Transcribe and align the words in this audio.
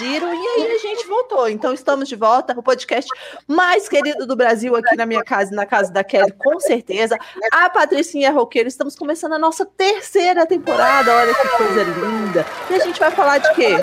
e 0.00 0.46
aí 0.46 0.72
a 0.72 0.78
gente 0.78 1.06
voltou. 1.06 1.48
Então 1.48 1.72
estamos 1.72 2.08
de 2.08 2.16
volta, 2.16 2.52
o 2.58 2.62
podcast 2.62 3.08
mais 3.46 3.88
querido 3.88 4.26
do 4.26 4.36
Brasil 4.36 4.76
aqui 4.76 4.96
na 4.96 5.06
minha 5.06 5.22
casa 5.22 5.52
e 5.52 5.56
na 5.56 5.64
casa 5.64 5.92
da 5.92 6.04
Kelly, 6.04 6.32
com 6.32 6.60
certeza. 6.60 7.18
A 7.52 7.70
Patricinha 7.70 8.30
Roqueiro, 8.30 8.68
estamos 8.68 8.94
começando 8.94 9.32
a 9.32 9.38
nossa 9.38 9.64
terceira 9.64 10.46
temporada, 10.46 11.14
olha 11.14 11.34
que 11.34 11.48
coisa 11.48 11.82
linda. 11.82 12.46
E 12.70 12.74
a 12.74 12.78
gente 12.80 13.00
vai 13.00 13.10
falar 13.10 13.38
de 13.38 13.54
quê? 13.54 13.76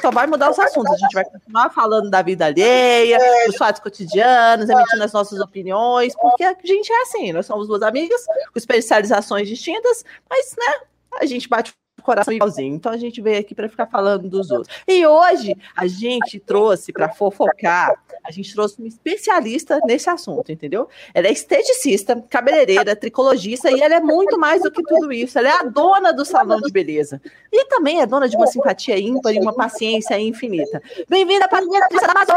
Só 0.00 0.10
vai 0.10 0.26
mudar 0.26 0.50
os 0.50 0.58
assuntos, 0.58 0.92
a 0.92 0.96
gente 0.96 1.14
vai 1.14 1.24
continuar 1.24 1.70
falando 1.70 2.10
da 2.10 2.22
vida 2.22 2.46
alheia, 2.46 3.18
dos 3.46 3.56
fatos 3.56 3.82
cotidianos, 3.82 4.68
emitindo 4.68 5.04
as 5.04 5.12
nossas 5.12 5.38
opiniões, 5.40 6.14
porque 6.16 6.42
a 6.42 6.56
gente 6.64 6.92
é 6.92 7.02
assim, 7.02 7.32
nós 7.32 7.46
somos 7.46 7.68
duas 7.68 7.82
amigas 7.82 8.24
com 8.26 8.58
especializações 8.58 9.48
distintas, 9.48 10.04
mas, 10.28 10.56
né, 10.58 10.86
a 11.20 11.26
gente 11.26 11.48
bate 11.48 11.72
coração 12.02 12.32
igualzinho. 12.32 12.74
Então 12.74 12.92
a 12.92 12.96
gente 12.96 13.20
veio 13.20 13.40
aqui 13.40 13.54
para 13.54 13.68
ficar 13.68 13.86
falando 13.86 14.28
dos 14.28 14.50
outros. 14.50 14.74
E 14.86 15.06
hoje 15.06 15.56
a 15.76 15.86
gente 15.86 16.38
trouxe 16.38 16.92
para 16.92 17.08
fofocar, 17.08 17.94
a 18.24 18.30
gente 18.30 18.52
trouxe 18.52 18.78
uma 18.78 18.88
especialista 18.88 19.80
nesse 19.84 20.08
assunto, 20.10 20.52
entendeu? 20.52 20.88
Ela 21.14 21.28
é 21.28 21.32
esteticista, 21.32 22.22
cabeleireira, 22.28 22.94
tricologista 22.94 23.70
e 23.70 23.80
ela 23.80 23.94
é 23.94 24.00
muito 24.00 24.38
mais 24.38 24.62
do 24.62 24.70
que 24.70 24.82
tudo 24.82 25.12
isso. 25.12 25.38
Ela 25.38 25.48
é 25.48 25.52
a 25.52 25.62
dona 25.62 26.12
do 26.12 26.24
salão 26.24 26.60
de 26.60 26.70
beleza. 26.70 27.20
E 27.52 27.64
também 27.66 28.00
é 28.00 28.06
dona 28.06 28.28
de 28.28 28.36
uma 28.36 28.46
simpatia 28.46 28.98
ímpar 28.98 29.32
e 29.32 29.38
uma 29.38 29.52
paciência 29.52 30.18
infinita. 30.18 30.82
Bem-vinda, 31.08 31.48
Patrícia 31.48 32.06
Damasio! 32.06 32.34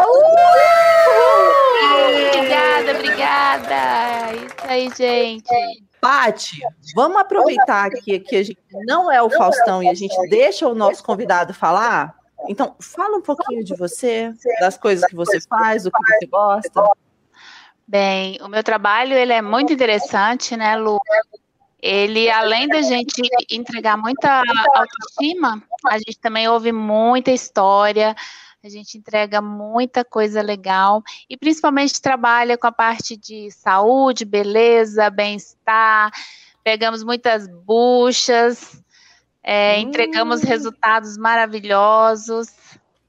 Obrigada, 2.36 2.92
obrigada. 2.92 3.76
Isso 4.34 4.66
aí, 4.68 4.90
gente. 4.96 5.95
Pati, 6.06 6.62
vamos 6.94 7.18
aproveitar 7.18 7.90
que, 7.90 8.20
que 8.20 8.36
a 8.36 8.44
gente 8.44 8.62
não 8.86 9.12
é 9.12 9.20
o 9.24 9.30
Faustão 9.32 9.82
e 9.82 9.90
a 9.90 9.94
gente 9.96 10.16
deixa 10.30 10.68
o 10.68 10.76
nosso 10.76 11.04
convidado 11.04 11.52
falar. 11.52 12.14
Então, 12.48 12.76
fala 12.80 13.18
um 13.18 13.22
pouquinho 13.22 13.64
de 13.64 13.76
você, 13.76 14.32
das 14.60 14.78
coisas 14.78 15.04
que 15.10 15.16
você 15.16 15.42
faz, 15.42 15.82
do 15.82 15.92
que 15.92 15.98
você 15.98 16.28
gosta. 16.28 16.92
Bem, 17.88 18.38
o 18.44 18.48
meu 18.48 18.64
trabalho 18.64 19.16
ele 19.16 19.34
é 19.34 19.42
muito 19.42 19.74
interessante, 19.74 20.56
né, 20.56 20.76
Lu? 20.76 21.00
Ele, 21.82 22.30
além 22.30 22.68
da 22.68 22.84
gente 22.84 23.24
entregar 23.50 23.98
muita 23.98 24.44
autoestima, 24.76 25.60
a 25.88 25.98
gente 25.98 26.20
também 26.20 26.48
ouve 26.48 26.72
muita 26.72 27.32
história, 27.32 28.16
a 28.66 28.70
gente 28.70 28.98
entrega 28.98 29.40
muita 29.42 30.04
coisa 30.04 30.42
legal 30.42 31.04
e 31.30 31.38
principalmente 31.38 32.02
trabalha 32.02 32.58
com 32.58 32.66
a 32.66 32.72
parte 32.72 33.16
de 33.16 33.52
saúde, 33.52 34.26
beleza, 34.26 35.08
bem-estar. 35.12 36.12
Pegamos 36.64 37.04
muitas 37.04 37.48
buchas, 37.48 38.82
é, 39.44 39.76
hum. 39.78 39.82
entregamos 39.82 40.42
resultados 40.42 41.16
maravilhosos 41.16 42.48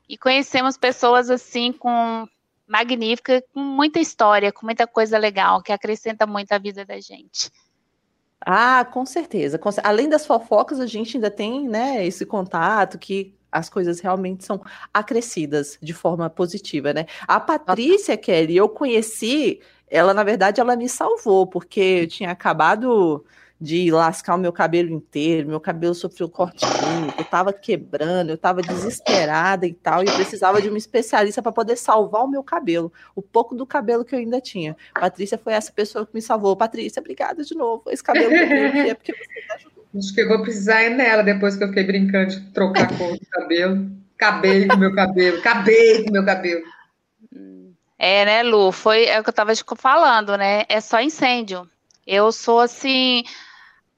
e 0.07 0.19
conhecemos 0.19 0.77
pessoas 0.77 1.31
assim 1.31 1.73
com 1.73 2.29
magnífica, 2.69 3.43
com 3.55 3.61
muita 3.61 3.99
história, 3.99 4.53
com 4.53 4.67
muita 4.67 4.87
coisa 4.87 5.17
legal 5.17 5.63
que 5.63 5.73
acrescenta 5.73 6.27
muito 6.27 6.53
a 6.53 6.59
vida 6.59 6.85
da 6.85 7.01
gente. 7.01 7.51
Ah, 8.45 8.85
com 8.85 9.07
certeza. 9.07 9.59
Além 9.83 10.07
das 10.07 10.27
fofocas, 10.27 10.81
a 10.81 10.87
gente 10.87 11.17
ainda 11.17 11.31
tem, 11.31 11.67
né, 11.67 12.05
esse 12.07 12.27
contato 12.27 12.99
que 12.99 13.35
as 13.57 13.69
coisas 13.69 14.01
realmente 14.01 14.45
são 14.45 14.61
acrescidas 14.93 15.79
de 15.81 15.93
forma 15.93 16.29
positiva, 16.29 16.93
né? 16.93 17.07
A 17.27 17.41
Patrícia 17.41 18.17
Kelly, 18.17 18.57
eu 18.57 18.69
conheci, 18.69 19.61
ela 19.89 20.13
na 20.13 20.23
verdade 20.23 20.61
ela 20.61 20.77
me 20.77 20.89
salvou, 20.89 21.47
porque 21.47 21.81
eu 21.81 22.07
tinha 22.07 22.31
acabado 22.31 23.25
de 23.59 23.91
lascar 23.91 24.35
o 24.35 24.39
meu 24.39 24.53
cabelo 24.53 24.91
inteiro, 24.91 25.49
meu 25.49 25.61
cabelo 25.61 25.95
sofreu 25.95 26.29
corte 26.29 26.67
eu 27.19 27.25
tava 27.25 27.53
quebrando, 27.53 28.31
eu 28.31 28.39
tava 28.39 28.61
desesperada 28.61 29.67
e 29.67 29.73
tal, 29.73 30.03
e 30.05 30.07
eu 30.07 30.15
precisava 30.15 30.61
de 30.61 30.69
uma 30.69 30.77
especialista 30.77 31.43
para 31.43 31.53
poder 31.53 31.77
salvar 31.77 32.23
o 32.23 32.29
meu 32.29 32.43
cabelo, 32.43 32.93
o 33.15 33.23
pouco 33.23 33.55
do 33.55 33.67
cabelo 33.67 34.05
que 34.05 34.15
eu 34.15 34.19
ainda 34.19 34.41
tinha. 34.41 34.77
Patrícia 34.93 35.39
foi 35.39 35.55
essa 35.55 35.73
pessoa 35.73 36.07
que 36.07 36.15
me 36.15 36.21
salvou. 36.21 36.55
Patrícia, 36.55 37.01
obrigada 37.01 37.43
de 37.43 37.55
novo. 37.55 37.85
Esse 37.91 38.03
cabelo 38.03 38.29
que 38.29 38.37
eu 38.37 38.91
é 38.91 38.95
porque 38.95 39.13
você 39.13 39.65
me. 39.65 39.66
Acho 39.99 40.15
que 40.15 40.21
eu 40.21 40.29
vou 40.29 40.43
precisar 40.43 40.85
ir 40.85 40.91
nela 40.91 41.23
depois 41.23 41.57
que 41.57 41.65
eu 41.65 41.69
fiquei 41.69 41.85
brincando 41.85 42.31
de 42.31 42.41
trocar 42.53 42.85
a 42.85 42.99
cor 42.99 43.13
do 43.13 43.27
cabelo. 43.31 43.91
Acabei 44.15 44.67
com 44.67 44.77
meu 44.77 44.95
cabelo, 44.95 45.39
acabei 45.39 46.05
com 46.05 46.11
meu 46.11 46.25
cabelo. 46.25 46.65
É, 47.99 48.25
né, 48.25 48.43
Lu? 48.43 48.73
Foi 48.73 49.05
é 49.05 49.21
o 49.21 49.23
que 49.23 49.31
eu 49.31 49.35
tava 49.35 49.53
falando, 49.77 50.37
né? 50.37 50.65
É 50.69 50.81
só 50.81 51.01
incêndio. 51.01 51.69
Eu 52.07 52.31
sou 52.31 52.61
assim, 52.61 53.25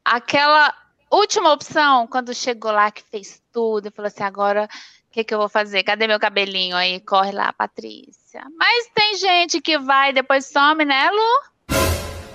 aquela 0.04 0.74
última 1.10 1.52
opção, 1.52 2.06
quando 2.06 2.34
chegou 2.34 2.72
lá 2.72 2.90
que 2.90 3.02
fez 3.02 3.42
tudo, 3.52 3.88
e 3.88 3.90
falou 3.90 4.06
assim: 4.08 4.22
agora 4.22 4.68
o 5.08 5.10
que, 5.10 5.24
que 5.24 5.34
eu 5.34 5.38
vou 5.38 5.48
fazer? 5.48 5.82
Cadê 5.82 6.06
meu 6.06 6.20
cabelinho 6.20 6.76
aí? 6.76 7.00
Corre 7.00 7.32
lá, 7.32 7.52
Patrícia. 7.52 8.42
Mas 8.56 8.88
tem 8.94 9.16
gente 9.16 9.60
que 9.60 9.78
vai 9.78 10.10
e 10.10 10.14
depois 10.14 10.46
some, 10.46 10.84
né, 10.84 11.10
Lu? 11.10 11.57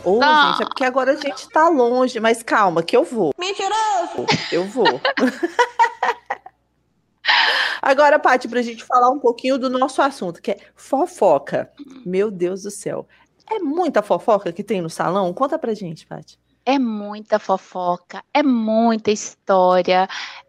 Ô, 0.04 0.20
oh, 0.20 0.22
gente, 0.22 0.64
é 0.64 0.66
porque 0.66 0.84
agora 0.84 1.14
a 1.14 1.16
gente 1.16 1.48
tá 1.50 1.70
longe, 1.70 2.20
mas 2.20 2.44
calma, 2.44 2.84
que 2.84 2.96
eu 2.96 3.04
vou. 3.04 3.34
Mentiroso! 3.38 4.26
Eu 4.52 4.66
vou. 4.66 4.86
Agora, 7.82 8.18
Paty, 8.20 8.48
para 8.48 8.60
a 8.60 8.64
gente 8.64 8.84
falar 8.84 9.10
um 9.10 9.20
pouquinho 9.20 9.58
do 9.58 9.70
nosso 9.70 10.02
assunto, 10.02 10.42
que 10.42 10.52
é 10.52 10.60
fofoca. 10.76 11.72
Meu 12.06 12.32
Deus 12.32 12.64
do 12.64 12.72
céu. 12.72 13.08
É 13.50 13.60
muita 13.60 14.02
fofoca 14.02 14.54
que 14.54 14.64
tem 14.64 14.82
no 14.82 14.90
salão? 14.90 15.34
Conta 15.34 15.60
pra 15.60 15.74
gente, 15.74 16.06
Paty. 16.06 16.40
É 16.66 16.80
muita 16.80 17.40
fofoca, 17.40 18.24
é 18.34 18.42
muita 18.42 19.12
história, 19.12 20.08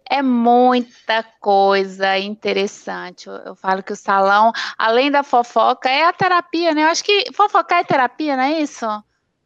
é 0.08 0.22
muita 0.22 1.24
coisa 1.40 2.16
interessante. 2.16 3.26
Eu, 3.26 3.34
eu, 3.34 3.56
falo 3.56 3.82
que 3.82 3.92
o 3.92 3.96
salão, 3.96 4.52
além 4.78 5.10
da 5.10 5.24
fofoca, 5.24 5.88
é 5.88 6.04
a 6.04 6.12
terapia, 6.12 6.72
né? 6.72 6.84
Eu 6.84 6.88
acho 6.88 7.02
que 7.02 7.32
fofocar 7.34 7.80
é 7.80 7.84
terapia, 7.84 8.36
não 8.36 8.44
é 8.44 8.60
isso? 8.60 8.86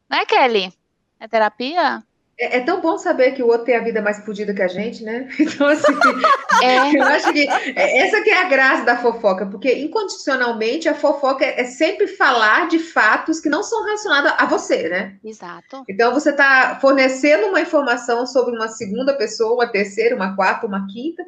Né, 0.08 0.24
Kelly? 0.24 0.72
É 1.20 1.28
terapia? 1.28 2.02
É, 2.38 2.58
é, 2.58 2.60
tão 2.60 2.80
bom 2.80 2.96
saber 2.96 3.32
que 3.32 3.42
o 3.42 3.48
outro 3.48 3.64
tem 3.64 3.76
a 3.76 3.82
vida 3.82 4.00
mais 4.00 4.24
fodida 4.24 4.54
que 4.54 4.62
a 4.62 4.68
gente, 4.68 5.02
né? 5.02 5.28
Então, 5.38 5.66
assim, 5.66 5.92
é. 6.62 6.96
eu 6.96 7.02
acho 7.02 7.32
que 7.32 7.48
essa 7.48 8.22
que 8.22 8.30
é 8.30 8.42
a 8.42 8.48
graça 8.48 8.84
da 8.84 8.96
fofoca, 8.96 9.44
porque 9.44 9.72
incondicionalmente 9.74 10.88
a 10.88 10.94
fofoca 10.94 11.44
é 11.44 11.64
sempre 11.64 12.06
falar 12.06 12.68
de 12.68 12.78
fatos 12.78 13.40
que 13.40 13.48
não 13.48 13.62
são 13.62 13.84
relacionados 13.84 14.32
a 14.38 14.46
você, 14.46 14.88
né? 14.88 15.16
Exato. 15.24 15.84
Então, 15.88 16.14
você 16.14 16.30
está 16.30 16.78
fornecendo 16.80 17.48
uma 17.48 17.60
informação 17.60 18.24
sobre 18.24 18.54
uma 18.54 18.68
segunda 18.68 19.14
pessoa, 19.14 19.54
uma 19.54 19.72
terceira, 19.72 20.14
uma 20.14 20.36
quarta, 20.36 20.66
uma 20.66 20.86
quinta, 20.86 21.24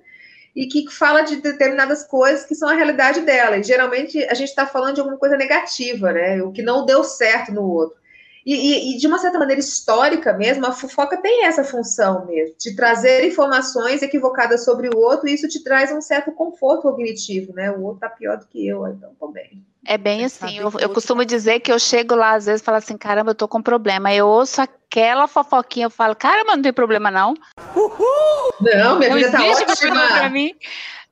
e 0.54 0.66
que 0.66 0.88
fala 0.90 1.22
de 1.22 1.36
determinadas 1.36 2.06
coisas 2.06 2.44
que 2.44 2.54
são 2.54 2.68
a 2.68 2.74
realidade 2.74 3.22
dela. 3.22 3.56
E 3.58 3.62
geralmente 3.64 4.22
a 4.24 4.34
gente 4.34 4.48
está 4.48 4.64
falando 4.66 4.94
de 4.94 5.00
alguma 5.00 5.18
coisa 5.18 5.36
negativa, 5.36 6.12
né? 6.12 6.40
O 6.42 6.52
que 6.52 6.62
não 6.62 6.86
deu 6.86 7.02
certo 7.02 7.52
no 7.52 7.62
outro. 7.62 7.99
E, 8.44 8.54
e, 8.54 8.94
e, 8.94 8.98
de 8.98 9.06
uma 9.06 9.18
certa 9.18 9.38
maneira 9.38 9.60
histórica 9.60 10.32
mesmo, 10.32 10.66
a 10.66 10.72
fofoca 10.72 11.16
tem 11.16 11.44
essa 11.44 11.62
função 11.62 12.26
mesmo, 12.26 12.54
de 12.58 12.74
trazer 12.74 13.26
informações 13.26 14.02
equivocadas 14.02 14.64
sobre 14.64 14.88
o 14.88 14.98
outro, 14.98 15.28
e 15.28 15.34
isso 15.34 15.48
te 15.48 15.62
traz 15.62 15.92
um 15.92 16.00
certo 16.00 16.32
conforto 16.32 16.82
cognitivo, 16.82 17.52
né? 17.52 17.70
O 17.70 17.82
outro 17.82 18.00
tá 18.00 18.08
pior 18.08 18.38
do 18.38 18.46
que 18.46 18.66
eu, 18.66 18.86
então 18.86 19.10
tô 19.18 19.28
bem. 19.28 19.64
É 19.86 19.96
bem 19.96 20.24
assim, 20.24 20.58
eu, 20.58 20.70
eu 20.78 20.90
costumo 20.90 21.24
dizer 21.24 21.60
que 21.60 21.72
eu 21.72 21.78
chego 21.78 22.14
lá, 22.14 22.34
às 22.34 22.46
vezes, 22.46 22.60
e 22.60 22.64
falo 22.64 22.78
assim, 22.78 22.98
caramba, 22.98 23.30
eu 23.30 23.34
tô 23.34 23.48
com 23.48 23.62
problema. 23.62 24.12
Eu 24.12 24.26
ouço 24.26 24.60
aquela 24.60 25.26
fofoquinha, 25.26 25.86
eu 25.86 25.90
falo, 25.90 26.14
caramba, 26.14 26.54
não 26.54 26.62
tem 26.62 26.72
problema, 26.72 27.10
não. 27.10 27.34
Uhul! 27.74 28.52
Não, 28.60 28.98
minha 28.98 29.10
não 29.10 29.16
vida 29.16 29.30
tá 29.30 29.42
ótima. 29.42 30.08
Pra 30.08 30.28
mim 30.28 30.54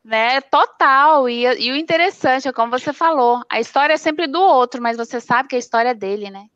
né? 0.08 0.40
Total. 0.40 1.28
E, 1.28 1.44
e 1.44 1.70
o 1.70 1.76
interessante 1.76 2.48
é 2.48 2.52
como 2.52 2.70
você 2.70 2.92
falou, 2.94 3.42
a 3.48 3.60
história 3.60 3.92
é 3.92 3.98
sempre 3.98 4.26
do 4.26 4.40
outro, 4.40 4.82
mas 4.82 4.96
você 4.96 5.20
sabe 5.20 5.48
que 5.50 5.56
a 5.56 5.58
história 5.58 5.90
é 5.90 5.94
dele, 5.94 6.30
né? 6.30 6.46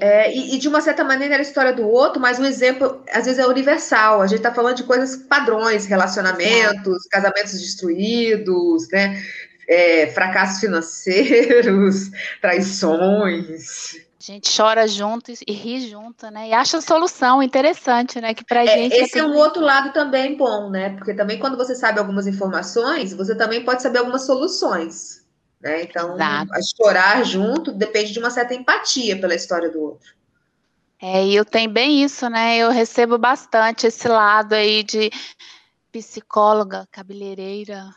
É, 0.00 0.34
e, 0.34 0.54
e, 0.54 0.58
de 0.58 0.68
uma 0.68 0.80
certa 0.80 1.02
maneira 1.02 1.34
era 1.34 1.42
a 1.42 1.46
história 1.46 1.72
do 1.72 1.86
outro, 1.88 2.20
mas 2.20 2.38
um 2.38 2.44
exemplo, 2.44 3.02
às 3.12 3.24
vezes, 3.24 3.38
é 3.38 3.46
universal. 3.46 4.22
A 4.22 4.26
gente 4.26 4.38
está 4.38 4.54
falando 4.54 4.76
de 4.76 4.84
coisas 4.84 5.16
padrões, 5.16 5.86
relacionamentos, 5.86 7.06
casamentos 7.10 7.52
destruídos, 7.52 8.88
né? 8.90 9.20
É, 9.68 10.06
fracassos 10.08 10.60
financeiros, 10.60 12.10
traições. 12.40 13.96
A 14.20 14.24
gente 14.24 14.56
chora 14.56 14.86
junto 14.86 15.32
e 15.32 15.52
ri 15.52 15.88
junto, 15.88 16.30
né? 16.30 16.48
E 16.48 16.52
acha 16.52 16.80
solução 16.80 17.42
interessante, 17.42 18.20
né? 18.20 18.34
Que 18.34 18.44
pra 18.44 18.62
é, 18.62 18.68
gente. 18.68 18.94
Esse 18.94 19.18
é 19.18 19.24
um 19.24 19.34
outro 19.34 19.60
lado 19.60 19.92
também 19.92 20.36
bom, 20.36 20.70
né? 20.70 20.90
Porque 20.90 21.12
também 21.12 21.40
quando 21.40 21.56
você 21.56 21.74
sabe 21.74 21.98
algumas 21.98 22.28
informações, 22.28 23.12
você 23.12 23.34
também 23.34 23.64
pode 23.64 23.82
saber 23.82 23.98
algumas 23.98 24.24
soluções. 24.24 25.21
Né? 25.62 25.84
Então, 25.84 26.16
chorar 26.76 27.24
junto 27.24 27.70
depende 27.70 28.12
de 28.12 28.18
uma 28.18 28.30
certa 28.30 28.52
empatia 28.52 29.18
pela 29.20 29.34
história 29.34 29.70
do 29.70 29.80
outro. 29.80 30.12
É, 31.00 31.24
e 31.24 31.34
eu 31.34 31.44
tenho 31.44 31.70
bem 31.70 32.02
isso, 32.02 32.28
né? 32.28 32.58
Eu 32.58 32.70
recebo 32.70 33.16
bastante 33.16 33.86
esse 33.86 34.08
lado 34.08 34.54
aí 34.54 34.82
de 34.82 35.10
psicóloga, 35.92 36.86
cabeleireira. 36.90 37.84
Né? 37.84 37.92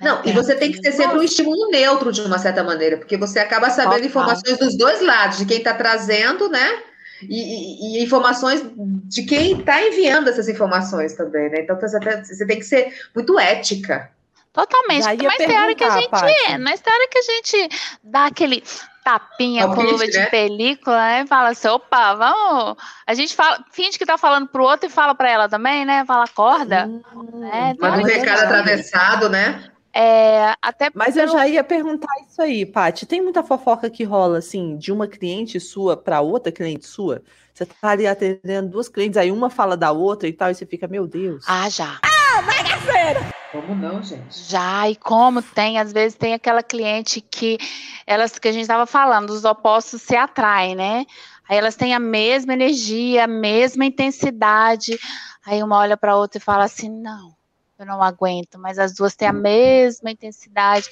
Não, 0.00 0.24
e 0.24 0.32
você 0.32 0.54
tem 0.54 0.72
que 0.72 0.80
ter 0.80 0.92
sempre 0.92 1.18
um 1.18 1.22
estímulo 1.22 1.68
neutro 1.70 2.10
de 2.12 2.20
uma 2.22 2.38
certa 2.38 2.64
maneira, 2.64 2.96
porque 2.96 3.16
você 3.16 3.38
acaba 3.38 3.70
sabendo 3.70 3.94
Total. 3.94 4.06
informações 4.06 4.58
dos 4.58 4.76
dois 4.76 5.00
lados, 5.00 5.38
de 5.38 5.46
quem 5.46 5.58
está 5.58 5.74
trazendo, 5.74 6.48
né? 6.48 6.82
E, 7.22 7.26
e, 7.28 7.98
e, 7.98 8.02
informações 8.02 8.62
de 9.04 9.22
quem 9.24 9.60
está 9.60 9.80
enviando 9.86 10.28
essas 10.28 10.48
informações 10.48 11.14
também, 11.14 11.48
né? 11.50 11.60
Então 11.60 11.78
você 11.78 12.46
tem 12.46 12.58
que 12.58 12.64
ser 12.64 12.92
muito 13.14 13.38
ética 13.38 14.10
Totalmente. 14.52 15.04
Mas 15.04 15.36
tem 15.36 15.58
hora 15.58 15.74
que 15.74 15.84
a 15.84 15.90
gente. 15.90 16.10
Paty. 16.10 16.58
Mas 16.60 16.80
tem 16.80 16.92
hora 16.92 17.08
que 17.08 17.18
a 17.18 17.22
gente 17.22 17.68
dá 18.04 18.26
aquele 18.26 18.62
tapinha 19.02 19.66
com 19.66 19.82
luva 19.82 20.06
de 20.06 20.18
né? 20.18 20.26
película, 20.26 20.96
né? 20.96 21.26
Fala 21.26 21.50
assim, 21.50 21.68
opa, 21.68 22.14
vamos. 22.14 22.76
A 23.06 23.14
gente 23.14 23.34
fala, 23.34 23.64
finge 23.72 23.98
que 23.98 24.06
tá 24.06 24.18
falando 24.18 24.46
pro 24.46 24.62
outro 24.62 24.86
e 24.86 24.92
fala 24.92 25.14
para 25.14 25.30
ela 25.30 25.48
também, 25.48 25.84
né? 25.84 26.04
Fala, 26.04 26.24
acorda. 26.24 26.86
Hum, 26.86 27.02
né? 27.40 27.74
Manda 27.80 27.98
um 27.98 28.04
recado 28.04 28.42
atravessado, 28.44 29.28
né? 29.28 29.64
É, 29.94 30.54
até 30.62 30.90
Mas 30.94 31.16
eu 31.16 31.28
já 31.28 31.46
ia 31.46 31.62
perguntar 31.62 32.08
isso 32.26 32.40
aí, 32.40 32.64
Paty. 32.64 33.04
Tem 33.04 33.20
muita 33.20 33.42
fofoca 33.42 33.90
que 33.90 34.04
rola, 34.04 34.38
assim, 34.38 34.76
de 34.76 34.90
uma 34.90 35.06
cliente 35.06 35.60
sua 35.60 35.96
para 35.96 36.20
outra 36.20 36.50
cliente 36.52 36.86
sua? 36.86 37.22
Você 37.52 37.66
tá 37.66 37.90
ali 37.90 38.06
atendendo 38.06 38.70
duas 38.70 38.88
clientes, 38.88 39.18
aí 39.18 39.30
uma 39.30 39.50
fala 39.50 39.76
da 39.76 39.92
outra 39.92 40.26
e 40.28 40.32
tal, 40.32 40.50
e 40.50 40.54
você 40.54 40.64
fica, 40.64 40.86
meu 40.88 41.06
Deus. 41.06 41.44
Ah, 41.46 41.68
já. 41.68 42.00
Ah, 42.02 42.42
bagaceira! 42.42 43.41
Como 43.52 43.74
não, 43.74 44.02
gente? 44.02 44.48
Já, 44.48 44.88
e 44.88 44.96
como 44.96 45.42
tem, 45.42 45.78
às 45.78 45.92
vezes 45.92 46.16
tem 46.16 46.32
aquela 46.32 46.62
cliente 46.62 47.20
que 47.20 47.58
elas 48.06 48.38
que 48.38 48.48
a 48.48 48.52
gente 48.52 48.62
estava 48.62 48.86
falando, 48.86 49.28
os 49.28 49.44
opostos 49.44 50.00
se 50.00 50.16
atraem, 50.16 50.74
né? 50.74 51.04
Aí 51.46 51.58
elas 51.58 51.76
têm 51.76 51.94
a 51.94 51.98
mesma 51.98 52.54
energia, 52.54 53.24
a 53.24 53.26
mesma 53.26 53.84
intensidade. 53.84 54.98
Aí 55.44 55.62
uma 55.62 55.76
olha 55.76 55.98
para 55.98 56.16
outra 56.16 56.38
e 56.38 56.40
fala 56.40 56.64
assim: 56.64 56.88
"Não, 56.88 57.34
eu 57.78 57.84
não 57.84 58.02
aguento", 58.02 58.58
mas 58.58 58.78
as 58.78 58.94
duas 58.94 59.14
têm 59.14 59.28
a 59.28 59.34
mesma 59.34 60.10
intensidade. 60.10 60.88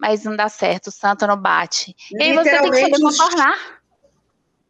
Mas 0.00 0.24
não 0.24 0.34
dá 0.34 0.48
certo, 0.48 0.86
o 0.86 0.92
santo 0.92 1.26
não 1.26 1.36
bate. 1.36 1.94
E 2.12 2.22
aí 2.22 2.32
você 2.32 2.58
tem 2.58 2.70
que 2.70 2.80
saber 2.80 2.98
contornar. 2.98 3.58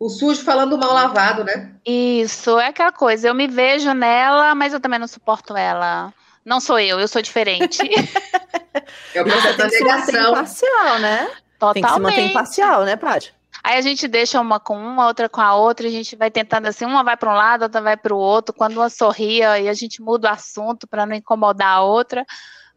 O 0.00 0.08
sujo 0.08 0.42
falando 0.42 0.76
mal 0.76 0.92
lavado, 0.92 1.44
né? 1.44 1.74
Isso, 1.86 2.58
é 2.58 2.66
aquela 2.66 2.90
coisa. 2.90 3.28
Eu 3.28 3.34
me 3.34 3.46
vejo 3.46 3.92
nela, 3.92 4.52
mas 4.56 4.72
eu 4.72 4.80
também 4.80 4.98
não 4.98 5.06
suporto 5.06 5.56
ela. 5.56 6.12
Não 6.48 6.60
sou 6.60 6.80
eu, 6.80 6.98
eu 6.98 7.06
sou 7.06 7.20
diferente. 7.20 7.78
é 9.14 9.20
o 9.20 9.24
processo 9.26 9.58
da 9.58 9.66
negação. 9.66 10.30
imparcial, 10.30 10.98
né? 10.98 11.30
Totalmente. 11.58 11.74
Tem 11.74 11.82
que 11.82 11.92
se 11.92 12.00
manter 12.00 12.30
imparcial, 12.30 12.84
né, 12.84 12.96
Paty? 12.96 13.34
Aí 13.62 13.76
a 13.76 13.82
gente 13.82 14.08
deixa 14.08 14.40
uma 14.40 14.58
com 14.58 14.74
uma, 14.74 15.06
outra 15.06 15.28
com 15.28 15.42
a 15.42 15.54
outra, 15.54 15.86
a 15.86 15.90
gente 15.90 16.16
vai 16.16 16.30
tentando 16.30 16.66
assim, 16.66 16.86
uma 16.86 17.04
vai 17.04 17.18
para 17.18 17.30
um 17.30 17.34
lado, 17.34 17.62
outra 17.64 17.82
vai 17.82 17.98
para 17.98 18.14
o 18.14 18.18
outro. 18.18 18.54
Quando 18.54 18.78
uma 18.78 18.88
sorria, 18.88 19.60
e 19.60 19.68
a 19.68 19.74
gente 19.74 20.00
muda 20.00 20.30
o 20.30 20.32
assunto 20.32 20.86
para 20.86 21.04
não 21.04 21.14
incomodar 21.14 21.68
a 21.68 21.82
outra. 21.82 22.24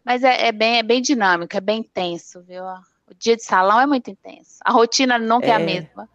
Mas 0.03 0.21
é, 0.21 0.47
é, 0.47 0.51
bem, 0.51 0.79
é 0.79 0.83
bem 0.83 1.01
dinâmico, 1.01 1.55
é 1.55 1.61
bem 1.61 1.79
intenso, 1.79 2.41
viu? 2.41 2.65
O 3.07 3.13
dia 3.17 3.37
de 3.37 3.43
salão 3.45 3.79
é 3.79 3.85
muito 3.85 4.11
intenso. 4.11 4.57
A 4.65 4.71
rotina 4.73 5.17
nunca 5.17 5.47
é, 5.47 5.51
é 5.51 5.55
a 5.55 5.59
mesma. 5.59 6.09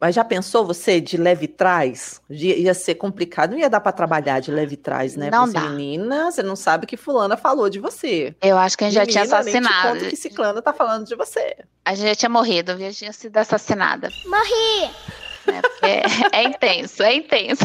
Mas 0.00 0.14
já 0.14 0.24
pensou 0.24 0.64
você 0.64 1.00
de 1.00 1.16
leve 1.16 1.48
trás? 1.48 2.20
Ia 2.30 2.72
ser 2.72 2.94
complicado, 2.94 3.50
não 3.50 3.58
ia 3.58 3.68
dar 3.68 3.80
para 3.80 3.90
trabalhar 3.90 4.38
de 4.38 4.52
leve 4.52 4.76
trás, 4.76 5.16
né? 5.16 5.28
Não 5.30 5.50
dá. 5.50 5.62
Menina, 5.62 6.30
você 6.30 6.42
não 6.42 6.54
sabe 6.54 6.86
que 6.86 6.96
fulana 6.96 7.36
falou 7.36 7.68
de 7.68 7.80
você. 7.80 8.34
Eu 8.40 8.56
acho 8.56 8.78
que 8.78 8.84
a 8.84 8.90
gente 8.90 9.00
Menina, 9.00 9.12
já 9.12 9.26
tinha 9.26 9.38
assassinado. 9.38 9.94
Nem 9.94 10.04
te 10.04 10.10
que 10.10 10.16
ciclana 10.16 10.62
tá 10.62 10.72
falando 10.72 11.04
de 11.04 11.16
você. 11.16 11.56
A 11.84 11.94
gente 11.94 12.08
já 12.08 12.14
tinha 12.14 12.28
morrido, 12.28 12.78
já 12.78 12.92
tinha 12.92 13.12
sido 13.12 13.36
assassinada. 13.36 14.08
Morri! 14.24 14.90
É, 15.82 15.88
é, 15.88 16.02
é 16.32 16.42
intenso, 16.44 17.02
é 17.02 17.14
intenso. 17.16 17.64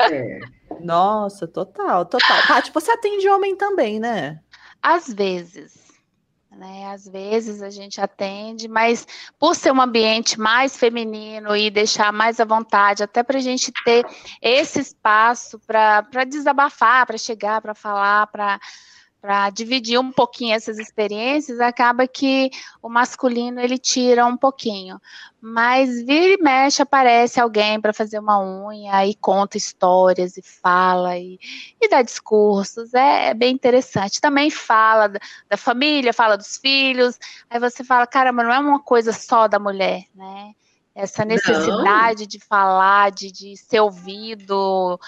É. 0.00 0.38
Nossa, 0.80 1.46
total, 1.46 2.04
total. 2.04 2.46
Paty, 2.46 2.70
você 2.72 2.90
atende 2.90 3.26
homem 3.28 3.56
também, 3.56 3.98
né? 3.98 4.38
Às 4.82 5.08
vezes 5.12 5.87
né? 6.58 6.90
Às 6.92 7.08
vezes 7.08 7.62
a 7.62 7.70
gente 7.70 8.00
atende, 8.00 8.66
mas 8.66 9.06
por 9.38 9.54
ser 9.54 9.72
um 9.72 9.80
ambiente 9.80 10.38
mais 10.38 10.76
feminino 10.76 11.56
e 11.56 11.70
deixar 11.70 12.12
mais 12.12 12.40
à 12.40 12.44
vontade, 12.44 13.02
até 13.02 13.22
para 13.22 13.38
a 13.38 13.40
gente 13.40 13.72
ter 13.84 14.04
esse 14.42 14.80
espaço 14.80 15.58
para 15.60 16.24
desabafar, 16.26 17.06
para 17.06 17.16
chegar, 17.16 17.62
para 17.62 17.74
falar, 17.74 18.26
para 18.26 18.60
para 19.20 19.50
dividir 19.50 19.98
um 19.98 20.12
pouquinho 20.12 20.54
essas 20.54 20.78
experiências, 20.78 21.60
acaba 21.60 22.06
que 22.06 22.50
o 22.80 22.88
masculino 22.88 23.60
ele 23.60 23.76
tira 23.76 24.24
um 24.24 24.36
pouquinho. 24.36 25.00
Mas 25.40 26.02
vira 26.02 26.34
e 26.34 26.42
mexe, 26.42 26.82
aparece 26.82 27.40
alguém 27.40 27.80
para 27.80 27.92
fazer 27.92 28.18
uma 28.18 28.40
unha 28.40 29.06
e 29.06 29.14
conta 29.14 29.56
histórias 29.56 30.36
e 30.36 30.42
fala 30.42 31.16
e, 31.18 31.38
e 31.80 31.88
dá 31.88 32.02
discursos. 32.02 32.94
É, 32.94 33.28
é 33.28 33.34
bem 33.34 33.54
interessante. 33.54 34.20
Também 34.20 34.50
fala 34.50 35.08
da, 35.08 35.20
da, 35.48 35.56
família, 35.56 36.12
fala 36.12 36.36
dos 36.36 36.56
filhos. 36.56 37.18
Aí 37.50 37.58
você 37.58 37.82
fala, 37.82 38.06
caramba, 38.06 38.44
não 38.44 38.52
é 38.52 38.58
uma 38.58 38.80
coisa 38.80 39.12
só 39.12 39.48
da 39.48 39.58
mulher, 39.58 40.04
né? 40.14 40.54
Essa 40.94 41.24
necessidade 41.24 42.22
não. 42.22 42.26
de 42.26 42.40
falar, 42.40 43.12
de, 43.12 43.30
de 43.30 43.56
ser 43.56 43.80
ouvido, 43.80 44.98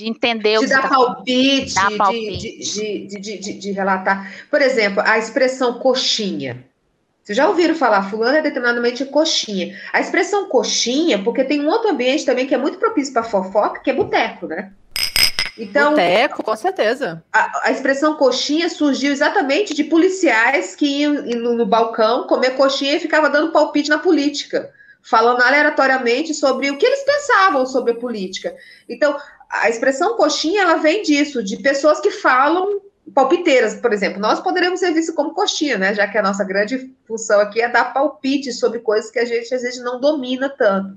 de 0.00 0.08
entender 0.08 0.58
de 0.58 0.58
o 0.58 0.60
que 0.62 0.66
dar 0.68 0.82
tá 0.82 0.88
palpite, 0.88 1.74
dar 1.74 1.96
palpite. 1.96 2.58
De, 2.58 3.06
de, 3.06 3.20
de, 3.20 3.38
de, 3.38 3.52
de, 3.52 3.72
relatar. 3.72 4.32
Por 4.50 4.62
exemplo, 4.62 5.02
a 5.04 5.18
expressão 5.18 5.74
coxinha. 5.78 6.64
Vocês 7.22 7.36
já 7.36 7.46
ouviram 7.46 7.74
falar, 7.74 8.08
fulano 8.08 8.38
é 8.38 8.42
determinadamente 8.42 9.04
coxinha. 9.04 9.78
A 9.92 10.00
expressão 10.00 10.48
coxinha, 10.48 11.22
porque 11.22 11.44
tem 11.44 11.60
um 11.60 11.68
outro 11.68 11.90
ambiente 11.90 12.24
também 12.24 12.46
que 12.46 12.54
é 12.54 12.58
muito 12.58 12.78
propício 12.78 13.12
para 13.12 13.22
fofoca, 13.22 13.80
que 13.80 13.90
é 13.90 13.94
boteco, 13.94 14.46
né? 14.46 14.72
Então, 15.58 15.90
boteco, 15.90 16.42
com 16.42 16.56
certeza. 16.56 17.22
A, 17.30 17.68
a, 17.68 17.70
expressão 17.70 18.14
coxinha 18.14 18.70
surgiu 18.70 19.12
exatamente 19.12 19.74
de 19.74 19.84
policiais 19.84 20.74
que 20.74 20.86
iam 20.86 21.12
no, 21.12 21.56
no 21.56 21.66
balcão 21.66 22.26
comer 22.26 22.52
coxinha 22.52 22.96
e 22.96 23.00
ficava 23.00 23.28
dando 23.28 23.52
palpite 23.52 23.90
na 23.90 23.98
política 23.98 24.72
falando 25.02 25.40
aleatoriamente 25.40 26.34
sobre 26.34 26.70
o 26.70 26.76
que 26.76 26.84
eles 26.84 27.02
pensavam 27.02 27.64
sobre 27.66 27.92
a 27.92 27.96
política. 27.96 28.54
Então, 28.88 29.16
a 29.50 29.68
expressão 29.68 30.16
coxinha, 30.16 30.62
ela 30.62 30.76
vem 30.76 31.02
disso, 31.02 31.42
de 31.42 31.56
pessoas 31.56 31.98
que 32.00 32.12
falam 32.12 32.80
palpiteiras, 33.12 33.74
por 33.74 33.92
exemplo. 33.92 34.20
Nós 34.20 34.38
poderíamos 34.38 34.78
ser 34.78 34.92
vistos 34.92 35.14
como 35.14 35.34
coxinha, 35.34 35.76
né? 35.76 35.92
Já 35.92 36.06
que 36.06 36.16
a 36.16 36.22
nossa 36.22 36.44
grande 36.44 36.94
função 37.04 37.40
aqui 37.40 37.60
é 37.60 37.68
dar 37.68 37.92
palpite 37.92 38.52
sobre 38.52 38.78
coisas 38.78 39.10
que 39.10 39.18
a 39.18 39.24
gente 39.24 39.52
às 39.52 39.62
vezes 39.62 39.82
não 39.82 40.00
domina 40.00 40.48
tanto. 40.48 40.96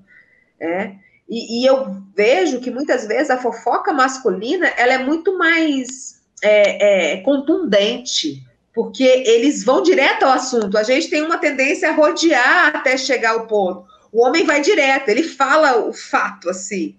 Né? 0.59 0.99
E, 1.27 1.61
e 1.61 1.65
eu 1.65 1.97
vejo 2.15 2.59
que 2.59 2.69
muitas 2.69 3.07
vezes 3.07 3.31
a 3.31 3.37
fofoca 3.37 3.91
masculina 3.91 4.67
ela 4.77 4.93
é 4.93 4.97
muito 4.99 5.35
mais 5.35 6.21
é, 6.43 7.13
é, 7.13 7.17
contundente, 7.21 8.43
porque 8.71 9.03
eles 9.03 9.63
vão 9.63 9.81
direto 9.81 10.23
ao 10.23 10.33
assunto. 10.33 10.77
A 10.77 10.83
gente 10.83 11.09
tem 11.09 11.23
uma 11.23 11.39
tendência 11.39 11.89
a 11.89 11.93
rodear 11.93 12.75
até 12.75 12.95
chegar 12.97 13.31
ao 13.31 13.47
ponto. 13.47 13.85
O 14.11 14.23
homem 14.23 14.45
vai 14.45 14.61
direto, 14.61 15.09
ele 15.09 15.23
fala 15.23 15.87
o 15.87 15.91
fato 15.91 16.47
assim 16.47 16.95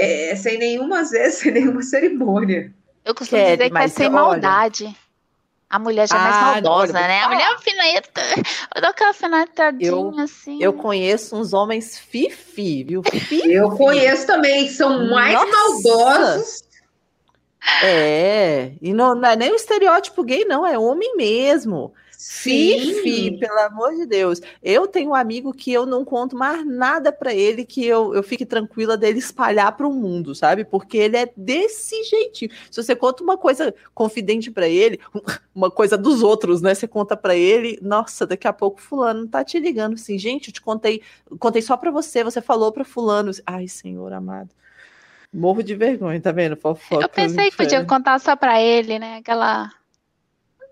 é, 0.00 0.36
sem 0.36 0.58
nenhuma, 0.58 1.04
sem 1.04 1.52
nenhuma 1.52 1.82
cerimônia. 1.82 2.72
Eu 3.04 3.14
costumo 3.14 3.40
Quer, 3.40 3.56
dizer 3.56 3.70
que 3.70 3.78
é 3.78 3.88
sem 3.88 4.06
olha... 4.06 4.14
maldade. 4.14 4.96
A 5.68 5.78
mulher 5.78 6.08
já 6.08 6.16
é 6.16 6.18
mais 6.18 6.34
ah, 6.34 6.40
maldosa, 6.40 6.98
olha, 6.98 7.06
né? 7.06 7.20
A 7.20 7.28
mulher 7.28 7.42
é 7.42 7.46
alfineta. 7.46 8.20
Eu 8.74 8.80
dou 8.80 8.90
aquela 8.90 9.10
alfinetadinha 9.10 9.90
eu, 9.92 10.18
assim. 10.18 10.58
Eu 10.60 10.72
conheço 10.72 11.36
uns 11.36 11.52
homens 11.52 11.96
fifi, 11.96 12.82
viu? 12.82 13.02
Fifi. 13.04 13.52
Eu 13.52 13.70
conheço 13.76 14.26
também, 14.26 14.68
são 14.68 15.08
mais 15.08 15.32
Nossa. 15.32 15.52
maldosos. 15.52 16.64
É, 17.84 18.72
e 18.82 18.92
não, 18.92 19.14
não, 19.14 19.28
é 19.28 19.36
nem 19.36 19.52
o 19.52 19.54
estereótipo 19.54 20.24
gay, 20.24 20.44
não, 20.44 20.66
é 20.66 20.76
homem 20.76 21.14
mesmo. 21.16 21.94
Fifi, 22.22 23.38
pelo 23.38 23.58
amor 23.60 23.94
de 23.94 24.04
Deus. 24.04 24.42
Eu 24.62 24.86
tenho 24.86 25.10
um 25.10 25.14
amigo 25.14 25.54
que 25.54 25.72
eu 25.72 25.86
não 25.86 26.04
conto 26.04 26.36
mais 26.36 26.66
nada 26.66 27.10
para 27.10 27.32
ele 27.32 27.64
que 27.64 27.86
eu, 27.86 28.14
eu 28.14 28.22
fique 28.22 28.44
tranquila 28.44 28.94
dele 28.94 29.18
espalhar 29.18 29.74
para 29.74 29.88
o 29.88 29.92
mundo, 29.92 30.34
sabe? 30.34 30.62
Porque 30.62 30.98
ele 30.98 31.16
é 31.16 31.32
desse 31.34 32.04
jeitinho. 32.04 32.50
Se 32.70 32.82
você 32.82 32.94
conta 32.94 33.24
uma 33.24 33.38
coisa 33.38 33.74
confidente 33.94 34.50
para 34.50 34.68
ele, 34.68 35.00
uma 35.54 35.70
coisa 35.70 35.96
dos 35.96 36.22
outros, 36.22 36.60
né? 36.60 36.74
Você 36.74 36.86
conta 36.86 37.16
para 37.16 37.34
ele, 37.34 37.78
nossa, 37.80 38.26
daqui 38.26 38.46
a 38.46 38.52
pouco 38.52 38.82
fulano 38.82 39.26
tá 39.26 39.42
te 39.42 39.58
ligando 39.58 39.94
assim, 39.94 40.18
gente, 40.18 40.48
eu 40.48 40.52
te 40.52 40.60
contei, 40.60 41.00
contei 41.38 41.62
só 41.62 41.74
para 41.74 41.90
você, 41.90 42.22
você 42.22 42.42
falou 42.42 42.70
para 42.70 42.84
fulano. 42.84 43.30
Ai, 43.46 43.66
Senhor 43.66 44.12
amado. 44.12 44.50
Morro 45.32 45.62
de 45.62 45.74
vergonha, 45.74 46.20
tá 46.20 46.32
vendo? 46.32 46.54
Fofoca 46.54 47.02
eu 47.02 47.08
pensei 47.08 47.50
que 47.50 47.56
podia 47.56 47.82
contar 47.86 48.18
só 48.18 48.36
para 48.36 48.60
ele, 48.60 48.98
né? 48.98 49.18
Aquela 49.18 49.72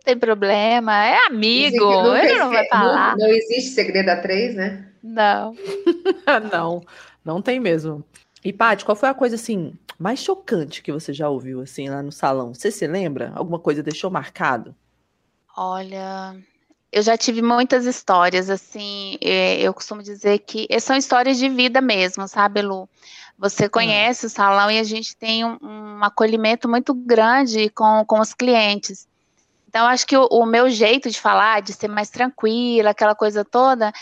tem 0.08 0.18
problema, 0.18 1.04
é 1.04 1.26
amigo, 1.26 1.84
nunca, 1.84 2.24
ele 2.24 2.38
não 2.38 2.48
vai 2.48 2.66
falar. 2.66 3.14
Não, 3.18 3.26
não 3.26 3.34
existe 3.34 3.72
segredo 3.72 4.08
a 4.08 4.16
três, 4.16 4.54
né? 4.54 4.86
Não. 5.02 5.54
não, 6.50 6.82
não 7.22 7.42
tem 7.42 7.60
mesmo. 7.60 8.02
E, 8.42 8.50
Paty, 8.50 8.86
qual 8.86 8.96
foi 8.96 9.10
a 9.10 9.14
coisa, 9.14 9.34
assim, 9.34 9.74
mais 9.98 10.20
chocante 10.20 10.82
que 10.82 10.90
você 10.90 11.12
já 11.12 11.28
ouviu, 11.28 11.60
assim, 11.60 11.90
lá 11.90 12.02
no 12.02 12.10
salão? 12.10 12.54
Você 12.54 12.70
se 12.70 12.86
lembra? 12.86 13.32
Alguma 13.34 13.58
coisa 13.58 13.82
deixou 13.82 14.10
marcado? 14.10 14.74
Olha, 15.54 16.34
eu 16.90 17.02
já 17.02 17.14
tive 17.14 17.42
muitas 17.42 17.84
histórias, 17.84 18.48
assim, 18.48 19.18
é, 19.20 19.60
eu 19.60 19.74
costumo 19.74 20.02
dizer 20.02 20.38
que 20.38 20.66
são 20.80 20.96
histórias 20.96 21.36
de 21.36 21.50
vida 21.50 21.82
mesmo, 21.82 22.26
sabe, 22.26 22.62
Lu? 22.62 22.88
Você 23.38 23.66
hum. 23.66 23.70
conhece 23.70 24.24
o 24.24 24.30
salão 24.30 24.70
e 24.70 24.78
a 24.78 24.84
gente 24.84 25.14
tem 25.14 25.44
um, 25.44 25.58
um 25.60 26.02
acolhimento 26.02 26.66
muito 26.66 26.94
grande 26.94 27.68
com, 27.68 28.06
com 28.06 28.20
os 28.20 28.32
clientes. 28.32 29.06
Então, 29.68 29.86
acho 29.86 30.06
que 30.06 30.16
o, 30.16 30.26
o, 30.30 30.46
meu 30.46 30.70
jeito 30.70 31.10
de 31.10 31.20
falar, 31.20 31.60
de 31.60 31.74
ser 31.74 31.88
mais 31.88 32.08
tranquila, 32.08 32.90
aquela 32.90 33.14
coisa 33.14 33.44
toda, 33.44 33.92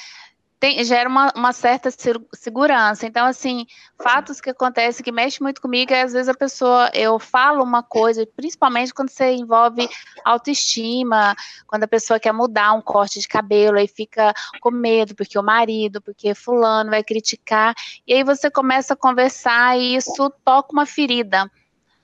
tem, 0.60 0.82
gera 0.84 1.08
uma, 1.08 1.32
uma, 1.34 1.52
certa 1.52 1.90
segurança. 2.32 3.04
Então, 3.04 3.26
assim, 3.26 3.66
fatos 4.00 4.40
que 4.40 4.48
acontecem 4.48 5.04
que 5.04 5.12
mexem 5.12 5.42
muito 5.42 5.60
comigo 5.60 5.92
é 5.92 6.02
às 6.02 6.12
vezes 6.12 6.28
a 6.28 6.34
pessoa, 6.34 6.88
eu 6.94 7.18
falo 7.18 7.62
uma 7.62 7.82
coisa, 7.82 8.26
principalmente 8.36 8.94
quando 8.94 9.10
você 9.10 9.32
envolve 9.32 9.88
autoestima, 10.24 11.34
quando 11.66 11.82
a 11.82 11.88
pessoa 11.88 12.20
quer 12.20 12.32
mudar 12.32 12.72
um 12.72 12.80
corte 12.80 13.20
de 13.20 13.28
cabelo, 13.28 13.76
aí 13.76 13.88
fica 13.88 14.32
com 14.60 14.70
medo, 14.70 15.14
porque 15.14 15.38
o 15.38 15.42
marido, 15.42 16.00
porque 16.00 16.34
fulano 16.34 16.90
vai 16.90 17.02
criticar, 17.02 17.74
e 18.06 18.14
aí 18.14 18.24
você 18.24 18.50
começa 18.50 18.94
a 18.94 18.96
conversar 18.96 19.76
e 19.78 19.96
isso 19.96 20.30
toca 20.44 20.72
uma 20.72 20.86
ferida, 20.86 21.50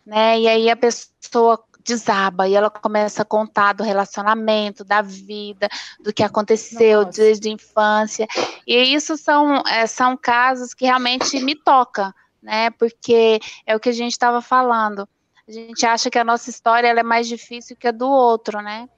né? 0.04 0.38
E 0.38 0.48
aí 0.48 0.68
a 0.68 0.76
pessoa 0.76 1.64
desaba 1.84 2.48
e 2.48 2.54
ela 2.54 2.70
começa 2.70 3.22
a 3.22 3.24
contar 3.24 3.72
do 3.72 3.82
relacionamento, 3.82 4.84
da 4.84 5.02
vida, 5.02 5.68
do 6.00 6.12
que 6.12 6.22
aconteceu 6.22 7.02
Nossa. 7.02 7.20
desde 7.20 7.48
a 7.48 7.52
infância. 7.52 8.26
E 8.66 8.94
isso 8.94 9.16
são, 9.16 9.62
é, 9.66 9.86
são 9.86 10.16
casos 10.16 10.74
que 10.74 10.84
realmente 10.84 11.38
me 11.40 11.54
tocam, 11.54 12.12
né? 12.42 12.70
Porque 12.70 13.40
é 13.66 13.76
o 13.76 13.80
que 13.80 13.88
a 13.88 13.92
gente 13.92 14.12
estava 14.12 14.40
falando. 14.40 15.08
A 15.46 15.52
gente 15.52 15.84
acha 15.84 16.08
que 16.08 16.18
a 16.18 16.24
nossa 16.24 16.50
história 16.50 16.88
é 16.88 17.02
mais 17.02 17.26
difícil 17.26 17.76
que 17.76 17.88
a 17.88 17.92
do 17.92 18.08
outro, 18.08 18.60
né? 18.60 18.88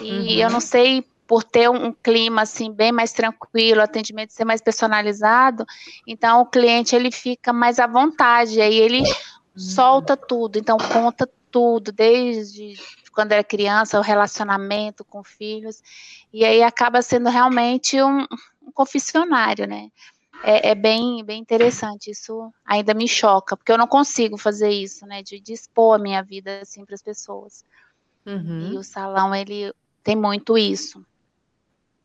E 0.00 0.10
uhum. 0.10 0.42
eu 0.42 0.50
não 0.50 0.60
sei 0.60 1.04
por 1.26 1.42
ter 1.42 1.68
um, 1.68 1.86
um, 1.86 1.92
clima 1.92 2.42
assim 2.42 2.72
bem 2.72 2.92
mais 2.92 3.12
tranquilo, 3.12 3.82
atendimento 3.82 4.32
ser 4.32 4.44
mais 4.44 4.60
personalizado, 4.60 5.64
então 6.06 6.40
o 6.40 6.46
cliente 6.46 6.94
ele 6.94 7.10
fica 7.10 7.52
mais 7.52 7.78
à 7.78 7.86
vontade, 7.86 8.60
aí 8.60 8.76
ele 8.76 9.00
uhum. 9.00 9.14
solta 9.56 10.16
tudo, 10.16 10.58
então 10.58 10.76
conta 10.78 11.28
tudo, 11.50 11.92
desde 11.92 12.74
quando 13.12 13.32
era 13.32 13.42
criança, 13.42 13.98
o 13.98 14.02
relacionamento 14.02 15.04
com 15.04 15.24
filhos, 15.24 15.82
e 16.32 16.44
aí 16.44 16.62
acaba 16.62 17.00
sendo 17.00 17.30
realmente 17.30 18.00
um, 18.02 18.26
um 18.62 18.70
confessionário, 18.72 19.66
né? 19.66 19.90
É, 20.44 20.70
é, 20.70 20.74
bem, 20.74 21.24
bem 21.24 21.40
interessante, 21.40 22.10
isso 22.10 22.52
ainda 22.64 22.92
me 22.92 23.08
choca, 23.08 23.56
porque 23.56 23.72
eu 23.72 23.78
não 23.78 23.86
consigo 23.86 24.36
fazer 24.36 24.68
isso, 24.68 25.06
né, 25.06 25.22
de, 25.22 25.40
dispor 25.40 25.94
a 25.94 25.98
minha 25.98 26.22
vida, 26.22 26.60
assim, 26.60 26.84
para 26.84 26.94
as 26.94 27.02
pessoas. 27.02 27.64
Uhum. 28.26 28.72
E 28.72 28.76
o 28.76 28.82
salão, 28.82 29.34
ele 29.34 29.72
tem 30.04 30.14
muito 30.14 30.58
isso. 30.58 31.02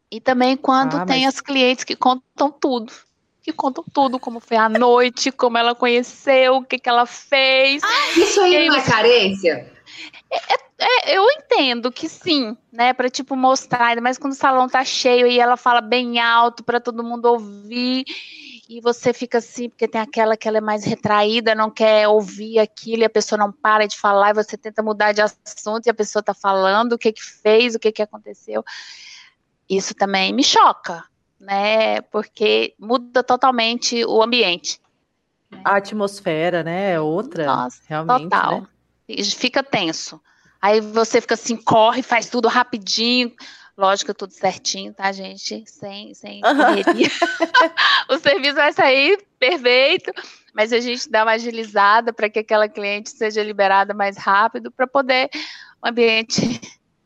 E 0.09 0.21
também 0.21 0.55
quando 0.55 0.95
ah, 0.95 1.05
tem 1.05 1.25
mas... 1.25 1.35
as 1.35 1.41
clientes 1.41 1.83
que 1.83 1.95
contam 1.95 2.49
tudo 2.49 2.93
que 3.41 3.51
contam 3.51 3.83
tudo, 3.91 4.19
como 4.19 4.39
foi 4.39 4.57
a 4.57 4.69
noite, 4.69 5.31
como 5.31 5.57
ela 5.57 5.73
conheceu, 5.73 6.57
o 6.57 6.63
que, 6.63 6.77
que 6.77 6.89
ela 6.89 7.05
fez. 7.05 7.81
Ah, 7.83 8.19
isso 8.19 8.41
aí 8.41 8.67
é 8.67 8.81
carência? 8.81 9.71
É, 10.29 10.37
é, 10.83 11.17
eu 11.17 11.23
entendo 11.31 11.91
que 11.91 12.07
sim, 12.07 12.55
né? 12.71 12.93
Para 12.93 13.09
tipo 13.09 13.35
mostrar, 13.35 13.99
mas 14.01 14.17
quando 14.17 14.33
o 14.33 14.35
salão 14.35 14.69
tá 14.69 14.83
cheio 14.83 15.27
e 15.27 15.39
ela 15.39 15.57
fala 15.57 15.81
bem 15.81 16.19
alto 16.19 16.63
para 16.63 16.79
todo 16.79 17.03
mundo 17.03 17.25
ouvir 17.25 18.05
e 18.69 18.79
você 18.79 19.11
fica 19.11 19.39
assim, 19.39 19.69
porque 19.69 19.87
tem 19.87 19.99
aquela 19.99 20.37
que 20.37 20.47
ela 20.47 20.59
é 20.59 20.61
mais 20.61 20.85
retraída, 20.85 21.53
não 21.53 21.69
quer 21.69 22.07
ouvir 22.07 22.57
aquilo 22.57 23.01
e 23.01 23.05
a 23.05 23.09
pessoa 23.09 23.37
não 23.37 23.51
para 23.51 23.85
de 23.85 23.97
falar 23.97 24.29
e 24.29 24.33
você 24.33 24.57
tenta 24.57 24.81
mudar 24.81 25.11
de 25.11 25.21
assunto 25.21 25.85
e 25.85 25.89
a 25.89 25.93
pessoa 25.93 26.23
tá 26.23 26.33
falando 26.33 26.93
o 26.93 26.97
que 26.97 27.11
que 27.11 27.21
fez, 27.21 27.75
o 27.75 27.79
que 27.79 27.91
que 27.91 28.01
aconteceu. 28.01 28.63
Isso 29.69 29.93
também 29.93 30.31
me 30.31 30.43
choca, 30.43 31.03
né? 31.41 32.01
Porque 32.01 32.73
muda 32.79 33.23
totalmente 33.23 34.05
o 34.05 34.21
ambiente. 34.21 34.79
A 35.65 35.77
atmosfera, 35.77 36.63
né? 36.63 36.93
É 36.93 36.99
outra. 36.99 37.45
Nossa, 37.45 37.81
realmente. 37.87 38.23
Total. 38.23 38.61
Né? 38.61 39.23
Fica 39.35 39.61
tenso. 39.61 40.21
Aí 40.61 40.79
você 40.79 41.19
fica 41.19 41.33
assim, 41.33 41.57
corre, 41.57 42.03
faz 42.03 42.29
tudo 42.29 42.47
rapidinho. 42.47 43.33
Lógico, 43.75 44.13
tudo 44.13 44.31
certinho, 44.31 44.93
tá, 44.93 45.11
gente? 45.11 45.63
Sem, 45.65 46.13
sem 46.13 46.41
correria. 46.41 47.07
o 48.09 48.19
serviço 48.19 48.55
vai 48.55 48.71
sair 48.71 49.17
perfeito, 49.39 50.11
mas 50.53 50.71
a 50.71 50.79
gente 50.79 51.09
dá 51.09 51.23
uma 51.23 51.31
agilizada 51.31 52.13
para 52.13 52.29
que 52.29 52.39
aquela 52.39 52.69
cliente 52.69 53.09
seja 53.09 53.43
liberada 53.43 53.93
mais 53.93 54.17
rápido 54.17 54.69
para 54.69 54.85
poder 54.85 55.29
o 55.83 55.87
ambiente 55.87 56.61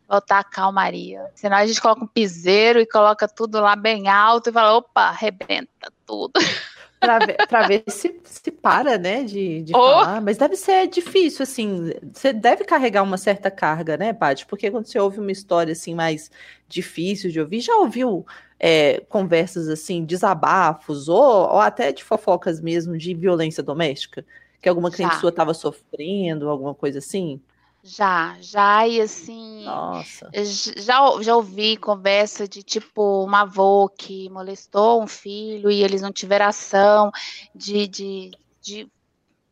voltar 0.07 0.39
a 0.39 0.43
calmaria. 0.43 1.25
Senão 1.33 1.57
a 1.57 1.65
gente 1.65 1.81
coloca 1.81 2.03
um 2.03 2.07
piseiro 2.07 2.79
e 2.79 2.85
coloca 2.85 3.27
tudo 3.27 3.59
lá 3.59 3.75
bem 3.75 4.07
alto 4.07 4.50
e 4.50 4.53
fala, 4.53 4.77
opa, 4.77 5.01
arrebenta 5.01 5.91
tudo. 6.05 6.33
Pra 6.97 7.19
ver, 7.19 7.35
pra 7.47 7.67
ver 7.67 7.83
se, 7.88 8.19
se 8.24 8.50
para, 8.50 8.97
né, 8.97 9.24
de, 9.24 9.62
de 9.62 9.75
oh. 9.75 9.77
falar. 9.77 10.21
Mas 10.21 10.38
deve 10.38 10.55
ser 10.55 10.88
difícil, 10.88 11.43
assim, 11.43 11.91
você 12.12 12.33
deve 12.33 12.63
carregar 12.63 13.03
uma 13.03 13.17
certa 13.17 13.51
carga, 13.51 13.95
né, 13.95 14.12
Paty? 14.12 14.45
Porque 14.47 14.71
quando 14.71 14.88
você 14.88 14.97
ouve 14.97 15.19
uma 15.19 15.31
história, 15.31 15.74
assim, 15.74 15.93
mais 15.93 16.31
difícil 16.67 17.29
de 17.29 17.39
ouvir, 17.39 17.59
já 17.59 17.75
ouviu 17.75 18.25
é, 18.59 19.01
conversas, 19.07 19.67
assim, 19.67 20.03
desabafos 20.03 21.07
ou, 21.07 21.19
ou 21.19 21.59
até 21.59 21.91
de 21.91 22.03
fofocas 22.03 22.59
mesmo 22.59 22.97
de 22.97 23.13
violência 23.13 23.62
doméstica? 23.62 24.25
Que 24.59 24.69
alguma 24.69 24.89
cliente 24.89 25.15
já. 25.15 25.19
sua 25.19 25.29
estava 25.29 25.53
sofrendo, 25.53 26.50
alguma 26.50 26.74
coisa 26.74 26.97
assim? 27.00 27.39
Já, 27.87 28.35
já, 28.41 28.87
e 28.87 28.99
assim. 28.99 29.63
Nossa. 29.63 30.27
Já, 30.75 31.21
já 31.21 31.35
ouvi 31.35 31.77
conversa 31.77 32.47
de 32.47 32.63
tipo 32.63 33.23
uma 33.23 33.41
avó 33.41 33.87
que 33.87 34.27
molestou 34.31 35.03
um 35.03 35.05
filho 35.05 35.69
e 35.69 35.83
eles 35.83 36.01
não 36.01 36.11
tiveram 36.11 36.47
ação 36.47 37.11
de, 37.53 37.87
de, 37.87 38.31
de 38.59 38.91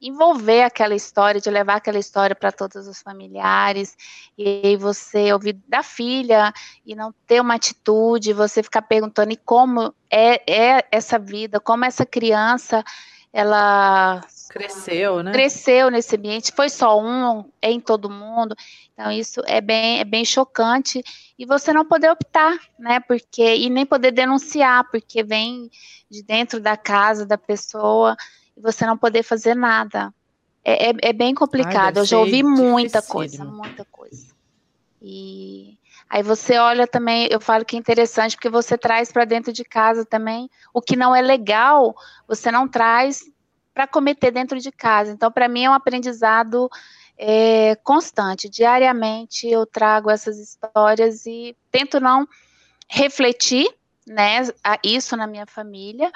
envolver 0.01 0.63
aquela 0.63 0.95
história, 0.95 1.39
de 1.39 1.47
levar 1.51 1.75
aquela 1.75 1.99
história 1.99 2.35
para 2.35 2.51
todos 2.51 2.87
os 2.87 3.03
familiares, 3.03 3.95
e 4.35 4.61
aí 4.63 4.75
você 4.77 5.31
ouvir 5.31 5.53
da 5.67 5.83
filha 5.83 6.51
e 6.83 6.95
não 6.95 7.13
ter 7.27 7.39
uma 7.39 7.53
atitude, 7.53 8.33
você 8.33 8.63
ficar 8.63 8.81
perguntando 8.81 9.31
e 9.31 9.37
como 9.37 9.93
é, 10.09 10.41
é 10.51 10.87
essa 10.91 11.19
vida, 11.19 11.59
como 11.59 11.85
essa 11.85 12.03
criança 12.03 12.83
ela 13.31 14.21
cresceu, 14.53 15.23
né? 15.23 15.31
Cresceu 15.31 15.89
nesse 15.89 16.15
ambiente, 16.15 16.53
foi 16.55 16.69
só 16.69 17.01
um, 17.01 17.43
é 17.59 17.71
em 17.71 17.79
todo 17.79 18.07
mundo. 18.07 18.55
Então 18.93 19.11
isso 19.11 19.41
é 19.47 19.59
bem, 19.59 19.99
é 19.99 20.03
bem 20.03 20.23
chocante 20.23 21.03
e 21.37 21.43
você 21.43 21.73
não 21.73 21.83
poder 21.83 22.11
optar, 22.11 22.55
né? 22.77 22.99
Porque 22.99 23.55
e 23.55 23.67
nem 23.67 23.83
poder 23.83 24.11
denunciar, 24.11 24.87
porque 24.91 25.23
vem 25.23 25.71
de 26.07 26.21
dentro 26.21 26.59
da 26.59 26.77
casa 26.77 27.25
da 27.25 27.37
pessoa 27.37 28.15
e 28.55 28.61
você 28.61 28.85
não 28.85 28.95
poder 28.95 29.23
fazer 29.23 29.55
nada. 29.55 30.13
É, 30.63 30.91
é, 30.91 30.93
é 31.01 31.13
bem 31.13 31.33
complicado. 31.33 31.97
Ai, 31.97 32.03
Eu 32.03 32.05
já 32.05 32.19
ouvi 32.19 32.43
muita 32.43 33.01
coisa, 33.01 33.43
muita 33.43 33.83
coisa. 33.85 34.27
E 35.01 35.77
Aí 36.09 36.21
você 36.21 36.59
olha 36.59 36.85
também, 36.85 37.27
eu 37.31 37.41
falo 37.41 37.65
que 37.65 37.75
é 37.75 37.79
interessante 37.79 38.35
porque 38.35 38.49
você 38.49 38.77
traz 38.77 39.11
para 39.11 39.25
dentro 39.25 39.51
de 39.51 39.63
casa 39.63 40.05
também 40.05 40.47
o 40.71 40.79
que 40.79 40.95
não 40.95 41.15
é 41.15 41.23
legal, 41.23 41.95
você 42.27 42.51
não 42.51 42.67
traz 42.67 43.23
para 43.73 43.87
cometer 43.87 44.31
dentro 44.31 44.59
de 44.59 44.71
casa. 44.71 45.11
Então, 45.11 45.31
para 45.31 45.47
mim 45.47 45.65
é 45.65 45.69
um 45.69 45.73
aprendizado 45.73 46.69
é, 47.17 47.75
constante. 47.83 48.49
Diariamente 48.49 49.47
eu 49.47 49.65
trago 49.65 50.09
essas 50.09 50.37
histórias 50.37 51.25
e 51.25 51.55
tento 51.71 51.99
não 51.99 52.27
refletir, 52.87 53.67
né, 54.05 54.41
isso 54.83 55.15
na 55.15 55.25
minha 55.25 55.45
família 55.45 56.11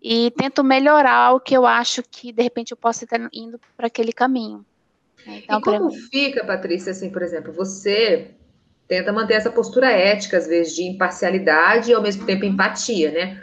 e 0.00 0.32
tento 0.32 0.64
melhorar 0.64 1.32
o 1.32 1.40
que 1.40 1.56
eu 1.56 1.64
acho 1.64 2.02
que 2.02 2.32
de 2.32 2.42
repente 2.42 2.72
eu 2.72 2.76
posso 2.76 3.04
estar 3.04 3.20
indo 3.32 3.60
para 3.76 3.86
aquele 3.86 4.12
caminho. 4.12 4.64
Então, 5.24 5.60
e 5.60 5.62
como 5.62 5.86
mim... 5.86 5.96
fica, 6.10 6.44
Patrícia, 6.44 6.90
assim, 6.90 7.08
por 7.10 7.22
exemplo, 7.22 7.52
você 7.52 8.32
tenta 8.88 9.12
manter 9.12 9.34
essa 9.34 9.50
postura 9.50 9.90
ética, 9.90 10.36
às 10.36 10.46
vezes, 10.46 10.74
de 10.74 10.82
imparcialidade 10.82 11.90
e 11.90 11.94
ao 11.94 12.02
mesmo 12.02 12.26
tempo 12.26 12.44
empatia, 12.44 13.12
né? 13.12 13.42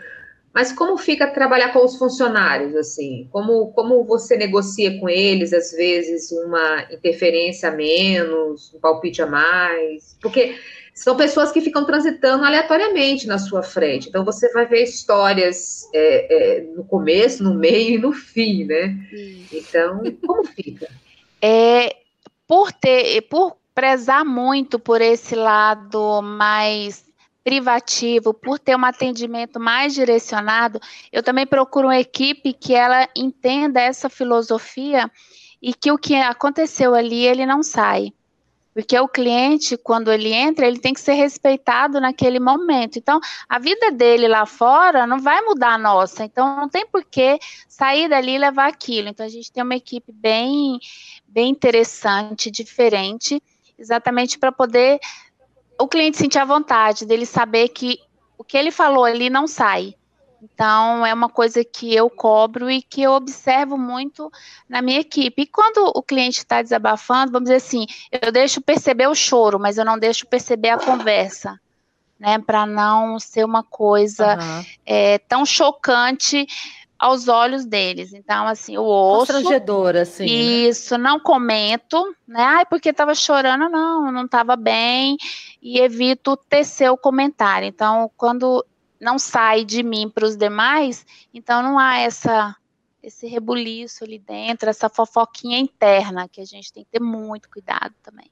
Mas 0.59 0.73
como 0.73 0.97
fica 0.97 1.25
trabalhar 1.25 1.71
com 1.71 1.85
os 1.85 1.95
funcionários, 1.95 2.75
assim? 2.75 3.29
Como, 3.31 3.71
como 3.71 4.03
você 4.03 4.35
negocia 4.35 4.99
com 4.99 5.07
eles, 5.07 5.53
às 5.53 5.71
vezes, 5.71 6.33
uma 6.33 6.85
interferência 6.91 7.69
a 7.69 7.71
menos, 7.71 8.73
um 8.73 8.79
palpite 8.81 9.21
a 9.21 9.25
mais? 9.25 10.17
Porque 10.21 10.57
são 10.93 11.15
pessoas 11.15 11.53
que 11.53 11.61
ficam 11.61 11.85
transitando 11.85 12.43
aleatoriamente 12.43 13.25
na 13.25 13.37
sua 13.37 13.63
frente. 13.63 14.09
Então, 14.09 14.25
você 14.25 14.51
vai 14.51 14.65
ver 14.65 14.83
histórias 14.83 15.87
é, 15.93 16.57
é, 16.57 16.61
no 16.75 16.83
começo, 16.83 17.41
no 17.41 17.53
meio 17.53 17.95
e 17.95 17.97
no 17.97 18.11
fim, 18.11 18.65
né? 18.65 18.97
Então, 19.53 20.01
como 20.27 20.43
fica? 20.43 20.89
É, 21.41 21.95
por 22.45 22.73
ter, 22.73 23.21
por 23.29 23.55
prezar 23.73 24.25
muito 24.25 24.77
por 24.77 24.99
esse 24.99 25.35
lado 25.35 26.21
mais 26.21 27.08
privativo, 27.49 28.31
por 28.31 28.59
ter 28.59 28.75
um 28.75 28.85
atendimento 28.85 29.59
mais 29.59 29.95
direcionado, 29.95 30.79
eu 31.11 31.23
também 31.23 31.47
procuro 31.47 31.87
uma 31.87 31.99
equipe 31.99 32.53
que 32.53 32.75
ela 32.75 33.09
entenda 33.15 33.81
essa 33.81 34.07
filosofia 34.07 35.09
e 35.59 35.73
que 35.73 35.91
o 35.91 35.97
que 35.97 36.13
aconteceu 36.13 36.93
ali 36.93 37.25
ele 37.25 37.47
não 37.47 37.63
sai. 37.63 38.13
Porque 38.71 38.97
o 38.99 39.07
cliente, 39.07 39.75
quando 39.77 40.11
ele 40.11 40.31
entra, 40.31 40.67
ele 40.67 40.77
tem 40.77 40.93
que 40.93 41.01
ser 41.01 41.13
respeitado 41.13 41.99
naquele 41.99 42.39
momento. 42.39 42.99
Então, 42.99 43.19
a 43.49 43.57
vida 43.57 43.89
dele 43.89 44.27
lá 44.27 44.45
fora 44.45 45.07
não 45.07 45.19
vai 45.19 45.41
mudar 45.41 45.73
a 45.73 45.77
nossa. 45.79 46.23
Então, 46.23 46.55
não 46.55 46.69
tem 46.69 46.85
por 46.85 47.03
que 47.03 47.39
sair 47.67 48.07
dali 48.07 48.35
e 48.35 48.37
levar 48.37 48.67
aquilo. 48.67 49.07
Então, 49.07 49.25
a 49.25 49.29
gente 49.29 49.51
tem 49.51 49.63
uma 49.63 49.75
equipe 49.75 50.11
bem, 50.11 50.79
bem 51.27 51.49
interessante, 51.49 52.51
diferente, 52.51 53.41
exatamente 53.75 54.37
para 54.37 54.51
poder 54.51 54.99
o 55.79 55.87
cliente 55.87 56.17
sentir 56.17 56.39
a 56.39 56.45
vontade 56.45 57.05
dele 57.05 57.25
saber 57.25 57.69
que 57.69 57.99
o 58.37 58.43
que 58.43 58.57
ele 58.57 58.71
falou 58.71 59.05
ali 59.05 59.29
não 59.29 59.47
sai. 59.47 59.95
Então, 60.41 61.05
é 61.05 61.13
uma 61.13 61.29
coisa 61.29 61.63
que 61.65 61.93
eu 61.93 62.09
cobro 62.09 62.69
e 62.69 62.81
que 62.81 63.01
eu 63.01 63.11
observo 63.11 63.77
muito 63.77 64.31
na 64.69 64.81
minha 64.81 64.99
equipe. 64.99 65.41
E 65.41 65.47
quando 65.47 65.91
o 65.93 66.01
cliente 66.01 66.39
está 66.39 66.61
desabafando, 66.61 67.31
vamos 67.31 67.49
dizer 67.49 67.57
assim, 67.57 67.85
eu 68.11 68.31
deixo 68.31 68.61
perceber 68.61 69.07
o 69.07 69.15
choro, 69.15 69.59
mas 69.59 69.77
eu 69.77 69.83
não 69.83 69.99
deixo 69.99 70.25
perceber 70.25 70.69
a 70.69 70.77
conversa, 70.77 71.59
né? 72.17 72.39
Para 72.39 72.65
não 72.65 73.19
ser 73.19 73.43
uma 73.43 73.63
coisa 73.63 74.37
uhum. 74.37 74.65
é, 74.85 75.17
tão 75.17 75.45
chocante 75.45 76.47
aos 76.99 77.29
olhos 77.29 77.65
deles. 77.65 78.13
Então, 78.13 78.45
assim, 78.45 78.77
o 78.77 78.83
osso. 78.83 79.31
Constrangedora, 79.31 80.01
assim. 80.01 80.25
Né? 80.25 80.31
Isso, 80.67 80.97
né? 80.97 81.03
não 81.05 81.19
comento, 81.19 82.03
né? 82.27 82.43
Ai, 82.43 82.65
porque 82.65 82.89
estava 82.89 83.15
chorando, 83.15 83.69
não, 83.69 84.11
não 84.11 84.25
estava 84.25 84.57
bem. 84.57 85.15
E 85.61 85.79
evito 85.79 86.35
tecer 86.35 86.91
o 86.91 86.97
comentário. 86.97 87.65
Então, 87.65 88.11
quando 88.17 88.65
não 88.99 89.17
sai 89.17 89.63
de 89.63 89.81
mim 89.81 90.11
para 90.13 90.25
os 90.25 90.35
demais, 90.35 91.05
então 91.33 91.63
não 91.63 91.79
há 91.79 91.99
essa 91.99 92.53
esse 93.01 93.25
rebuliço 93.27 94.03
ali 94.03 94.19
dentro, 94.19 94.69
essa 94.69 94.89
fofoquinha 94.89 95.57
interna 95.57 96.27
que 96.27 96.41
a 96.41 96.45
gente 96.45 96.73
tem 96.73 96.83
que 96.83 96.91
ter 96.91 97.01
muito 97.01 97.49
cuidado 97.49 97.95
também. 98.03 98.29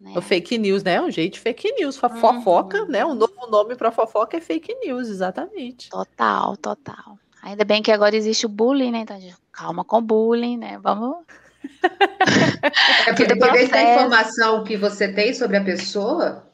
Né? 0.00 0.14
O 0.16 0.22
fake 0.22 0.56
news, 0.56 0.82
né? 0.82 0.94
É 0.94 1.02
um 1.02 1.10
jeito 1.10 1.34
de 1.34 1.40
fake 1.40 1.70
news. 1.72 1.98
Fofoca, 1.98 2.80
uhum. 2.80 2.88
né? 2.88 3.04
Um 3.04 3.14
novo 3.14 3.46
nome 3.48 3.76
para 3.76 3.92
fofoca 3.92 4.38
é 4.38 4.40
fake 4.40 4.74
news, 4.76 5.06
exatamente. 5.08 5.90
Total, 5.90 6.56
total. 6.56 7.18
Ainda 7.42 7.64
bem 7.64 7.82
que 7.82 7.90
agora 7.90 8.16
existe 8.16 8.46
o 8.46 8.48
bullying, 8.48 8.92
né? 8.92 9.00
Então, 9.00 9.18
calma 9.50 9.84
com 9.84 9.98
o 9.98 10.02
bullying, 10.02 10.56
né? 10.56 10.78
Vamos. 10.82 11.16
É 13.06 13.12
porque 13.12 13.26
dependendo 13.26 13.70
da 13.70 13.82
informação 13.82 14.64
que 14.64 14.76
você 14.76 15.12
tem 15.12 15.34
sobre 15.34 15.56
a 15.56 15.64
pessoa, 15.64 16.46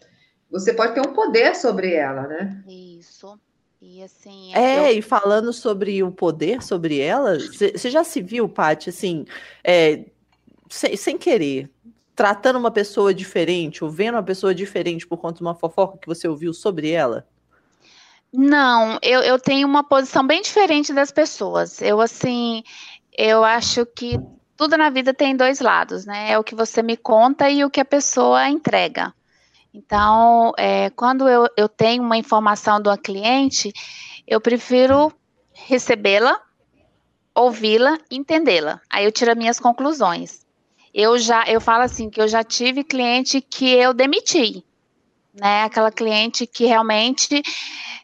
você 0.51 0.73
pode 0.73 0.95
ter 0.95 1.01
um 1.01 1.13
poder 1.13 1.55
sobre 1.55 1.95
ela, 1.95 2.27
né? 2.27 2.63
Isso. 2.67 3.39
E 3.81 4.03
assim. 4.03 4.55
É, 4.55 4.91
eu... 4.91 4.99
e 4.99 5.03
falando 5.03 5.53
sobre 5.53 6.03
o 6.03 6.11
poder 6.11 6.63
sobre 6.63 6.99
ela, 6.99 7.39
você 7.39 7.91
já 7.91 8.03
se 8.03 8.23
viu, 8.23 8.49
Paty, 8.49 8.89
assim, 8.89 9.27
é, 9.63 10.05
sem, 10.69 10.97
sem 10.97 11.19
querer, 11.19 11.71
tratando 12.17 12.59
uma 12.59 12.71
pessoa 12.71 13.15
diferente, 13.15 13.85
ou 13.85 13.91
vendo 13.91 14.15
uma 14.15 14.23
pessoa 14.23 14.55
diferente 14.55 15.07
por 15.07 15.19
conta 15.19 15.37
de 15.37 15.43
uma 15.43 15.55
fofoca 15.55 15.99
que 15.99 16.09
você 16.09 16.27
ouviu 16.27 16.53
sobre 16.53 16.91
ela? 16.91 17.27
Não, 18.33 18.99
eu, 19.03 19.21
eu 19.23 19.39
tenho 19.39 19.67
uma 19.67 19.83
posição 19.83 20.27
bem 20.27 20.43
diferente 20.43 20.93
das 20.93 21.11
pessoas. 21.11 21.81
Eu, 21.81 22.01
assim, 22.01 22.63
eu 23.17 23.43
acho 23.43 23.87
que 23.87 24.19
tudo 24.57 24.77
na 24.77 24.91
vida 24.91 25.15
tem 25.15 25.37
dois 25.37 25.61
lados, 25.61 26.05
né? 26.05 26.33
É 26.33 26.39
o 26.39 26.45
que 26.45 26.55
você 26.55 26.83
me 26.83 26.97
conta 26.97 27.49
e 27.49 27.65
o 27.65 27.71
que 27.71 27.81
a 27.81 27.85
pessoa 27.85 28.49
entrega. 28.49 29.15
Então, 29.73 30.53
é, 30.59 30.91
quando 30.91 31.29
eu, 31.29 31.49
eu 31.57 31.69
tenho 31.69 32.03
uma 32.03 32.17
informação 32.17 32.81
de 32.81 32.89
uma 32.89 32.99
cliente, 32.99 33.73
eu 34.27 34.41
prefiro 34.41 35.13
recebê-la, 35.53 36.41
ouvi-la, 37.35 37.99
entendê-la. 38.11 38.81
Aí 38.91 39.05
eu 39.05 39.13
tiro 39.13 39.31
as 39.31 39.37
minhas 39.37 39.61
conclusões. 39.61 40.47
Eu 40.93 41.19
já, 41.19 41.45
eu 41.47 41.61
falo 41.61 41.85
assim 41.85 42.11
que 42.11 42.21
eu 42.21 42.29
já 42.29 42.43
tive 42.43 42.83
cliente 42.83 43.41
que 43.41 43.71
eu 43.71 43.95
demiti, 43.95 44.65
né? 45.33 45.63
Aquela 45.63 45.93
cliente 45.93 46.47
que 46.47 46.67
realmente 46.67 47.43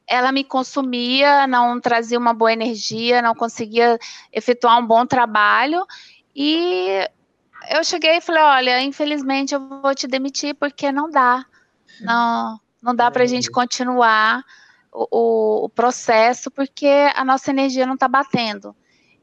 ela 0.06 0.30
me 0.32 0.44
consumia, 0.44 1.46
não 1.46 1.80
trazia 1.80 2.18
uma 2.18 2.34
boa 2.34 2.52
energia, 2.52 3.22
não 3.22 3.34
conseguia 3.34 3.98
efetuar 4.32 4.78
um 4.78 4.86
bom 4.86 5.06
trabalho 5.06 5.86
e 6.34 7.08
eu 7.70 7.82
cheguei 7.84 8.16
e 8.16 8.20
falei, 8.20 8.42
olha, 8.42 8.82
infelizmente 8.82 9.54
eu 9.54 9.60
vou 9.60 9.94
te 9.94 10.06
demitir 10.06 10.54
porque 10.54 10.92
não 10.92 11.10
dá. 11.10 11.44
Não, 12.00 12.60
não 12.82 12.94
dá 12.94 13.10
para 13.10 13.22
a 13.22 13.26
gente 13.26 13.50
continuar 13.50 14.42
o, 14.92 15.64
o, 15.64 15.68
processo 15.68 16.50
porque 16.50 17.10
a 17.14 17.24
nossa 17.24 17.50
energia 17.50 17.86
não 17.86 17.94
está 17.94 18.08
batendo. 18.08 18.74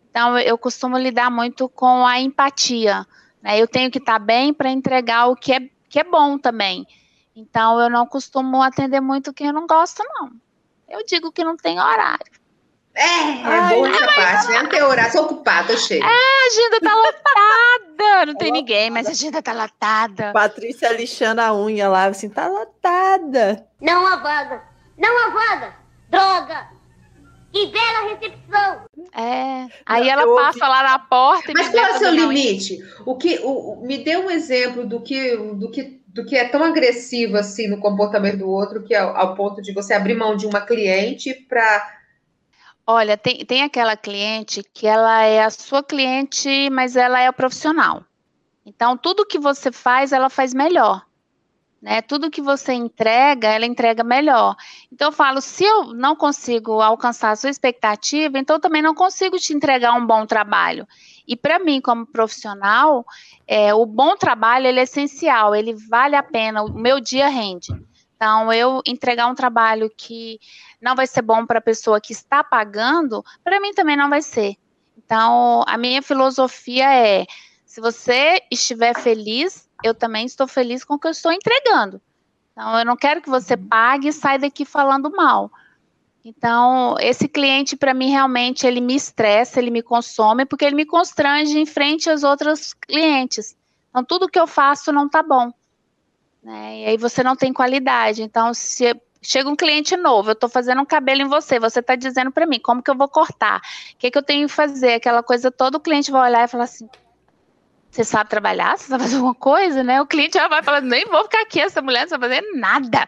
Então, 0.09 0.37
eu 0.37 0.57
costumo 0.57 0.97
lidar 0.97 1.29
muito 1.29 1.69
com 1.69 2.05
a 2.05 2.19
empatia. 2.19 3.05
Né? 3.41 3.61
Eu 3.61 3.67
tenho 3.67 3.89
que 3.89 3.97
estar 3.97 4.19
tá 4.19 4.25
bem 4.25 4.53
para 4.53 4.69
entregar 4.69 5.27
o 5.27 5.35
que 5.35 5.53
é, 5.53 5.69
que 5.89 5.99
é 5.99 6.03
bom 6.03 6.37
também. 6.37 6.85
Então, 7.35 7.79
eu 7.79 7.89
não 7.89 8.05
costumo 8.05 8.61
atender 8.61 8.99
muito 8.99 9.33
quem 9.33 9.47
eu 9.47 9.53
não 9.53 9.65
gosto, 9.65 10.03
não. 10.05 10.31
Eu 10.91 11.05
digo 11.05 11.31
que 11.31 11.43
não 11.43 11.55
tem 11.55 11.79
horário. 11.79 12.25
É, 12.93 13.03
é 13.03 13.43
Ai, 13.43 13.75
boa 13.75 13.89
essa 13.89 14.05
parte, 14.05 14.47
né? 14.49 14.61
Não 14.63 14.69
tem 14.69 14.83
horário, 14.83 15.11
sou 15.11 15.23
ocupada, 15.23 15.71
eu 15.71 15.77
chego. 15.77 16.03
É, 16.03 16.07
a 16.07 16.47
agenda 16.47 16.79
tá 16.81 16.95
lotada. 16.95 18.25
Não 18.25 18.35
tem 18.35 18.51
ninguém, 18.51 18.89
mas 18.89 19.07
a 19.07 19.11
agenda 19.11 19.41
tá 19.41 19.53
lotada. 19.53 20.33
Patrícia 20.33 20.91
lixando 20.91 21.39
a 21.39 21.55
unha 21.55 21.87
lá, 21.87 22.05
assim, 22.05 22.29
tá 22.29 22.47
lotada. 22.47 23.65
Não 23.79 24.05
há 24.05 24.17
vaga. 24.17 24.63
Não 24.97 25.25
há 25.25 25.29
vaga. 25.29 25.75
Droga. 26.09 26.67
Que 27.53 27.67
bela 27.67 28.09
recepção. 28.09 28.85
É. 29.13 29.67
Aí 29.85 30.09
ela 30.09 30.23
eu 30.23 30.35
passa 30.35 30.65
ouvi. 30.65 30.69
lá 30.69 30.83
na 30.83 30.99
porta. 30.99 31.51
Mas 31.53 31.69
qual 31.69 31.85
é 31.85 31.95
o 31.95 31.99
seu 31.99 32.11
limite? 32.11 32.79
O 33.05 33.15
que, 33.17 33.39
o, 33.43 33.81
me 33.85 33.97
dê 33.97 34.17
um 34.17 34.29
exemplo 34.29 34.85
do 34.85 35.01
que, 35.01 35.35
do 35.35 35.69
que 35.69 36.00
do 36.13 36.25
que 36.25 36.35
é 36.35 36.47
tão 36.47 36.63
agressivo 36.63 37.37
assim 37.37 37.67
no 37.67 37.79
comportamento 37.79 38.39
do 38.39 38.49
outro, 38.49 38.83
que 38.83 38.93
é 38.93 38.99
ao, 38.99 39.35
ponto 39.35 39.61
de 39.61 39.73
você 39.73 39.93
abrir 39.93 40.15
mão 40.15 40.35
de 40.35 40.45
uma 40.45 40.61
cliente 40.61 41.33
para 41.47 41.99
Olha, 42.85 43.15
tem, 43.15 43.45
tem 43.45 43.63
aquela 43.63 43.95
cliente 43.95 44.63
que 44.73 44.87
ela 44.87 45.23
é 45.23 45.43
a 45.43 45.49
sua 45.49 45.83
cliente, 45.83 46.69
mas 46.71 46.95
ela 46.95 47.21
é 47.21 47.27
a 47.27 47.33
profissional. 47.33 48.03
Então, 48.65 48.97
tudo 48.97 49.25
que 49.25 49.39
você 49.39 49.71
faz, 49.71 50.11
ela 50.11 50.29
faz 50.29 50.53
melhor. 50.53 51.05
Né? 51.81 52.01
Tudo 52.01 52.29
que 52.29 52.41
você 52.41 52.73
entrega, 52.73 53.47
ela 53.47 53.65
entrega 53.65 54.03
melhor. 54.03 54.55
Então, 54.91 55.07
eu 55.07 55.11
falo, 55.11 55.39
se 55.41 55.63
eu 55.63 55.93
não 55.93 56.15
consigo 56.15 56.81
alcançar 56.81 57.31
a 57.31 57.35
sua 57.35 57.49
expectativa, 57.49 58.37
então 58.37 58.57
eu 58.57 58.59
também 58.59 58.81
não 58.81 58.93
consigo 58.93 59.37
te 59.37 59.53
entregar 59.53 59.93
um 59.93 60.05
bom 60.05 60.25
trabalho. 60.25 60.87
E 61.31 61.35
para 61.37 61.59
mim, 61.59 61.79
como 61.79 62.05
profissional, 62.05 63.05
é, 63.47 63.73
o 63.73 63.85
bom 63.85 64.17
trabalho 64.17 64.67
é 64.67 64.81
essencial, 64.81 65.55
ele 65.55 65.73
vale 65.73 66.13
a 66.13 66.21
pena, 66.21 66.61
o 66.61 66.73
meu 66.73 66.99
dia 66.99 67.29
rende. 67.29 67.71
Então, 68.13 68.51
eu 68.51 68.81
entregar 68.85 69.27
um 69.27 69.33
trabalho 69.33 69.89
que 69.95 70.41
não 70.81 70.93
vai 70.93 71.07
ser 71.07 71.21
bom 71.21 71.45
para 71.45 71.59
a 71.59 71.61
pessoa 71.61 72.01
que 72.01 72.11
está 72.11 72.43
pagando, 72.43 73.23
para 73.45 73.61
mim 73.61 73.71
também 73.71 73.95
não 73.95 74.09
vai 74.09 74.21
ser. 74.21 74.57
Então, 74.97 75.63
a 75.67 75.77
minha 75.77 76.01
filosofia 76.01 76.93
é: 76.93 77.25
se 77.65 77.79
você 77.79 78.41
estiver 78.51 78.93
feliz, 78.99 79.69
eu 79.85 79.95
também 79.95 80.25
estou 80.25 80.49
feliz 80.49 80.83
com 80.83 80.95
o 80.95 80.99
que 80.99 81.07
eu 81.07 81.11
estou 81.11 81.31
entregando. 81.31 82.01
Então, 82.51 82.77
eu 82.77 82.83
não 82.83 82.97
quero 82.97 83.21
que 83.21 83.29
você 83.29 83.55
pague 83.55 84.09
e 84.09 84.13
saia 84.13 84.39
daqui 84.39 84.65
falando 84.65 85.09
mal. 85.09 85.49
Então, 86.23 86.95
esse 86.99 87.27
cliente, 87.27 87.75
para 87.75 87.93
mim, 87.93 88.11
realmente, 88.11 88.67
ele 88.67 88.79
me 88.79 88.95
estressa, 88.95 89.59
ele 89.59 89.71
me 89.71 89.81
consome, 89.81 90.45
porque 90.45 90.63
ele 90.63 90.75
me 90.75 90.85
constrange 90.85 91.57
em 91.57 91.65
frente 91.65 92.09
às 92.09 92.23
outras 92.23 92.73
clientes. 92.73 93.55
Então, 93.89 94.03
tudo 94.03 94.29
que 94.29 94.39
eu 94.39 94.45
faço 94.45 94.91
não 94.91 95.07
está 95.07 95.23
bom. 95.23 95.51
Né? 96.43 96.81
E 96.81 96.85
aí 96.85 96.97
você 96.97 97.23
não 97.23 97.35
tem 97.35 97.51
qualidade. 97.51 98.21
Então, 98.21 98.53
se 98.53 98.93
Chega 99.23 99.47
um 99.47 99.55
cliente 99.55 99.95
novo, 99.95 100.31
eu 100.31 100.33
estou 100.33 100.49
fazendo 100.49 100.81
um 100.81 100.85
cabelo 100.85 101.21
em 101.21 101.27
você, 101.27 101.59
você 101.59 101.79
está 101.79 101.95
dizendo 101.95 102.31
para 102.31 102.47
mim 102.47 102.59
como 102.59 102.81
que 102.81 102.89
eu 102.89 102.97
vou 102.97 103.07
cortar, 103.07 103.61
o 103.93 103.97
que, 103.97 104.09
que 104.09 104.17
eu 104.17 104.23
tenho 104.23 104.47
que 104.47 104.53
fazer, 104.53 104.95
aquela 104.95 105.21
coisa 105.21 105.51
toda, 105.51 105.77
o 105.77 105.79
cliente 105.79 106.09
vai 106.09 106.27
olhar 106.27 106.43
e 106.43 106.47
falar 106.47 106.63
assim, 106.63 106.89
você 107.91 108.03
sabe 108.03 108.31
trabalhar? 108.31 108.75
Você 108.75 108.87
sabe 108.87 109.03
fazer 109.03 109.17
alguma 109.17 109.35
coisa, 109.35 109.83
né? 109.83 110.01
O 110.01 110.07
cliente 110.07 110.39
vai 110.39 110.63
falar, 110.63 110.81
nem 110.81 111.05
vou 111.05 111.23
ficar 111.23 111.41
aqui, 111.41 111.59
essa 111.59 111.83
mulher 111.83 112.01
não 112.01 112.09
sabe 112.09 112.27
fazer 112.29 112.41
nada. 112.55 113.07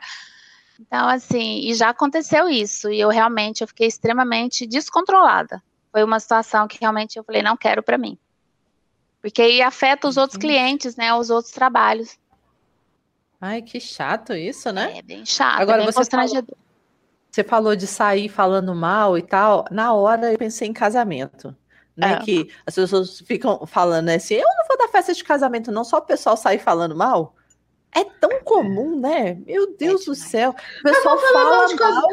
Então, 0.79 1.07
assim, 1.07 1.59
e 1.59 1.73
já 1.73 1.89
aconteceu 1.89 2.49
isso, 2.49 2.91
e 2.91 2.99
eu 2.99 3.09
realmente 3.09 3.61
eu 3.61 3.67
fiquei 3.67 3.87
extremamente 3.87 4.65
descontrolada. 4.65 5.61
Foi 5.91 6.03
uma 6.03 6.19
situação 6.19 6.67
que 6.67 6.79
realmente 6.79 7.17
eu 7.17 7.23
falei, 7.23 7.43
não 7.43 7.55
quero 7.55 7.83
para 7.83 7.97
mim. 7.97 8.17
Porque 9.21 9.41
aí 9.41 9.61
afeta 9.61 10.07
os 10.07 10.17
outros 10.17 10.37
clientes, 10.37 10.95
né? 10.95 11.13
Os 11.13 11.29
outros 11.29 11.53
trabalhos. 11.53 12.17
Ai, 13.39 13.61
que 13.61 13.79
chato 13.79 14.33
isso, 14.33 14.71
né? 14.71 14.97
É 14.97 15.01
bem 15.01 15.25
chato, 15.25 15.61
Agora, 15.61 15.83
bem 15.83 15.91
você 15.91 16.05
falou, 16.05 16.43
você 17.31 17.43
falou 17.43 17.75
de 17.75 17.87
sair 17.87 18.27
falando 18.27 18.75
mal 18.75 19.17
e 19.17 19.21
tal. 19.21 19.65
Na 19.71 19.93
hora 19.93 20.33
eu 20.33 20.37
pensei 20.37 20.67
em 20.67 20.73
casamento. 20.73 21.55
Né, 21.95 22.13
é. 22.13 22.19
Que 22.19 22.49
as 22.65 22.75
pessoas 22.75 23.19
ficam 23.19 23.65
falando 23.67 24.09
assim, 24.09 24.33
eu 24.33 24.47
não 24.47 24.67
vou 24.67 24.77
dar 24.77 24.87
festa 24.87 25.13
de 25.13 25.23
casamento, 25.23 25.71
não, 25.71 25.83
só 25.83 25.97
o 25.97 26.01
pessoal 26.01 26.35
sair 26.35 26.59
falando 26.59 26.95
mal. 26.95 27.35
É 27.95 28.03
tão 28.03 28.41
comum, 28.43 28.99
né? 28.99 29.37
Meu 29.45 29.75
Deus 29.77 30.01
é 30.01 30.05
do 30.05 30.15
céu. 30.15 30.55
O 30.79 30.83
pessoal 30.83 31.17
fala 31.17 31.67
mal. 31.75 32.07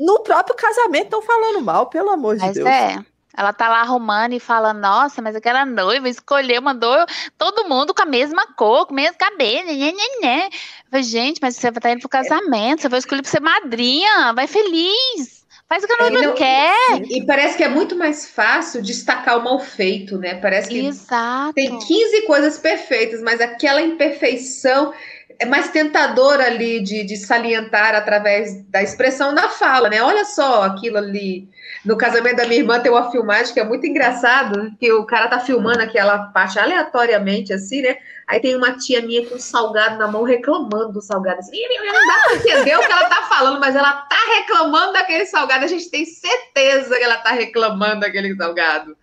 No 0.00 0.20
próprio 0.20 0.54
casamento 0.54 1.04
estão 1.04 1.22
falando 1.22 1.60
mal, 1.60 1.86
pelo 1.86 2.10
amor 2.10 2.36
Mas 2.36 2.52
de 2.52 2.54
Deus. 2.54 2.68
É. 2.68 2.98
Ela 3.36 3.52
tá 3.52 3.68
lá 3.68 3.82
arrumando 3.82 4.32
e 4.32 4.40
fala, 4.40 4.72
nossa, 4.72 5.22
mas 5.22 5.36
aquela 5.36 5.64
noiva 5.64 6.08
escolheu, 6.08 6.60
mandou 6.60 6.96
todo 7.36 7.68
mundo 7.68 7.94
com 7.94 8.02
a 8.02 8.06
mesma 8.06 8.44
cor, 8.54 8.86
com 8.86 8.92
o 8.92 8.96
mesmo 8.96 9.16
cabelo, 9.16 9.66
né, 9.66 9.92
né, 9.92 10.02
né. 10.20 10.50
falei, 10.90 11.04
gente, 11.04 11.38
mas 11.40 11.54
você 11.54 11.70
vai 11.70 11.78
estar 11.78 11.80
tá 11.82 11.92
indo 11.92 12.00
pro 12.00 12.08
casamento, 12.08 12.82
você 12.82 12.88
vai 12.88 12.98
escolher 12.98 13.22
pra 13.22 13.30
ser 13.30 13.40
madrinha, 13.40 14.32
vai 14.32 14.48
feliz. 14.48 15.37
Faz 15.68 15.84
o 15.84 15.86
que 15.86 15.92
a 15.92 16.06
é, 16.06 16.10
não, 16.10 16.34
quer. 16.34 17.02
E 17.10 17.26
parece 17.26 17.58
que 17.58 17.62
é 17.62 17.68
muito 17.68 17.94
mais 17.94 18.26
fácil 18.26 18.80
destacar 18.80 19.38
o 19.38 19.44
mal 19.44 19.60
feito, 19.60 20.16
né? 20.16 20.36
Parece 20.36 20.70
que 20.70 20.86
Exato. 20.86 21.52
tem 21.52 21.78
15 21.78 22.22
coisas 22.22 22.58
perfeitas, 22.58 23.20
mas 23.20 23.38
aquela 23.38 23.82
imperfeição 23.82 24.94
é 25.38 25.44
mais 25.44 25.70
tentador 25.70 26.40
ali 26.40 26.80
de, 26.80 27.04
de, 27.04 27.16
salientar 27.16 27.94
através 27.94 28.64
da 28.68 28.82
expressão 28.82 29.34
da 29.34 29.48
fala, 29.48 29.88
né? 29.88 30.02
Olha 30.02 30.24
só 30.24 30.64
aquilo 30.64 30.98
ali. 30.98 31.48
No 31.84 31.96
casamento 31.96 32.36
da 32.36 32.46
minha 32.46 32.60
irmã 32.60 32.80
tem 32.80 32.90
uma 32.90 33.10
filmagem 33.10 33.54
que 33.54 33.60
é 33.60 33.64
muito 33.64 33.86
engraçado, 33.86 34.72
que 34.80 34.90
o 34.92 35.04
cara 35.04 35.28
tá 35.28 35.38
filmando 35.38 35.80
aquela 35.80 36.18
parte 36.18 36.58
aleatoriamente, 36.58 37.52
assim, 37.52 37.82
né? 37.82 37.98
Aí 38.26 38.40
tem 38.40 38.56
uma 38.56 38.72
tia 38.72 39.00
minha 39.00 39.24
com 39.26 39.36
um 39.36 39.38
salgado 39.38 39.96
na 39.96 40.08
mão 40.08 40.24
reclamando 40.24 40.92
do 40.92 41.00
salgado. 41.00 41.38
Assim, 41.38 41.56
não 41.68 42.06
dá 42.06 42.22
pra 42.24 42.34
entender 42.34 42.76
o 42.76 42.80
que 42.80 42.92
ela 42.92 43.08
tá 43.08 43.22
falando, 43.28 43.60
mas 43.60 43.76
ela 43.76 43.92
tá 43.92 44.18
reclamando 44.38 44.92
daquele 44.92 45.24
salgado. 45.26 45.64
A 45.64 45.68
gente 45.68 45.88
tem 45.90 46.04
certeza 46.04 46.96
que 46.96 47.04
ela 47.04 47.18
tá 47.18 47.30
reclamando 47.30 48.00
daquele 48.00 48.34
salgado. 48.34 48.96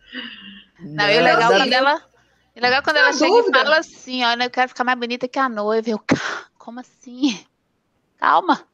Não, 0.79 1.09
e 1.09 1.17
o 1.17 1.23
legal 1.23 1.51
quando 1.53 1.73
ela. 1.73 2.01
E 2.55 2.61
legal 2.61 2.81
quando 2.81 2.97
ela 2.97 3.11
chega 3.11 3.29
dúvida. 3.29 3.59
e 3.59 3.63
fala 3.63 3.77
assim, 3.79 4.23
ó, 4.23 4.33
eu 4.33 4.49
quero 4.49 4.69
ficar 4.69 4.83
mais 4.83 4.97
bonita 4.97 5.27
que 5.27 5.37
a 5.37 5.49
noiva. 5.49 5.89
Eu, 5.89 6.01
como 6.57 6.79
assim? 6.79 7.37
Calma. 8.17 8.65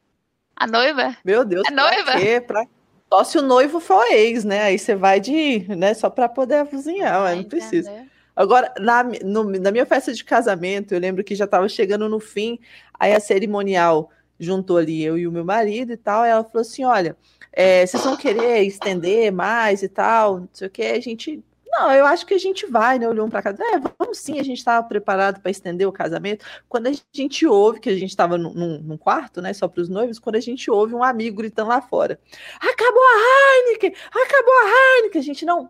A 0.56 0.68
noiva? 0.68 1.18
Meu 1.26 1.44
Deus, 1.44 1.68
a 1.68 1.72
noiva? 1.72 2.20
Quê? 2.20 2.40
Pra... 2.40 2.66
Só 3.12 3.24
se 3.24 3.38
o 3.40 3.42
noivo 3.42 3.80
for 3.80 4.06
ex, 4.12 4.46
né? 4.46 4.64
Aí 4.64 4.78
você 4.78 4.96
vai 4.96 5.20
de, 5.20 5.66
né, 5.76 5.94
só 5.94 6.10
para 6.10 6.30
poder 6.30 6.66
cozinhar, 6.68 7.20
mas 7.22 7.38
não 7.38 7.44
precisa. 7.44 7.92
Agora, 8.36 8.74
na, 8.80 9.04
no, 9.04 9.44
na 9.44 9.72
minha 9.72 9.86
festa 9.86 10.14
de 10.14 10.24
casamento, 10.24 10.94
eu 10.94 11.00
lembro 11.00 11.24
que 11.24 11.36
já 11.36 11.46
estava 11.46 11.68
chegando 11.68 12.08
no 12.08 12.20
fim, 12.20 12.58
aí 12.98 13.14
a 13.14 13.20
cerimonial 13.20 14.10
juntou 14.40 14.78
ali 14.78 15.04
eu 15.04 15.18
e 15.18 15.28
o 15.28 15.32
meu 15.32 15.44
marido 15.44 15.92
e 15.92 15.98
tal, 15.98 16.26
e 16.26 16.30
ela 16.30 16.44
falou 16.44 16.62
assim: 16.62 16.86
olha, 16.86 17.18
é, 17.52 17.86
vocês 17.86 18.04
vão 18.04 18.16
querer 18.16 18.64
estender 18.64 19.32
mais 19.32 19.84
e 19.84 19.90
tal, 19.90 20.40
não 20.40 20.50
sei 20.54 20.68
o 20.68 20.72
que, 20.72 20.84
a 20.84 21.00
gente. 21.00 21.44
Não, 21.72 21.90
eu 21.94 22.06
acho 22.06 22.26
que 22.26 22.34
a 22.34 22.38
gente 22.38 22.66
vai, 22.66 23.00
né? 23.00 23.08
Olhou 23.08 23.26
um 23.26 23.30
para 23.30 23.42
cá, 23.42 23.52
é, 23.52 23.80
vamos 23.98 24.18
sim, 24.18 24.40
a 24.40 24.44
gente 24.44 24.58
estava 24.58 24.86
preparado 24.86 25.40
para 25.40 25.50
estender 25.50 25.88
o 25.88 25.92
casamento. 25.92 26.46
Quando 26.68 26.88
a 26.88 26.92
gente 27.14 27.46
ouve, 27.48 27.80
que 27.80 27.90
a 27.90 27.96
gente 27.96 28.10
estava 28.10 28.38
num, 28.38 28.80
num, 28.80 28.98
quarto, 28.98 29.42
né, 29.42 29.54
só 29.54 29.70
para 29.70 29.82
os 29.82 29.88
noivos, 29.88 30.20
quando 30.20 30.36
a 30.36 30.40
gente 30.42 30.70
ouve 30.70 30.94
um 30.94 31.04
amigo 31.04 31.38
gritando 31.38 31.70
lá 31.70 31.82
fora: 31.82 32.20
acabou 32.60 33.02
a 33.02 33.68
Heineken! 33.68 33.96
Acabou 34.10 34.54
a 34.54 34.98
Heineken! 34.98 35.22
A 35.22 35.24
gente 35.24 35.46
não, 35.46 35.70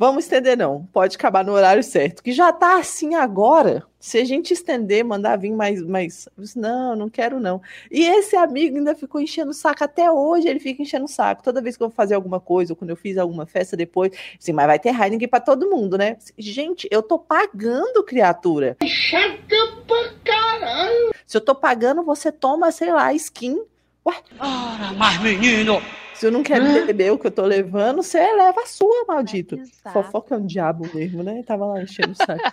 Vamos 0.00 0.24
estender, 0.24 0.56
não. 0.56 0.88
Pode 0.94 1.14
acabar 1.14 1.44
no 1.44 1.52
horário 1.52 1.82
certo. 1.82 2.22
Que 2.22 2.32
já 2.32 2.50
tá 2.50 2.78
assim 2.78 3.14
agora. 3.16 3.82
Se 3.98 4.16
a 4.16 4.24
gente 4.24 4.50
estender, 4.50 5.04
mandar 5.04 5.36
vir 5.36 5.52
mais. 5.52 5.82
mais 5.82 6.26
não, 6.56 6.96
não 6.96 7.10
quero, 7.10 7.38
não. 7.38 7.60
E 7.90 8.06
esse 8.06 8.34
amigo 8.34 8.78
ainda 8.78 8.94
ficou 8.94 9.20
enchendo 9.20 9.50
o 9.50 9.54
saco 9.54 9.84
até 9.84 10.10
hoje. 10.10 10.48
Ele 10.48 10.58
fica 10.58 10.80
enchendo 10.80 11.04
o 11.04 11.06
saco. 11.06 11.42
Toda 11.42 11.60
vez 11.60 11.76
que 11.76 11.82
eu 11.82 11.88
vou 11.88 11.94
fazer 11.94 12.14
alguma 12.14 12.40
coisa, 12.40 12.72
ou 12.72 12.76
quando 12.78 12.88
eu 12.88 12.96
fiz 12.96 13.18
alguma 13.18 13.44
festa 13.44 13.76
depois, 13.76 14.10
assim, 14.38 14.54
mas 14.54 14.66
vai 14.66 14.78
ter 14.78 14.88
Heineken 14.88 15.28
para 15.28 15.40
todo 15.40 15.68
mundo, 15.68 15.98
né? 15.98 16.16
Gente, 16.38 16.88
eu 16.90 17.02
tô 17.02 17.18
pagando, 17.18 18.02
criatura. 18.02 18.78
Chata 18.82 19.54
pra 19.86 20.14
caralho. 20.24 21.10
Se 21.26 21.36
eu 21.36 21.42
tô 21.42 21.54
pagando, 21.54 22.02
você 22.02 22.32
toma, 22.32 22.72
sei 22.72 22.90
lá, 22.90 23.12
skin. 23.12 23.60
Ué? 24.06 24.14
Ora, 24.38 24.94
mas 24.96 25.20
menino! 25.20 25.82
Se 26.20 26.26
eu 26.26 26.30
não 26.30 26.42
quero 26.42 26.66
beber 26.84 27.12
o 27.12 27.18
que 27.18 27.28
eu 27.28 27.30
tô 27.30 27.46
levando, 27.46 28.02
você 28.02 28.18
leva 28.18 28.60
a 28.60 28.66
sua, 28.66 29.06
maldito. 29.08 29.58
É 29.82 29.90
Fofoca 29.90 30.34
é 30.34 30.38
um 30.38 30.44
diabo 30.44 30.86
mesmo, 30.92 31.22
né? 31.22 31.42
Tava 31.46 31.64
lá 31.64 31.80
enchendo 31.80 32.12
o 32.12 32.14
saco. 32.14 32.52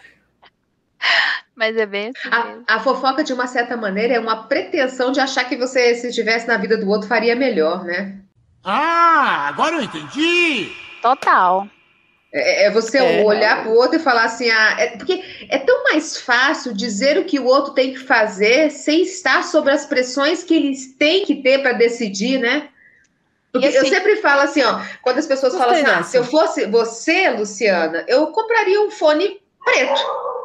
Mas 1.53 1.75
é 1.75 1.85
bem 1.85 2.13
assim 2.15 2.29
a, 2.65 2.75
a, 2.75 2.79
fofoca, 2.79 3.25
de 3.25 3.33
uma 3.33 3.45
certa 3.45 3.75
maneira, 3.75 4.13
é 4.13 4.19
uma 4.19 4.43
pretensão 4.43 5.11
de 5.11 5.19
achar 5.19 5.43
que 5.43 5.57
você, 5.57 5.95
se 5.95 6.07
estivesse 6.07 6.47
na 6.47 6.55
vida 6.55 6.77
do 6.77 6.87
outro, 6.87 7.09
faria 7.09 7.35
melhor, 7.35 7.83
né? 7.83 8.19
Ah, 8.63 9.49
agora 9.49 9.75
eu 9.75 9.81
entendi! 9.81 10.71
Total. 11.01 11.67
É, 12.31 12.67
é 12.67 12.71
você 12.71 12.99
é. 12.99 13.25
olhar 13.25 13.63
para 13.63 13.71
o 13.71 13.75
outro 13.75 13.97
e 13.97 13.99
falar 13.99 14.23
assim, 14.23 14.49
ah, 14.49 14.75
é, 14.79 14.95
porque 14.95 15.21
é 15.49 15.57
tão 15.57 15.83
mais 15.83 16.21
fácil 16.21 16.73
dizer 16.73 17.17
o 17.17 17.25
que 17.25 17.37
o 17.37 17.45
outro 17.45 17.73
tem 17.73 17.91
que 17.91 17.99
fazer 17.99 18.71
sem 18.71 19.01
estar 19.01 19.43
sobre 19.43 19.73
as 19.73 19.85
pressões 19.85 20.41
que 20.41 20.55
eles 20.55 20.95
têm 20.95 21.25
que 21.25 21.35
ter 21.35 21.61
para 21.61 21.73
decidir, 21.73 22.39
né? 22.39 22.69
Porque 23.59 23.77
assim, 23.77 23.87
eu 23.87 23.93
sempre 23.93 24.15
falo 24.17 24.41
assim, 24.41 24.63
ó, 24.63 24.79
quando 25.01 25.17
as 25.17 25.25
pessoas 25.25 25.55
falam 25.55 25.73
assim, 25.73 25.85
ah, 25.85 26.03
se 26.03 26.17
eu 26.17 26.23
fosse 26.23 26.65
você, 26.65 27.29
Luciana, 27.29 28.05
eu 28.07 28.27
compraria 28.27 28.81
um 28.81 28.91
fone 28.91 29.39
preto. 29.63 30.01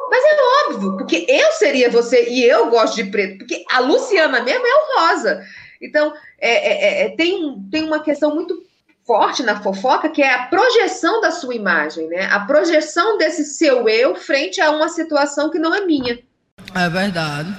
Mas 0.09 0.23
é 0.25 0.69
óbvio, 0.69 0.97
porque 0.97 1.25
eu 1.27 1.51
seria 1.53 1.89
você 1.89 2.29
e 2.29 2.43
eu 2.43 2.69
gosto 2.69 2.95
de 2.95 3.05
preto, 3.05 3.39
porque 3.39 3.63
a 3.71 3.79
Luciana 3.79 4.41
mesmo 4.43 4.65
é 4.65 4.75
o 4.75 4.99
rosa. 4.99 5.43
Então, 5.81 6.13
é, 6.39 6.51
é, 6.51 7.05
é, 7.05 7.15
tem, 7.15 7.67
tem 7.71 7.83
uma 7.83 8.01
questão 8.01 8.33
muito 8.33 8.63
forte 9.05 9.43
na 9.43 9.61
fofoca, 9.61 10.09
que 10.09 10.21
é 10.21 10.33
a 10.33 10.43
projeção 10.47 11.19
da 11.19 11.31
sua 11.31 11.55
imagem, 11.55 12.07
né? 12.07 12.25
A 12.31 12.41
projeção 12.41 13.17
desse 13.17 13.43
seu 13.43 13.89
eu 13.89 14.15
frente 14.15 14.61
a 14.61 14.71
uma 14.71 14.87
situação 14.87 15.49
que 15.49 15.59
não 15.59 15.73
é 15.73 15.85
minha. 15.85 16.19
É 16.75 16.89
verdade. 16.89 17.53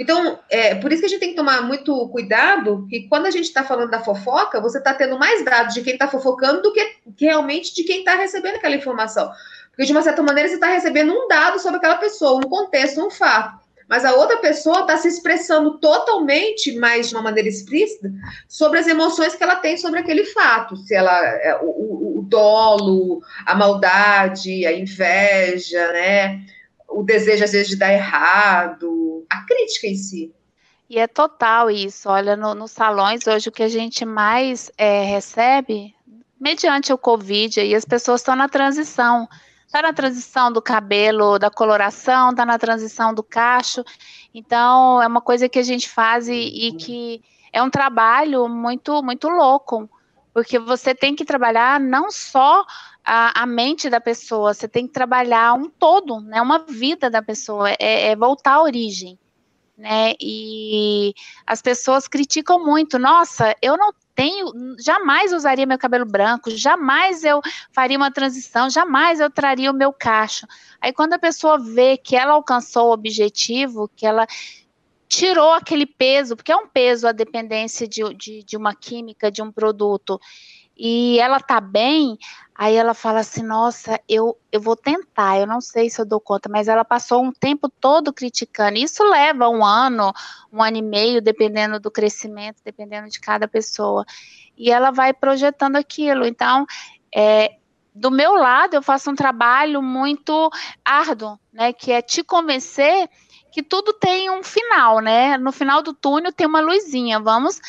Então, 0.00 0.38
é 0.48 0.74
por 0.76 0.90
isso 0.90 1.00
que 1.02 1.06
a 1.06 1.08
gente 1.10 1.20
tem 1.20 1.28
que 1.28 1.36
tomar 1.36 1.60
muito 1.60 2.08
cuidado, 2.08 2.86
que 2.88 3.06
quando 3.06 3.26
a 3.26 3.30
gente 3.30 3.44
está 3.44 3.62
falando 3.62 3.90
da 3.90 4.00
fofoca, 4.00 4.58
você 4.58 4.78
está 4.78 4.94
tendo 4.94 5.18
mais 5.18 5.44
dados 5.44 5.74
de 5.74 5.82
quem 5.82 5.92
está 5.92 6.08
fofocando 6.08 6.62
do 6.62 6.72
que, 6.72 6.96
realmente 7.20 7.74
de 7.74 7.84
quem 7.84 7.98
está 7.98 8.14
recebendo 8.14 8.56
aquela 8.56 8.74
informação. 8.74 9.30
Porque, 9.68 9.84
de 9.84 9.92
uma 9.92 10.00
certa 10.00 10.22
maneira, 10.22 10.48
você 10.48 10.54
está 10.54 10.68
recebendo 10.68 11.12
um 11.12 11.28
dado 11.28 11.58
sobre 11.58 11.76
aquela 11.76 11.98
pessoa, 11.98 12.40
um 12.42 12.48
contexto, 12.48 13.06
um 13.06 13.10
fato. 13.10 13.60
Mas 13.86 14.02
a 14.06 14.14
outra 14.14 14.38
pessoa 14.38 14.80
está 14.80 14.96
se 14.96 15.08
expressando 15.08 15.76
totalmente, 15.76 16.78
mais 16.78 17.10
de 17.10 17.14
uma 17.14 17.22
maneira 17.22 17.50
explícita, 17.50 18.10
sobre 18.48 18.78
as 18.78 18.86
emoções 18.86 19.34
que 19.34 19.42
ela 19.42 19.56
tem 19.56 19.76
sobre 19.76 20.00
aquele 20.00 20.24
fato. 20.24 20.76
Se 20.78 20.94
ela. 20.94 21.14
É, 21.42 21.58
o, 21.60 21.66
o, 21.66 22.18
o 22.20 22.22
dolo, 22.22 23.20
a 23.44 23.54
maldade, 23.54 24.64
a 24.64 24.72
inveja, 24.72 25.92
né? 25.92 26.40
O 26.88 27.02
desejo, 27.02 27.44
às 27.44 27.52
vezes, 27.52 27.68
de 27.68 27.76
dar 27.76 27.92
errado 27.92 29.19
a 29.30 29.42
crítica 29.46 29.86
em 29.86 29.94
si. 29.94 30.34
E 30.88 30.98
é 30.98 31.06
total 31.06 31.70
isso. 31.70 32.08
Olha, 32.08 32.36
no, 32.36 32.54
nos 32.54 32.72
salões 32.72 33.26
hoje 33.26 33.48
o 33.48 33.52
que 33.52 33.62
a 33.62 33.68
gente 33.68 34.04
mais 34.04 34.72
é, 34.76 35.04
recebe, 35.04 35.94
mediante 36.38 36.92
o 36.92 36.98
Covid, 36.98 37.60
e 37.60 37.74
as 37.74 37.84
pessoas 37.84 38.20
estão 38.20 38.34
na 38.34 38.48
transição. 38.48 39.28
Está 39.64 39.82
na 39.82 39.92
transição 39.92 40.50
do 40.50 40.60
cabelo, 40.60 41.38
da 41.38 41.48
coloração, 41.48 42.30
está 42.30 42.44
na 42.44 42.58
transição 42.58 43.14
do 43.14 43.22
cacho. 43.22 43.84
Então, 44.34 45.00
é 45.00 45.06
uma 45.06 45.20
coisa 45.20 45.48
que 45.48 45.60
a 45.60 45.62
gente 45.62 45.88
faz 45.88 46.26
e, 46.26 46.34
e 46.34 46.72
que 46.72 47.22
é 47.52 47.62
um 47.62 47.70
trabalho 47.70 48.48
muito, 48.48 49.00
muito 49.00 49.28
louco, 49.28 49.88
porque 50.34 50.58
você 50.58 50.92
tem 50.92 51.14
que 51.14 51.24
trabalhar 51.24 51.78
não 51.78 52.10
só 52.10 52.64
a, 53.04 53.42
a, 53.42 53.46
mente 53.46 53.88
da 53.88 54.00
pessoa, 54.00 54.54
você 54.54 54.68
tem 54.68 54.86
que 54.86 54.92
trabalhar 54.92 55.54
um 55.54 55.68
todo, 55.68 56.20
né, 56.20 56.40
uma 56.40 56.58
vida 56.60 57.10
da 57.10 57.22
pessoa, 57.22 57.70
é, 57.78 58.08
é 58.08 58.16
voltar 58.16 58.54
à 58.54 58.62
origem 58.62 59.18
né? 59.80 60.12
E 60.20 61.14
as 61.46 61.62
pessoas 61.62 62.06
criticam 62.06 62.62
muito. 62.62 62.98
Nossa, 62.98 63.56
eu 63.62 63.78
não 63.78 63.92
tenho, 64.14 64.52
jamais 64.78 65.32
usaria 65.32 65.64
meu 65.64 65.78
cabelo 65.78 66.04
branco, 66.04 66.50
jamais 66.50 67.24
eu 67.24 67.40
faria 67.72 67.96
uma 67.96 68.12
transição, 68.12 68.68
jamais 68.68 69.18
eu 69.20 69.30
traria 69.30 69.70
o 69.70 69.74
meu 69.74 69.92
cacho. 69.92 70.46
Aí 70.80 70.92
quando 70.92 71.14
a 71.14 71.18
pessoa 71.18 71.58
vê 71.58 71.96
que 71.96 72.14
ela 72.14 72.34
alcançou 72.34 72.88
o 72.88 72.92
objetivo, 72.92 73.90
que 73.96 74.04
ela 74.04 74.26
tirou 75.08 75.54
aquele 75.54 75.86
peso, 75.86 76.36
porque 76.36 76.52
é 76.52 76.56
um 76.56 76.68
peso 76.68 77.08
a 77.08 77.12
dependência 77.12 77.88
de, 77.88 78.02
de, 78.14 78.44
de 78.44 78.56
uma 78.56 78.74
química, 78.74 79.30
de 79.30 79.42
um 79.42 79.50
produto, 79.50 80.20
e 80.82 81.20
ela 81.20 81.38
tá 81.38 81.60
bem, 81.60 82.16
aí 82.54 82.74
ela 82.74 82.94
fala 82.94 83.20
assim: 83.20 83.42
nossa, 83.42 84.00
eu, 84.08 84.38
eu 84.50 84.58
vou 84.62 84.74
tentar, 84.74 85.38
eu 85.38 85.46
não 85.46 85.60
sei 85.60 85.90
se 85.90 86.00
eu 86.00 86.06
dou 86.06 86.18
conta, 86.18 86.48
mas 86.48 86.68
ela 86.68 86.86
passou 86.86 87.22
um 87.22 87.30
tempo 87.30 87.68
todo 87.68 88.14
criticando. 88.14 88.78
Isso 88.78 89.04
leva 89.04 89.46
um 89.50 89.62
ano, 89.62 90.10
um 90.50 90.62
ano 90.62 90.78
e 90.78 90.82
meio, 90.82 91.20
dependendo 91.20 91.78
do 91.78 91.90
crescimento, 91.90 92.62
dependendo 92.64 93.10
de 93.10 93.20
cada 93.20 93.46
pessoa. 93.46 94.06
E 94.56 94.70
ela 94.70 94.90
vai 94.90 95.12
projetando 95.12 95.76
aquilo. 95.76 96.24
Então, 96.24 96.64
é, 97.14 97.56
do 97.94 98.10
meu 98.10 98.32
lado, 98.32 98.72
eu 98.72 98.82
faço 98.82 99.10
um 99.10 99.14
trabalho 99.14 99.82
muito 99.82 100.50
árduo, 100.82 101.38
né? 101.52 101.74
Que 101.74 101.92
é 101.92 102.00
te 102.00 102.24
convencer 102.24 103.06
que 103.52 103.62
tudo 103.62 103.92
tem 103.92 104.30
um 104.30 104.42
final, 104.42 105.00
né? 105.00 105.36
No 105.36 105.52
final 105.52 105.82
do 105.82 105.92
túnel 105.92 106.32
tem 106.32 106.46
uma 106.46 106.62
luzinha. 106.62 107.20
Vamos 107.20 107.60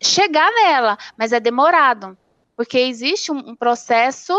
chegar 0.00 0.50
nela, 0.50 0.96
mas 1.14 1.30
é 1.30 1.40
demorado 1.40 2.16
porque 2.58 2.76
existe 2.76 3.30
um, 3.30 3.38
um 3.50 3.54
processo 3.54 4.34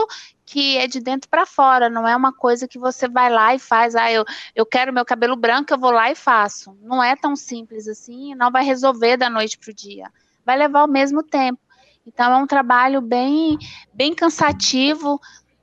que 0.46 0.78
é 0.78 0.88
de 0.88 1.00
dentro 1.00 1.30
para 1.30 1.46
fora, 1.46 1.90
não 1.90 2.06
é 2.06 2.14
uma 2.14 2.34
coisa 2.34 2.68
que 2.68 2.78
você 2.78 3.08
vai 3.08 3.30
lá 3.30 3.56
e 3.56 3.60
faz, 3.60 3.96
ah, 3.96 4.12
eu, 4.12 4.26
eu 4.54 4.66
quero 4.66 4.92
meu 4.92 5.06
cabelo 5.06 5.38
branco, 5.38 5.72
eu 5.72 5.80
vou 5.80 5.90
lá 5.90 6.12
e 6.12 6.16
faço. 6.16 6.78
Não 6.82 7.02
é 7.02 7.16
tão 7.16 7.34
simples 7.34 7.88
assim, 7.88 8.36
não 8.36 8.52
vai 8.52 8.66
resolver 8.66 9.16
da 9.16 9.30
noite 9.30 9.58
para 9.58 9.72
o 9.72 9.74
dia. 9.74 10.12
Vai 10.46 10.58
levar 10.58 10.84
o 10.84 10.92
mesmo 10.92 11.24
tempo. 11.24 11.62
Então 12.06 12.34
é 12.34 12.36
um 12.36 12.46
trabalho 12.46 13.00
bem, 13.00 13.58
bem 13.94 14.14
cansativo, 14.14 15.22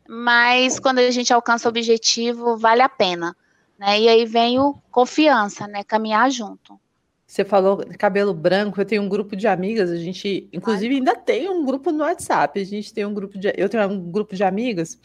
mas 0.09 0.81
quando 0.81 1.01
a 1.01 1.11
gente 1.11 1.35
alcança 1.35 1.69
o 1.69 1.71
objetivo, 1.71 2.57
vale 2.57 2.81
a 2.81 2.89
pena. 2.89 3.37
Né? 3.79 4.01
E 4.01 4.09
aí 4.09 4.25
vem 4.25 4.59
o 4.59 4.75
confiança, 4.91 5.67
né? 5.67 5.85
Caminhar 5.85 6.31
junto. 6.31 6.81
Você 7.27 7.45
falou 7.45 7.85
cabelo 7.99 8.33
branco, 8.33 8.81
eu 8.81 8.85
tenho 8.85 9.03
um 9.03 9.09
grupo 9.09 9.35
de 9.35 9.49
amigas, 9.49 9.91
a 9.91 9.97
gente, 9.97 10.49
inclusive, 10.53 10.95
Ai. 10.95 10.99
ainda 10.99 11.17
tem 11.17 11.49
um 11.49 11.65
grupo 11.65 11.91
no 11.91 12.05
WhatsApp. 12.05 12.61
A 12.61 12.65
gente 12.65 12.95
tem 12.95 13.05
um 13.05 13.13
grupo 13.13 13.37
de. 13.37 13.53
Eu 13.57 13.69
tenho 13.69 13.85
um 13.89 14.11
grupo 14.11 14.37
de 14.37 14.45
amigas, 14.45 14.99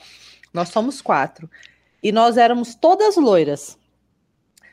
nós 0.54 0.70
somos 0.70 1.02
quatro. 1.02 1.50
E 2.04 2.12
nós 2.12 2.38
éramos 2.38 2.76
todas 2.76 3.16
loiras. 3.16 3.78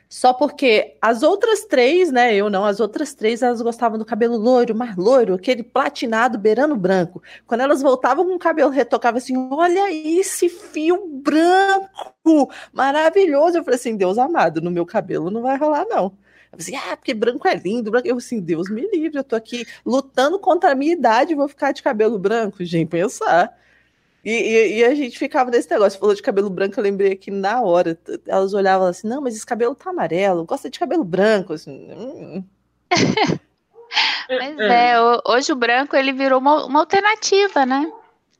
Só 0.07 0.33
porque 0.33 0.95
as 0.99 1.21
outras 1.21 1.65
três, 1.65 2.11
né? 2.11 2.33
Eu 2.35 2.49
não, 2.49 2.65
as 2.65 2.79
outras 2.79 3.13
três, 3.13 3.43
elas 3.43 3.61
gostavam 3.61 3.97
do 3.97 4.05
cabelo 4.05 4.37
loiro, 4.37 4.75
mais 4.75 4.95
loiro, 4.95 5.35
aquele 5.35 5.61
platinado 5.61 6.37
beirando 6.37 6.75
branco. 6.75 7.21
Quando 7.45 7.61
elas 7.61 7.81
voltavam 7.81 8.25
com 8.25 8.35
o 8.35 8.39
cabelo 8.39 8.71
retocava 8.71 9.19
assim: 9.19 9.35
olha 9.51 9.91
esse 9.91 10.49
fio 10.49 11.07
branco, 11.07 12.51
maravilhoso. 12.73 13.57
Eu 13.57 13.63
falei 13.63 13.79
assim: 13.79 13.95
Deus 13.95 14.17
amado, 14.17 14.61
no 14.61 14.71
meu 14.71 14.85
cabelo 14.85 15.29
não 15.29 15.43
vai 15.43 15.57
rolar, 15.57 15.85
não. 15.87 16.17
Assim, 16.51 16.75
ah, 16.75 16.97
porque 16.97 17.13
branco 17.13 17.47
é 17.47 17.55
lindo. 17.55 17.91
Branco. 17.91 18.07
Eu 18.07 18.17
assim, 18.17 18.39
Deus 18.39 18.69
me 18.69 18.81
livre, 18.89 19.19
eu 19.19 19.23
tô 19.23 19.35
aqui 19.35 19.65
lutando 19.85 20.39
contra 20.39 20.71
a 20.71 20.75
minha 20.75 20.93
idade, 20.93 21.35
vou 21.35 21.47
ficar 21.47 21.71
de 21.71 21.83
cabelo 21.83 22.17
branco, 22.17 22.63
gente, 22.63 22.89
pensar. 22.89 23.55
E, 24.23 24.31
e, 24.31 24.77
e, 24.79 24.83
a 24.83 24.93
gente 24.93 25.17
ficava 25.17 25.49
nesse 25.49 25.69
negócio, 25.71 25.99
falou 25.99 26.13
de 26.13 26.21
cabelo 26.21 26.49
branco, 26.49 26.77
eu 26.77 26.83
lembrei 26.83 27.13
aqui 27.13 27.31
na 27.31 27.61
hora. 27.61 27.97
Elas 28.27 28.53
olhavam 28.53 28.87
assim, 28.87 29.07
não, 29.07 29.21
mas 29.21 29.35
esse 29.35 29.45
cabelo 29.45 29.75
tá 29.75 29.91
amarelo, 29.91 30.45
gosta 30.45 30.69
de 30.69 30.77
cabelo 30.77 31.03
branco. 31.03 31.53
Assim, 31.53 31.89
hum. 31.91 32.43
Mas 34.29 34.59
é, 34.59 34.95
hoje 35.25 35.51
o 35.51 35.55
branco 35.55 35.95
ele 35.95 36.13
virou 36.13 36.39
uma, 36.39 36.63
uma, 36.65 36.81
alternativa, 36.81 37.65
né? 37.65 37.91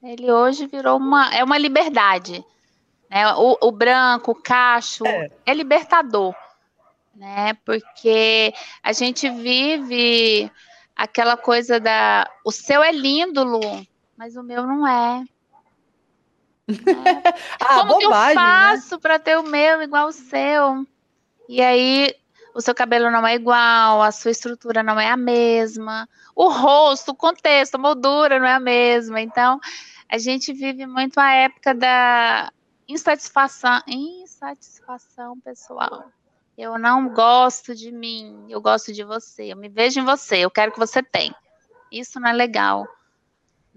Ele 0.03 0.31
hoje 0.31 0.67
virou 0.67 0.97
uma. 0.97 1.33
É 1.33 1.43
uma 1.43 1.57
liberdade. 1.57 2.45
Né? 3.09 3.27
O, 3.33 3.57
o 3.59 3.71
branco, 3.71 4.31
o 4.31 4.35
cacho, 4.35 5.03
é. 5.07 5.31
é 5.47 5.53
libertador. 5.53 6.35
Né? 7.19 7.53
Porque 7.65 8.53
a 8.81 8.93
gente 8.93 9.29
vive 9.29 10.49
aquela 10.95 11.35
coisa 11.35 11.77
da. 11.77 12.31
O 12.45 12.51
seu 12.51 12.81
é 12.81 12.93
lindo, 12.93 13.43
Lu, 13.43 13.85
mas 14.15 14.37
o 14.37 14.41
meu 14.41 14.65
não 14.65 14.87
é. 14.87 15.25
É. 16.69 16.69
ah, 17.59 17.79
Como 17.79 17.99
bobagem, 17.99 17.99
que 17.99 18.05
eu 18.05 18.09
né? 18.09 18.33
faço 18.35 18.95
né? 18.95 19.01
para 19.01 19.19
ter 19.19 19.37
o 19.37 19.43
meu 19.43 19.81
igual 19.81 20.07
o 20.07 20.13
seu? 20.13 20.87
E 21.49 21.61
aí 21.61 22.15
o 22.55 22.61
seu 22.61 22.73
cabelo 22.73 23.11
não 23.11 23.27
é 23.27 23.35
igual, 23.35 24.01
a 24.01 24.13
sua 24.13 24.31
estrutura 24.31 24.81
não 24.81 24.97
é 24.97 25.09
a 25.09 25.17
mesma, 25.17 26.07
o 26.33 26.47
rosto, 26.47 27.11
o 27.11 27.15
contexto, 27.15 27.75
a 27.75 27.79
moldura 27.79 28.39
não 28.39 28.47
é 28.47 28.53
a 28.53 28.61
mesma. 28.61 29.19
Então, 29.19 29.59
a 30.07 30.17
gente 30.17 30.53
vive 30.53 30.85
muito 30.85 31.19
a 31.19 31.33
época 31.33 31.73
da 31.75 32.49
insatisfação, 32.87 33.81
insatisfação 33.85 35.37
pessoal. 35.41 36.09
Eu 36.59 36.77
não 36.77 37.09
gosto 37.13 37.73
de 37.73 37.91
mim, 37.91 38.45
eu 38.49 38.59
gosto 38.61 38.91
de 38.91 39.03
você, 39.03 39.53
eu 39.53 39.57
me 39.57 39.69
vejo 39.69 39.99
em 39.99 40.05
você, 40.05 40.39
eu 40.39 40.51
quero 40.51 40.71
que 40.71 40.79
você 40.79 41.01
tenha. 41.01 41.35
Isso 41.91 42.19
não 42.19 42.29
é 42.29 42.33
legal 42.33 42.85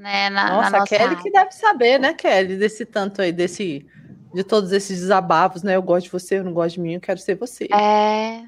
né? 0.02 0.30
Na, 0.30 0.50
nossa, 0.50 0.70
na 0.70 0.78
nossa 0.80 0.96
Kelly 0.96 1.16
que 1.16 1.30
deve 1.30 1.52
saber, 1.52 1.98
né, 1.98 2.12
Kelly, 2.14 2.56
desse 2.56 2.84
tanto 2.84 3.22
aí, 3.22 3.32
desse 3.32 3.86
de 4.34 4.42
todos 4.42 4.72
esses 4.72 5.00
desabafos, 5.00 5.62
né? 5.62 5.76
Eu 5.76 5.82
gosto 5.82 6.04
de 6.04 6.10
você, 6.10 6.38
eu 6.38 6.44
não 6.44 6.54
gosto 6.54 6.76
de 6.76 6.80
mim, 6.80 6.94
eu 6.94 7.00
quero 7.00 7.20
ser 7.20 7.34
você. 7.34 7.64
É. 7.64 8.42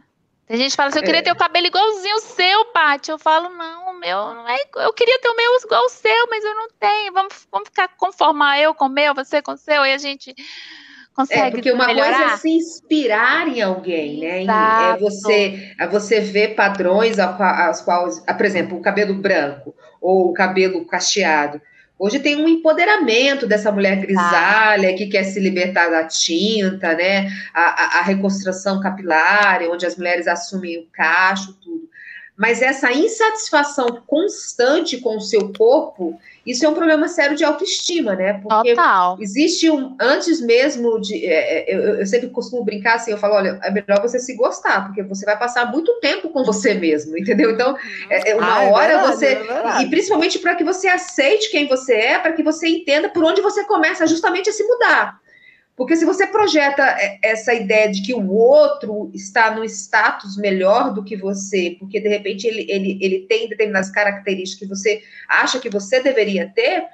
Tem 0.46 0.56
gente 0.56 0.70
que 0.70 0.76
fala 0.76 0.88
assim, 0.88 0.98
eu 0.98 1.04
queria 1.04 1.20
é. 1.20 1.22
ter 1.22 1.32
o 1.32 1.36
cabelo 1.36 1.66
igualzinho 1.66 2.16
o 2.16 2.20
seu, 2.20 2.64
Paty. 2.66 3.10
Eu 3.10 3.18
falo, 3.18 3.50
não, 3.50 3.90
o 3.90 4.00
meu 4.00 4.34
não 4.34 4.48
é. 4.48 4.56
Eu 4.76 4.92
queria 4.94 5.18
ter 5.20 5.28
o 5.28 5.36
meu 5.36 5.58
igual 5.62 5.84
o 5.84 5.88
seu, 5.90 6.26
mas 6.30 6.42
eu 6.42 6.54
não 6.54 6.68
tenho. 6.80 7.12
Vamos, 7.12 7.46
vamos 7.52 7.68
ficar 7.68 7.88
conformar 7.96 8.58
eu 8.60 8.74
com 8.74 8.86
o 8.86 8.90
meu, 8.90 9.14
você 9.14 9.42
com 9.42 9.52
o 9.52 9.56
seu, 9.58 9.84
e 9.84 9.92
a 9.92 9.98
gente 9.98 10.34
consegue. 11.14 11.40
É, 11.40 11.50
porque 11.50 11.70
uma 11.70 11.86
melhorar. 11.86 12.18
coisa 12.18 12.34
é 12.34 12.36
se 12.36 12.50
inspirar 12.50 13.48
em 13.48 13.62
alguém, 13.62 14.20
né? 14.20 14.42
Exato. 14.42 14.96
É 14.96 14.98
você, 14.98 15.74
é 15.78 15.86
você 15.86 16.20
ver 16.20 16.54
padrões 16.54 17.18
aos 17.18 17.80
quais, 17.80 18.20
por 18.20 18.44
exemplo, 18.44 18.76
o 18.76 18.82
cabelo 18.82 19.14
branco 19.14 19.74
ou 20.00 20.30
o 20.30 20.32
cabelo 20.32 20.84
cacheado. 20.84 21.60
Hoje 21.96 22.18
tem 22.18 22.34
um 22.36 22.48
empoderamento 22.48 23.46
dessa 23.46 23.70
mulher 23.70 23.96
grisalha 24.00 24.94
que 24.94 25.06
quer 25.06 25.22
se 25.22 25.38
libertar 25.38 25.88
da 25.88 26.04
tinta, 26.04 26.92
né? 26.92 27.28
A, 27.54 27.60
a, 27.60 27.98
a 28.00 28.02
reconstrução 28.02 28.80
capilar, 28.80 29.62
onde 29.70 29.86
as 29.86 29.96
mulheres 29.96 30.26
assumem 30.26 30.78
o 30.78 30.86
cacho. 30.92 31.56
Mas 32.36 32.60
essa 32.60 32.92
insatisfação 32.92 34.02
constante 34.06 34.98
com 34.98 35.16
o 35.16 35.20
seu 35.20 35.52
corpo, 35.52 36.18
isso 36.44 36.66
é 36.66 36.68
um 36.68 36.74
problema 36.74 37.06
sério 37.06 37.36
de 37.36 37.44
autoestima, 37.44 38.16
né? 38.16 38.40
Porque 38.42 38.74
Total. 38.74 39.16
existe 39.20 39.70
um. 39.70 39.96
Antes 40.00 40.40
mesmo 40.40 41.00
de. 41.00 41.24
É, 41.24 41.70
é, 41.70 41.74
eu, 41.74 42.00
eu, 42.00 42.06
sempre 42.06 42.28
costumo 42.30 42.64
brincar 42.64 42.96
assim, 42.96 43.12
eu 43.12 43.18
falo, 43.18 43.34
olha, 43.34 43.60
é 43.62 43.70
melhor 43.70 44.02
você 44.02 44.18
se 44.18 44.34
gostar, 44.34 44.84
porque 44.84 45.02
você 45.04 45.24
vai 45.24 45.38
passar 45.38 45.70
muito 45.70 46.00
tempo 46.00 46.28
com 46.28 46.42
você 46.42 46.74
mesmo, 46.74 47.16
entendeu? 47.18 47.52
Então, 47.52 47.76
é, 48.10 48.32
é 48.32 48.34
uma 48.34 48.58
ah, 48.58 48.64
é 48.64 48.72
hora 48.72 48.98
verdade, 48.98 49.16
você. 49.16 49.26
É 49.26 49.82
e 49.82 49.88
principalmente 49.88 50.40
para 50.40 50.56
que 50.56 50.64
você 50.64 50.88
aceite 50.88 51.50
quem 51.50 51.68
você 51.68 51.94
é, 51.94 52.18
para 52.18 52.32
que 52.32 52.42
você 52.42 52.66
entenda 52.66 53.08
por 53.08 53.22
onde 53.22 53.40
você 53.40 53.62
começa 53.62 54.08
justamente 54.08 54.50
a 54.50 54.52
se 54.52 54.64
mudar. 54.64 55.23
Porque 55.76 55.96
se 55.96 56.04
você 56.04 56.26
projeta 56.26 56.82
é, 56.82 57.18
essa 57.22 57.52
ideia 57.52 57.90
de 57.90 58.02
que 58.02 58.14
o 58.14 58.32
outro 58.32 59.10
está 59.12 59.54
no 59.54 59.64
status 59.64 60.36
melhor 60.36 60.94
do 60.94 61.02
que 61.02 61.16
você, 61.16 61.76
porque 61.80 62.00
de 62.00 62.08
repente 62.08 62.46
ele, 62.46 62.64
ele, 62.70 62.98
ele 63.00 63.26
tem 63.26 63.48
determinadas 63.48 63.90
características 63.90 64.68
que 64.68 64.74
você 64.74 65.02
acha 65.28 65.58
que 65.58 65.68
você 65.68 66.00
deveria 66.00 66.50
ter, 66.54 66.86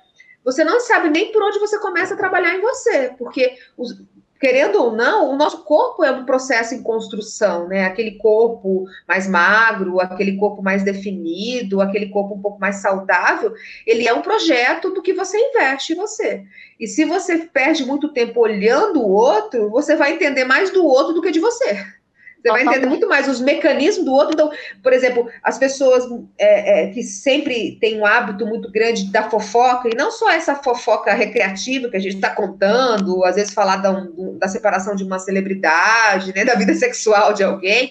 você 0.42 0.64
não 0.64 0.80
sabe 0.80 1.10
nem 1.10 1.30
por 1.30 1.42
onde 1.42 1.58
você 1.58 1.78
começa 1.78 2.14
a 2.14 2.16
trabalhar 2.16 2.54
em 2.54 2.60
você, 2.62 3.14
porque 3.18 3.58
os, 3.76 4.02
querendo 4.40 4.82
ou 4.82 4.92
não, 4.92 5.30
o 5.30 5.36
nosso 5.36 5.64
corpo 5.64 6.02
é 6.02 6.10
um 6.10 6.24
processo 6.24 6.74
em 6.74 6.82
construção, 6.82 7.68
né? 7.68 7.84
Aquele 7.84 8.12
corpo 8.12 8.86
mais 9.06 9.28
magro, 9.28 10.00
aquele 10.00 10.36
corpo 10.38 10.62
mais 10.62 10.82
definido, 10.82 11.80
aquele 11.82 12.08
corpo 12.08 12.34
um 12.34 12.40
pouco 12.40 12.58
mais 12.58 12.76
saudável, 12.76 13.52
ele 13.86 14.08
é 14.08 14.14
um 14.14 14.22
projeto 14.22 14.90
do 14.90 15.02
que 15.02 15.12
você 15.12 15.38
investe 15.38 15.92
em 15.92 15.96
você. 15.96 16.42
E 16.78 16.86
se 16.86 17.04
você 17.04 17.38
perde 17.38 17.84
muito 17.84 18.08
tempo 18.14 18.40
olhando 18.40 19.02
o 19.02 19.10
outro, 19.10 19.68
você 19.68 19.94
vai 19.94 20.14
entender 20.14 20.44
mais 20.44 20.70
do 20.70 20.86
outro 20.86 21.12
do 21.12 21.20
que 21.20 21.30
de 21.30 21.38
você. 21.38 21.99
Você 22.42 22.50
vai 22.50 22.62
entender 22.62 22.86
muito 22.86 23.06
mais 23.06 23.28
os 23.28 23.40
mecanismos 23.40 24.04
do 24.04 24.12
outro. 24.12 24.32
Então, 24.32 24.50
por 24.82 24.92
exemplo, 24.92 25.28
as 25.42 25.58
pessoas 25.58 26.04
é, 26.38 26.84
é, 26.84 26.86
que 26.88 27.02
sempre 27.02 27.76
têm 27.80 28.00
um 28.00 28.06
hábito 28.06 28.46
muito 28.46 28.70
grande 28.70 29.10
da 29.12 29.28
fofoca, 29.28 29.88
e 29.88 29.96
não 29.96 30.10
só 30.10 30.30
essa 30.30 30.54
fofoca 30.54 31.12
recreativa 31.12 31.88
que 31.90 31.96
a 31.96 32.00
gente 32.00 32.16
está 32.16 32.30
contando, 32.30 33.24
às 33.24 33.36
vezes 33.36 33.52
falar 33.52 33.76
da, 33.76 34.06
da 34.38 34.48
separação 34.48 34.96
de 34.96 35.04
uma 35.04 35.18
celebridade, 35.18 36.34
né, 36.34 36.44
da 36.44 36.54
vida 36.54 36.74
sexual 36.74 37.34
de 37.34 37.42
alguém, 37.42 37.90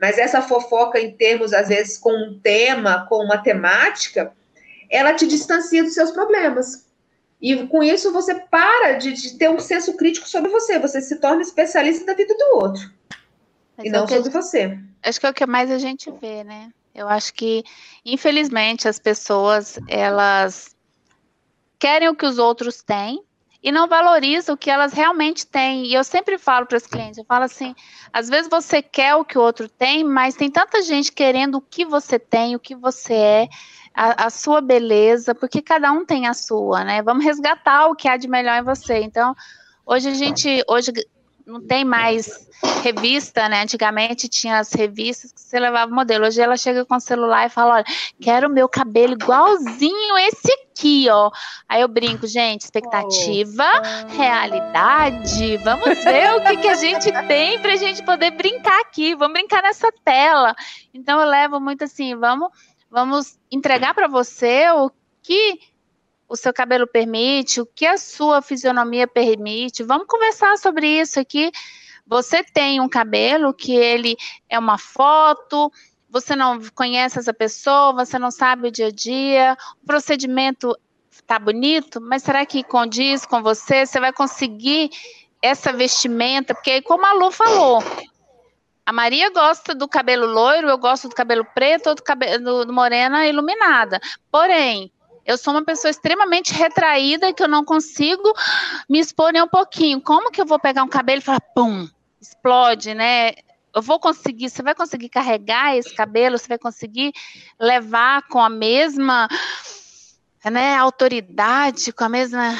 mas 0.00 0.18
essa 0.18 0.42
fofoca 0.42 1.00
em 1.00 1.10
termos, 1.10 1.52
às 1.52 1.68
vezes, 1.68 1.98
com 1.98 2.12
um 2.12 2.38
tema, 2.38 3.06
com 3.08 3.16
uma 3.24 3.38
temática, 3.38 4.32
ela 4.90 5.14
te 5.14 5.26
distancia 5.26 5.82
dos 5.82 5.94
seus 5.94 6.10
problemas. 6.10 6.86
E 7.40 7.66
com 7.66 7.82
isso 7.82 8.12
você 8.12 8.34
para 8.34 8.92
de, 8.94 9.12
de 9.12 9.38
ter 9.38 9.48
um 9.48 9.60
senso 9.60 9.96
crítico 9.96 10.28
sobre 10.28 10.50
você, 10.50 10.78
você 10.78 11.00
se 11.00 11.16
torna 11.16 11.42
especialista 11.42 12.04
da 12.04 12.14
vida 12.14 12.34
do 12.34 12.56
outro. 12.56 12.82
Mas 13.78 13.86
e 13.86 13.90
não 13.90 14.04
é 14.04 14.08
sobre 14.08 14.30
você. 14.30 14.78
Acho 15.04 15.20
que 15.20 15.26
é 15.26 15.30
o 15.30 15.34
que 15.34 15.46
mais 15.46 15.70
a 15.70 15.78
gente 15.78 16.10
vê, 16.10 16.42
né? 16.42 16.70
Eu 16.92 17.08
acho 17.08 17.32
que, 17.32 17.62
infelizmente, 18.04 18.88
as 18.88 18.98
pessoas, 18.98 19.78
elas 19.86 20.76
querem 21.78 22.08
o 22.08 22.14
que 22.14 22.26
os 22.26 22.38
outros 22.38 22.82
têm 22.82 23.22
e 23.62 23.70
não 23.70 23.86
valorizam 23.86 24.56
o 24.56 24.58
que 24.58 24.68
elas 24.68 24.92
realmente 24.92 25.46
têm. 25.46 25.86
E 25.86 25.94
eu 25.94 26.02
sempre 26.02 26.38
falo 26.38 26.66
para 26.66 26.76
os 26.76 26.88
clientes, 26.88 27.18
eu 27.18 27.24
falo 27.24 27.44
assim, 27.44 27.72
às 28.12 28.28
vezes 28.28 28.50
você 28.50 28.82
quer 28.82 29.14
o 29.14 29.24
que 29.24 29.38
o 29.38 29.40
outro 29.40 29.68
tem, 29.68 30.02
mas 30.02 30.34
tem 30.34 30.50
tanta 30.50 30.82
gente 30.82 31.12
querendo 31.12 31.58
o 31.58 31.60
que 31.60 31.84
você 31.84 32.18
tem, 32.18 32.56
o 32.56 32.60
que 32.60 32.74
você 32.74 33.14
é, 33.14 33.48
a, 33.94 34.26
a 34.26 34.30
sua 34.30 34.60
beleza, 34.60 35.36
porque 35.36 35.62
cada 35.62 35.92
um 35.92 36.04
tem 36.04 36.26
a 36.26 36.34
sua, 36.34 36.82
né? 36.82 37.00
Vamos 37.00 37.24
resgatar 37.24 37.86
o 37.86 37.94
que 37.94 38.08
há 38.08 38.16
de 38.16 38.26
melhor 38.26 38.58
em 38.58 38.64
você. 38.64 38.98
Então, 39.02 39.36
hoje 39.86 40.08
a 40.08 40.14
gente, 40.14 40.64
hoje 40.68 40.90
não 41.48 41.66
tem 41.66 41.82
mais 41.82 42.46
revista, 42.82 43.48
né? 43.48 43.62
Antigamente 43.62 44.28
tinha 44.28 44.58
as 44.58 44.70
revistas 44.70 45.32
que 45.32 45.40
você 45.40 45.58
levava 45.58 45.90
o 45.90 45.94
modelo. 45.94 46.26
Hoje 46.26 46.42
ela 46.42 46.58
chega 46.58 46.84
com 46.84 46.94
o 46.94 47.00
celular 47.00 47.46
e 47.46 47.48
fala: 47.48 47.76
Olha, 47.76 47.84
quero 48.20 48.50
meu 48.50 48.68
cabelo 48.68 49.14
igualzinho 49.14 50.18
esse 50.18 50.52
aqui, 50.52 51.08
ó. 51.10 51.30
Aí 51.66 51.80
eu 51.80 51.88
brinco, 51.88 52.26
gente, 52.26 52.60
expectativa, 52.60 53.64
realidade. 54.08 55.56
Vamos 55.64 56.04
ver 56.04 56.34
o 56.34 56.42
que, 56.42 56.58
que 56.58 56.68
a 56.68 56.74
gente 56.74 57.10
tem 57.26 57.58
pra 57.60 57.76
gente 57.76 58.04
poder 58.04 58.32
brincar 58.32 58.80
aqui. 58.82 59.14
Vamos 59.14 59.32
brincar 59.32 59.62
nessa 59.62 59.90
tela. 60.04 60.54
Então 60.92 61.18
eu 61.18 61.26
levo 61.26 61.58
muito 61.58 61.84
assim, 61.84 62.14
vamos, 62.14 62.50
vamos 62.90 63.38
entregar 63.50 63.94
para 63.94 64.06
você 64.06 64.70
o 64.70 64.90
que 65.22 65.58
o 66.28 66.36
seu 66.36 66.52
cabelo 66.52 66.86
permite, 66.86 67.60
o 67.60 67.66
que 67.66 67.86
a 67.86 67.96
sua 67.96 68.42
fisionomia 68.42 69.06
permite. 69.08 69.82
Vamos 69.82 70.06
conversar 70.06 70.58
sobre 70.58 70.86
isso 70.86 71.18
aqui. 71.18 71.50
Você 72.06 72.44
tem 72.44 72.80
um 72.80 72.88
cabelo 72.88 73.54
que 73.54 73.74
ele 73.74 74.16
é 74.48 74.58
uma 74.58 74.78
foto, 74.78 75.72
você 76.08 76.36
não 76.36 76.60
conhece 76.74 77.18
essa 77.18 77.32
pessoa, 77.32 77.92
você 77.92 78.18
não 78.18 78.30
sabe 78.30 78.68
o 78.68 78.70
dia 78.70 78.86
a 78.86 78.90
dia, 78.90 79.56
o 79.82 79.86
procedimento 79.86 80.76
tá 81.26 81.38
bonito, 81.38 82.00
mas 82.00 82.22
será 82.22 82.46
que 82.46 82.62
condiz 82.62 83.26
com 83.26 83.42
você? 83.42 83.84
Você 83.84 84.00
vai 84.00 84.12
conseguir 84.12 84.90
essa 85.42 85.72
vestimenta? 85.72 86.54
Porque 86.54 86.80
como 86.80 87.04
a 87.04 87.12
Lu 87.12 87.30
falou, 87.30 87.82
a 88.86 88.92
Maria 88.92 89.30
gosta 89.30 89.74
do 89.74 89.86
cabelo 89.86 90.26
loiro, 90.26 90.68
eu 90.70 90.78
gosto 90.78 91.08
do 91.08 91.14
cabelo 91.14 91.46
preto 91.54 91.90
ou 91.90 91.94
do 91.94 92.02
cabelo 92.02 92.64
do 92.64 92.72
morena 92.72 93.26
iluminada. 93.26 94.00
Porém, 94.32 94.90
eu 95.28 95.36
sou 95.36 95.52
uma 95.52 95.64
pessoa 95.64 95.90
extremamente 95.90 96.52
retraída 96.54 97.32
que 97.32 97.42
eu 97.42 97.48
não 97.48 97.64
consigo 97.64 98.32
me 98.88 98.98
expor 98.98 99.30
nem 99.30 99.42
um 99.42 99.48
pouquinho. 99.48 100.00
Como 100.00 100.30
que 100.30 100.40
eu 100.40 100.46
vou 100.46 100.58
pegar 100.58 100.82
um 100.82 100.88
cabelo 100.88 101.20
e 101.20 101.24
falar, 101.24 101.40
pum, 101.54 101.86
explode, 102.20 102.94
né? 102.94 103.32
eu 103.74 103.82
vou 103.82 104.00
conseguir, 104.00 104.48
você 104.48 104.62
vai 104.62 104.74
conseguir 104.74 105.08
carregar 105.08 105.76
esse 105.76 105.94
cabelo, 105.94 106.38
você 106.38 106.48
vai 106.48 106.58
conseguir 106.58 107.12
levar 107.60 108.22
com 108.28 108.40
a 108.40 108.48
mesma 108.48 109.28
né, 110.50 110.74
autoridade, 110.76 111.92
com 111.92 112.04
a 112.04 112.08
mesma 112.08 112.56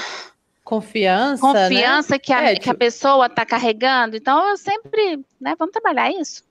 Confiança. 0.62 1.40
confiança 1.40 2.12
né? 2.12 2.18
que, 2.18 2.32
a, 2.32 2.42
É, 2.42 2.56
que 2.56 2.68
a 2.68 2.74
pessoa 2.74 3.26
está 3.26 3.46
carregando. 3.46 4.16
Então, 4.16 4.50
eu 4.50 4.56
sempre, 4.58 5.24
né, 5.40 5.54
vamos 5.58 5.72
trabalhar 5.72 6.10
isso. 6.10 6.44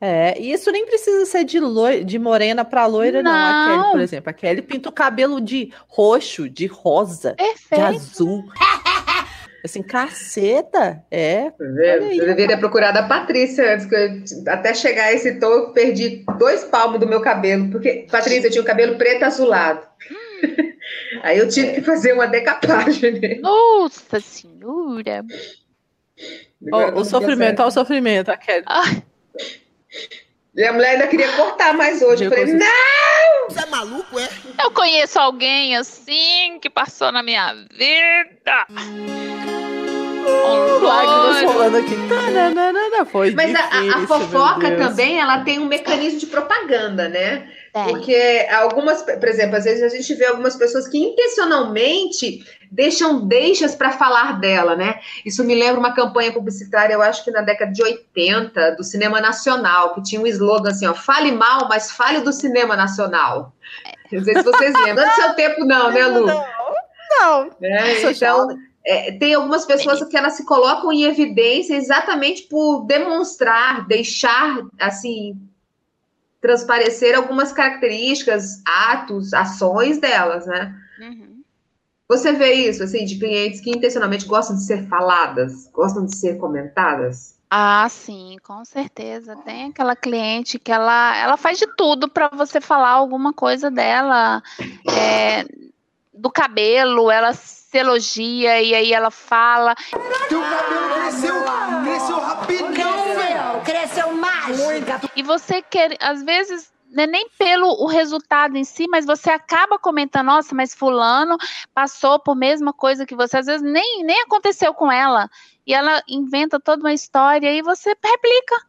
É, 0.00 0.40
e 0.40 0.52
isso 0.52 0.70
nem 0.70 0.86
precisa 0.86 1.26
ser 1.26 1.42
de, 1.44 1.58
de 2.04 2.18
morena 2.18 2.64
pra 2.64 2.86
loira, 2.86 3.22
não. 3.22 3.32
A 3.32 3.64
Kelly, 3.66 3.76
Não. 3.78 3.90
por 3.92 4.00
exemplo. 4.00 4.30
A 4.30 4.32
Kelly 4.32 4.62
pinta 4.62 4.88
o 4.88 4.92
cabelo 4.92 5.40
de 5.40 5.72
roxo, 5.88 6.48
de 6.48 6.66
rosa, 6.66 7.30
de 7.30 7.36
Perfeito. 7.44 7.84
azul. 7.84 8.44
Assim, 9.64 9.82
caceta. 9.82 11.04
É. 11.10 11.50
Aí, 11.60 12.16
Eu 12.18 12.26
deveria 12.26 12.46
ter 12.46 12.56
procurado 12.58 12.96
a 13.00 13.02
Patrícia 13.02 13.74
antes, 13.74 13.86
que 13.86 13.94
eu- 13.94 14.52
até 14.52 14.72
chegar 14.72 15.06
a 15.06 15.12
esse 15.12 15.34
tom, 15.40 15.48
eu 15.48 15.72
perdi 15.72 16.24
dois 16.38 16.62
palmos 16.64 17.00
do 17.00 17.08
meu 17.08 17.20
cabelo, 17.20 17.68
porque 17.70 18.06
Patrícia 18.10 18.48
tinha 18.50 18.62
o 18.62 18.66
cabelo 18.66 18.96
preto 18.96 19.24
azulado. 19.24 19.84
Aí 21.22 21.38
eu 21.38 21.48
tive 21.48 21.72
que 21.74 21.82
fazer 21.82 22.12
uma 22.12 22.26
decapagem. 22.28 23.18
né? 23.20 23.38
Nossa 23.40 24.20
senhora. 24.20 25.24
Agora 26.68 26.92
o 26.92 26.98
não 26.98 27.04
sofrimento, 27.04 27.58
olha 27.60 27.68
o 27.68 27.72
sofrimento, 27.72 28.28
a 28.30 28.36
Kelly. 28.36 28.62
Ai, 28.66 28.84
certo. 29.36 29.67
E 30.54 30.64
a 30.64 30.72
mulher 30.72 30.90
ainda 30.92 31.06
queria 31.06 31.30
cortar 31.32 31.72
mais 31.74 32.02
hoje. 32.02 32.24
Eu 32.24 32.30
falei, 32.30 32.44
consigo- 32.46 32.64
não! 32.64 33.48
Você 33.48 33.60
é 33.60 33.66
maluco, 33.66 34.18
é? 34.18 34.28
eu 34.62 34.70
conheço 34.72 35.18
alguém 35.18 35.76
assim 35.76 36.58
que 36.60 36.68
passou 36.68 37.10
na 37.12 37.22
minha 37.22 37.54
vida. 37.70 38.66
Um 40.28 40.82
Lágrimas 40.82 41.42
rolando 41.42 41.76
aqui. 41.78 41.94
Tananana, 42.08 43.04
Foi 43.06 43.30
Mas 43.32 43.54
a, 43.54 43.60
a- 43.60 43.62
a 43.78 43.80
difícil, 43.82 44.06
fofoca 44.06 44.76
também, 44.76 45.18
ela 45.18 45.42
tem 45.44 45.58
um 45.58 45.64
mecanismo 45.66 46.18
de 46.18 46.26
propaganda, 46.26 47.08
né? 47.08 47.48
Tem. 47.84 47.94
Porque 47.94 48.46
algumas, 48.50 49.02
por 49.02 49.28
exemplo, 49.28 49.56
às 49.56 49.64
vezes 49.64 49.82
a 49.82 49.88
gente 49.88 50.14
vê 50.14 50.26
algumas 50.26 50.56
pessoas 50.56 50.88
que 50.88 50.98
intencionalmente 50.98 52.44
deixam 52.70 53.26
deixas 53.26 53.74
para 53.74 53.92
falar 53.92 54.40
dela, 54.40 54.76
né? 54.76 55.00
Isso 55.24 55.44
me 55.44 55.54
lembra 55.54 55.78
uma 55.78 55.94
campanha 55.94 56.32
publicitária, 56.32 56.94
eu 56.94 57.02
acho 57.02 57.24
que 57.24 57.30
na 57.30 57.42
década 57.42 57.72
de 57.72 57.82
80, 57.82 58.72
do 58.72 58.84
cinema 58.84 59.20
nacional, 59.20 59.94
que 59.94 60.02
tinha 60.02 60.20
um 60.20 60.26
slogan 60.26 60.70
assim, 60.70 60.86
ó, 60.86 60.94
fale 60.94 61.32
mal, 61.32 61.68
mas 61.68 61.90
fale 61.90 62.20
do 62.20 62.32
cinema 62.32 62.76
nacional. 62.76 63.52
Não 64.10 64.24
sei 64.24 64.34
se 64.34 64.42
vocês 64.42 64.74
lembram. 64.84 64.96
Não 64.96 65.02
é 65.04 65.08
do 65.08 65.22
seu 65.22 65.34
tempo 65.34 65.64
não, 65.64 65.90
né, 65.90 66.06
Lu? 66.06 66.26
Não, 66.26 66.44
não. 67.10 67.50
Sou 68.00 68.10
Então, 68.10 68.48
é, 68.84 69.12
tem 69.12 69.34
algumas 69.34 69.66
pessoas 69.66 70.02
que 70.04 70.16
elas 70.16 70.34
se 70.34 70.44
colocam 70.44 70.92
em 70.92 71.04
evidência 71.04 71.74
exatamente 71.74 72.42
por 72.44 72.86
demonstrar, 72.86 73.86
deixar, 73.86 74.62
assim, 74.78 75.36
transparecer 76.40 77.16
algumas 77.16 77.52
características, 77.52 78.62
atos, 78.66 79.32
ações 79.34 79.98
delas, 79.98 80.46
né? 80.46 80.74
Uhum. 81.00 81.42
Você 82.08 82.32
vê 82.32 82.54
isso, 82.54 82.82
assim, 82.82 83.04
de 83.04 83.18
clientes 83.18 83.60
que 83.60 83.70
intencionalmente 83.70 84.24
gostam 84.24 84.56
de 84.56 84.64
ser 84.64 84.88
faladas, 84.88 85.68
gostam 85.72 86.06
de 86.06 86.16
ser 86.16 86.38
comentadas? 86.38 87.38
Ah, 87.50 87.86
sim, 87.90 88.36
com 88.42 88.64
certeza. 88.64 89.36
Tem 89.36 89.70
aquela 89.70 89.96
cliente 89.96 90.58
que 90.58 90.72
ela, 90.72 91.16
ela 91.16 91.36
faz 91.36 91.58
de 91.58 91.66
tudo 91.76 92.08
para 92.08 92.28
você 92.28 92.60
falar 92.60 92.90
alguma 92.90 93.32
coisa 93.32 93.70
dela, 93.70 94.42
é, 94.90 95.44
do 96.12 96.30
cabelo, 96.30 97.10
ela 97.10 97.32
se 97.32 97.78
elogia 97.78 98.62
e 98.62 98.74
aí 98.74 98.92
ela 98.92 99.10
fala. 99.10 99.74
Teu 100.28 100.40
cabelo 100.40 100.94
cresceu, 100.94 101.34
cresceu 101.84 102.20
velho. 102.20 102.37
Cresceu 103.68 104.14
mais. 104.14 104.58
E 105.14 105.22
você 105.22 105.60
quer, 105.60 105.94
às 106.00 106.22
vezes, 106.22 106.72
não 106.90 107.04
é 107.04 107.06
nem 107.06 107.28
pelo 107.38 107.68
o 107.82 107.86
resultado 107.86 108.56
em 108.56 108.64
si, 108.64 108.86
mas 108.88 109.04
você 109.04 109.30
acaba 109.30 109.78
comentando, 109.78 110.26
nossa, 110.26 110.54
mas 110.54 110.74
fulano 110.74 111.36
passou 111.74 112.18
por 112.18 112.34
mesma 112.34 112.72
coisa 112.72 113.04
que 113.04 113.14
você, 113.14 113.36
às 113.36 113.46
vezes 113.46 113.60
nem, 113.60 114.04
nem 114.04 114.22
aconteceu 114.22 114.72
com 114.72 114.90
ela. 114.90 115.28
E 115.66 115.74
ela 115.74 116.02
inventa 116.08 116.58
toda 116.58 116.82
uma 116.82 116.94
história 116.94 117.52
e 117.52 117.60
você 117.60 117.90
replica. 117.90 118.68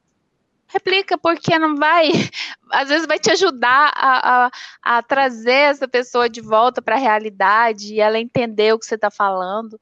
Replica, 0.67 1.17
porque 1.17 1.57
não 1.57 1.77
vai, 1.77 2.09
às 2.69 2.89
vezes 2.89 3.07
vai 3.07 3.17
te 3.17 3.31
ajudar 3.31 3.93
a, 3.95 4.45
a, 4.45 4.51
a 4.83 5.01
trazer 5.01 5.71
essa 5.71 5.88
pessoa 5.88 6.29
de 6.29 6.41
volta 6.41 6.81
para 6.81 6.95
a 6.95 6.99
realidade 6.99 7.93
e 7.93 8.01
ela 8.01 8.19
entender 8.19 8.73
o 8.73 8.77
que 8.77 8.85
você 8.85 8.95
está 8.95 9.09
falando. 9.09 9.79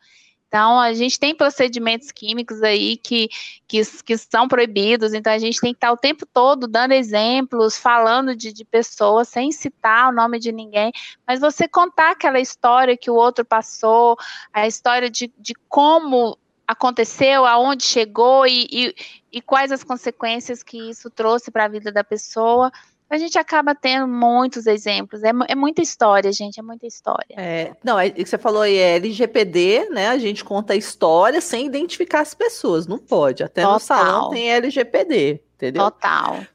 Então, 0.47 0.79
a 0.79 0.93
gente 0.93 1.19
tem 1.19 1.35
procedimentos 1.35 2.11
químicos 2.11 2.63
aí 2.63 2.95
que, 2.97 3.27
que, 3.67 3.81
que 4.03 4.17
são 4.17 4.47
proibidos, 4.47 5.13
então 5.13 5.31
a 5.33 5.37
gente 5.37 5.59
tem 5.59 5.73
que 5.73 5.77
estar 5.77 5.91
o 5.91 5.97
tempo 5.97 6.25
todo 6.25 6.67
dando 6.67 6.93
exemplos, 6.93 7.77
falando 7.77 8.35
de, 8.35 8.53
de 8.53 8.63
pessoas, 8.63 9.27
sem 9.27 9.51
citar 9.51 10.09
o 10.09 10.15
nome 10.15 10.39
de 10.39 10.51
ninguém, 10.51 10.91
mas 11.27 11.41
você 11.41 11.67
contar 11.67 12.11
aquela 12.11 12.39
história 12.39 12.95
que 12.95 13.11
o 13.11 13.15
outro 13.15 13.43
passou, 13.43 14.15
a 14.53 14.65
história 14.65 15.09
de, 15.09 15.31
de 15.37 15.53
como 15.67 16.37
aconteceu, 16.67 17.45
aonde 17.45 17.83
chegou 17.83 18.45
e, 18.45 18.67
e, 18.71 18.95
e 19.31 19.41
quais 19.41 19.71
as 19.71 19.83
consequências 19.83 20.61
que 20.61 20.77
isso 20.89 21.09
trouxe 21.09 21.49
para 21.49 21.65
a 21.65 21.69
vida 21.69 21.91
da 21.91 22.03
pessoa. 22.03 22.71
A 23.09 23.17
gente 23.17 23.37
acaba 23.37 23.73
tendo 23.73 24.07
muitos 24.07 24.67
exemplos. 24.67 25.23
É, 25.23 25.31
é 25.47 25.55
muita 25.55 25.81
história, 25.81 26.31
gente, 26.31 26.59
é 26.59 26.63
muita 26.63 26.85
história. 26.85 27.35
É, 27.37 27.71
não, 27.83 27.97
é, 27.97 28.07
o 28.07 28.13
que 28.13 28.25
você 28.25 28.37
falou 28.37 28.61
aí 28.61 28.75
é 28.75 28.95
LGPD, 28.95 29.89
né? 29.91 30.09
A 30.09 30.17
gente 30.17 30.43
conta 30.43 30.73
a 30.73 30.75
história 30.75 31.39
sem 31.39 31.65
identificar 31.65 32.21
as 32.21 32.33
pessoas. 32.33 32.85
Não 32.85 32.97
pode. 32.97 33.43
Até 33.43 33.61
no 33.61 33.79
Total. 33.79 33.79
salão 33.79 34.29
tem 34.29 34.51
LGPD, 34.51 35.41
entendeu? 35.55 35.83
Total. 35.83 36.45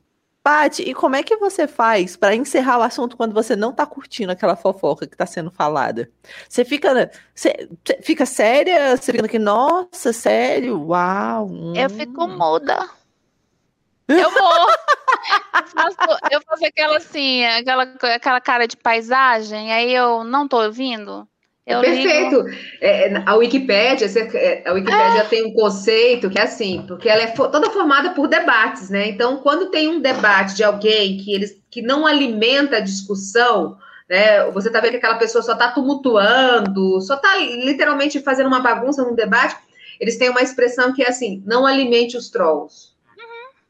Paty, 0.43 0.83
e 0.83 0.93
como 0.93 1.15
é 1.15 1.23
que 1.23 1.37
você 1.37 1.69
faz 1.69 2.17
para 2.17 2.35
encerrar 2.35 2.79
o 2.79 2.83
assunto 2.83 3.17
quando 3.17 3.33
você 3.33 3.55
não 3.55 3.73
tá 3.73 3.87
curtindo 3.87 4.33
aquela 4.33 4.57
fofoca 4.57 5.07
que 5.07 5.17
tá 5.17 5.25
sendo 5.25 5.53
falada? 5.53 6.11
Você 6.49 6.65
fica, 6.65 7.11
você, 7.33 7.69
você 7.85 7.99
fica 8.03 8.27
séria? 8.27 8.97
Você 8.97 9.13
fica 9.13 9.25
aqui, 9.25 9.39
nossa, 9.39 10.13
sério? 10.13 10.89
Uau! 10.89 11.49
Eu 11.77 11.87
hum." 11.87 11.89
fico 11.91 12.27
muda. 12.27 12.91
Eu 14.09 14.31
vou. 14.31 14.69
Eu 15.53 15.67
faço, 15.67 16.19
eu 16.31 16.41
faço 16.43 16.67
aquela 16.67 16.97
assim, 16.97 17.45
aquela, 17.45 17.83
aquela 18.15 18.41
cara 18.41 18.67
de 18.67 18.77
paisagem, 18.77 19.73
aí 19.73 19.95
eu 19.95 20.25
não 20.25 20.49
tô 20.49 20.63
ouvindo. 20.63 21.27
Eu 21.65 21.81
Perfeito. 21.81 22.45
É, 22.81 23.23
a 23.25 23.37
Wikipédia, 23.37 24.07
é, 24.35 24.69
a 24.69 24.73
Wikipédia 24.73 25.25
tem 25.27 25.47
um 25.47 25.55
conceito 25.55 26.29
que 26.29 26.39
é 26.39 26.43
assim, 26.43 26.85
porque 26.89 27.09
ela 27.09 27.23
é 27.23 27.29
toda 27.29 27.71
formada 27.71 28.11
por 28.11 28.27
debates, 28.27 28.91
né? 28.91 29.07
Então, 29.07 29.37
quando 29.39 29.71
tem 29.71 29.89
um 29.89 30.01
debate 30.01 30.57
de 30.57 30.65
alguém 30.65 31.19
que 31.19 31.33
eles 31.33 31.63
que 31.71 31.81
não 31.81 32.05
alimenta 32.05 32.79
a 32.79 32.81
discussão, 32.81 33.79
né? 34.09 34.51
Você 34.51 34.71
tá 34.71 34.81
vendo 34.81 34.91
que 34.91 34.97
aquela 34.97 35.19
pessoa 35.19 35.43
só 35.43 35.55
tá 35.55 35.71
tumultuando, 35.71 37.01
só 37.01 37.17
tá 37.17 37.39
literalmente 37.39 38.21
fazendo 38.21 38.49
uma 38.49 38.61
bagunça 38.61 39.05
num 39.05 39.15
debate, 39.15 39.57
eles 40.01 40.19
têm 40.19 40.31
uma 40.31 40.43
expressão 40.43 40.93
que 40.93 41.03
é 41.03 41.09
assim: 41.09 41.43
não 41.47 41.65
alimente 41.65 42.17
os 42.17 42.29
trolls. 42.29 42.92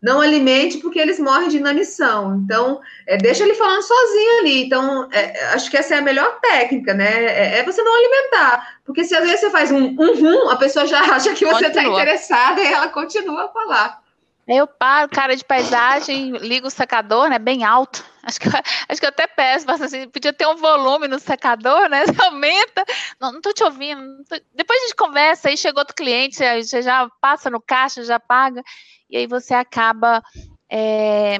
Não 0.02 0.20
alimente 0.20 0.78
porque 0.78 0.98
eles 0.98 1.20
morrem 1.20 1.48
de 1.48 1.58
inanição. 1.58 2.42
Então, 2.44 2.80
é, 3.06 3.16
deixa 3.16 3.44
ele 3.44 3.54
falando 3.54 3.82
sozinho 3.82 4.40
ali. 4.40 4.64
Então, 4.64 5.08
é, 5.12 5.44
acho 5.54 5.70
que 5.70 5.76
essa 5.76 5.94
é 5.94 5.98
a 5.98 6.02
melhor 6.02 6.40
técnica, 6.40 6.92
né? 6.92 7.24
É, 7.24 7.58
é 7.58 7.62
você 7.62 7.82
não 7.82 7.94
alimentar. 7.94 8.80
Porque 8.84 9.04
se 9.04 9.14
às 9.14 9.22
vezes 9.22 9.40
você 9.40 9.50
faz 9.50 9.70
um 9.70 9.94
uhum, 9.96 10.50
a 10.50 10.56
pessoa 10.56 10.86
já 10.86 11.00
acha 11.14 11.32
que 11.34 11.46
você 11.46 11.68
está 11.68 11.84
interessada 11.84 12.60
e 12.60 12.66
ela 12.66 12.88
continua 12.88 13.44
a 13.44 13.48
falar. 13.48 14.01
Eu 14.46 14.66
paro, 14.66 15.08
cara 15.08 15.36
de 15.36 15.44
paisagem, 15.44 16.32
ligo 16.38 16.66
o 16.66 16.70
secador, 16.70 17.28
né? 17.28 17.38
Bem 17.38 17.64
alto. 17.64 18.04
Acho 18.24 18.40
que, 18.40 18.48
acho 18.88 19.00
que 19.00 19.04
eu 19.06 19.08
até 19.10 19.26
peço, 19.26 19.66
faço 19.66 19.84
assim, 19.84 20.08
podia 20.08 20.32
ter 20.32 20.46
um 20.46 20.56
volume 20.56 21.08
no 21.08 21.18
secador, 21.18 21.88
né? 21.88 22.04
Você 22.06 22.22
aumenta. 22.22 22.84
Não, 23.20 23.32
não 23.32 23.40
tô 23.40 23.52
te 23.52 23.62
ouvindo. 23.64 24.24
tô- 24.28 24.40
Depois 24.54 24.78
a 24.80 24.82
gente 24.86 24.96
conversa, 24.96 25.48
aí 25.48 25.56
chegou 25.56 25.80
outro 25.80 25.94
cliente, 25.94 26.36
você 26.36 26.82
já 26.82 27.08
passa 27.20 27.50
no 27.50 27.60
caixa, 27.60 28.04
já 28.04 28.18
paga, 28.20 28.62
e 29.10 29.16
aí 29.16 29.26
você 29.26 29.54
acaba 29.54 30.22
é, 30.70 31.38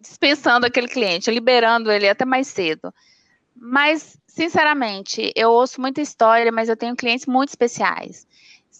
dispensando 0.00 0.66
aquele 0.66 0.88
cliente, 0.88 1.30
liberando 1.30 1.90
ele 1.90 2.08
até 2.08 2.24
mais 2.24 2.48
cedo. 2.48 2.92
Mas, 3.54 4.16
sinceramente, 4.26 5.32
eu 5.36 5.50
ouço 5.50 5.80
muita 5.80 6.00
história, 6.00 6.50
mas 6.52 6.68
eu 6.68 6.76
tenho 6.76 6.96
clientes 6.96 7.26
muito 7.26 7.50
especiais. 7.50 8.26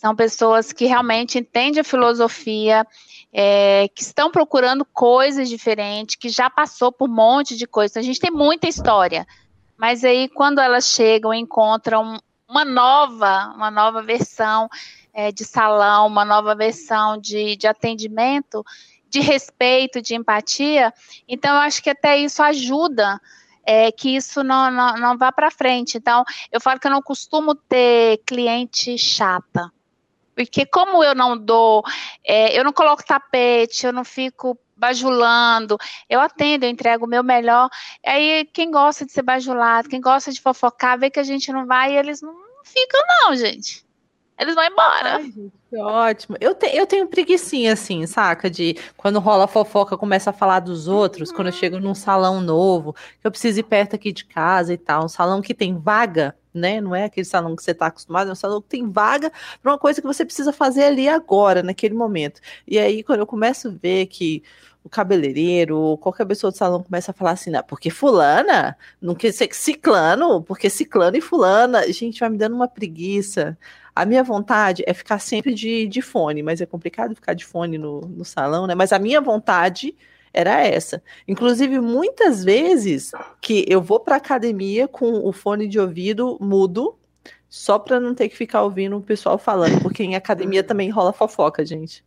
São 0.01 0.17
pessoas 0.17 0.73
que 0.73 0.87
realmente 0.87 1.39
entendem 1.39 1.83
a 1.83 1.85
filosofia, 1.85 2.87
é, 3.31 3.87
que 3.95 4.01
estão 4.01 4.31
procurando 4.31 4.83
coisas 4.83 5.47
diferentes, 5.47 6.17
que 6.17 6.31
já 6.31 6.49
passou 6.49 6.91
por 6.91 7.07
um 7.07 7.13
monte 7.13 7.55
de 7.55 7.67
coisas. 7.67 7.91
Então, 7.91 8.01
a 8.01 8.07
gente 8.07 8.19
tem 8.19 8.31
muita 8.31 8.67
história. 8.67 9.27
Mas 9.77 10.03
aí, 10.03 10.27
quando 10.31 10.59
elas 10.59 10.87
chegam, 10.87 11.35
encontram 11.35 12.19
uma 12.49 12.65
nova, 12.65 13.53
uma 13.55 13.71
nova 13.71 14.01
versão 14.01 14.71
é, 15.13 15.31
de 15.31 15.45
salão, 15.45 16.07
uma 16.07 16.25
nova 16.25 16.55
versão 16.55 17.19
de, 17.19 17.55
de 17.57 17.67
atendimento, 17.67 18.65
de 19.07 19.21
respeito, 19.21 20.01
de 20.01 20.15
empatia. 20.15 20.95
Então, 21.29 21.57
eu 21.57 21.61
acho 21.61 21.83
que 21.83 21.91
até 21.91 22.17
isso 22.17 22.43
ajuda 22.43 23.21
é, 23.67 23.93
que 23.93 24.17
isso 24.17 24.43
não, 24.43 24.71
não, 24.71 24.95
não 24.95 25.19
vá 25.19 25.31
para 25.31 25.51
frente. 25.51 25.99
Então, 25.99 26.25
eu 26.51 26.59
falo 26.59 26.81
que 26.81 26.87
eu 26.87 26.91
não 26.91 27.03
costumo 27.03 27.55
ter 27.55 28.23
cliente 28.25 28.97
chata. 28.97 29.71
Porque 30.35 30.65
como 30.67 31.03
eu 31.05 31.15
não 31.15 31.37
dou, 31.37 31.83
é, 32.25 32.59
eu 32.59 32.65
não 32.65 32.73
coloco 32.73 33.05
tapete, 33.05 33.87
eu 33.87 33.93
não 33.93 34.05
fico 34.05 34.59
bajulando, 34.77 35.77
eu 36.09 36.21
atendo, 36.21 36.65
eu 36.65 36.71
entrego 36.71 37.05
o 37.05 37.09
meu 37.09 37.23
melhor. 37.23 37.69
Aí 38.05 38.49
quem 38.53 38.71
gosta 38.71 39.05
de 39.05 39.13
ser 39.13 39.23
bajulado, 39.23 39.89
quem 39.89 40.01
gosta 40.01 40.33
de 40.33 40.41
fofocar, 40.41 40.99
vê 40.99 41.11
que 41.11 41.21
a 41.21 41.25
gente 41.25 41.53
não 41.53 41.67
vai 41.67 41.93
e 41.93 41.97
eles 41.97 42.23
não 42.23 42.35
ficam 42.65 43.01
não, 43.25 43.37
gente. 43.37 43.85
Eles 44.41 44.55
vão 44.55 44.65
embora. 44.65 45.17
Ai, 45.17 45.25
gente, 45.25 45.53
que 45.69 45.77
ótimo. 45.77 46.35
Eu, 46.41 46.55
te, 46.55 46.75
eu 46.75 46.87
tenho 46.87 47.07
preguiçinha, 47.07 47.75
assim, 47.75 48.07
saca? 48.07 48.49
De 48.49 48.75
quando 48.97 49.21
rola 49.21 49.47
fofoca, 49.47 49.99
começa 49.99 50.31
a 50.31 50.33
falar 50.33 50.61
dos 50.61 50.89
outros, 50.89 51.31
quando 51.31 51.49
eu 51.49 51.53
chego 51.53 51.79
num 51.79 51.95
salão 51.95 52.41
novo, 52.41 52.95
que 52.95 53.27
eu 53.27 53.31
preciso 53.31 53.61
ir 53.61 53.65
perto 53.65 53.97
aqui 53.97 54.11
de 54.13 54.25
casa 54.25 54.73
e 54.73 54.79
tal. 54.79 55.05
Um 55.05 55.09
salão 55.09 55.43
que 55.43 55.53
tem 55.53 55.77
vaga, 55.79 56.35
né? 56.55 56.81
Não 56.81 56.97
é 56.97 57.05
aquele 57.05 57.27
salão 57.27 57.55
que 57.55 57.63
você 57.63 57.73
está 57.73 57.89
acostumado, 57.89 58.31
é 58.31 58.33
um 58.33 58.35
salão 58.35 58.63
que 58.63 58.69
tem 58.69 58.91
vaga 58.91 59.31
para 59.63 59.73
uma 59.73 59.79
coisa 59.79 60.01
que 60.01 60.07
você 60.07 60.25
precisa 60.25 60.55
fazer 60.55 60.85
ali 60.85 61.07
agora, 61.07 61.63
naquele 61.63 61.95
momento. 61.95 62.41
E 62.67 62.79
aí, 62.79 63.03
quando 63.03 63.21
eu 63.21 63.27
começo 63.27 63.69
a 63.69 63.71
ver 63.71 64.07
que 64.07 64.43
o 64.83 64.89
cabeleireiro 64.89 65.99
qualquer 65.99 66.27
pessoa 66.27 66.51
do 66.51 66.57
salão 66.57 66.83
começa 66.83 67.11
a 67.11 67.15
falar 67.15 67.33
assim, 67.33 67.51
não, 67.51 67.63
porque 67.63 67.91
fulana, 67.91 68.77
não 69.01 69.15
quer 69.15 69.33
ser 69.33 69.49
ciclano, 69.53 70.43
porque 70.43 70.71
ciclano 70.71 71.17
e 71.17 71.21
fulana, 71.21 71.91
gente, 71.93 72.21
vai 72.21 72.31
me 72.31 72.39
dando 72.39 72.57
uma 72.57 72.69
preguiça. 72.69 73.59
A 73.95 74.05
minha 74.05 74.23
vontade 74.23 74.83
é 74.87 74.95
ficar 74.95 75.19
sempre 75.19 75.53
de, 75.53 75.87
de 75.87 76.01
fone, 76.01 76.43
mas 76.43 76.61
é 76.61 76.67
complicado 76.67 77.15
ficar 77.15 77.35
de 77.35 77.45
fone 77.45 77.77
no, 77.77 78.01
no 78.01 78.25
salão, 78.25 78.67
né? 78.67 78.75
Mas 78.75 78.93
a 78.93 78.99
minha 78.99 79.21
vontade 79.21 79.95
era 80.33 80.65
essa. 80.65 81.03
Inclusive, 81.27 81.81
muitas 81.81 82.45
vezes 82.45 83.13
que 83.41 83.65
eu 83.69 83.83
vou 83.83 84.01
para 84.01 84.17
academia 84.17 84.87
com 84.87 85.27
o 85.27 85.33
fone 85.33 85.67
de 85.67 85.79
ouvido 85.79 86.39
mudo, 86.41 86.97
só 87.49 87.79
para 87.79 87.99
não 87.99 88.15
ter 88.15 88.29
que 88.29 88.37
ficar 88.37 88.63
ouvindo 88.63 88.97
o 88.97 89.03
pessoal 89.03 89.37
falando, 89.37 89.83
porque 89.83 90.05
em 90.05 90.15
academia 90.15 90.63
também 90.63 90.89
rola 90.89 91.13
fofoca, 91.13 91.67
gente. 91.67 92.05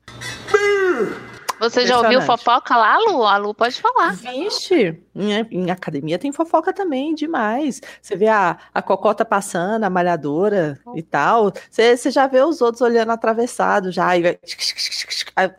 Você 1.70 1.88
já 1.88 1.98
ouviu 1.98 2.22
fofoca 2.22 2.76
lá, 2.76 2.98
Lu? 2.98 3.24
A 3.24 3.38
Lu 3.38 3.54
pode 3.54 3.80
falar. 3.82 4.14
Vixe, 4.14 5.02
em, 5.16 5.32
em, 5.52 5.72
academia 5.72 6.20
tem 6.20 6.32
fofoca 6.32 6.74
também, 6.74 7.16
demais. 7.16 7.82
Você 8.02 8.16
vê 8.16 8.28
a, 8.28 8.58
a 8.74 8.82
cocota 8.82 9.24
passando, 9.24 9.84
a 9.84 9.90
malhadora 9.90 10.80
e 10.96 11.02
tal. 11.02 11.52
Você, 11.70 11.96
você 11.96 12.12
já 12.12 12.28
vê 12.28 12.42
os 12.42 12.62
outros 12.62 12.82
olhando 12.82 13.12
atravessado 13.12 13.92
já. 13.92 14.16
E 14.18 14.22
vai... 14.22 14.40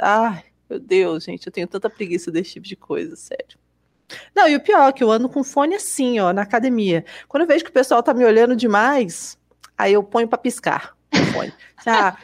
Ai, 0.00 0.44
meu 0.68 0.78
Deus, 0.78 1.24
gente, 1.24 1.46
eu 1.46 1.52
tenho 1.52 1.66
tanta 1.66 1.88
preguiça 1.88 2.30
desse 2.30 2.52
tipo 2.54 2.66
de 2.66 2.76
coisa, 2.76 3.16
sério. 3.16 3.58
Não, 4.34 4.48
e 4.48 4.56
o 4.56 4.60
pior 4.60 4.88
é 4.88 4.92
que 4.92 5.02
eu 5.02 5.10
ando 5.10 5.28
com 5.28 5.42
fone 5.42 5.74
assim, 5.74 6.20
ó, 6.20 6.32
na 6.32 6.42
academia. 6.42 7.04
Quando 7.28 7.42
eu 7.42 7.46
vejo 7.46 7.64
que 7.64 7.70
o 7.70 7.74
pessoal 7.74 8.02
tá 8.02 8.12
me 8.12 8.24
olhando 8.24 8.54
demais, 8.54 9.38
aí 9.76 9.92
eu 9.92 10.02
ponho 10.02 10.28
para 10.28 10.38
piscar 10.38 10.96
o 11.12 11.32
fone. 11.32 11.52
Ah, 11.86 12.16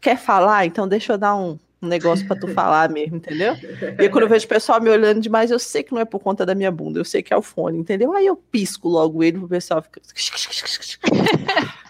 quer 0.00 0.16
falar? 0.16 0.64
Então 0.64 0.86
deixa 0.86 1.14
eu 1.14 1.18
dar 1.18 1.34
um 1.34 1.58
um 1.82 1.88
negócio 1.88 2.26
para 2.26 2.38
tu 2.38 2.48
falar 2.48 2.88
mesmo, 2.88 3.16
entendeu? 3.16 3.54
E 3.98 4.02
aí, 4.02 4.08
quando 4.08 4.22
eu 4.22 4.28
vejo 4.28 4.46
o 4.46 4.48
pessoal 4.48 4.80
me 4.80 4.88
olhando 4.88 5.20
demais, 5.20 5.50
eu 5.50 5.58
sei 5.58 5.82
que 5.82 5.92
não 5.92 6.00
é 6.00 6.04
por 6.04 6.20
conta 6.20 6.46
da 6.46 6.54
minha 6.54 6.70
bunda, 6.70 7.00
eu 7.00 7.04
sei 7.04 7.22
que 7.22 7.34
é 7.34 7.36
o 7.36 7.42
fone, 7.42 7.76
entendeu? 7.76 8.14
Aí 8.14 8.24
eu 8.24 8.36
pisco 8.36 8.88
logo 8.88 9.24
ele 9.24 9.38
pro 9.38 9.48
pessoal 9.48 9.82
ficar. 9.82 10.00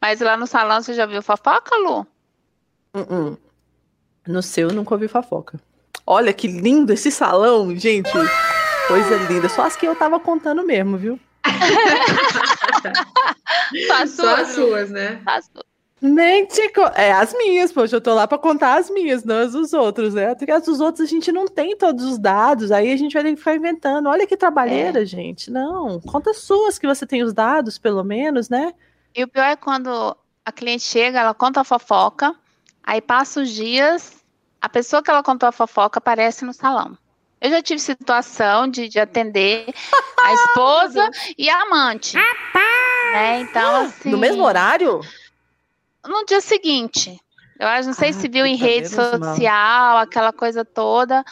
Mas 0.00 0.20
lá 0.20 0.36
no 0.36 0.46
salão 0.46 0.82
você 0.82 0.92
já 0.92 1.06
viu 1.06 1.22
fofoca, 1.22 1.74
Lu? 1.76 2.06
Uh 2.94 3.00
-uh. 3.00 3.38
No 4.26 4.42
seu 4.42 4.68
eu 4.68 4.74
nunca 4.74 4.94
ouvi 4.94 5.08
fofoca. 5.08 5.58
Olha 6.06 6.30
que 6.32 6.46
lindo 6.46 6.92
esse 6.92 7.10
salão, 7.10 7.74
gente. 7.76 8.10
Coisa 8.86 9.16
linda. 9.28 9.48
Só 9.48 9.62
as 9.62 9.74
que 9.76 9.86
eu 9.86 9.96
tava 9.96 10.20
contando 10.20 10.62
mesmo, 10.64 10.98
viu? 10.98 11.18
Só 13.86 14.02
as 14.02 14.10
suas, 14.10 14.16
Só 14.16 14.34
as 14.34 14.48
suas 14.48 14.90
né? 14.90 15.22
Só 15.24 15.30
as 15.30 15.46
suas. 15.46 15.75
Nem 16.00 16.44
te... 16.44 16.60
É 16.94 17.12
as 17.12 17.32
minhas, 17.32 17.72
poxa, 17.72 17.96
eu 17.96 18.00
tô 18.00 18.12
lá 18.14 18.28
para 18.28 18.36
contar 18.38 18.78
as 18.78 18.90
minhas, 18.90 19.24
não 19.24 19.38
as 19.38 19.52
dos 19.52 19.72
outros, 19.72 20.12
né? 20.12 20.34
Porque 20.34 20.50
as 20.50 20.64
dos 20.64 20.80
outros 20.80 21.08
a 21.08 21.10
gente 21.10 21.32
não 21.32 21.46
tem 21.46 21.76
todos 21.76 22.04
os 22.04 22.18
dados, 22.18 22.70
aí 22.70 22.92
a 22.92 22.96
gente 22.96 23.14
vai 23.14 23.22
ter 23.22 23.30
que 23.30 23.36
ficar 23.36 23.56
inventando. 23.56 24.08
Olha 24.08 24.26
que 24.26 24.36
trabalheira, 24.36 25.02
é. 25.02 25.06
gente. 25.06 25.50
Não, 25.50 25.98
conta 26.00 26.34
suas 26.34 26.78
que 26.78 26.86
você 26.86 27.06
tem 27.06 27.22
os 27.22 27.32
dados, 27.32 27.78
pelo 27.78 28.04
menos, 28.04 28.50
né? 28.50 28.74
E 29.14 29.24
o 29.24 29.28
pior 29.28 29.44
é 29.44 29.56
quando 29.56 30.14
a 30.44 30.52
cliente 30.52 30.84
chega, 30.84 31.20
ela 31.20 31.32
conta 31.32 31.62
a 31.62 31.64
fofoca, 31.64 32.34
aí 32.84 33.00
passa 33.00 33.40
os 33.40 33.50
dias, 33.50 34.22
a 34.60 34.68
pessoa 34.68 35.02
que 35.02 35.10
ela 35.10 35.22
contou 35.22 35.48
a 35.48 35.52
fofoca 35.52 35.98
aparece 35.98 36.44
no 36.44 36.52
salão. 36.52 36.96
Eu 37.40 37.50
já 37.50 37.62
tive 37.62 37.80
situação 37.80 38.68
de, 38.68 38.88
de 38.88 38.98
atender 38.98 39.66
a 40.22 40.32
esposa 40.34 41.10
e 41.38 41.48
a 41.48 41.62
amante. 41.62 42.16
Né? 43.12 43.40
Então, 43.40 43.76
assim. 43.76 44.10
No 44.10 44.18
mesmo 44.18 44.42
horário? 44.44 45.00
No 46.08 46.24
dia 46.24 46.40
seguinte. 46.40 47.18
Eu 47.58 47.68
acho, 47.68 47.88
não 47.88 47.94
sei 47.94 48.10
ah, 48.10 48.12
se 48.12 48.28
viu 48.28 48.44
em 48.44 48.56
rede 48.56 48.88
social, 48.88 49.94
mal. 49.94 49.98
aquela 49.98 50.32
coisa 50.32 50.64
toda, 50.64 51.24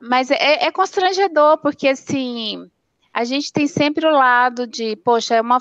mas 0.00 0.30
é, 0.30 0.64
é, 0.64 0.72
constrangedor, 0.72 1.58
porque 1.58 1.88
assim, 1.88 2.70
a 3.12 3.24
gente 3.24 3.52
tem 3.52 3.66
sempre 3.66 4.06
o 4.06 4.10
lado 4.10 4.66
de, 4.66 4.96
poxa, 4.96 5.34
é 5.34 5.40
uma 5.40 5.58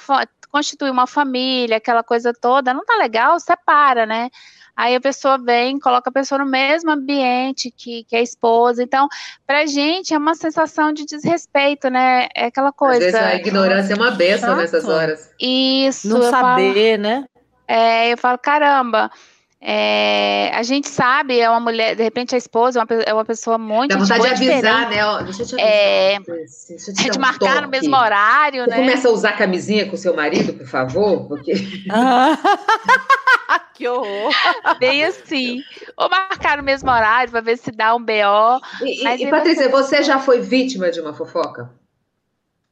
constituir 0.49 0.91
uma 0.91 1.07
família, 1.07 1.77
aquela 1.77 2.03
coisa 2.03 2.33
toda, 2.33 2.73
não 2.73 2.85
tá 2.85 2.95
legal, 2.95 3.37
separa, 3.39 4.05
né? 4.05 4.29
Aí 4.77 4.95
a 4.95 5.01
pessoa 5.01 5.39
vem, 5.39 5.79
coloca 5.79 6.11
a 6.11 6.13
pessoa 6.13 6.37
no 6.37 6.45
mesmo 6.45 6.91
ambiente 6.91 7.73
que, 7.75 8.03
que 8.03 8.15
a 8.15 8.21
esposa. 8.21 8.83
Então, 8.83 9.07
pra 9.45 9.65
gente 9.65 10.13
é 10.13 10.17
uma 10.17 10.35
sensação 10.35 10.93
de 10.93 11.03
desrespeito, 11.03 11.89
né? 11.89 12.27
É 12.35 12.45
aquela 12.45 12.71
coisa. 12.71 12.99
Às 12.99 13.11
vezes 13.11 13.19
a 13.19 13.35
ignorância 13.35 13.93
é 13.93 13.95
uma 13.95 14.11
benção 14.11 14.55
nessas 14.55 14.87
horas. 14.87 15.31
Isso. 15.41 16.07
Não 16.07 16.21
saber, 16.21 16.91
falo, 16.91 17.01
né? 17.01 17.25
É, 17.67 18.13
eu 18.13 18.17
falo, 18.17 18.37
caramba, 18.37 19.11
é, 19.59 20.51
a 20.53 20.61
gente 20.61 20.87
sabe, 20.87 21.39
é 21.39 21.49
uma 21.49 21.59
mulher, 21.59 21.95
de 21.95 22.03
repente 22.03 22.35
a 22.35 22.37
esposa 22.37 22.79
é 22.79 22.83
uma, 22.83 23.03
é 23.03 23.13
uma 23.13 23.25
pessoa 23.25 23.57
muito. 23.57 23.89
Dá 23.89 23.97
vontade 23.97 24.21
de 24.21 24.51
avisar, 24.51 24.89
né? 24.89 25.03
Ó, 25.03 25.21
deixa 25.23 25.41
eu 25.41 25.47
te 25.47 25.55
avisar. 25.55 25.69
É, 25.69 26.19
deixa 26.19 26.91
eu 26.91 26.93
te 26.93 27.09
de 27.09 27.17
um 27.17 27.21
marcar 27.21 27.53
toque. 27.53 27.61
no 27.61 27.69
mesmo 27.69 27.95
horário, 27.95 28.63
Você 28.63 28.69
né? 28.69 28.77
Começa 28.77 29.09
a 29.09 29.11
usar 29.11 29.31
camisinha 29.33 29.89
com 29.89 29.97
seu 29.97 30.15
marido, 30.15 30.53
por 30.53 30.67
favor, 30.67 31.27
porque. 31.27 31.53
que 33.73 33.87
horror! 33.87 34.31
Bem 34.79 35.03
assim. 35.03 35.63
Ou 35.97 36.07
marcar 36.07 36.57
no 36.57 36.63
mesmo 36.63 36.91
horário 36.91 37.31
para 37.31 37.41
ver 37.41 37.57
se 37.57 37.71
dá 37.71 37.95
um 37.95 37.99
BO. 37.99 38.61
E, 38.83 39.07
e, 39.07 39.25
e 39.25 39.29
Patrícia, 39.29 39.69
você 39.69 40.03
já 40.03 40.19
foi 40.19 40.39
vítima 40.39 40.91
de 40.91 41.01
uma 41.01 41.13
fofoca? 41.13 41.71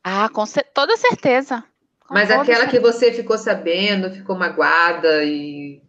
Ah, 0.03 0.29
com 0.29 0.43
toda 0.71 0.95
certeza. 0.97 1.63
Mas 2.09 2.29
aquela 2.29 2.67
que 2.67 2.79
você 2.79 3.11
ficou 3.11 3.37
sabendo, 3.37 4.11
ficou 4.11 4.37
magoada 4.37 5.23
e. 5.23 5.81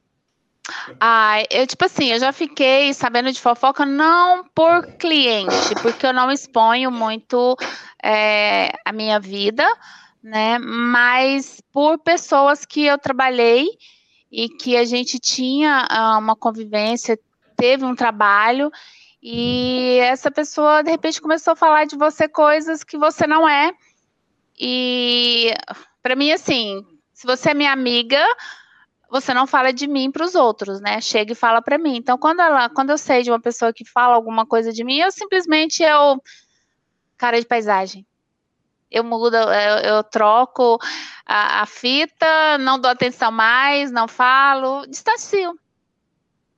Ah, 0.98 1.42
eu, 1.50 1.66
tipo 1.66 1.84
assim, 1.84 2.12
eu 2.12 2.18
já 2.18 2.32
fiquei 2.32 2.92
sabendo 2.92 3.30
de 3.30 3.40
fofoca 3.40 3.86
não 3.86 4.44
por 4.54 4.84
cliente, 4.94 5.74
porque 5.80 6.06
eu 6.06 6.12
não 6.12 6.30
exponho 6.30 6.90
muito 6.90 7.56
é, 8.02 8.72
a 8.84 8.92
minha 8.92 9.20
vida, 9.20 9.64
né? 10.22 10.58
Mas 10.58 11.62
por 11.72 11.98
pessoas 11.98 12.64
que 12.64 12.84
eu 12.84 12.98
trabalhei 12.98 13.66
e 14.32 14.48
que 14.48 14.76
a 14.76 14.84
gente 14.84 15.20
tinha 15.20 15.86
uh, 15.88 16.18
uma 16.18 16.34
convivência, 16.34 17.18
teve 17.56 17.84
um 17.84 17.94
trabalho, 17.94 18.70
e 19.22 19.98
essa 20.00 20.30
pessoa 20.30 20.82
de 20.82 20.90
repente 20.90 21.20
começou 21.20 21.52
a 21.52 21.56
falar 21.56 21.84
de 21.84 21.96
você 21.96 22.28
coisas 22.28 22.84
que 22.84 22.96
você 22.96 23.26
não 23.26 23.48
é. 23.48 23.72
E 24.58 25.52
para 26.02 26.16
mim, 26.16 26.32
assim, 26.32 26.84
se 27.12 27.26
você 27.26 27.50
é 27.50 27.54
minha 27.54 27.72
amiga, 27.72 28.22
você 29.10 29.32
não 29.32 29.46
fala 29.46 29.72
de 29.72 29.86
mim 29.86 30.10
para 30.10 30.24
os 30.24 30.34
outros, 30.34 30.80
né? 30.80 31.00
Chega 31.00 31.32
e 31.32 31.36
fala 31.36 31.62
para 31.62 31.78
mim. 31.78 31.96
Então, 31.96 32.18
quando 32.18 32.40
ela, 32.40 32.68
quando 32.68 32.90
eu 32.90 32.98
sei 32.98 33.22
de 33.22 33.30
uma 33.30 33.40
pessoa 33.40 33.72
que 33.72 33.84
fala 33.84 34.14
alguma 34.14 34.46
coisa 34.46 34.72
de 34.72 34.84
mim, 34.84 34.98
eu 34.98 35.10
simplesmente 35.10 35.82
eu 35.82 36.20
cara 37.16 37.40
de 37.40 37.46
paisagem. 37.46 38.06
Eu 38.90 39.02
mudo, 39.02 39.34
eu, 39.36 39.96
eu 39.96 40.04
troco 40.04 40.78
a, 41.24 41.62
a, 41.62 41.66
fita, 41.66 42.58
não 42.58 42.78
dou 42.78 42.90
atenção 42.90 43.32
mais, 43.32 43.90
não 43.90 44.06
falo, 44.06 44.86
distancio. 44.86 45.58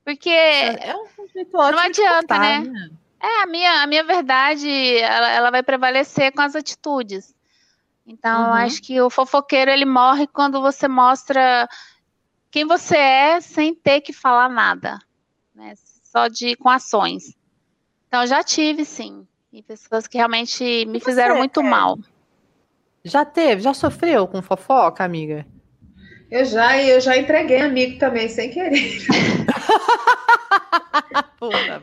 Porque 0.05 0.29
é, 0.29 0.89
é 0.91 0.95
um 0.95 1.07
não 1.53 1.79
adianta, 1.79 2.37
né? 2.37 2.59
né? 2.59 2.89
É, 3.21 3.43
a 3.43 3.45
minha, 3.47 3.83
a 3.83 3.87
minha 3.87 4.03
verdade, 4.03 4.69
ela, 4.97 5.29
ela 5.29 5.51
vai 5.51 5.63
prevalecer 5.63 6.31
com 6.31 6.41
as 6.41 6.55
atitudes. 6.55 7.33
Então, 8.09 8.41
uhum. 8.41 8.47
eu 8.47 8.53
acho 8.53 8.81
que 8.81 8.99
o 8.99 9.07
fofoqueiro 9.07 9.69
ele 9.69 9.85
morre 9.85 10.25
quando 10.25 10.59
você 10.59 10.87
mostra 10.87 11.69
quem 12.49 12.65
você 12.65 12.97
é 12.97 13.39
sem 13.39 13.75
ter 13.75 14.01
que 14.01 14.11
falar 14.11 14.49
nada, 14.49 14.97
né? 15.53 15.75
Só 16.03 16.27
de 16.27 16.55
com 16.55 16.69
ações. 16.69 17.37
Então, 18.07 18.25
já 18.25 18.43
tive, 18.43 18.83
sim, 18.83 19.27
e 19.53 19.61
pessoas 19.61 20.07
que 20.07 20.17
realmente 20.17 20.87
me 20.87 20.99
fizeram 20.99 21.37
muito 21.37 21.59
é? 21.59 21.63
mal. 21.63 21.99
Já 23.03 23.23
teve, 23.23 23.61
já 23.61 23.75
sofreu 23.75 24.27
com 24.27 24.41
fofoca, 24.41 25.03
amiga? 25.03 25.45
Eu 26.31 26.45
já, 26.45 26.81
eu 26.81 26.99
já 26.99 27.15
entreguei 27.15 27.61
amigo 27.61 27.99
também, 27.99 28.27
sem 28.27 28.49
querer. 28.49 29.05
Puta, 31.37 31.79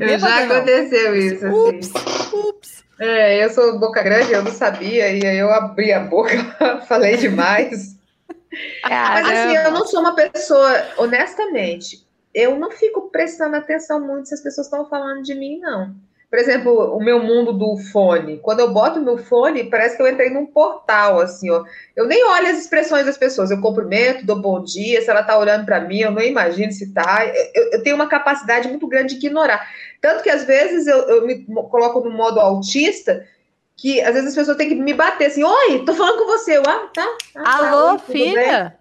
eu 0.00 0.18
já 0.20 0.44
aconteceu 0.44 1.16
isso. 1.16 1.48
Ups, 1.48 1.96
assim. 1.96 2.48
ups. 2.48 2.83
É, 2.98 3.44
eu 3.44 3.50
sou 3.50 3.78
boca 3.78 4.02
grande, 4.02 4.32
eu 4.32 4.42
não 4.42 4.52
sabia, 4.52 5.10
e 5.10 5.26
aí 5.26 5.38
eu 5.38 5.52
abri 5.52 5.92
a 5.92 6.00
boca, 6.00 6.30
falei 6.86 7.16
demais. 7.16 7.96
Mas 8.88 9.26
assim, 9.26 9.56
eu 9.56 9.72
não 9.72 9.86
sou 9.86 10.00
uma 10.00 10.14
pessoa, 10.14 10.70
honestamente, 10.98 12.06
eu 12.32 12.56
não 12.56 12.70
fico 12.70 13.10
prestando 13.10 13.56
atenção 13.56 14.00
muito 14.00 14.28
se 14.28 14.34
as 14.34 14.40
pessoas 14.40 14.66
estão 14.66 14.88
falando 14.88 15.22
de 15.22 15.34
mim, 15.34 15.58
não. 15.58 15.94
Por 16.34 16.40
exemplo, 16.40 16.96
o 16.96 16.98
meu 16.98 17.22
mundo 17.22 17.52
do 17.52 17.76
fone. 17.76 18.38
Quando 18.38 18.58
eu 18.58 18.72
boto 18.72 19.00
meu 19.00 19.16
fone, 19.16 19.70
parece 19.70 19.96
que 19.96 20.02
eu 20.02 20.08
entrei 20.08 20.30
num 20.30 20.44
portal, 20.44 21.20
assim, 21.20 21.48
ó. 21.48 21.62
Eu 21.94 22.08
nem 22.08 22.24
olho 22.24 22.48
as 22.48 22.58
expressões 22.58 23.06
das 23.06 23.16
pessoas. 23.16 23.52
Eu 23.52 23.60
cumprimento, 23.60 24.26
dou 24.26 24.42
bom 24.42 24.60
dia. 24.60 25.00
Se 25.00 25.08
ela 25.08 25.22
tá 25.22 25.38
olhando 25.38 25.64
para 25.64 25.82
mim, 25.82 26.00
eu 26.00 26.10
não 26.10 26.20
imagino 26.20 26.72
se 26.72 26.92
tá. 26.92 27.24
Eu, 27.54 27.70
eu, 27.74 27.82
tenho 27.84 27.94
uma 27.94 28.08
capacidade 28.08 28.66
muito 28.66 28.88
grande 28.88 29.16
de 29.16 29.24
ignorar. 29.24 29.64
Tanto 30.00 30.24
que 30.24 30.28
às 30.28 30.42
vezes 30.42 30.88
eu, 30.88 31.02
eu 31.02 31.24
me 31.24 31.44
coloco 31.70 32.00
no 32.00 32.10
modo 32.10 32.40
autista, 32.40 33.24
que 33.76 34.00
às 34.00 34.14
vezes 34.14 34.30
as 34.30 34.34
pessoas 34.34 34.56
têm 34.56 34.70
que 34.70 34.74
me 34.74 34.92
bater 34.92 35.26
assim: 35.26 35.44
Oi, 35.44 35.84
tô 35.84 35.94
falando 35.94 36.18
com 36.18 36.26
você. 36.26 36.56
Eu, 36.56 36.64
ah, 36.66 36.90
tá. 36.92 37.16
Ah. 37.36 37.58
Alô, 37.58 37.92
tá, 37.96 38.06
filha? 38.06 38.76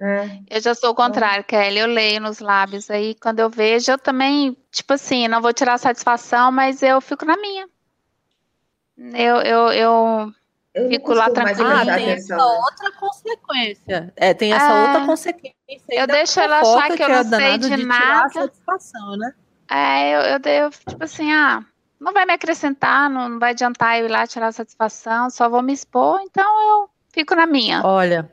É. 0.00 0.38
Eu 0.48 0.60
já 0.60 0.74
sou 0.74 0.90
o 0.90 0.94
contrário, 0.94 1.44
Kelly. 1.44 1.78
Eu 1.78 1.86
leio 1.86 2.20
nos 2.20 2.38
lábios. 2.38 2.90
Aí, 2.90 3.14
quando 3.16 3.40
eu 3.40 3.50
vejo, 3.50 3.90
eu 3.90 3.98
também, 3.98 4.56
tipo 4.70 4.92
assim, 4.92 5.26
não 5.26 5.42
vou 5.42 5.52
tirar 5.52 5.78
satisfação, 5.78 6.52
mas 6.52 6.82
eu 6.82 7.00
fico 7.00 7.24
na 7.24 7.36
minha. 7.36 7.68
Eu, 8.96 9.36
eu, 9.36 9.72
eu, 9.72 10.32
eu 10.74 10.88
fico 10.88 11.12
lá 11.14 11.30
tranquila. 11.30 11.82
Ah, 11.82 11.96
tem 11.96 12.10
essa 12.10 12.46
outra 12.46 12.92
consequência. 12.92 14.12
É, 14.16 14.34
tem 14.34 14.52
essa 14.52 14.72
é, 14.72 14.86
outra 14.86 15.06
consequência. 15.06 15.54
Eu 15.88 16.06
deixo 16.06 16.40
ela 16.40 16.60
achar 16.60 16.96
que 16.96 17.02
eu 17.02 17.08
não 17.08 17.24
sei 17.24 17.58
de, 17.58 17.76
de 17.76 17.84
nada. 17.84 18.30
Satisfação, 18.30 19.16
né? 19.16 19.34
É, 19.70 20.14
eu, 20.14 20.20
eu, 20.20 20.64
eu, 20.64 20.70
tipo 20.70 21.04
assim, 21.04 21.30
ah, 21.32 21.64
não 22.00 22.12
vai 22.12 22.24
me 22.24 22.32
acrescentar, 22.32 23.10
não, 23.10 23.28
não 23.28 23.38
vai 23.38 23.50
adiantar 23.50 23.98
eu 23.98 24.06
ir 24.06 24.08
lá 24.08 24.26
tirar 24.26 24.52
satisfação, 24.52 25.28
só 25.28 25.48
vou 25.48 25.62
me 25.62 25.72
expor, 25.72 26.20
então 26.22 26.70
eu 26.70 26.90
fico 27.12 27.34
na 27.34 27.46
minha. 27.46 27.82
Olha, 27.84 28.30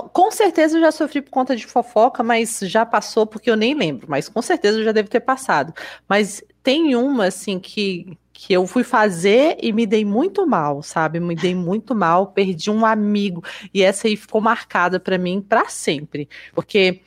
com 0.00 0.30
certeza 0.30 0.76
eu 0.76 0.80
já 0.80 0.90
sofri 0.90 1.20
por 1.20 1.30
conta 1.30 1.54
de 1.54 1.66
fofoca, 1.66 2.22
mas 2.22 2.60
já 2.62 2.86
passou 2.86 3.26
porque 3.26 3.50
eu 3.50 3.56
nem 3.56 3.74
lembro. 3.74 4.06
Mas 4.08 4.28
com 4.28 4.40
certeza 4.40 4.78
eu 4.78 4.84
já 4.84 4.92
deve 4.92 5.08
ter 5.08 5.20
passado. 5.20 5.72
Mas 6.08 6.42
tem 6.62 6.96
uma, 6.96 7.26
assim, 7.26 7.58
que, 7.58 8.16
que 8.32 8.52
eu 8.52 8.66
fui 8.66 8.84
fazer 8.84 9.56
e 9.60 9.72
me 9.72 9.86
dei 9.86 10.04
muito 10.04 10.46
mal, 10.46 10.82
sabe? 10.82 11.20
Me 11.20 11.34
dei 11.34 11.54
muito 11.54 11.94
mal, 11.94 12.28
perdi 12.28 12.70
um 12.70 12.86
amigo. 12.86 13.44
E 13.74 13.82
essa 13.82 14.08
aí 14.08 14.16
ficou 14.16 14.40
marcada 14.40 14.98
para 14.98 15.18
mim 15.18 15.40
para 15.40 15.68
sempre. 15.68 16.28
Porque 16.54 17.00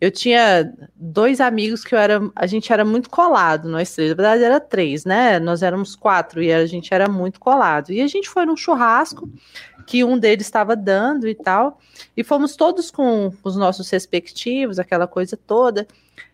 eu 0.00 0.10
tinha 0.10 0.72
dois 0.96 1.42
amigos 1.42 1.84
que 1.84 1.94
eu 1.94 1.98
era, 1.98 2.20
a 2.34 2.46
gente 2.46 2.72
era 2.72 2.86
muito 2.86 3.10
colado, 3.10 3.68
nós 3.68 3.94
três. 3.94 4.10
Na 4.10 4.16
verdade, 4.16 4.44
era 4.44 4.58
três, 4.58 5.04
né? 5.04 5.38
Nós 5.38 5.62
éramos 5.62 5.94
quatro 5.94 6.42
e 6.42 6.50
a 6.50 6.64
gente 6.64 6.94
era 6.94 7.06
muito 7.06 7.38
colado. 7.38 7.92
E 7.92 8.00
a 8.00 8.06
gente 8.06 8.28
foi 8.28 8.46
num 8.46 8.56
churrasco 8.56 9.28
que 9.90 10.04
um 10.04 10.16
deles 10.16 10.46
estava 10.46 10.76
dando 10.76 11.26
e 11.26 11.34
tal. 11.34 11.80
E 12.16 12.22
fomos 12.22 12.54
todos 12.54 12.92
com 12.92 13.32
os 13.42 13.56
nossos 13.56 13.90
respectivos, 13.90 14.78
aquela 14.78 15.08
coisa 15.08 15.36
toda. 15.36 15.84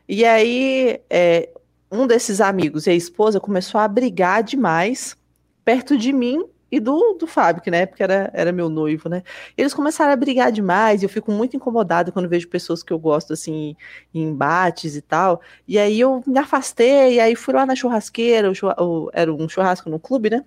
E 0.07 0.26
aí, 0.26 1.00
é, 1.09 1.48
um 1.90 2.07
desses 2.07 2.42
amigos 2.42 2.86
e 2.86 2.90
a 2.90 2.94
esposa 2.94 3.40
começou 3.40 3.80
a 3.80 3.88
brigar 3.88 4.42
demais 4.42 5.16
perto 5.64 5.96
de 5.96 6.12
mim 6.12 6.44
e 6.70 6.78
do, 6.78 7.14
do 7.14 7.26
Fábio, 7.26 7.62
que 7.62 7.70
na 7.70 7.78
época 7.78 8.04
era, 8.04 8.30
era 8.34 8.52
meu 8.52 8.68
noivo, 8.68 9.09
né? 9.09 9.22
Eles 9.57 9.72
começaram 9.72 10.12
a 10.12 10.16
brigar 10.16 10.52
demais, 10.52 11.00
e 11.00 11.07
eu 11.07 11.09
fico 11.09 11.32
muito 11.32 11.57
incomodada 11.57 12.12
quando 12.12 12.28
vejo 12.28 12.48
pessoas 12.48 12.82
que 12.82 12.92
eu 12.92 12.98
gosto, 12.98 13.32
assim, 13.32 13.74
em 14.12 14.24
embates 14.24 14.96
e 14.96 15.00
tal. 15.00 15.40
E 15.66 15.78
aí 15.78 15.98
eu 15.98 16.22
me 16.26 16.38
afastei, 16.38 17.14
e 17.14 17.20
aí 17.20 17.34
fui 17.34 17.54
lá 17.54 17.64
na 17.64 17.74
churrasqueira, 17.74 18.50
o, 18.50 18.84
o, 18.84 19.11
era 19.14 19.32
um 19.32 19.48
churrasco 19.48 19.88
no 19.88 19.98
clube, 19.98 20.28
né? 20.28 20.44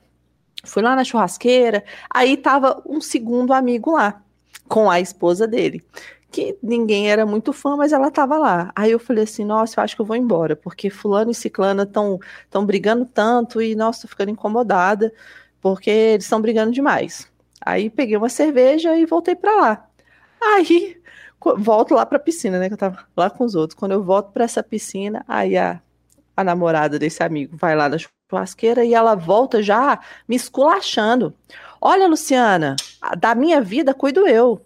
Fui 0.63 0.83
lá 0.83 0.95
na 0.95 1.03
churrasqueira, 1.03 1.83
aí 2.09 2.35
tava 2.35 2.81
um 2.85 2.99
segundo 2.99 3.53
amigo 3.53 3.91
lá, 3.91 4.21
com 4.67 4.89
a 4.89 4.99
esposa 4.99 5.47
dele, 5.47 5.83
que 6.31 6.57
ninguém 6.61 7.09
era 7.09 7.25
muito 7.25 7.53
fã, 7.53 7.75
mas 7.77 7.93
ela 7.93 8.11
tava 8.11 8.37
lá. 8.37 8.71
Aí 8.75 8.91
eu 8.91 8.99
falei 8.99 9.23
assim, 9.23 9.45
nossa, 9.45 9.79
eu 9.79 9.83
acho 9.83 9.95
que 9.95 10.01
eu 10.01 10.05
vou 10.05 10.15
embora, 10.15 10.55
porque 10.55 10.89
fulano 10.89 11.31
e 11.31 11.35
ciclana 11.35 11.83
estão 11.83 12.19
tão 12.49 12.65
brigando 12.65 13.05
tanto 13.05 13.61
e, 13.61 13.73
nossa, 13.75 14.01
tô 14.01 14.07
ficando 14.09 14.31
incomodada, 14.31 15.13
porque 15.61 15.89
eles 15.89 16.25
estão 16.25 16.41
brigando 16.41 16.71
demais. 16.71 17.27
Aí 17.61 17.89
peguei 17.89 18.17
uma 18.17 18.29
cerveja 18.29 18.95
e 18.97 19.05
voltei 19.05 19.35
para 19.35 19.55
lá. 19.55 19.87
Aí 20.41 20.97
volto 21.57 21.93
lá 21.93 22.05
pra 22.05 22.19
piscina, 22.19 22.59
né, 22.59 22.67
que 22.67 22.73
eu 22.73 22.77
tava 22.77 23.05
lá 23.15 23.29
com 23.29 23.45
os 23.45 23.55
outros. 23.55 23.77
Quando 23.77 23.93
eu 23.93 24.03
volto 24.03 24.31
para 24.31 24.43
essa 24.43 24.61
piscina, 24.61 25.23
aí 25.27 25.57
a, 25.57 25.81
a 26.35 26.43
namorada 26.43 26.99
desse 26.99 27.23
amigo 27.23 27.55
vai 27.57 27.75
lá 27.75 27.89
na 27.89 27.97
churrasqueira 28.29 28.85
e 28.85 28.93
ela 28.93 29.15
volta 29.15 29.61
já 29.63 29.99
me 30.27 30.35
esculachando. 30.35 31.33
Olha, 31.81 32.07
Luciana, 32.07 32.75
da 33.17 33.33
minha 33.33 33.59
vida 33.59 33.93
cuido 33.93 34.27
eu. 34.27 34.61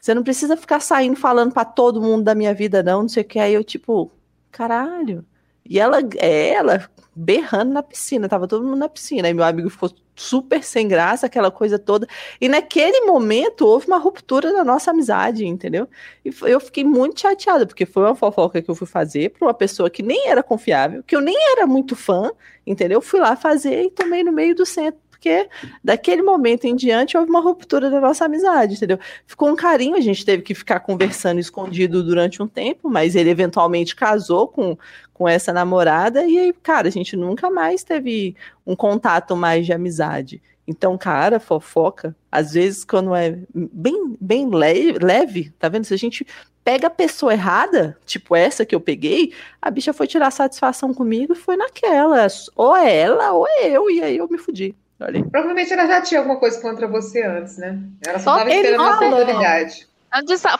Você 0.00 0.14
não 0.14 0.22
precisa 0.22 0.56
ficar 0.56 0.80
saindo 0.80 1.16
falando 1.16 1.52
para 1.52 1.64
todo 1.64 2.00
mundo 2.00 2.24
da 2.24 2.34
minha 2.34 2.54
vida, 2.54 2.82
não, 2.82 3.02
não 3.02 3.08
sei 3.08 3.22
o 3.22 3.26
que. 3.26 3.38
Aí 3.38 3.52
eu, 3.52 3.64
tipo, 3.64 4.10
caralho. 4.50 5.24
E 5.64 5.78
ela, 5.78 5.98
é, 6.18 6.50
ela 6.50 6.90
berrando 7.14 7.72
na 7.72 7.82
piscina, 7.82 8.28
tava 8.28 8.48
todo 8.48 8.64
mundo 8.64 8.76
na 8.76 8.88
piscina. 8.88 9.28
Aí 9.28 9.34
meu 9.34 9.44
amigo 9.44 9.68
ficou 9.68 9.90
super 10.16 10.62
sem 10.62 10.88
graça, 10.88 11.26
aquela 11.26 11.50
coisa 11.50 11.78
toda. 11.78 12.06
E 12.40 12.48
naquele 12.48 13.02
momento 13.02 13.66
houve 13.66 13.86
uma 13.86 13.98
ruptura 13.98 14.52
da 14.52 14.64
nossa 14.64 14.90
amizade, 14.90 15.46
entendeu? 15.46 15.88
E 16.24 16.32
eu 16.42 16.60
fiquei 16.60 16.84
muito 16.84 17.20
chateada, 17.20 17.66
porque 17.66 17.86
foi 17.86 18.04
uma 18.04 18.14
fofoca 18.14 18.62
que 18.62 18.70
eu 18.70 18.74
fui 18.74 18.86
fazer 18.86 19.30
para 19.30 19.46
uma 19.46 19.54
pessoa 19.54 19.90
que 19.90 20.02
nem 20.02 20.28
era 20.28 20.42
confiável, 20.42 21.02
que 21.02 21.14
eu 21.14 21.20
nem 21.20 21.36
era 21.52 21.66
muito 21.66 21.94
fã, 21.96 22.30
entendeu? 22.66 23.00
Fui 23.00 23.20
lá 23.20 23.36
fazer 23.36 23.84
e 23.84 23.90
tomei 23.90 24.22
no 24.24 24.32
meio 24.32 24.54
do 24.54 24.64
centro 24.66 25.00
porque 25.20 25.50
daquele 25.84 26.22
momento 26.22 26.64
em 26.64 26.74
diante 26.74 27.14
houve 27.14 27.28
uma 27.28 27.42
ruptura 27.42 27.90
da 27.90 28.00
nossa 28.00 28.24
amizade, 28.24 28.74
entendeu? 28.74 28.98
Ficou 29.26 29.50
um 29.50 29.54
carinho, 29.54 29.94
a 29.94 30.00
gente 30.00 30.24
teve 30.24 30.42
que 30.42 30.54
ficar 30.54 30.80
conversando 30.80 31.38
escondido 31.38 32.02
durante 32.02 32.42
um 32.42 32.48
tempo, 32.48 32.88
mas 32.88 33.14
ele 33.14 33.28
eventualmente 33.28 33.94
casou 33.94 34.48
com, 34.48 34.78
com 35.12 35.28
essa 35.28 35.52
namorada 35.52 36.24
e 36.26 36.38
aí, 36.38 36.54
cara, 36.54 36.88
a 36.88 36.90
gente 36.90 37.14
nunca 37.16 37.50
mais 37.50 37.84
teve 37.84 38.34
um 38.66 38.74
contato 38.74 39.36
mais 39.36 39.66
de 39.66 39.74
amizade. 39.74 40.42
Então, 40.66 40.96
cara, 40.96 41.38
fofoca, 41.38 42.16
às 42.32 42.52
vezes 42.52 42.82
quando 42.82 43.14
é 43.14 43.38
bem, 43.54 44.16
bem 44.18 44.48
leve, 44.48 45.50
tá 45.58 45.68
vendo? 45.68 45.84
Se 45.84 45.92
a 45.92 45.98
gente 45.98 46.26
pega 46.64 46.86
a 46.86 46.90
pessoa 46.90 47.34
errada, 47.34 47.98
tipo 48.06 48.34
essa 48.34 48.64
que 48.64 48.74
eu 48.74 48.80
peguei, 48.80 49.34
a 49.60 49.70
bicha 49.70 49.92
foi 49.92 50.06
tirar 50.06 50.30
satisfação 50.30 50.94
comigo 50.94 51.34
e 51.34 51.36
foi 51.36 51.56
naquela. 51.56 52.26
Ou 52.56 52.74
é 52.74 52.96
ela 52.96 53.32
ou 53.32 53.46
é 53.46 53.68
eu, 53.68 53.90
e 53.90 54.02
aí 54.02 54.16
eu 54.16 54.28
me 54.28 54.38
fudi. 54.38 54.74
Olha. 55.00 55.24
Provavelmente 55.24 55.72
ela 55.72 55.86
já 55.86 56.02
tinha 56.02 56.20
alguma 56.20 56.38
coisa 56.38 56.60
contra 56.60 56.86
você 56.86 57.22
antes, 57.22 57.56
né? 57.56 57.78
Ela 58.06 58.18
só 58.18 58.36
estava 58.36 58.50
esperando 58.50 58.82
a 58.82 58.96
oportunidade. 58.96 59.88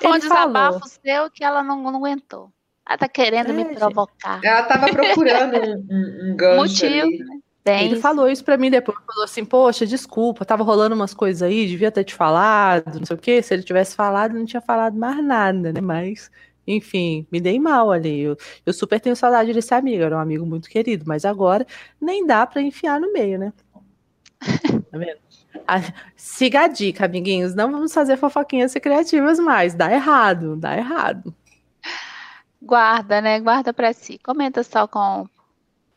Foi 0.01 0.13
um 0.13 0.19
desabafo 0.19 0.89
seu 0.89 1.31
que 1.31 1.45
ela 1.45 1.63
não, 1.63 1.83
não 1.83 1.97
aguentou. 1.97 2.51
Ela 2.89 2.99
tá 2.99 3.09
querendo 3.09 3.51
é, 3.51 3.53
me 3.53 3.65
provocar. 3.67 4.41
Ela 4.43 4.63
tava 4.63 4.89
procurando 4.89 5.57
um, 5.57 5.87
um, 5.91 6.31
um 6.31 6.37
gancho. 6.37 6.57
Motivo, 6.57 7.07
ali. 7.07 7.19
né? 7.19 7.41
Bem, 7.63 7.87
ele 7.87 8.01
falou 8.01 8.29
isso 8.29 8.43
para 8.43 8.57
mim 8.57 8.71
depois, 8.71 8.97
falou 9.07 9.25
assim, 9.25 9.45
poxa, 9.45 9.85
desculpa, 9.85 10.47
tava 10.47 10.65
rolando 10.65 10.95
umas 10.95 11.13
coisas 11.13 11.43
aí, 11.43 11.67
devia 11.67 11.93
ter 11.93 12.05
te 12.05 12.15
falado, 12.15 12.99
não 12.99 13.05
sei 13.05 13.17
o 13.17 13.19
quê, 13.19 13.43
se 13.43 13.53
ele 13.53 13.63
tivesse 13.63 13.95
falado, 13.95 14.33
não 14.33 14.47
tinha 14.47 14.63
falado 14.63 14.97
mais 14.97 15.23
nada, 15.23 15.71
né, 15.71 15.79
mas, 15.79 16.31
enfim, 16.67 17.27
me 17.31 17.39
dei 17.39 17.61
mal 17.61 17.93
ali, 17.93 18.21
eu, 18.21 18.37
eu 18.65 18.73
super 18.73 18.99
tenho 18.99 19.15
saudade 19.15 19.53
desse 19.53 19.75
amigo, 19.75 20.03
era 20.03 20.17
um 20.17 20.21
amigo 20.21 20.47
muito 20.47 20.71
querido, 20.71 21.05
mas 21.07 21.27
agora 21.27 21.67
nem 22.01 22.27
dá 22.27 22.47
para 22.47 22.63
enfiar 22.63 22.99
no 22.99 23.13
meio, 23.13 23.39
né. 23.39 23.53
Tá 24.91 24.99
vendo? 24.99 25.21
siga 26.17 26.63
a 26.63 26.67
dica, 26.67 27.05
amiguinhos. 27.05 27.55
Não 27.55 27.71
vamos 27.71 27.93
fazer 27.93 28.17
fofoquinhas 28.17 28.75
criativas 28.75 29.39
mais. 29.39 29.75
Dá 29.75 29.93
errado, 29.93 30.57
dá 30.57 30.77
errado. 30.77 31.35
Guarda, 32.61 33.21
né? 33.21 33.41
Guarda 33.41 33.73
para 33.73 33.93
si. 33.93 34.19
Comenta 34.19 34.63
só 34.63 34.87
com 34.87 35.27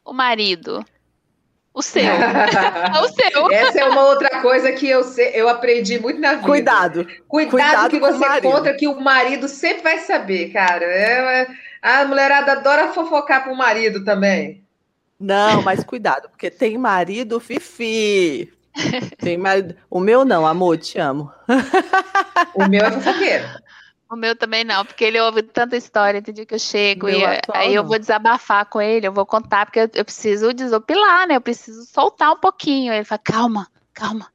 o 0.05 0.13
marido. 0.13 0.85
O 1.73 1.81
seu. 1.81 2.03
o 3.03 3.07
seu. 3.09 3.51
Essa 3.51 3.79
é 3.79 3.85
uma 3.85 4.05
outra 4.05 4.41
coisa 4.41 4.71
que 4.71 4.87
eu, 4.87 5.01
eu 5.33 5.49
aprendi 5.49 5.99
muito 5.99 6.19
na 6.19 6.35
vida. 6.35 6.45
Cuidado. 6.45 7.07
Cuidado, 7.27 7.49
Cuidado 7.49 7.89
que 7.89 7.99
você 7.99 8.41
conta 8.41 8.73
que 8.73 8.87
o 8.87 9.01
marido 9.01 9.47
sempre 9.47 9.81
vai 9.81 9.99
saber, 9.99 10.53
cara. 10.53 10.85
É 10.85 11.47
a 11.81 12.05
mulherada 12.05 12.53
adora 12.53 12.93
fofocar 12.93 13.43
pro 13.43 13.55
marido 13.55 14.05
também. 14.05 14.62
Não, 15.19 15.61
mas 15.61 15.83
cuidado, 15.83 16.29
porque 16.29 16.49
tem 16.49 16.77
marido 16.77 17.39
fifi. 17.39 18.51
Tem 19.19 19.37
marido... 19.37 19.75
O 19.89 19.99
meu 19.99 20.25
não, 20.25 20.45
amor, 20.45 20.77
te 20.77 20.99
amo. 20.99 21.31
O 22.55 22.67
meu 22.67 22.83
é 22.83 22.91
fofoqueiro. 22.91 23.45
O 24.13 24.15
meu 24.15 24.35
também 24.35 24.63
não, 24.63 24.85
porque 24.85 25.03
ele 25.03 25.19
ouve 25.19 25.41
tanta 25.41 25.75
história, 25.75 26.21
tem 26.21 26.33
dia 26.33 26.45
que 26.45 26.53
eu 26.53 26.59
chego 26.59 27.09
e 27.09 27.23
aí 27.51 27.73
eu 27.73 27.83
vou 27.83 27.97
desabafar 27.97 28.63
com 28.67 28.79
ele, 28.79 29.07
eu 29.07 29.11
vou 29.11 29.25
contar, 29.25 29.65
porque 29.65 29.79
eu, 29.79 29.89
eu, 29.91 30.05
preciso 30.05 30.53
desopilar, 30.53 31.27
né? 31.27 31.35
Eu 31.35 31.41
preciso 31.41 31.83
soltar 31.85 32.31
um 32.31 32.37
pouquinho. 32.37 32.93
Ele 32.93 33.03
fala, 33.03 33.21
calma, 33.23 33.67
calma, 33.91 34.27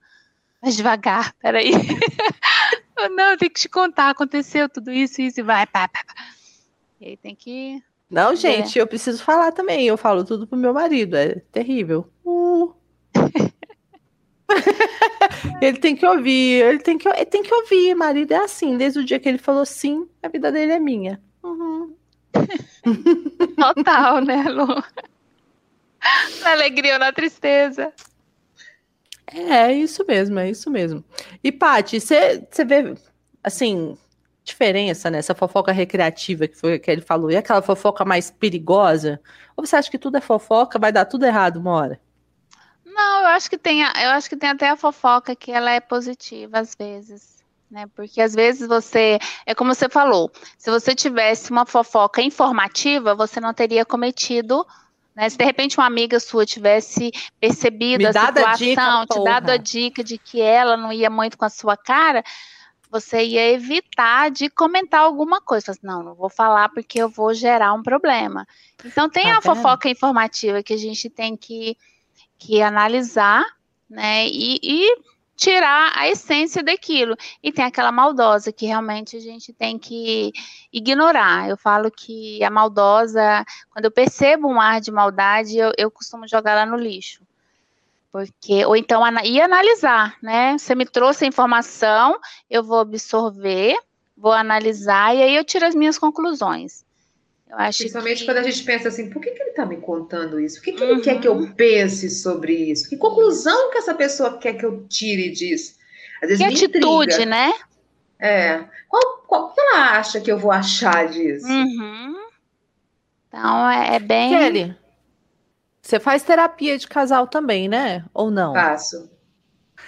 mais 0.61 0.75
devagar, 0.75 1.33
peraí. 1.35 1.71
não, 3.15 3.31
eu 3.31 3.39
tenho 3.39 3.53
que 3.53 3.61
te 3.61 3.69
contar, 3.69 4.11
aconteceu 4.11 4.69
tudo 4.69 4.91
isso, 4.91 5.23
isso, 5.23 5.39
e 5.39 5.45
vai, 5.45 5.65
pá, 5.65 5.87
pá, 5.87 6.03
pá. 6.05 6.15
E 7.01 7.11
aí 7.11 7.17
tem 7.17 7.37
que 7.37 7.81
não, 8.11 8.35
gente, 8.35 8.79
é. 8.79 8.83
eu 8.83 8.87
preciso 8.87 9.23
falar 9.23 9.53
também. 9.53 9.87
Eu 9.87 9.97
falo 9.97 10.25
tudo 10.25 10.47
pro 10.47 10.59
meu 10.59 10.73
marido. 10.73 11.17
É 11.17 11.37
terrível. 11.53 12.11
Uh. 12.25 12.73
Ele 15.61 15.79
tem 15.79 15.95
que 15.95 16.07
ouvir, 16.07 16.63
ele 16.63 16.79
tem 16.79 16.97
que, 16.97 17.09
ele 17.09 17.27
tem 17.27 17.43
que 17.43 17.53
ouvir. 17.53 17.95
Marido 17.95 18.33
é 18.33 18.39
assim, 18.39 18.77
desde 18.77 19.01
o 19.01 19.05
dia 19.05 19.19
que 19.19 19.29
ele 19.29 19.39
falou 19.39 19.65
sim, 19.67 20.09
a 20.23 20.29
vida 20.29 20.51
dele 20.51 20.73
é 20.73 20.79
minha. 20.79 21.21
Uhum. 21.43 21.95
Total, 23.57 24.21
né, 24.21 24.45
Lu? 24.45 24.83
Na 26.43 26.53
alegria 26.53 26.95
ou 26.95 26.99
na 26.99 27.13
tristeza. 27.13 27.93
É, 29.27 29.71
é 29.71 29.73
isso 29.73 30.05
mesmo, 30.07 30.39
é 30.39 30.51
isso 30.51 30.71
mesmo. 30.71 31.05
E, 31.43 31.53
Paty, 31.53 32.01
você 32.01 32.65
vê, 32.67 32.95
assim, 33.43 33.97
diferença 34.49 35.11
nessa 35.11 35.35
fofoca 35.35 35.73
recreativa 35.73 36.49
que 36.49 36.57
foi 36.57 36.79
que 36.79 36.91
ele 36.91 37.01
falou 37.01 37.31
e 37.31 37.37
aquela 37.37 37.63
fofoca 37.63 38.05
mais 38.05 38.31
perigosa? 38.31 39.21
Ou 39.57 39.65
você 39.65 39.77
acha 39.77 39.91
que 39.91 39.99
tudo 39.99 40.17
é 40.17 40.21
fofoca, 40.21 40.79
vai 40.79 40.91
dar 40.91 41.05
tudo 41.05 41.25
errado 41.25 41.57
uma 41.59 41.73
hora? 41.73 42.01
Não, 42.85 43.21
eu 43.21 43.29
acho 43.29 43.49
que 43.49 43.59
tem, 43.59 43.83
eu 43.83 44.11
acho 44.11 44.29
que 44.29 44.37
tem 44.37 44.51
até 44.51 44.69
a 44.69 44.77
fofoca 44.77 45.37
que 45.37 45.53
ela 45.53 45.71
é 45.71 45.81
positiva 45.81 46.59
às 46.59 46.75
vezes, 46.75 47.45
né? 47.71 47.85
Porque 47.95 48.21
às 48.21 48.35
vezes 48.35 48.67
você, 48.67 49.19
é 49.47 49.55
como 49.55 49.75
você 49.75 49.89
falou, 49.89 50.31
se 50.57 50.71
você 50.71 50.95
tivesse 50.95 51.51
uma 51.51 51.65
fofoca 51.65 52.21
informativa, 52.21 53.15
você 53.15 53.41
não 53.41 53.55
teria 53.55 53.85
cometido 53.85 54.67
né? 55.19 55.29
Se 55.29 55.37
de 55.37 55.45
repente 55.45 55.77
uma 55.77 55.87
amiga 55.87 56.21
sua 56.21 56.47
tivesse 56.47 57.11
percebido 57.41 57.99
Me 57.99 58.07
a 58.07 58.13
situação, 58.13 59.01
dica, 59.01 59.07
te 59.15 59.25
dado 59.25 59.51
a 59.51 59.57
dica 59.57 60.05
de 60.05 60.17
que 60.17 60.41
ela 60.41 60.77
não 60.77 60.93
ia 60.93 61.11
muito 61.11 61.37
com 61.37 61.45
a 61.45 61.51
sua 61.51 61.77
cara, 61.77 62.23
você 62.91 63.23
ia 63.25 63.53
evitar 63.53 64.31
de 64.31 64.49
comentar 64.49 65.01
alguma 65.01 65.41
coisa. 65.41 65.73
Assim, 65.73 65.81
não, 65.83 66.03
não 66.03 66.15
vou 66.15 66.29
falar 66.29 66.69
porque 66.71 67.01
eu 67.01 67.09
vou 67.09 67.35
gerar 67.35 67.73
um 67.75 67.83
problema. 67.83 68.47
Então 68.85 69.09
tem 69.09 69.25
tá 69.25 69.39
a 69.39 69.43
fofoca 69.43 69.89
informativa 69.89 70.63
que 70.63 70.73
a 70.73 70.79
gente 70.79 71.11
tem 71.11 71.37
que, 71.37 71.77
que 72.39 72.63
analisar, 72.63 73.45
né? 73.89 74.27
E, 74.27 74.59
e 74.63 74.97
tirar 75.37 75.93
a 75.95 76.09
essência 76.09 76.63
daquilo. 76.65 77.17
E 77.41 77.53
tem 77.53 77.65
aquela 77.65 77.93
maldosa 77.93 78.53
que 78.53 78.67
realmente 78.67 79.17
a 79.17 79.21
gente 79.21 79.53
tem 79.53 79.79
que 79.79 80.33
ignorar. 80.73 81.49
Eu 81.49 81.57
falo 81.57 81.91
que 81.91 82.43
a 82.43 82.51
maldosa, 82.51 83.45
quando 83.71 83.85
eu 83.85 83.91
percebo 83.91 84.49
um 84.49 84.61
ar 84.61 84.81
de 84.81 84.91
maldade, 84.91 85.57
eu, 85.57 85.73
eu 85.79 85.91
costumo 85.91 86.27
jogar 86.27 86.55
lá 86.55 86.67
no 86.67 86.77
lixo. 86.77 87.28
Porque, 88.11 88.65
ou 88.65 88.75
então, 88.75 89.03
e 89.25 89.41
analisar, 89.41 90.17
né? 90.23 90.57
Você 90.57 90.75
me 90.75 90.87
trouxe 90.87 91.25
a 91.25 91.29
informação, 91.29 92.19
eu 92.49 92.65
vou 92.65 92.79
absorver, 92.81 93.77
vou 94.17 94.33
analisar 94.33 95.15
e 95.15 95.23
aí 95.23 95.37
eu 95.37 95.45
tiro 95.45 95.67
as 95.67 95.75
minhas 95.75 95.99
conclusões. 95.99 96.85
Eu 97.49 97.57
acho 97.57 97.79
Principalmente 97.79 98.21
que... 98.21 98.25
quando 98.25 98.39
a 98.39 98.43
gente 98.43 98.63
pensa 98.63 98.89
assim, 98.89 99.09
por 99.11 99.23
que, 99.23 99.31
que 99.31 99.43
ele 99.43 99.51
está 99.51 99.65
me 99.65 99.77
contando 99.79 100.41
isso? 100.41 100.57
Por 100.57 100.65
que, 100.65 100.73
que 100.73 100.85
uhum. 100.85 100.91
ele 100.91 101.01
quer 101.01 101.21
que 101.21 101.29
eu 101.29 101.35
uhum. 101.35 101.53
pense 101.53 102.11
sobre 102.11 102.55
isso? 102.55 102.89
Que 102.89 102.97
conclusão 102.97 103.71
que 103.71 103.79
essa 103.79 103.95
pessoa 103.95 104.39
quer 104.39 104.55
que 104.55 104.65
eu 104.65 104.87
tire 104.89 105.31
disso? 105.31 105.77
Às 106.23 106.29
vezes 106.29 106.47
que 106.47 106.65
atitude, 106.65 107.13
intriga. 107.13 107.31
né? 107.31 107.55
É. 108.19 108.65
Qual, 108.89 109.19
qual 109.27 109.53
que 109.53 109.61
ela 109.61 109.99
acha 109.99 110.21
que 110.21 110.31
eu 110.31 110.39
vou 110.39 110.51
achar 110.51 111.09
disso? 111.09 111.47
Uhum. 111.47 112.17
Então, 113.29 113.71
é, 113.71 113.97
é 113.97 113.99
bem... 113.99 114.31
Kelly, 114.31 114.77
você 115.89 115.99
faz 115.99 116.23
terapia 116.23 116.77
de 116.77 116.87
casal 116.87 117.27
também, 117.27 117.67
né? 117.67 118.05
Ou 118.13 118.31
não? 118.31 118.53
Faço. 118.53 119.11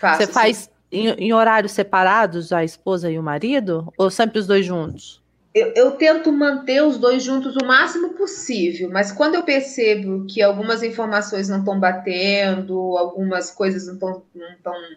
Faço 0.00 0.22
você 0.22 0.32
faz 0.32 0.70
em, 0.90 1.08
em 1.08 1.32
horários 1.34 1.72
separados, 1.72 2.54
a 2.54 2.64
esposa 2.64 3.10
e 3.10 3.18
o 3.18 3.22
marido? 3.22 3.92
Ou 3.98 4.10
sempre 4.10 4.38
os 4.38 4.46
dois 4.46 4.64
juntos? 4.64 5.20
eu, 5.52 5.72
eu, 5.74 5.90
tento 5.92 6.32
manter 6.32 6.82
os 6.82 6.96
dois 6.96 7.22
juntos 7.22 7.54
o 7.56 7.66
máximo 7.66 8.14
possível, 8.14 8.88
mas 8.88 9.12
quando 9.12 9.34
eu 9.34 9.42
percebo 9.42 10.24
que 10.24 10.40
algumas 10.40 10.82
informações 10.82 11.50
não 11.50 11.58
estão 11.58 11.78
batendo, 11.78 12.96
algumas 12.96 13.50
coisas 13.50 13.86
não 13.86 13.94
estão, 13.94 14.22
não 14.34 14.96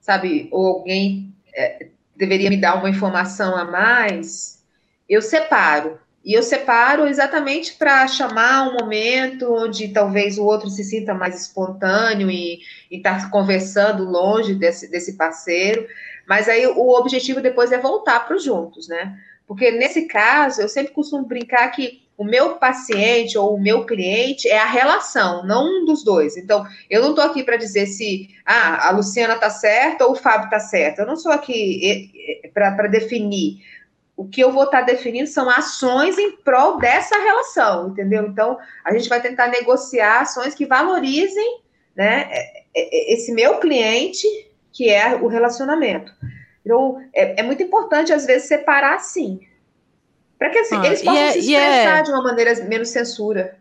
sabe, 0.00 0.48
ou 0.50 0.66
alguém 0.66 1.32
é, 1.54 1.88
deveria 2.14 2.50
me 2.50 2.60
dar 2.60 2.74
uma 2.74 2.90
informação 2.90 3.56
a 3.56 3.64
mais, 3.64 4.62
eu 5.08 5.22
separo. 5.22 5.98
E 6.24 6.34
eu 6.34 6.42
separo 6.42 7.06
exatamente 7.06 7.74
para 7.74 8.06
chamar 8.06 8.68
um 8.68 8.74
momento 8.74 9.52
onde 9.52 9.88
talvez 9.88 10.38
o 10.38 10.44
outro 10.44 10.70
se 10.70 10.84
sinta 10.84 11.12
mais 11.12 11.40
espontâneo 11.40 12.30
e 12.30 12.60
estar 12.90 13.22
tá 13.22 13.28
conversando 13.28 14.04
longe 14.04 14.54
desse, 14.54 14.88
desse 14.88 15.16
parceiro. 15.16 15.86
Mas 16.28 16.48
aí 16.48 16.64
o 16.66 16.90
objetivo 16.90 17.40
depois 17.40 17.72
é 17.72 17.78
voltar 17.78 18.24
para 18.24 18.36
os 18.36 18.44
juntos, 18.44 18.86
né? 18.86 19.18
Porque 19.46 19.72
nesse 19.72 20.06
caso, 20.06 20.62
eu 20.62 20.68
sempre 20.68 20.92
costumo 20.92 21.26
brincar 21.26 21.68
que 21.72 22.02
o 22.16 22.24
meu 22.24 22.56
paciente 22.56 23.36
ou 23.36 23.56
o 23.56 23.60
meu 23.60 23.84
cliente 23.84 24.48
é 24.48 24.58
a 24.58 24.66
relação, 24.66 25.44
não 25.44 25.66
um 25.66 25.84
dos 25.84 26.04
dois. 26.04 26.36
Então, 26.36 26.64
eu 26.88 27.02
não 27.02 27.10
estou 27.10 27.24
aqui 27.24 27.42
para 27.42 27.56
dizer 27.56 27.86
se 27.86 28.28
ah, 28.46 28.88
a 28.88 28.92
Luciana 28.92 29.34
está 29.34 29.50
certa 29.50 30.06
ou 30.06 30.12
o 30.12 30.16
Fábio 30.16 30.44
está 30.44 30.60
certo. 30.60 31.00
Eu 31.00 31.06
não 31.06 31.16
sou 31.16 31.32
aqui 31.32 32.40
para 32.54 32.86
definir. 32.86 33.58
O 34.22 34.28
que 34.28 34.40
eu 34.40 34.52
vou 34.52 34.64
estar 34.64 34.80
tá 34.80 34.86
definindo 34.86 35.28
são 35.28 35.50
ações 35.50 36.16
em 36.16 36.36
prol 36.36 36.78
dessa 36.78 37.18
relação, 37.18 37.88
entendeu? 37.88 38.24
Então, 38.24 38.56
a 38.84 38.92
gente 38.92 39.08
vai 39.08 39.20
tentar 39.20 39.48
negociar 39.48 40.20
ações 40.20 40.54
que 40.54 40.64
valorizem 40.64 41.60
né, 41.96 42.28
é, 42.30 42.62
é, 42.72 43.14
esse 43.14 43.32
meu 43.32 43.58
cliente, 43.58 44.28
que 44.72 44.88
é 44.88 45.16
o 45.16 45.26
relacionamento. 45.26 46.12
Então, 46.64 47.02
é, 47.12 47.40
é 47.40 47.42
muito 47.42 47.64
importante, 47.64 48.12
às 48.12 48.24
vezes, 48.24 48.46
separar 48.46 48.94
assim. 48.94 49.40
Para 50.38 50.50
que 50.50 50.58
assim, 50.58 50.76
ah, 50.76 50.86
eles 50.86 51.02
possam 51.02 51.20
é, 51.20 51.32
se 51.32 51.38
expressar 51.40 51.98
é... 51.98 52.02
de 52.02 52.10
uma 52.12 52.22
maneira 52.22 52.54
menos 52.64 52.90
censura. 52.90 53.58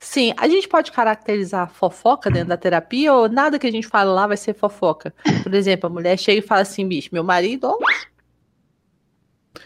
Sim, 0.00 0.34
a 0.36 0.48
gente 0.48 0.66
pode 0.66 0.90
caracterizar 0.90 1.70
fofoca 1.70 2.30
dentro 2.30 2.48
da 2.48 2.56
terapia 2.56 3.12
ou 3.12 3.28
nada 3.28 3.60
que 3.60 3.66
a 3.66 3.70
gente 3.70 3.86
fala 3.86 4.10
lá 4.12 4.26
vai 4.26 4.36
ser 4.36 4.54
fofoca. 4.54 5.14
Por 5.44 5.54
exemplo, 5.54 5.86
a 5.86 5.90
mulher 5.90 6.18
chega 6.18 6.38
e 6.38 6.42
fala 6.42 6.62
assim, 6.62 6.88
bicho, 6.88 7.10
meu 7.12 7.22
marido. 7.22 7.68
Ó... 7.68 7.78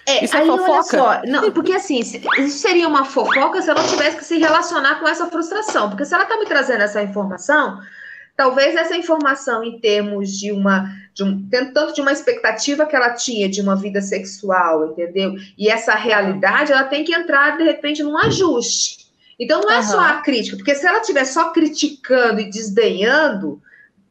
É, 0.07 0.24
Isso 0.24 0.37
é 0.37 0.41
aí, 0.41 0.47
fofoca? 0.47 0.70
olha 0.70 0.82
só, 0.82 1.22
não, 1.26 1.53
porque 1.53 1.72
assim, 1.72 2.01
isso 2.01 2.59
seria 2.59 2.89
uma 2.89 3.05
fofoca 3.05 3.61
se 3.61 3.70
ela 3.70 3.85
tivesse 3.85 4.16
que 4.16 4.24
se 4.24 4.39
relacionar 4.39 4.99
com 5.01 5.09
essa 5.09 5.26
frustração. 5.26 5.91
Porque 5.91 6.05
se 6.05 6.14
ela 6.14 6.24
está 6.24 6.39
me 6.39 6.47
trazendo 6.47 6.82
essa 6.82 7.03
informação, 7.03 7.78
talvez 8.37 8.74
essa 8.74 8.97
informação 8.97 9.62
em 9.62 9.78
termos 9.78 10.30
de 10.30 10.53
uma 10.53 10.91
de 11.14 11.22
um, 11.22 11.49
tanto 11.49 11.95
de 11.95 12.01
uma 12.01 12.12
expectativa 12.12 12.85
que 12.87 12.97
ela 12.97 13.11
tinha 13.11 13.49
de 13.49 13.61
uma 13.61 13.76
vida 13.76 14.01
sexual, 14.01 14.91
entendeu? 14.91 15.37
E 15.57 15.68
essa 15.68 15.95
realidade, 15.95 16.72
ela 16.72 16.85
tem 16.85 17.05
que 17.05 17.14
entrar, 17.14 17.57
de 17.57 17.62
repente, 17.62 18.03
num 18.03 18.18
ajuste. 18.18 19.07
Então, 19.39 19.61
não 19.61 19.70
é 19.70 19.76
uhum. 19.76 19.82
só 19.82 20.01
a 20.01 20.22
crítica, 20.22 20.57
porque 20.57 20.74
se 20.74 20.85
ela 20.85 20.99
estiver 20.99 21.24
só 21.24 21.53
criticando 21.53 22.41
e 22.41 22.51
desdenhando, 22.51 23.62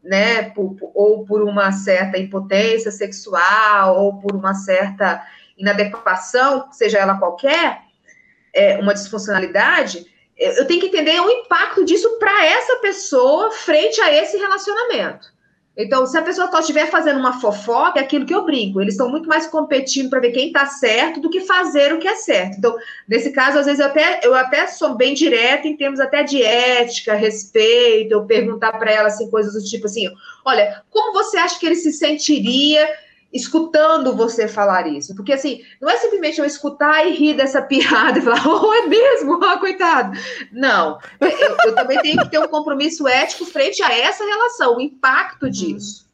né, 0.01 0.43
por, 0.51 0.77
ou 0.93 1.25
por 1.25 1.41
uma 1.43 1.73
certa 1.73 2.17
impotência 2.17 2.89
sexual, 2.89 4.01
ou 4.01 4.21
por 4.21 4.33
uma 4.33 4.53
certa 4.53 5.21
inadequação, 5.57 6.71
seja 6.71 6.99
ela 6.99 7.17
qualquer, 7.17 7.81
é, 8.53 8.77
uma 8.77 8.93
disfuncionalidade, 8.93 10.05
eu 10.37 10.65
tenho 10.65 10.79
que 10.79 10.87
entender 10.87 11.19
o 11.19 11.29
impacto 11.29 11.85
disso 11.85 12.17
para 12.17 12.45
essa 12.45 12.77
pessoa 12.77 13.51
frente 13.51 14.01
a 14.01 14.13
esse 14.13 14.37
relacionamento. 14.37 15.31
Então, 15.75 16.05
se 16.05 16.15
a 16.15 16.21
pessoa 16.21 16.51
estiver 16.59 16.87
fazendo 16.91 17.19
uma 17.19 17.39
fofoca, 17.39 17.99
é 17.99 18.03
aquilo 18.03 18.27
que 18.27 18.33
eu 18.33 18.45
brinco. 18.45 18.79
Eles 18.79 18.93
estão 18.93 19.09
muito 19.09 19.27
mais 19.27 19.47
competindo 19.47 20.07
para 20.07 20.19
ver 20.19 20.31
quem 20.31 20.47
está 20.47 20.67
certo 20.67 21.19
do 21.19 21.31
que 21.31 21.41
fazer 21.41 21.91
o 21.91 21.97
que 21.97 22.07
é 22.07 22.15
certo. 22.15 22.57
Então, 22.57 22.75
nesse 23.07 23.31
caso, 23.31 23.57
às 23.57 23.65
vezes 23.65 23.79
eu 23.79 23.87
até, 23.87 24.19
eu 24.23 24.35
até 24.35 24.67
sou 24.67 24.95
bem 24.95 25.15
direta 25.15 25.67
em 25.67 25.75
termos 25.75 25.99
até 25.99 26.21
de 26.21 26.43
ética, 26.43 27.15
respeito, 27.15 28.11
eu 28.11 28.25
perguntar 28.25 28.73
para 28.73 28.91
ela 28.91 29.07
assim, 29.07 29.31
coisas 29.31 29.53
do 29.53 29.67
tipo 29.67 29.87
assim: 29.87 30.07
olha, 30.45 30.83
como 30.91 31.11
você 31.11 31.37
acha 31.37 31.59
que 31.59 31.65
ele 31.65 31.75
se 31.75 31.91
sentiria 31.91 32.87
escutando 33.33 34.15
você 34.15 34.47
falar 34.47 34.87
isso. 34.87 35.15
Porque, 35.15 35.33
assim, 35.33 35.63
não 35.81 35.89
é 35.89 35.97
simplesmente 35.97 36.39
eu 36.39 36.45
escutar 36.45 37.05
e 37.05 37.13
rir 37.13 37.33
dessa 37.33 37.61
piada 37.61 38.19
e 38.19 38.21
falar, 38.21 38.45
oh, 38.47 38.73
é 38.73 38.85
mesmo? 38.85 39.43
Ah, 39.43 39.57
coitado. 39.57 40.17
Não. 40.51 40.99
Eu, 41.19 41.57
eu, 41.65 41.75
também 41.75 41.99
tenho 42.01 42.21
que 42.21 42.29
ter 42.29 42.39
um 42.39 42.47
compromisso 42.47 43.07
ético 43.07 43.45
frente 43.45 43.81
a 43.81 43.91
essa 43.91 44.23
relação, 44.23 44.77
o 44.77 44.81
impacto 44.81 45.49
disso. 45.49 46.05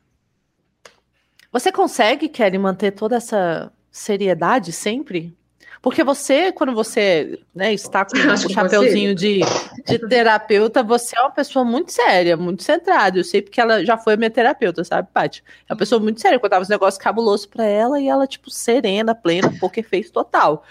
Você 1.51 1.71
consegue, 1.71 2.29
Kelly, 2.29 2.57
manter 2.57 2.91
toda 2.91 3.17
essa 3.17 3.71
seriedade 3.91 4.71
sempre? 4.71 5.35
Porque 5.81 6.03
você, 6.03 6.51
quando 6.51 6.73
você 6.73 7.39
né, 7.55 7.73
está 7.73 8.03
com 8.03 8.15
o 8.17 8.37
chapeuzinho 8.49 9.15
de, 9.15 9.39
de 9.87 9.99
terapeuta, 10.09 10.83
você 10.83 11.17
é 11.17 11.21
uma 11.21 11.31
pessoa 11.31 11.63
muito 11.63 11.91
séria, 11.91 12.35
muito 12.35 12.63
centrada. 12.63 13.17
Eu 13.17 13.23
sei 13.23 13.41
porque 13.41 13.61
ela 13.61 13.83
já 13.85 13.97
foi 13.97 14.17
minha 14.17 14.29
terapeuta, 14.29 14.83
sabe, 14.83 15.07
Paty? 15.13 15.43
É 15.67 15.73
uma 15.73 15.79
pessoa 15.79 16.01
muito 16.01 16.19
séria. 16.19 16.35
Eu 16.35 16.39
contava 16.39 16.61
os 16.61 16.69
negócios 16.69 17.01
cabulosos 17.01 17.45
para 17.45 17.63
ela 17.63 17.99
e 17.99 18.07
ela, 18.07 18.27
tipo, 18.27 18.49
serena, 18.49 19.15
plena, 19.15 19.53
porque 19.59 19.81
fez 19.81 20.11
total. 20.11 20.63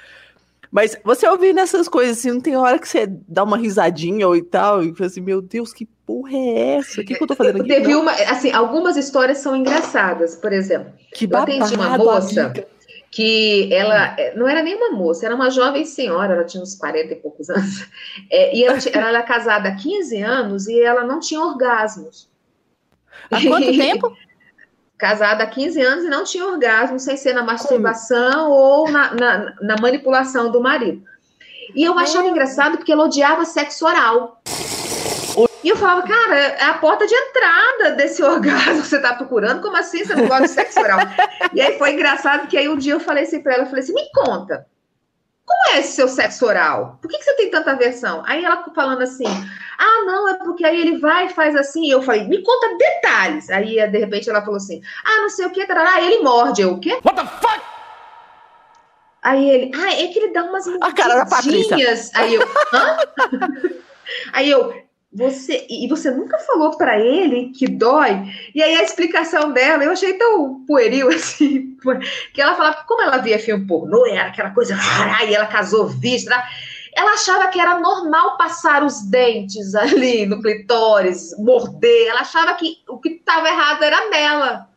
Mas 0.70 0.98
você 1.02 1.26
ouvindo 1.26 1.58
essas 1.60 1.88
coisas 1.88 2.18
assim, 2.18 2.30
não 2.30 2.40
tem 2.40 2.54
hora 2.54 2.78
que 2.78 2.86
você 2.86 3.06
dá 3.06 3.42
uma 3.42 3.56
risadinha 3.56 4.28
ou 4.28 4.36
e 4.36 4.42
tal, 4.42 4.82
e 4.82 4.94
fala 4.94 5.06
assim, 5.06 5.22
meu 5.22 5.40
Deus, 5.40 5.72
que 5.72 5.86
porra 6.04 6.34
é 6.34 6.76
essa? 6.76 7.00
O 7.00 7.04
que, 7.04 7.14
que 7.14 7.22
eu 7.22 7.26
tô 7.26 7.34
fazendo 7.34 7.60
aqui? 7.60 7.68
Teve 7.68 7.94
uma, 7.94 8.12
assim, 8.12 8.52
algumas 8.52 8.98
histórias 8.98 9.38
são 9.38 9.56
engraçadas, 9.56 10.36
por 10.36 10.52
exemplo. 10.52 10.92
Que 11.14 11.26
babado, 11.26 11.52
eu 11.52 11.64
atendi 11.64 11.74
uma 11.74 11.96
moça. 11.96 12.44
Amiga 12.44 12.77
que 13.18 13.68
ela 13.74 14.14
eh, 14.16 14.32
não 14.36 14.46
era 14.46 14.62
nem 14.62 14.76
uma 14.76 14.92
moça, 14.92 15.26
era 15.26 15.34
uma 15.34 15.50
jovem 15.50 15.84
senhora, 15.84 16.34
ela 16.34 16.44
tinha 16.44 16.62
uns 16.62 16.76
40 16.76 17.14
e 17.14 17.16
poucos 17.16 17.50
anos, 17.50 17.84
é, 18.30 18.56
e 18.56 18.62
ela, 18.62 18.78
ela, 18.92 19.08
era 19.08 19.22
casada 19.24 19.70
há 19.70 19.74
15 19.74 20.22
anos 20.22 20.68
e 20.68 20.80
ela 20.80 21.02
não 21.02 21.18
tinha 21.18 21.40
orgasmos. 21.40 22.30
Há 23.28 23.42
quanto 23.42 23.72
tempo? 23.76 24.16
casada 24.96 25.42
há 25.42 25.46
15 25.48 25.80
anos 25.80 26.04
e 26.04 26.08
não 26.08 26.22
tinha 26.22 26.46
orgasmo, 26.46 27.00
sem 27.00 27.16
ser 27.16 27.32
na 27.32 27.42
masturbação 27.42 28.52
ou 28.52 28.88
na, 28.88 29.12
na, 29.14 29.54
na 29.62 29.76
manipulação 29.80 30.52
do 30.52 30.60
marido. 30.60 31.02
E 31.74 31.82
eu 31.82 31.98
achava 31.98 32.28
engraçado 32.28 32.76
porque 32.76 32.92
ela 32.92 33.04
odiava 33.04 33.44
sexo 33.44 33.84
oral. 33.84 34.40
E 35.62 35.68
eu 35.68 35.76
falava, 35.76 36.06
cara, 36.06 36.36
é 36.36 36.64
a 36.64 36.74
porta 36.74 37.06
de 37.06 37.14
entrada 37.14 37.92
desse 37.92 38.22
orgasmo 38.22 38.82
que 38.82 38.88
você 38.88 39.00
tá 39.00 39.14
procurando. 39.14 39.60
Como 39.60 39.76
assim 39.76 40.04
você 40.04 40.14
não 40.14 40.26
gosta 40.26 40.44
de 40.44 40.50
sexo 40.50 40.80
oral? 40.80 41.00
e 41.52 41.60
aí 41.60 41.76
foi 41.76 41.92
engraçado 41.92 42.46
que 42.46 42.56
aí 42.56 42.68
um 42.68 42.76
dia 42.76 42.94
eu 42.94 43.00
falei 43.00 43.24
assim 43.24 43.40
pra 43.42 43.54
ela, 43.54 43.62
eu 43.64 43.66
falei 43.66 43.82
assim, 43.82 43.92
me 43.92 44.08
conta, 44.12 44.66
como 45.44 45.76
é 45.76 45.80
esse 45.80 45.96
seu 45.96 46.08
sexo 46.08 46.46
oral? 46.46 46.98
Por 47.00 47.10
que, 47.10 47.18
que 47.18 47.24
você 47.24 47.34
tem 47.34 47.50
tanta 47.50 47.72
aversão? 47.72 48.22
Aí 48.26 48.44
ela 48.44 48.62
falando 48.74 49.02
assim, 49.02 49.24
ah, 49.78 50.04
não, 50.04 50.28
é 50.28 50.34
porque 50.34 50.64
aí 50.64 50.78
ele 50.78 50.98
vai 50.98 51.26
e 51.26 51.30
faz 51.30 51.56
assim. 51.56 51.86
E 51.86 51.90
eu 51.90 52.02
falei, 52.02 52.28
me 52.28 52.42
conta 52.42 52.76
detalhes. 52.76 53.48
Aí, 53.48 53.74
de 53.88 53.98
repente, 53.98 54.28
ela 54.28 54.42
falou 54.42 54.56
assim, 54.56 54.82
ah, 55.04 55.22
não 55.22 55.30
sei 55.30 55.46
o 55.46 55.50
que, 55.50 55.66
tarará, 55.66 56.02
ele 56.02 56.22
morde. 56.22 56.62
Eu, 56.62 56.74
o 56.74 56.80
quê? 56.80 56.98
What 57.02 57.14
the 57.14 57.26
fuck? 57.26 57.60
Aí 59.22 59.48
ele, 59.48 59.72
ah, 59.74 59.92
é 59.92 60.06
que 60.08 60.18
ele 60.18 60.32
dá 60.32 60.44
umas 60.44 60.66
A 60.66 60.92
cara 60.92 61.14
da 61.16 61.26
Patrícia. 61.26 61.70
mordidinhas. 61.70 62.10
Aí 62.14 62.34
eu, 62.34 62.42
hã? 62.72 62.96
Aí 64.32 64.50
eu, 64.50 64.87
você 65.18 65.66
e 65.68 65.88
você 65.88 66.12
nunca 66.12 66.38
falou 66.38 66.76
pra 66.76 66.98
ele 66.98 67.50
que 67.50 67.66
dói? 67.66 68.22
E 68.54 68.62
aí 68.62 68.76
a 68.76 68.84
explicação 68.84 69.52
dela, 69.52 69.82
eu 69.82 69.90
achei 69.90 70.14
tão 70.14 70.64
pueril 70.64 71.08
assim, 71.10 71.76
que 72.32 72.40
ela 72.40 72.54
falava 72.54 72.76
que 72.76 72.86
como 72.86 73.02
ela 73.02 73.18
via 73.18 73.38
filme 73.38 73.66
pornô, 73.66 74.06
era 74.06 74.28
aquela 74.28 74.50
coisa, 74.50 74.78
e 75.28 75.34
ela 75.34 75.46
casou 75.46 75.88
vista, 75.88 76.40
ela 76.94 77.12
achava 77.14 77.48
que 77.48 77.60
era 77.60 77.80
normal 77.80 78.36
passar 78.36 78.84
os 78.84 79.02
dentes 79.02 79.74
ali 79.74 80.24
no 80.24 80.40
clitóris, 80.40 81.36
morder, 81.38 82.08
ela 82.08 82.20
achava 82.20 82.54
que 82.54 82.76
o 82.88 82.98
que 82.98 83.10
estava 83.10 83.48
errado 83.48 83.82
era 83.82 84.08
nela. 84.08 84.68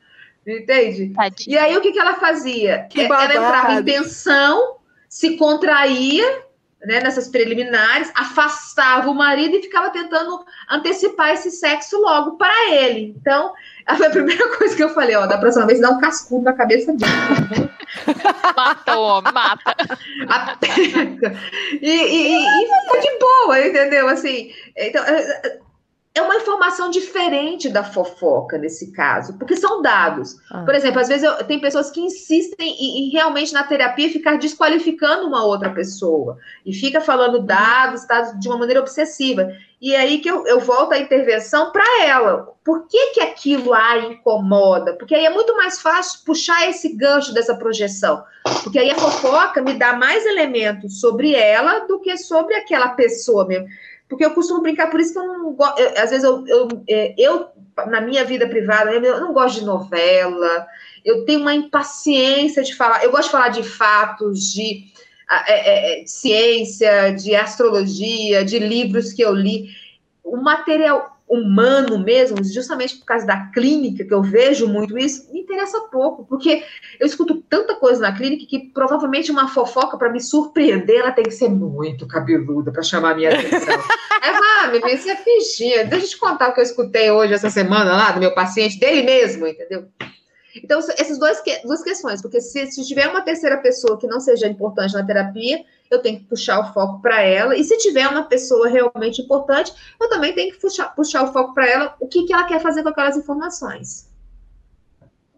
Entende? 0.45 1.13
Tadinha. 1.13 1.55
E 1.55 1.57
aí 1.57 1.77
o 1.77 1.81
que, 1.81 1.91
que 1.91 1.99
ela 1.99 2.15
fazia? 2.15 2.87
Que 2.89 3.01
ela 3.01 3.25
entrava 3.25 3.73
em 3.73 3.83
tensão, 3.83 4.77
se 5.07 5.37
contraía, 5.37 6.43
né, 6.85 6.99
nessas 6.99 7.27
preliminares, 7.27 8.11
afastava 8.15 9.09
o 9.09 9.15
marido 9.15 9.55
e 9.55 9.61
ficava 9.61 9.89
tentando 9.91 10.43
antecipar 10.69 11.31
esse 11.31 11.51
sexo 11.51 11.99
logo 12.01 12.37
para 12.37 12.71
ele. 12.71 13.15
Então, 13.19 13.53
foi 13.97 14.07
a 14.07 14.11
primeira 14.11 14.57
coisa 14.57 14.75
que 14.75 14.83
eu 14.83 14.89
falei, 14.89 15.15
ó, 15.15 15.25
da 15.25 15.37
próxima 15.37 15.67
vez 15.67 15.79
dá 15.79 15.89
um 15.89 15.99
cascudo 15.99 16.43
na 16.43 16.53
cabeça 16.53 16.93
dele. 16.93 17.69
Mata 18.55 18.97
o 18.97 19.01
homem, 19.01 19.33
mata. 19.33 19.75
Aperta. 20.29 21.35
E, 21.81 21.89
e, 21.89 22.33
e, 22.33 22.63
e 22.63 22.67
ficou 22.83 23.01
de 23.01 23.19
boa, 23.19 23.67
entendeu? 23.67 24.07
Assim, 24.07 24.51
então, 24.77 25.03
é 26.13 26.21
uma 26.21 26.35
informação 26.35 26.89
diferente 26.89 27.69
da 27.69 27.83
fofoca 27.83 28.57
nesse 28.57 28.91
caso, 28.91 29.37
porque 29.37 29.55
são 29.55 29.81
dados. 29.81 30.35
Ah. 30.51 30.63
Por 30.65 30.75
exemplo, 30.75 30.99
às 30.99 31.07
vezes 31.07 31.23
eu, 31.23 31.35
tem 31.45 31.59
pessoas 31.59 31.89
que 31.89 32.01
insistem 32.01 32.69
em, 32.69 33.05
em 33.05 33.09
realmente 33.11 33.53
na 33.53 33.63
terapia 33.63 34.09
ficar 34.09 34.37
desqualificando 34.37 35.27
uma 35.27 35.45
outra 35.45 35.69
pessoa 35.69 36.37
e 36.65 36.73
fica 36.73 36.99
falando 36.99 37.39
dados, 37.39 38.05
dados 38.05 38.37
de 38.37 38.49
uma 38.49 38.57
maneira 38.57 38.81
obsessiva. 38.81 39.53
E 39.81 39.95
é 39.95 39.99
aí 39.99 40.19
que 40.19 40.29
eu, 40.29 40.45
eu 40.45 40.59
volto 40.59 40.93
à 40.93 40.99
intervenção 40.99 41.71
para 41.71 42.03
ela. 42.03 42.53
Por 42.63 42.87
que, 42.87 43.13
que 43.13 43.21
aquilo 43.21 43.73
a 43.73 43.97
incomoda? 43.97 44.93
Porque 44.93 45.15
aí 45.15 45.25
é 45.25 45.29
muito 45.29 45.55
mais 45.55 45.81
fácil 45.81 46.19
puxar 46.25 46.69
esse 46.69 46.95
gancho 46.95 47.33
dessa 47.33 47.55
projeção. 47.55 48.21
Porque 48.63 48.77
aí 48.77 48.91
a 48.91 48.95
fofoca 48.95 49.61
me 49.61 49.73
dá 49.73 49.93
mais 49.93 50.25
elementos 50.25 50.99
sobre 50.99 51.33
ela 51.33 51.79
do 51.87 51.99
que 51.99 52.15
sobre 52.17 52.53
aquela 52.53 52.89
pessoa 52.89 53.47
mesmo. 53.47 53.67
Porque 54.11 54.25
eu 54.25 54.33
costumo 54.33 54.61
brincar, 54.61 54.89
por 54.91 54.99
isso 54.99 55.13
que 55.13 55.19
eu 55.19 55.25
não 55.25 55.53
gosto. 55.53 55.81
Às 55.97 56.09
vezes 56.09 56.25
eu, 56.25 56.45
eu, 56.45 56.67
é, 56.85 57.15
eu, 57.17 57.47
na 57.87 58.01
minha 58.01 58.25
vida 58.25 58.45
privada, 58.45 58.91
eu 58.91 59.21
não 59.21 59.31
gosto 59.31 59.61
de 59.61 59.65
novela, 59.65 60.67
eu 61.05 61.23
tenho 61.23 61.39
uma 61.39 61.55
impaciência 61.55 62.61
de 62.61 62.75
falar. 62.75 63.05
Eu 63.05 63.09
gosto 63.09 63.27
de 63.27 63.31
falar 63.31 63.47
de 63.47 63.63
fatos, 63.63 64.51
de 64.51 64.83
é, 65.47 66.01
é, 66.01 66.05
ciência, 66.05 67.11
de 67.11 67.33
astrologia, 67.33 68.43
de 68.43 68.59
livros 68.59 69.13
que 69.13 69.21
eu 69.21 69.33
li. 69.33 69.69
O 70.25 70.35
material 70.35 71.20
humano 71.31 71.97
mesmo, 71.97 72.43
justamente 72.43 72.97
por 72.97 73.05
causa 73.05 73.25
da 73.25 73.45
clínica, 73.51 74.03
que 74.03 74.13
eu 74.13 74.21
vejo 74.21 74.67
muito 74.67 74.97
isso, 74.97 75.31
me 75.31 75.39
interessa 75.39 75.79
pouco, 75.89 76.25
porque 76.25 76.61
eu 76.99 77.07
escuto 77.07 77.41
tanta 77.49 77.73
coisa 77.75 78.01
na 78.01 78.11
clínica 78.11 78.45
que 78.45 78.59
provavelmente 78.73 79.31
uma 79.31 79.47
fofoca 79.47 79.97
para 79.97 80.11
me 80.11 80.19
surpreender, 80.19 80.99
ela 80.99 81.13
tem 81.13 81.23
que 81.23 81.31
ser 81.31 81.47
muito 81.47 82.05
cabeluda 82.05 82.69
para 82.69 82.83
chamar 82.83 83.11
a 83.11 83.15
minha 83.15 83.29
atenção. 83.29 83.79
é, 84.21 84.71
me 84.71 84.79
vem 84.79 84.97
ser 84.97 85.15
fichinha. 85.17 85.85
Deixa 85.85 86.05
eu 86.05 86.09
te 86.09 86.17
contar 86.17 86.49
o 86.49 86.53
que 86.53 86.59
eu 86.59 86.65
escutei 86.65 87.09
hoje, 87.09 87.33
essa 87.33 87.49
semana 87.49 87.93
lá, 87.93 88.11
do 88.11 88.19
meu 88.19 88.33
paciente, 88.33 88.77
dele 88.77 89.03
mesmo, 89.03 89.47
entendeu? 89.47 89.85
Então, 90.53 90.79
essas 90.79 91.17
duas, 91.17 91.41
duas 91.63 91.81
questões, 91.81 92.21
porque 92.21 92.41
se, 92.41 92.69
se 92.69 92.85
tiver 92.85 93.07
uma 93.07 93.21
terceira 93.21 93.57
pessoa 93.57 93.97
que 93.97 94.05
não 94.05 94.19
seja 94.19 94.47
importante 94.47 94.93
na 94.93 95.05
terapia, 95.05 95.63
eu 95.91 96.01
tenho 96.01 96.19
que 96.19 96.25
puxar 96.25 96.59
o 96.59 96.73
foco 96.73 97.01
para 97.01 97.21
ela, 97.21 97.55
e 97.55 97.63
se 97.63 97.77
tiver 97.77 98.07
uma 98.07 98.23
pessoa 98.23 98.67
realmente 98.67 99.21
importante, 99.21 99.73
eu 99.99 100.09
também 100.09 100.33
tenho 100.33 100.53
que 100.53 100.59
puxar, 100.59 100.95
puxar 100.95 101.23
o 101.23 101.33
foco 101.33 101.53
para 101.53 101.67
ela, 101.67 101.95
o 101.99 102.07
que, 102.07 102.23
que 102.25 102.33
ela 102.33 102.45
quer 102.45 102.61
fazer 102.61 102.81
com 102.81 102.89
aquelas 102.89 103.17
informações. 103.17 104.09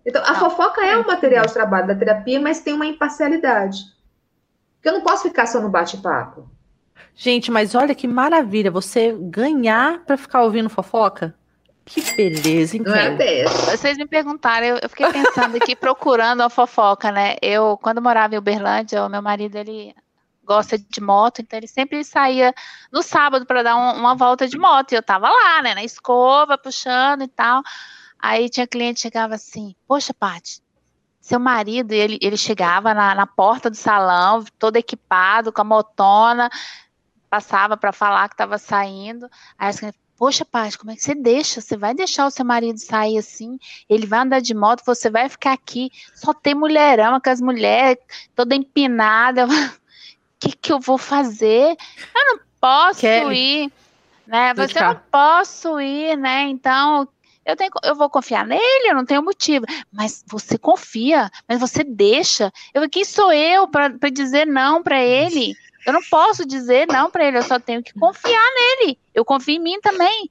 Então, 0.06 0.22
a 0.24 0.32
Ah, 0.32 0.36
fofoca 0.36 0.86
é 0.86 0.98
um 0.98 1.06
material 1.08 1.46
de 1.46 1.54
trabalho 1.54 1.88
da 1.88 1.96
terapia, 1.96 2.40
mas 2.40 2.60
tem 2.60 2.74
uma 2.74 2.86
imparcialidade. 2.86 3.80
Porque 4.76 4.90
eu 4.90 4.94
não 4.94 5.02
posso 5.02 5.24
ficar 5.24 5.46
só 5.48 5.62
no 5.62 5.70
bate-papo. 5.70 6.48
Gente, 7.16 7.50
mas 7.52 7.74
olha 7.74 7.96
que 7.96 8.08
maravilha, 8.08 8.70
você 8.70 9.16
ganhar 9.20 10.04
pra 10.06 10.18
ficar 10.18 10.44
ouvindo 10.44 10.70
fofoca. 10.70 11.34
Que 11.86 12.02
beleza, 12.02 12.78
Não 12.80 12.94
é 12.94 13.10
incrível. 13.12 13.18
dessa. 13.18 13.78
Vocês 13.78 13.98
me 13.98 14.06
perguntaram, 14.08 14.66
eu, 14.68 14.78
eu 14.82 14.90
fiquei 14.90 15.12
pensando 15.12 15.56
aqui, 15.58 15.76
procurando 15.76 16.42
a 16.42 16.50
fofoca, 16.50 17.12
né? 17.12 17.36
Eu, 17.42 17.78
quando 17.78 18.02
morava 18.02 18.36
em 18.36 18.38
Uberlândia, 18.38 19.06
o 19.06 19.10
meu 19.10 19.22
marido, 19.22 19.56
ele 19.58 19.94
gosta 20.44 20.78
de 20.78 21.02
moto, 21.02 21.42
então 21.42 21.58
ele 21.58 21.68
sempre 21.68 22.04
saía 22.04 22.54
no 22.92 23.02
sábado 23.02 23.46
para 23.46 23.64
dar 23.64 23.76
um- 23.76 23.98
uma 23.98 24.16
volta 24.16 24.48
de 24.48 24.58
moto, 24.58 24.92
e 24.92 24.96
eu 24.96 25.04
tava 25.04 25.30
lá, 25.30 25.62
né, 25.62 25.74
na 25.74 25.84
escova, 25.84 26.58
puxando 26.58 27.24
e 27.24 27.28
tal. 27.28 27.62
Aí 28.20 28.50
tinha 28.50 28.68
cliente 28.68 28.96
que 28.98 29.02
chegava 29.02 29.36
assim, 29.36 29.76
poxa, 29.88 30.14
Paty, 30.14 30.62
seu 31.20 31.40
marido, 31.40 31.92
ele, 31.94 32.18
ele 32.22 32.38
chegava 32.38 32.94
na, 32.94 33.16
na 33.16 33.26
porta 33.28 33.70
do 33.70 33.78
salão, 33.78 34.44
todo 34.60 34.78
equipado, 34.78 35.52
com 35.52 35.62
a 35.62 35.66
motona, 35.66 36.50
passava 37.30 37.76
para 37.78 37.92
falar 37.92 38.28
que 38.30 38.34
estava 38.36 38.58
saindo. 38.58 39.30
Aí 39.58 39.70
as 39.70 39.80
clientes, 39.80 40.00
poxa, 40.18 40.46
Paty, 40.46 40.78
como 40.78 40.92
é 40.92 40.96
que 40.96 41.02
você 41.02 41.16
deixa? 41.16 41.62
Você 41.62 41.76
vai 41.76 41.94
deixar 41.94 42.26
o 42.26 42.32
seu 42.32 42.46
marido 42.46 42.78
sair 42.78 43.18
assim? 43.18 43.58
Ele 43.90 44.06
vai 44.06 44.20
andar 44.20 44.42
de 44.42 44.54
moto, 44.54 44.84
você 44.86 45.10
vai 45.10 45.28
ficar 45.28 45.54
aqui. 45.54 45.90
Só 46.14 46.34
tem 46.34 46.54
mulherão, 46.54 47.20
com 47.20 47.30
as 47.30 47.42
mulheres 47.42 47.98
toda 48.36 48.56
empinada. 48.56 49.48
O 50.44 50.50
que, 50.50 50.58
que 50.58 50.74
eu 50.74 50.80
vou 50.80 50.98
fazer? 50.98 51.78
Eu 52.16 52.26
não 52.26 52.40
posso 52.60 53.00
Kelly, 53.00 53.66
ir, 53.66 53.72
né? 54.28 54.54
Você 54.54 54.80
não 54.82 55.00
posso 55.10 55.80
ir, 55.80 56.18
né? 56.18 56.42
Então, 56.44 57.08
eu, 57.46 57.56
tenho, 57.56 57.72
eu 57.84 57.96
vou 57.96 58.10
confiar 58.10 58.46
nele, 58.46 58.90
eu 58.90 58.96
não 58.96 59.06
tenho 59.06 59.24
motivo. 59.24 59.66
Mas 59.92 60.24
você 60.28 60.58
confia, 60.58 61.30
mas 61.48 61.60
você 61.60 61.84
deixa. 61.84 62.52
Eu, 62.74 62.90
quem 62.90 63.06
sou 63.06 63.32
eu 63.32 63.68
para 63.68 64.10
dizer 64.12 64.46
não 64.46 64.84
para 64.84 65.02
ele? 65.02 65.56
Eu 65.86 65.94
não 65.94 66.02
posso 66.04 66.46
dizer 66.46 66.88
não 66.88 67.10
para 67.10 67.26
ele, 67.26 67.38
eu 67.38 67.44
só 67.44 67.60
tenho 67.60 67.82
que 67.82 67.94
confiar 67.94 68.52
nele. 68.54 68.98
Eu 69.14 69.24
confio 69.24 69.56
em 69.56 69.60
mim 69.60 69.80
também. 69.82 70.30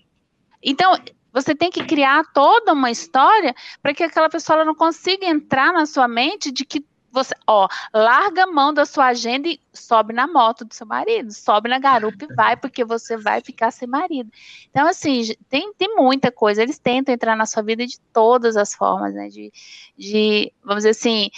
Então, 0.62 0.94
você 1.32 1.54
tem 1.54 1.70
que 1.70 1.84
criar 1.84 2.24
toda 2.34 2.74
uma 2.74 2.90
história 2.90 3.54
para 3.82 3.94
que 3.94 4.02
aquela 4.04 4.28
pessoa 4.28 4.64
não 4.64 4.74
consiga 4.74 5.26
entrar 5.26 5.72
na 5.72 5.86
sua 5.86 6.06
mente 6.06 6.52
de 6.52 6.64
que 6.64 6.84
você, 7.12 7.34
ó, 7.46 7.68
larga 7.92 8.44
a 8.44 8.46
mão 8.46 8.72
da 8.72 8.86
sua 8.86 9.06
agenda 9.06 9.48
e 9.48 9.60
sobe 9.72 10.12
na 10.12 10.26
moto 10.26 10.64
do 10.64 10.74
seu 10.74 10.86
marido, 10.86 11.32
sobe 11.32 11.68
na 11.68 11.78
garupa 11.78 12.24
e 12.24 12.34
vai, 12.34 12.56
porque 12.56 12.84
você 12.84 13.16
vai 13.16 13.40
ficar 13.40 13.70
sem 13.70 13.86
marido. 13.86 14.30
Então, 14.70 14.86
assim, 14.88 15.22
tem, 15.48 15.72
tem 15.74 15.94
muita 15.94 16.32
coisa. 16.32 16.62
Eles 16.62 16.78
tentam 16.78 17.14
entrar 17.14 17.36
na 17.36 17.46
sua 17.46 17.62
vida 17.62 17.86
de 17.86 17.98
todas 18.12 18.56
as 18.56 18.74
formas, 18.74 19.14
né? 19.14 19.28
De, 19.28 19.52
de 19.96 20.52
vamos 20.64 20.82
dizer 20.84 20.90
assim, 20.90 21.28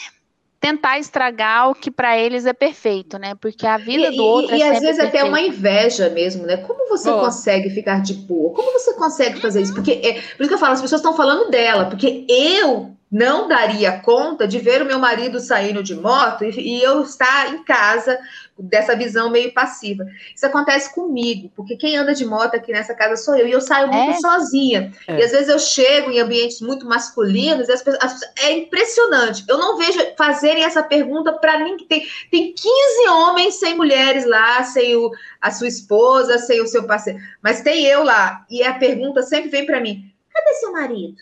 tentar 0.61 0.99
estragar 0.99 1.71
o 1.71 1.75
que 1.75 1.91
para 1.91 2.17
eles 2.17 2.47
é 2.47 2.53
perfeito, 2.55 3.19
né? 3.19 3.35
Porque 3.35 3.67
a 3.67 3.77
vida 3.77 4.11
E, 4.11 4.17
do 4.17 4.25
outro 4.25 4.55
e, 4.55 4.59
e 4.59 4.63
é 4.63 4.71
às 4.71 4.79
sempre 4.79 4.87
vezes 4.87 4.99
até 5.01 5.23
perfeita. 5.23 5.27
uma 5.27 5.41
inveja 5.41 6.09
mesmo, 6.09 6.47
né? 6.47 6.57
Como 6.59 6.89
você 6.89 7.11
Ó. 7.11 7.21
consegue 7.21 7.69
ficar 7.71 8.01
de 8.01 8.15
boa? 8.15 8.55
Como 8.55 8.73
você 8.73 8.95
consegue 8.95 9.41
fazer 9.41 9.61
isso? 9.63 9.75
Porque 9.75 9.93
é, 9.93 10.13
por 10.15 10.41
isso 10.43 10.49
que 10.49 10.55
eu 10.55 10.59
falo, 10.59 10.73
as 10.73 10.81
pessoas 10.81 11.01
estão 11.01 11.15
falando 11.15 11.51
dela, 11.51 11.87
porque 11.91 12.25
eu 12.29 12.97
não 13.15 13.47
daria 13.47 14.01
conta 14.01 14.45
de 14.49 14.59
ver 14.59 14.83
o 14.83 14.85
meu 14.85 14.99
marido 14.99 15.39
saindo 15.39 15.85
de 15.85 15.95
moto 15.95 16.43
e, 16.45 16.51
e 16.79 16.83
eu 16.83 17.01
estar 17.03 17.55
em 17.55 17.63
casa 17.63 18.19
dessa 18.59 18.97
visão 18.97 19.31
meio 19.31 19.55
passiva. 19.55 20.05
Isso 20.35 20.45
acontece 20.45 20.93
comigo, 20.93 21.49
porque 21.55 21.77
quem 21.77 21.97
anda 21.97 22.13
de 22.13 22.25
moto 22.27 22.57
aqui 22.57 22.73
nessa 22.73 22.93
casa 22.93 23.15
sou 23.17 23.37
eu, 23.37 23.47
e 23.47 23.53
eu 23.53 23.61
saio 23.61 23.87
muito 23.87 24.17
É? 24.17 24.21
sozinha. 24.21 24.93
É. 25.07 25.21
E 25.21 25.23
às 25.23 25.31
vezes 25.31 25.49
eu 25.49 25.61
chego 25.61 26.11
em 26.11 26.19
ambientes 26.19 26.61
muito 26.61 26.85
masculinos, 26.87 27.69
e 27.69 27.73
as 27.73 27.83
pessoas, 27.83 28.03
as- 28.05 28.21
é 28.43 28.51
impressionante. 28.53 29.45
Eu 29.49 29.59
não 29.59 29.77
vejo 29.79 29.99
fazerem 30.19 30.65
essa 30.65 30.83
pergunta 30.83 31.33
para 31.35 31.57
ninguém. 31.61 31.87
Tem, 31.87 32.05
tem 32.33 32.53
15 32.53 33.09
homens 33.11 33.55
sem 33.61 33.77
mulheres 33.77 34.25
lá, 34.27 34.65
sem 34.65 34.97
o, 34.97 35.09
a 35.41 35.53
sua 35.53 35.69
esposa, 35.69 36.37
sem 36.39 36.61
o 36.61 36.67
seu 36.67 36.83
parceiro. 36.85 37.21
Mas 37.41 37.61
tem 37.61 37.85
eu 37.87 38.03
lá. 38.03 38.45
E 38.51 38.65
a 38.65 38.75
pergunta 38.75 39.23
sempre 39.23 39.51
vem 39.51 39.65
para 39.67 39.81
mim: 39.81 40.13
cadê 40.33 40.55
seu 40.55 40.73
marido? 40.73 41.15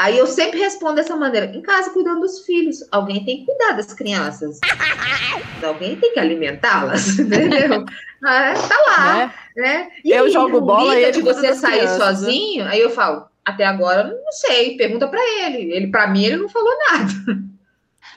Aí 0.00 0.16
eu 0.16 0.26
sempre 0.26 0.58
respondo 0.58 0.94
dessa 0.94 1.14
maneira: 1.14 1.44
em 1.54 1.60
casa, 1.60 1.90
cuidando 1.90 2.20
dos 2.20 2.40
filhos. 2.46 2.78
Alguém 2.90 3.22
tem 3.22 3.40
que 3.40 3.46
cuidar 3.46 3.72
das 3.72 3.92
crianças. 3.92 4.58
Alguém 5.62 5.94
tem 5.96 6.14
que 6.14 6.18
alimentá-las, 6.18 7.18
entendeu? 7.20 7.84
Ah, 8.24 8.54
tá 8.54 8.76
lá, 8.86 9.14
Né? 9.14 9.34
né? 9.56 9.88
Eu 10.02 10.24
aí, 10.24 10.30
jogo 10.30 10.62
bola 10.62 10.98
e 10.98 11.12
de 11.12 11.20
você 11.20 11.54
sair 11.54 11.80
crianças, 11.80 11.98
né? 11.98 12.04
sozinho, 12.06 12.64
aí 12.66 12.80
eu 12.80 12.88
falo, 12.88 13.26
até 13.44 13.66
agora 13.66 14.08
eu 14.08 14.24
não 14.24 14.32
sei, 14.32 14.74
pergunta 14.78 15.06
pra 15.06 15.20
ele. 15.42 15.70
Ele, 15.70 15.88
para 15.88 16.06
mim, 16.06 16.24
ele 16.24 16.36
não 16.38 16.48
falou 16.48 16.72
nada. 16.90 17.12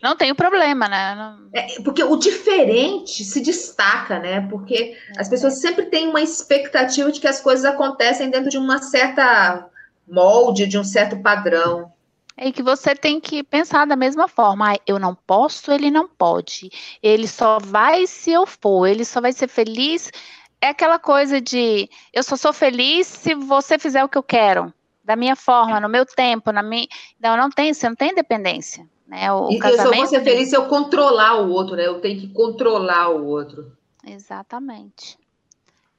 Não 0.02 0.16
tem 0.16 0.34
problema, 0.34 0.88
né? 0.88 1.16
Não- 1.16 1.50
É, 1.54 1.82
porque 1.84 2.02
o 2.04 2.16
diferente 2.16 3.26
se 3.26 3.42
destaca, 3.42 4.20
né? 4.20 4.48
Porque 4.50 4.96
as 5.18 5.28
pessoas 5.28 5.60
sempre 5.60 5.86
têm 5.88 6.08
uma 6.08 6.22
expectativa 6.22 7.12
de 7.12 7.20
que 7.20 7.28
as 7.28 7.42
coisas 7.42 7.66
acontecem 7.66 8.30
dentro 8.30 8.50
de 8.50 8.58
uma 8.58 8.82
certa 8.82 9.66
molde, 10.08 10.68
de 10.68 10.78
um 10.78 10.84
certo 10.84 11.22
padrão. 11.22 11.92
É 12.36 12.52
que 12.52 12.64
você 12.64 12.96
tem 12.96 13.20
que 13.20 13.44
pensar 13.44 13.86
da 13.86 13.96
mesma 13.96 14.28
forma. 14.28 14.74
Ah, 14.74 14.80
eu 14.88 14.98
não 14.98 15.14
posso, 15.14 15.72
ele 15.72 15.92
não 15.92 16.08
pode. 16.08 16.70
Ele 17.02 17.28
só 17.28 17.60
vai 17.60 18.08
se 18.08 18.32
eu 18.32 18.46
for, 18.48 18.88
ele 18.88 19.06
só 19.06 19.22
vai 19.22 19.32
ser 19.32 19.48
feliz. 19.48 20.12
É 20.60 20.70
aquela 20.70 20.98
coisa 20.98 21.40
de 21.40 21.90
eu 22.12 22.24
só 22.24 22.36
sou 22.36 22.52
feliz 22.52 23.06
se 23.06 23.36
você 23.36 23.78
fizer 23.78 24.04
o 24.04 24.10
que 24.10 24.18
eu 24.18 24.24
quero, 24.24 24.74
da 25.04 25.16
minha 25.16 25.36
forma, 25.36 25.80
no 25.80 25.90
meu 25.90 26.06
tempo, 26.06 26.52
na 26.52 26.64
minha. 26.64 26.88
Não, 27.20 27.38
não 27.38 27.50
tem, 27.50 27.74
você 27.74 27.88
não 27.88 27.96
tem 27.96 28.12
independência. 28.12 28.88
Né? 29.08 29.32
O, 29.32 29.52
E 29.52 29.58
eu 29.58 29.62
só 29.62 29.68
vou 29.68 29.78
casamento. 29.78 30.10
ser 30.10 30.24
feliz 30.24 30.50
se 30.50 30.58
eu 30.58 30.66
controlar 30.68 31.42
o 31.42 31.52
outro, 31.52 31.76
né? 31.76 31.86
Eu 31.86 32.02
tenho 32.02 32.20
que 32.20 32.30
controlar 32.30 33.10
o 33.10 33.28
outro. 33.28 33.78
Exatamente. 34.06 35.18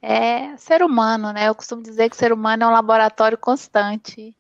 É 0.07 0.55
ser 0.59 0.83
humano, 0.83 1.33
né? 1.33 1.49
Eu 1.49 1.55
costumo 1.55 1.83
dizer 1.83 2.11
que 2.11 2.17
ser 2.17 2.31
humano 2.31 2.63
é 2.65 2.67
um 2.67 2.73
laboratório 2.73 3.39
constante. 3.39 4.37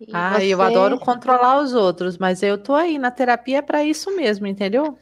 E 0.00 0.12
eu 0.12 0.58
você- 0.58 0.62
adoro 0.62 0.96
controlar 0.98 1.58
os 1.58 1.74
outros, 1.74 2.16
mas 2.16 2.40
eu 2.42 2.56
tô 2.56 2.74
aí 2.74 2.96
na 2.96 3.10
terapia 3.10 3.62
para 3.62 3.82
isso 3.82 4.14
mesmo, 4.16 4.46
entendeu? 4.46 4.96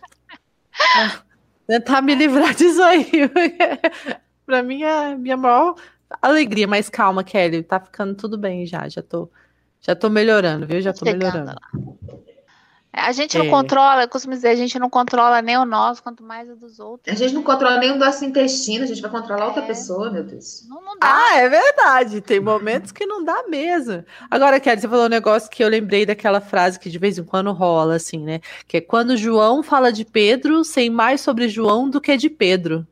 Ah, 0.94 1.22
Tentar 1.68 2.00
me 2.00 2.14
livrar 2.14 2.54
disso 2.54 2.82
aí. 2.82 3.04
Para 4.46 4.62
mim 4.62 4.82
é 4.82 5.12
a 5.12 5.16
minha 5.16 5.36
maior 5.36 5.74
alegria, 6.22 6.66
mas 6.66 6.88
calma, 6.88 7.22
Kelly, 7.22 7.62
tá 7.62 7.78
ficando 7.78 8.14
tudo 8.14 8.38
bem 8.38 8.64
já, 8.64 8.88
já 8.88 9.02
tô 9.02 9.30
já 9.82 9.94
tô 9.94 10.08
melhorando, 10.08 10.66
viu? 10.66 10.80
Já 10.80 10.94
tô 10.94 11.04
Chegando 11.04 11.44
melhorando. 11.44 11.52
lá. 11.52 11.88
A 12.90 13.12
gente 13.12 13.36
não 13.38 13.46
É. 13.46 13.50
controla, 13.50 14.02
eu 14.02 14.08
costumo 14.08 14.34
dizer, 14.34 14.48
a 14.48 14.54
gente 14.56 14.78
não 14.78 14.88
controla 14.90 15.40
nem 15.42 15.56
o 15.56 15.64
nosso, 15.64 16.02
quanto 16.02 16.22
mais 16.22 16.48
o 16.50 16.56
dos 16.56 16.80
outros. 16.80 17.14
A 17.14 17.16
gente 17.16 17.34
não 17.34 17.42
controla 17.42 17.78
nem 17.78 17.92
o 17.92 17.96
nosso 17.96 18.24
intestino, 18.24 18.84
a 18.84 18.86
gente 18.86 19.00
vai 19.02 19.10
controlar 19.10 19.46
outra 19.46 19.62
É. 19.62 19.66
pessoa, 19.66 20.10
meu 20.10 20.24
Deus. 20.24 20.64
Não, 20.68 20.80
não 20.82 20.98
dá. 20.98 21.06
Ah, 21.06 21.36
é 21.38 21.48
verdade. 21.48 22.20
Tem 22.20 22.40
momentos 22.40 22.90
que 22.90 23.06
não 23.06 23.22
dá 23.22 23.44
mesmo. 23.46 24.02
Agora, 24.30 24.58
Kelly, 24.58 24.80
você 24.80 24.88
falou 24.88 25.04
um 25.04 25.08
negócio 25.10 25.50
que 25.50 25.62
eu 25.62 25.68
lembrei 25.68 26.06
daquela 26.06 26.40
frase 26.40 26.80
que 26.80 26.90
de 26.90 26.98
vez 26.98 27.18
em 27.18 27.24
quando 27.24 27.52
rola, 27.52 27.94
assim, 27.96 28.18
né? 28.18 28.40
Que 28.66 28.78
é 28.78 28.80
quando 28.80 29.16
João 29.16 29.62
fala 29.62 29.92
de 29.92 30.04
Pedro, 30.04 30.64
sei 30.64 30.88
mais 30.90 31.20
sobre 31.20 31.48
João 31.48 31.88
do 31.88 32.00
que 32.00 32.16
de 32.16 32.30
Pedro. 32.30 32.86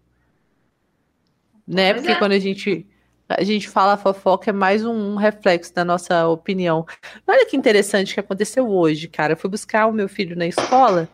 Né? 1.66 1.92
Pois 1.94 2.02
Porque 2.02 2.12
é. 2.16 2.18
quando 2.18 2.32
a 2.32 2.38
gente, 2.38 2.86
a 3.28 3.42
gente 3.42 3.68
fala 3.68 3.96
fofoca, 3.96 4.50
é 4.50 4.52
mais 4.52 4.84
um, 4.84 5.16
reflexo 5.16 5.74
da 5.74 5.84
nossa 5.84 6.28
opinião. 6.28 6.86
Olha 7.26 7.46
que 7.46 7.56
interessante 7.56 8.14
que 8.14 8.20
aconteceu 8.20 8.68
hoje, 8.68 9.08
cara. 9.08 9.32
Eu 9.32 9.36
fui 9.36 9.50
buscar 9.50 9.86
o 9.86 9.92
meu 9.92 10.08
filho 10.08 10.36
na 10.36 10.46
escola. 10.46 11.08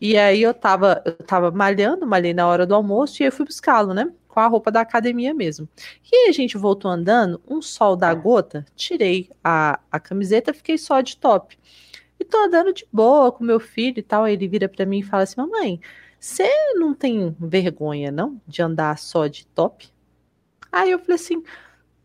E 0.00 0.16
aí 0.16 0.42
eu 0.42 0.54
tava, 0.54 1.02
eu 1.04 1.14
tava 1.14 1.50
malhando, 1.50 2.06
malhei 2.06 2.34
na 2.34 2.46
hora 2.46 2.66
do 2.66 2.74
almoço, 2.74 3.22
e 3.22 3.26
eu 3.26 3.32
fui 3.32 3.46
buscá-lo, 3.46 3.94
né? 3.94 4.10
Com 4.28 4.40
a 4.40 4.46
roupa 4.46 4.70
da 4.70 4.82
academia 4.82 5.32
mesmo. 5.34 5.68
E 6.12 6.16
aí 6.16 6.28
a 6.28 6.32
gente 6.32 6.58
voltou 6.58 6.90
andando, 6.90 7.40
um 7.48 7.62
sol 7.62 7.96
da 7.96 8.12
gota, 8.14 8.64
tirei 8.76 9.30
a, 9.42 9.80
a 9.90 9.98
camiseta, 9.98 10.52
fiquei 10.54 10.76
só 10.78 11.00
de 11.00 11.16
top. 11.16 11.58
E 12.20 12.24
tô 12.24 12.38
andando 12.38 12.72
de 12.72 12.86
boa 12.92 13.32
com 13.32 13.44
meu 13.44 13.58
filho 13.58 13.98
e 13.98 14.02
tal. 14.02 14.24
Aí 14.24 14.34
ele 14.34 14.48
vira 14.48 14.68
pra 14.68 14.86
mim 14.86 15.00
e 15.00 15.02
fala 15.02 15.22
assim: 15.24 15.40
Mamãe, 15.40 15.80
você 16.20 16.48
não 16.74 16.94
tem 16.94 17.34
vergonha, 17.38 18.10
não, 18.10 18.40
de 18.46 18.62
andar 18.62 18.98
só 18.98 19.26
de 19.26 19.46
top? 19.48 19.88
Aí 20.70 20.90
eu 20.90 20.98
falei 20.98 21.16
assim: 21.16 21.42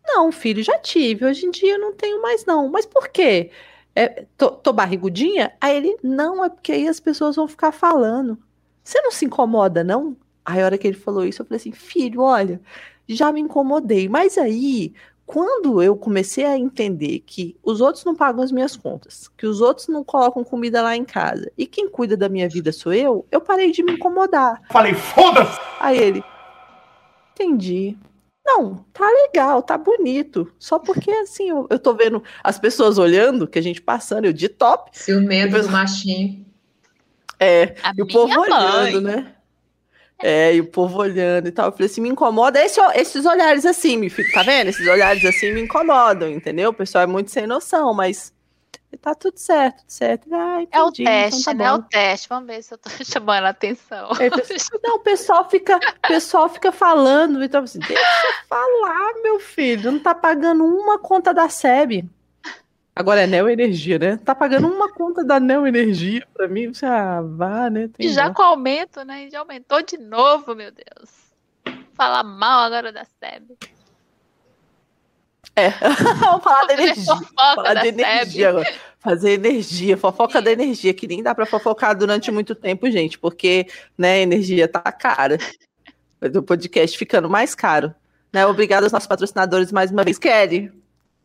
Não, 0.06 0.32
filho, 0.32 0.62
já 0.62 0.78
tive. 0.78 1.24
Hoje 1.24 1.46
em 1.46 1.50
dia 1.50 1.74
eu 1.74 1.80
não 1.80 1.92
tenho 1.92 2.20
mais, 2.22 2.44
não. 2.44 2.68
Mas 2.68 2.86
por 2.86 3.08
quê? 3.08 3.50
É, 3.94 4.26
tô, 4.36 4.50
tô 4.50 4.72
barrigudinha? 4.72 5.52
Aí 5.60 5.76
ele: 5.76 5.96
Não, 6.02 6.44
é 6.44 6.48
porque 6.48 6.72
aí 6.72 6.88
as 6.88 7.00
pessoas 7.00 7.36
vão 7.36 7.48
ficar 7.48 7.72
falando. 7.72 8.38
Você 8.82 9.00
não 9.00 9.10
se 9.10 9.24
incomoda, 9.24 9.84
não? 9.84 10.16
Aí 10.44 10.60
a 10.60 10.64
hora 10.64 10.78
que 10.78 10.86
ele 10.88 10.96
falou 10.96 11.24
isso, 11.24 11.42
eu 11.42 11.46
falei 11.46 11.58
assim: 11.58 11.72
Filho, 11.72 12.22
olha, 12.22 12.60
já 13.08 13.32
me 13.32 13.40
incomodei. 13.40 14.08
Mas 14.08 14.38
aí, 14.38 14.92
quando 15.26 15.82
eu 15.82 15.96
comecei 15.96 16.44
a 16.44 16.58
entender 16.58 17.20
que 17.20 17.56
os 17.62 17.80
outros 17.80 18.04
não 18.04 18.14
pagam 18.14 18.42
as 18.42 18.52
minhas 18.52 18.76
contas, 18.76 19.28
que 19.36 19.46
os 19.46 19.60
outros 19.60 19.88
não 19.88 20.04
colocam 20.04 20.44
comida 20.44 20.82
lá 20.82 20.96
em 20.96 21.04
casa 21.04 21.50
e 21.56 21.66
quem 21.66 21.88
cuida 21.88 22.16
da 22.16 22.28
minha 22.28 22.48
vida 22.48 22.72
sou 22.72 22.92
eu, 22.92 23.26
eu 23.30 23.40
parei 23.40 23.70
de 23.70 23.82
me 23.82 23.92
incomodar. 23.92 24.60
Falei, 24.70 24.94
foda-se! 24.94 25.58
Aí 25.80 25.98
ele, 25.98 26.24
entendi. 27.32 27.96
Não, 28.44 28.84
tá 28.92 29.08
legal, 29.08 29.62
tá 29.62 29.78
bonito. 29.78 30.52
Só 30.58 30.78
porque 30.78 31.10
assim, 31.10 31.48
eu, 31.50 31.66
eu 31.70 31.78
tô 31.78 31.94
vendo 31.94 32.22
as 32.42 32.58
pessoas 32.58 32.98
olhando, 32.98 33.46
que 33.46 33.58
a 33.58 33.62
gente 33.62 33.80
passando, 33.80 34.24
eu 34.26 34.32
de 34.32 34.48
top, 34.48 34.90
Ciumento 34.92 35.60
do 35.60 35.68
machinho. 35.70 36.44
é, 37.38 37.74
A 37.82 37.92
e 37.96 38.02
o 38.02 38.06
povo 38.06 38.34
mãe. 38.34 38.50
olhando, 38.50 39.00
né? 39.00 39.34
É, 40.18 40.54
e 40.54 40.60
o 40.60 40.66
povo 40.70 40.98
olhando 40.98 41.48
e 41.48 41.52
tal. 41.52 41.66
Eu 41.66 41.72
falei 41.72 41.86
assim, 41.86 42.00
me 42.00 42.08
incomoda 42.08 42.62
esse, 42.64 42.80
esses 42.94 43.26
olhares 43.26 43.66
assim, 43.66 43.96
me 43.96 44.08
fico, 44.08 44.30
tá 44.32 44.42
vendo? 44.42 44.68
Esses 44.68 44.86
olhares 44.86 45.24
assim 45.24 45.52
me 45.52 45.60
incomodam, 45.62 46.28
entendeu? 46.30 46.70
O 46.70 46.74
pessoal 46.74 47.02
é 47.04 47.06
muito 47.06 47.30
sem 47.30 47.46
noção, 47.46 47.92
mas 47.94 48.32
tá 49.00 49.14
tudo 49.14 49.36
certo, 49.38 49.78
tudo 49.78 49.90
certo. 49.90 50.28
Ah, 50.32 50.62
É 50.70 50.82
o 50.82 50.88
entendi, 50.88 51.02
então 51.02 51.12
teste, 51.30 51.44
tá 51.44 51.54
né? 51.54 51.64
É 51.64 51.72
o 51.72 51.82
teste. 51.82 52.28
Vamos 52.28 52.46
ver 52.46 52.62
se 52.62 52.74
eu 52.74 52.78
tô 52.78 52.90
chamando 53.04 53.44
a 53.44 53.48
atenção. 53.50 54.10
Assim, 54.10 54.56
Não, 54.82 54.96
o 54.96 55.00
pessoal 55.00 55.48
fica, 55.48 55.76
o 55.76 56.08
pessoal 56.08 56.48
fica 56.48 56.70
falando, 56.72 57.42
então 57.42 57.64
assim, 57.64 57.78
deixa 57.80 57.94
eu 57.94 58.46
falar, 58.48 59.14
meu 59.22 59.40
filho, 59.40 59.92
não 59.92 59.98
tá 59.98 60.14
pagando 60.14 60.64
uma 60.64 60.98
conta 60.98 61.32
da 61.34 61.48
SEB. 61.48 62.08
Agora 62.94 63.22
é 63.22 63.26
Neo 63.26 63.48
Energia, 63.48 63.98
né? 63.98 64.18
Tá 64.18 64.34
pagando 64.34 64.68
uma 64.68 64.92
conta 64.92 65.24
da 65.24 65.40
Neo 65.40 65.66
Energia 65.66 66.26
pra 66.34 66.46
mim, 66.46 66.72
você 66.74 66.84
ah, 66.84 67.22
vá, 67.22 67.70
né? 67.70 67.88
Tem 67.88 68.06
E 68.06 68.10
já 68.12 68.28
dó. 68.28 68.34
com 68.34 68.42
aumento, 68.42 69.02
né? 69.02 69.30
Já 69.30 69.38
aumentou 69.40 69.82
de 69.82 69.96
novo, 69.96 70.54
meu 70.54 70.70
Deus. 70.70 71.10
Falar 71.94 72.22
mal 72.22 72.64
agora 72.64 72.92
da 72.92 73.04
SEB. 73.04 73.56
É, 75.54 75.70
vamos 76.18 76.42
falar 76.42 76.66
da 76.66 76.74
energia. 76.74 77.04
Falar 77.04 77.74
da 77.74 77.80
de 77.82 77.88
SEB. 77.88 78.00
energia 78.00 78.48
agora. 78.48 78.72
Fazer 79.00 79.32
energia, 79.32 79.96
fofoca 79.96 80.40
da 80.40 80.52
energia, 80.52 80.94
que 80.94 81.08
nem 81.08 81.22
dá 81.22 81.34
pra 81.34 81.44
fofocar 81.44 81.96
durante 81.96 82.30
muito 82.30 82.54
tempo, 82.54 82.88
gente, 82.90 83.18
porque, 83.18 83.66
né, 83.98 84.14
a 84.14 84.18
energia 84.18 84.68
tá 84.68 84.80
cara. 84.92 85.38
O 86.20 86.42
podcast 86.42 86.96
ficando 86.96 87.28
mais 87.28 87.54
caro. 87.54 87.92
Né? 88.32 88.46
Obrigada 88.46 88.86
aos 88.86 88.92
nossos 88.92 89.08
patrocinadores 89.08 89.72
mais 89.72 89.90
uma 89.90 90.04
vez. 90.04 90.18
Kelly, 90.18 90.72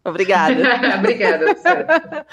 obrigada. 0.03 0.55
Obrigada. 0.97 1.55
Sara. 1.55 2.25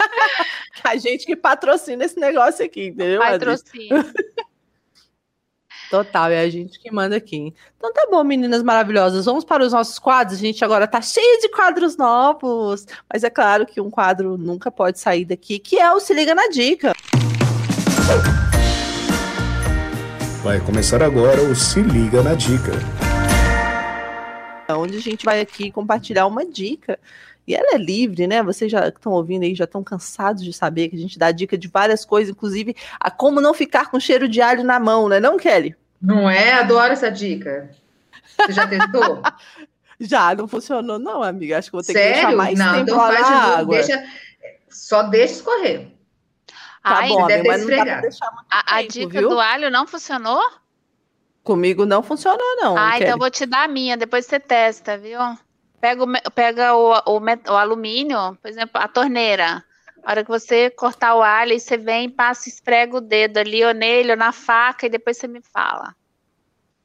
a 0.82 0.96
gente 0.96 1.26
que 1.26 1.36
patrocina 1.36 2.04
esse 2.04 2.18
negócio 2.18 2.64
aqui, 2.64 2.86
entendeu? 2.86 3.22
Adri? 3.22 3.54
Total, 5.94 6.28
é 6.28 6.40
a 6.40 6.50
gente 6.50 6.80
que 6.80 6.90
manda 6.90 7.14
aqui. 7.14 7.54
Então 7.78 7.92
tá 7.92 8.08
bom, 8.10 8.24
meninas 8.24 8.64
maravilhosas. 8.64 9.26
Vamos 9.26 9.44
para 9.44 9.64
os 9.64 9.72
nossos 9.72 9.96
quadros. 9.96 10.40
A 10.40 10.40
gente 10.40 10.64
agora 10.64 10.88
tá 10.88 11.00
cheio 11.00 11.40
de 11.40 11.48
quadros 11.50 11.96
novos. 11.96 12.84
Mas 13.08 13.22
é 13.22 13.30
claro 13.30 13.64
que 13.64 13.80
um 13.80 13.88
quadro 13.88 14.36
nunca 14.36 14.72
pode 14.72 14.98
sair 14.98 15.24
daqui, 15.24 15.60
que 15.60 15.78
é 15.78 15.92
o 15.92 16.00
Se 16.00 16.12
Liga 16.12 16.34
na 16.34 16.48
Dica. 16.48 16.94
Vai 20.42 20.58
começar 20.58 21.00
agora 21.00 21.40
o 21.42 21.54
Se 21.54 21.80
Liga 21.80 22.24
na 22.24 22.34
Dica. 22.34 22.72
onde 24.70 24.96
a 24.96 25.00
gente 25.00 25.24
vai 25.24 25.40
aqui 25.40 25.70
compartilhar 25.70 26.26
uma 26.26 26.44
dica. 26.44 26.98
E 27.46 27.54
ela 27.54 27.76
é 27.76 27.78
livre, 27.78 28.26
né? 28.26 28.42
Vocês 28.42 28.72
já 28.72 28.88
estão 28.88 29.12
ouvindo 29.12 29.44
aí, 29.44 29.54
já 29.54 29.62
estão 29.62 29.84
cansados 29.84 30.42
de 30.42 30.52
saber 30.52 30.88
que 30.88 30.96
a 30.96 30.98
gente 30.98 31.20
dá 31.20 31.30
dica 31.30 31.56
de 31.56 31.68
várias 31.68 32.04
coisas, 32.04 32.34
inclusive 32.34 32.74
a 32.98 33.12
como 33.12 33.40
não 33.40 33.54
ficar 33.54 33.92
com 33.92 34.00
cheiro 34.00 34.28
de 34.28 34.40
alho 34.40 34.64
na 34.64 34.80
mão, 34.80 35.08
né? 35.08 35.20
Não, 35.20 35.36
Kelly? 35.36 35.76
Não 36.04 36.28
é? 36.30 36.52
Adoro 36.52 36.92
essa 36.92 37.10
dica. 37.10 37.70
Você 38.36 38.52
já 38.52 38.66
tentou? 38.66 39.22
Já, 40.00 40.34
não 40.34 40.48
funcionou, 40.48 40.98
não, 40.98 41.22
amiga. 41.22 41.56
Acho 41.56 41.68
que 41.70 41.76
vou 41.76 41.82
ter 41.82 41.92
que 41.94 41.98
deixar 42.00 42.20
Sério? 42.22 42.36
mais 42.36 42.58
Não, 42.58 42.72
tempo 42.72 42.82
então 42.82 42.96
lá 42.98 43.12
faz 43.12 43.26
de 43.26 43.32
novo. 43.32 43.46
água. 43.58 43.76
Deixa, 43.76 44.04
só 44.68 45.02
deixa 45.04 45.34
escorrer. 45.34 45.86
Tá 46.48 46.56
Ai, 46.82 47.08
bom, 47.08 47.26
deve 47.28 47.48
amiga, 47.48 47.52
mas 47.52 47.60
não 47.66 47.76
dá 47.76 47.84
pra 47.84 48.00
deixar 48.00 48.30
muito 48.32 48.46
a, 48.50 48.58
a 48.58 48.76
tempo, 48.80 48.92
dica 48.92 49.18
viu? 49.20 49.28
do 49.30 49.40
alho 49.40 49.70
não 49.70 49.86
funcionou? 49.86 50.42
Comigo 51.44 51.86
não 51.86 52.02
funcionou, 52.02 52.56
não. 52.56 52.76
ah, 52.76 52.96
então 52.96 53.10
eu 53.10 53.18
vou 53.18 53.30
te 53.30 53.46
dar 53.46 53.64
a 53.64 53.68
minha, 53.68 53.96
depois 53.96 54.26
você 54.26 54.40
testa, 54.40 54.98
viu? 54.98 55.20
Pega 55.80 56.02
o, 56.02 56.30
pega 56.32 56.74
o, 56.74 56.92
o, 56.92 57.20
o 57.20 57.56
alumínio, 57.56 58.36
por 58.42 58.48
exemplo, 58.50 58.80
a 58.82 58.88
torneira. 58.88 59.64
A 60.04 60.10
hora 60.10 60.22
que 60.24 60.30
você 60.30 60.70
cortar 60.70 61.14
o 61.14 61.22
alho, 61.22 61.58
você 61.58 61.76
vem, 61.76 62.10
passa, 62.10 62.48
esfrega 62.48 62.96
o 62.96 63.00
dedo 63.00 63.38
ali, 63.38 63.64
ou 63.64 63.72
nele, 63.72 64.10
ou 64.10 64.16
na 64.16 64.32
faca, 64.32 64.86
e 64.86 64.90
depois 64.90 65.16
você 65.16 65.26
me 65.26 65.40
fala. 65.40 65.94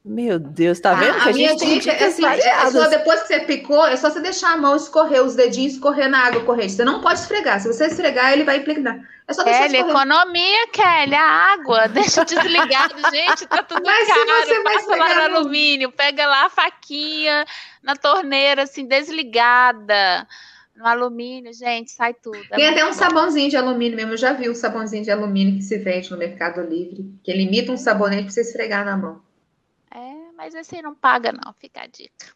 Meu 0.04 0.40
Deus, 0.40 0.80
tá 0.80 0.94
vendo? 0.94 1.18
A, 1.18 1.24
que 1.24 1.30
a 1.30 1.34
minha 1.34 1.56
dica 1.56 1.92
é 1.92 2.06
assim, 2.06 2.26
é 2.26 2.72
só 2.72 2.88
depois 2.88 3.22
que 3.22 3.28
você 3.28 3.40
picou, 3.42 3.86
é 3.86 3.98
só 3.98 4.10
você 4.10 4.22
deixar 4.22 4.54
a 4.54 4.58
mão 4.58 4.76
escorrer, 4.76 5.22
os 5.22 5.36
dedinhos 5.36 5.74
escorrer 5.74 6.10
na 6.10 6.20
água 6.26 6.42
corrente. 6.46 6.72
Você 6.72 6.86
não 6.86 7.02
pode 7.02 7.20
esfregar. 7.20 7.60
Se 7.60 7.68
você 7.68 7.88
esfregar, 7.88 8.32
ele 8.32 8.46
vai 8.46 8.58
impregnar. 8.58 8.98
É 9.28 9.34
só 9.34 9.44
deixar 9.44 9.64
Kelly, 9.64 9.76
escorrer. 9.76 9.96
economia, 9.98 10.68
Kelly, 10.72 11.16
a 11.16 11.30
água. 11.54 11.88
Deixa 11.92 12.24
desligado, 12.24 12.96
gente, 13.12 13.46
tá 13.46 13.62
tudo 13.62 13.84
Mas 13.86 14.08
se 14.08 14.14
caro. 14.14 14.26
você 14.48 14.64
vai 14.64 14.74
Passa 14.76 14.96
lá 14.96 15.30
no- 15.30 15.36
alumínio, 15.38 15.92
pega 15.92 16.26
lá 16.26 16.46
a 16.46 16.50
faquinha 16.50 17.46
na 17.84 17.96
torneira, 17.98 18.64
assim, 18.64 18.86
desligada. 18.88 20.26
No 20.80 20.88
alumínio, 20.88 21.52
gente, 21.52 21.92
sai 21.92 22.14
tudo. 22.14 22.38
É 22.52 22.56
Tem 22.56 22.70
até 22.70 22.86
um 22.86 22.88
bom. 22.88 22.94
sabãozinho 22.94 23.50
de 23.50 23.58
alumínio 23.58 23.98
mesmo. 23.98 24.14
Eu 24.14 24.18
já 24.18 24.32
vi 24.32 24.50
um 24.50 24.56
sabãozinho 24.56 25.04
de 25.04 25.12
alumínio 25.12 25.58
que 25.58 25.62
se 25.62 25.78
vende 25.78 26.10
no 26.10 26.18
Mercado 26.18 26.62
Livre, 26.62 27.14
que 27.22 27.30
ele 27.30 27.44
imita 27.44 27.74
um 27.74 27.78
sabonete 27.78 28.24
pra 28.24 28.32
você 28.32 28.40
esfregar 28.42 28.86
na 28.86 28.96
mão. 28.96 29.22
É, 29.94 30.32
mas 30.38 30.56
esse 30.56 30.78
aí 30.78 30.82
não 30.82 30.96
paga, 30.96 31.34
não, 31.34 31.54
fica 31.60 31.82
a 31.82 31.86
dica. 31.86 32.34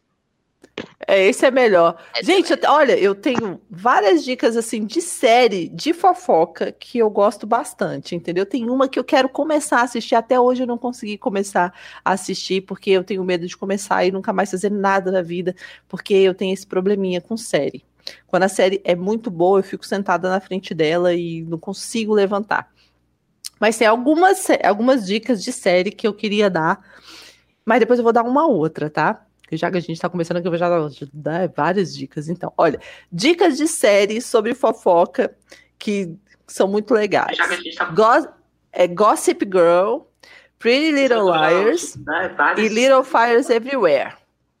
É, 1.08 1.26
esse 1.26 1.46
é 1.46 1.50
melhor. 1.50 1.96
Esse 2.14 2.30
é 2.30 2.34
Gente, 2.34 2.52
eu- 2.52 2.70
olha, 2.70 2.98
eu 2.98 3.14
tenho 3.14 3.58
várias 3.70 4.22
dicas 4.22 4.58
assim 4.58 4.84
de 4.84 5.00
série 5.00 5.66
de 5.70 5.94
fofoca 5.94 6.70
que 6.70 6.98
eu 6.98 7.08
gosto 7.08 7.46
bastante, 7.46 8.14
entendeu? 8.14 8.44
Tem 8.44 8.68
uma 8.68 8.88
que 8.88 8.98
eu 8.98 9.04
quero 9.04 9.30
começar 9.30 9.78
a 9.78 9.84
assistir, 9.84 10.16
até 10.16 10.38
hoje 10.38 10.64
eu 10.64 10.66
não 10.66 10.76
consegui 10.76 11.16
começar 11.16 11.72
a 12.04 12.12
assistir 12.12 12.60
porque 12.60 12.90
eu 12.90 13.02
tenho 13.04 13.24
medo 13.24 13.46
de 13.46 13.56
começar 13.56 14.04
e 14.04 14.12
nunca 14.12 14.34
mais 14.34 14.50
fazer 14.50 14.70
nada 14.70 15.10
na 15.10 15.22
vida, 15.22 15.54
porque 15.88 16.12
eu 16.12 16.34
tenho 16.34 16.52
esse 16.52 16.66
probleminha 16.66 17.22
com 17.22 17.38
série. 17.38 17.82
Quando 18.26 18.42
a 18.44 18.48
série 18.48 18.80
é 18.84 18.94
muito 18.94 19.30
boa, 19.30 19.58
eu 19.60 19.62
fico 19.62 19.86
sentada 19.86 20.28
na 20.28 20.40
frente 20.40 20.74
dela 20.74 21.14
e 21.14 21.42
não 21.42 21.58
consigo 21.58 22.12
levantar. 22.14 22.68
Mas 23.60 23.78
tem 23.78 23.86
algumas, 23.86 24.46
algumas 24.62 25.06
dicas 25.06 25.42
de 25.42 25.52
série 25.52 25.90
que 25.90 26.06
eu 26.06 26.12
queria 26.12 26.50
dar, 26.50 26.84
mas 27.64 27.80
depois 27.80 27.98
eu 27.98 28.02
vou 28.02 28.12
dar 28.12 28.22
uma 28.24 28.46
outra, 28.46 28.90
tá? 28.90 29.24
Porque 29.40 29.56
Já 29.56 29.70
que 29.70 29.76
a 29.76 29.80
gente 29.80 30.00
tá 30.00 30.08
começando 30.08 30.38
aqui, 30.38 30.46
eu 30.46 30.50
vou 30.50 30.58
já 30.58 30.68
dar- 31.12 31.48
várias 31.48 31.94
dicas. 31.94 32.28
Então, 32.28 32.52
olha, 32.58 32.80
dicas 33.12 33.56
de 33.56 33.66
série 33.68 34.20
sobre 34.20 34.54
fofoca 34.54 35.34
que 35.78 36.14
são 36.46 36.66
muito 36.66 36.92
legais. 36.94 37.36
Go- 37.94 38.28
é 38.72 38.86
Gossip 38.88 39.44
Girl, 39.44 39.98
Pretty 40.58 40.90
Little 40.92 41.30
Liars 41.48 41.96
e 42.58 42.68
Little 42.68 43.04
Fires 43.04 43.48
Everywhere. 43.50 44.14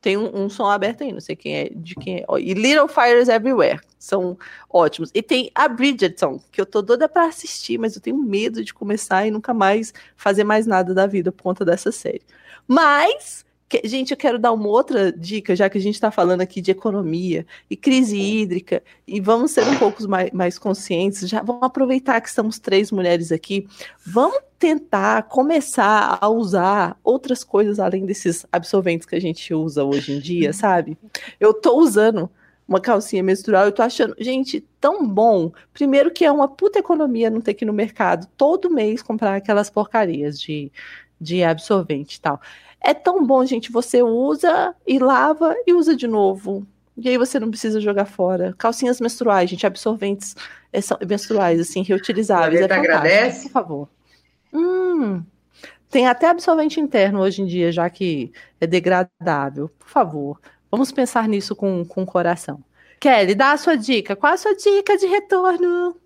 Tem 0.04 0.18
um, 0.18 0.44
um 0.44 0.50
som 0.50 0.66
aberto 0.66 1.02
aí, 1.02 1.10
não 1.10 1.20
sei 1.20 1.34
quem 1.34 1.56
é, 1.56 1.70
de 1.74 1.94
quem 1.94 2.18
é. 2.18 2.24
E 2.38 2.52
Little 2.52 2.86
Fires 2.86 3.26
Everywhere. 3.26 3.80
São 3.98 4.36
ótimos. 4.68 5.10
E 5.14 5.22
tem 5.22 5.50
a 5.54 5.66
Bridgerton, 5.66 6.38
que 6.52 6.60
eu 6.60 6.66
tô 6.66 6.82
doida 6.82 7.08
pra 7.08 7.24
assistir, 7.24 7.78
mas 7.78 7.96
eu 7.96 8.02
tenho 8.02 8.18
medo 8.18 8.62
de 8.62 8.74
começar 8.74 9.26
e 9.26 9.30
nunca 9.30 9.54
mais 9.54 9.94
fazer 10.14 10.44
mais 10.44 10.66
nada 10.66 10.92
da 10.92 11.06
vida 11.06 11.32
por 11.32 11.42
conta 11.42 11.64
dessa 11.64 11.90
série. 11.90 12.20
Mas, 12.68 13.46
gente, 13.84 14.10
eu 14.10 14.16
quero 14.16 14.38
dar 14.38 14.52
uma 14.52 14.68
outra 14.68 15.12
dica, 15.12 15.56
já 15.56 15.68
que 15.68 15.78
a 15.78 15.80
gente 15.80 16.00
tá 16.00 16.10
falando 16.10 16.40
aqui 16.40 16.60
de 16.60 16.70
economia 16.70 17.46
e 17.68 17.76
crise 17.76 18.18
hídrica, 18.18 18.82
e 19.06 19.20
vamos 19.20 19.50
ser 19.50 19.66
um 19.66 19.78
pouco 19.78 20.06
mais, 20.08 20.30
mais 20.32 20.58
conscientes. 20.58 21.28
Já 21.28 21.42
vamos 21.42 21.62
aproveitar 21.62 22.20
que 22.20 22.28
estamos 22.28 22.58
três 22.58 22.90
mulheres 22.90 23.32
aqui. 23.32 23.66
Vamos 24.04 24.38
tentar 24.58 25.24
começar 25.24 26.18
a 26.20 26.28
usar 26.28 26.98
outras 27.02 27.44
coisas 27.44 27.78
além 27.78 28.06
desses 28.06 28.46
absorventes 28.50 29.06
que 29.06 29.14
a 29.14 29.20
gente 29.20 29.52
usa 29.52 29.84
hoje 29.84 30.12
em 30.12 30.20
dia, 30.20 30.52
sabe? 30.52 30.96
Eu 31.38 31.52
tô 31.52 31.78
usando 31.78 32.30
uma 32.66 32.80
calcinha 32.80 33.22
menstrual, 33.22 33.66
eu 33.66 33.72
tô 33.72 33.82
achando, 33.82 34.14
gente, 34.18 34.60
tão 34.80 35.06
bom. 35.06 35.52
Primeiro 35.72 36.10
que 36.10 36.24
é 36.24 36.32
uma 36.32 36.48
puta 36.48 36.78
economia 36.78 37.30
não 37.30 37.40
ter 37.40 37.54
que 37.54 37.64
ir 37.64 37.66
no 37.66 37.72
mercado 37.72 38.26
todo 38.36 38.70
mês 38.70 39.02
comprar 39.02 39.36
aquelas 39.36 39.68
porcarias 39.68 40.40
de, 40.40 40.72
de 41.20 41.44
absorvente 41.44 42.16
e 42.16 42.20
tal. 42.20 42.40
É 42.86 42.92
tão 42.92 43.26
bom, 43.26 43.42
gente, 43.46 43.72
você 43.72 44.02
usa 44.02 44.74
e 44.86 44.98
lava 44.98 45.56
e 45.66 45.72
usa 45.72 45.96
de 45.96 46.06
novo. 46.06 46.66
E 46.98 47.08
aí 47.08 47.16
você 47.16 47.40
não 47.40 47.48
precisa 47.48 47.80
jogar 47.80 48.04
fora. 48.04 48.54
Calcinhas 48.58 49.00
menstruais, 49.00 49.48
gente, 49.48 49.66
absorventes 49.66 50.36
eh, 50.70 50.82
são 50.82 50.98
menstruais, 51.08 51.58
assim, 51.58 51.82
reutilizáveis. 51.82 52.60
É 52.60 52.64
agradece? 52.64 53.44
por 53.44 53.52
favor. 53.52 53.88
Hum, 54.52 55.22
tem 55.90 56.06
até 56.06 56.28
absorvente 56.28 56.78
interno 56.78 57.20
hoje 57.20 57.40
em 57.40 57.46
dia, 57.46 57.72
já 57.72 57.88
que 57.88 58.30
é 58.60 58.66
degradável. 58.66 59.70
Por 59.78 59.88
favor, 59.88 60.40
vamos 60.70 60.92
pensar 60.92 61.26
nisso 61.26 61.56
com, 61.56 61.86
com 61.86 62.02
o 62.02 62.06
coração. 62.06 62.62
Kelly, 63.00 63.34
dá 63.34 63.52
a 63.52 63.56
sua 63.56 63.76
dica. 63.76 64.14
Qual 64.14 64.32
a 64.32 64.36
sua 64.36 64.54
dica 64.54 64.96
de 64.98 65.06
retorno? 65.06 65.96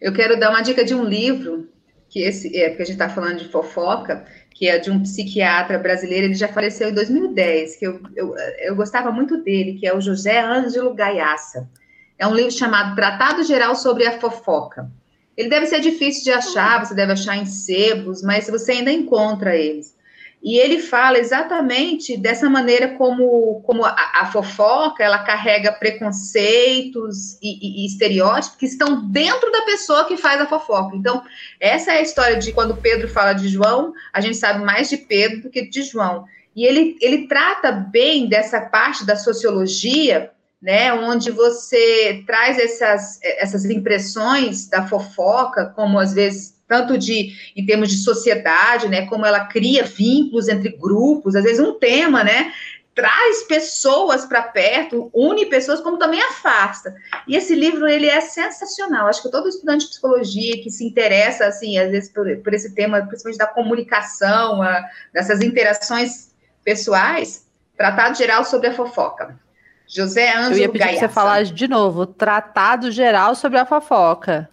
Eu 0.00 0.12
quero 0.12 0.38
dar 0.38 0.50
uma 0.50 0.62
dica 0.62 0.84
de 0.84 0.96
um 0.96 1.04
livro, 1.04 1.68
que 2.08 2.20
esse 2.20 2.56
é 2.56 2.70
porque 2.70 2.82
a 2.82 2.86
gente 2.86 2.94
está 2.94 3.08
falando 3.08 3.38
de 3.38 3.48
fofoca, 3.48 4.26
que 4.62 4.68
é 4.68 4.78
de 4.78 4.92
um 4.92 5.02
psiquiatra 5.02 5.76
brasileiro, 5.76 6.26
ele 6.26 6.34
já 6.34 6.46
faleceu 6.46 6.90
em 6.90 6.94
2010, 6.94 7.74
que 7.74 7.84
eu, 7.84 8.00
eu, 8.14 8.32
eu 8.60 8.76
gostava 8.76 9.10
muito 9.10 9.42
dele, 9.42 9.74
que 9.74 9.84
é 9.84 9.92
o 9.92 10.00
José 10.00 10.38
Ângelo 10.40 10.94
Gaiaça. 10.94 11.68
É 12.16 12.28
um 12.28 12.32
livro 12.32 12.52
chamado 12.52 12.94
Tratado 12.94 13.42
Geral 13.42 13.74
sobre 13.74 14.06
a 14.06 14.20
Fofoca. 14.20 14.88
Ele 15.36 15.48
deve 15.48 15.66
ser 15.66 15.80
difícil 15.80 16.22
de 16.22 16.30
achar, 16.30 16.78
você 16.78 16.94
deve 16.94 17.10
achar 17.10 17.36
em 17.36 17.44
sebos, 17.44 18.22
mas 18.22 18.48
você 18.48 18.70
ainda 18.70 18.92
encontra 18.92 19.56
eles. 19.56 19.96
E 20.42 20.58
ele 20.58 20.80
fala 20.80 21.18
exatamente 21.18 22.16
dessa 22.16 22.50
maneira 22.50 22.96
como, 22.96 23.62
como 23.64 23.84
a, 23.84 23.94
a 24.14 24.26
fofoca 24.32 25.04
ela 25.04 25.20
carrega 25.20 25.70
preconceitos 25.70 27.34
e, 27.40 27.58
e, 27.62 27.82
e 27.82 27.86
estereótipos 27.86 28.56
que 28.56 28.66
estão 28.66 29.08
dentro 29.08 29.52
da 29.52 29.62
pessoa 29.62 30.04
que 30.04 30.16
faz 30.16 30.40
a 30.40 30.46
fofoca. 30.46 30.96
Então, 30.96 31.22
essa 31.60 31.92
é 31.92 31.98
a 31.98 32.02
história 32.02 32.36
de 32.38 32.50
quando 32.50 32.76
Pedro 32.76 33.06
fala 33.06 33.34
de 33.34 33.46
João, 33.46 33.92
a 34.12 34.20
gente 34.20 34.36
sabe 34.36 34.64
mais 34.64 34.90
de 34.90 34.96
Pedro 34.96 35.42
do 35.42 35.50
que 35.50 35.68
de 35.68 35.82
João. 35.82 36.24
E 36.56 36.64
ele, 36.64 36.96
ele 37.00 37.28
trata 37.28 37.70
bem 37.70 38.28
dessa 38.28 38.60
parte 38.60 39.06
da 39.06 39.14
sociologia, 39.14 40.32
né, 40.60 40.92
onde 40.92 41.30
você 41.30 42.22
traz 42.26 42.58
essas, 42.58 43.20
essas 43.22 43.64
impressões 43.64 44.68
da 44.68 44.86
fofoca, 44.86 45.66
como 45.66 45.98
às 45.98 46.12
vezes 46.12 46.54
tanto 46.72 46.96
de 46.96 47.36
em 47.54 47.66
termos 47.66 47.90
de 47.90 47.98
sociedade, 47.98 48.88
né, 48.88 49.04
como 49.04 49.26
ela 49.26 49.44
cria 49.44 49.84
vínculos 49.84 50.48
entre 50.48 50.70
grupos, 50.70 51.36
às 51.36 51.44
vezes 51.44 51.60
um 51.60 51.78
tema, 51.78 52.24
né, 52.24 52.50
traz 52.94 53.42
pessoas 53.42 54.24
para 54.24 54.42
perto, 54.42 55.10
une 55.12 55.44
pessoas, 55.44 55.80
como 55.80 55.98
também 55.98 56.22
afasta. 56.22 56.94
E 57.28 57.36
esse 57.36 57.54
livro 57.54 57.86
ele 57.86 58.06
é 58.06 58.22
sensacional. 58.22 59.06
Acho 59.06 59.22
que 59.22 59.30
todo 59.30 59.48
estudante 59.48 59.84
de 59.84 59.90
psicologia 59.90 60.62
que 60.62 60.70
se 60.70 60.82
interessa 60.82 61.44
assim, 61.44 61.78
às 61.78 61.90
vezes 61.90 62.10
por, 62.10 62.24
por 62.38 62.54
esse 62.54 62.74
tema, 62.74 63.02
principalmente 63.02 63.38
da 63.38 63.46
comunicação, 63.46 64.62
a, 64.62 64.82
dessas 65.12 65.42
interações 65.42 66.32
pessoais, 66.64 67.46
Tratado 67.76 68.16
Geral 68.16 68.44
sobre 68.46 68.68
a 68.68 68.74
Fofoca. 68.74 69.38
José 69.86 70.34
Ângelo 70.34 70.54
Eu 70.54 70.58
ia 70.58 70.68
pedir 70.70 70.84
Gaiaça. 70.84 70.98
pra 71.00 71.08
você 71.08 71.14
falar 71.14 71.44
de 71.44 71.68
novo. 71.68 72.06
Tratado 72.06 72.90
geral 72.90 73.34
sobre 73.34 73.58
a 73.58 73.66
fofoca. 73.66 74.48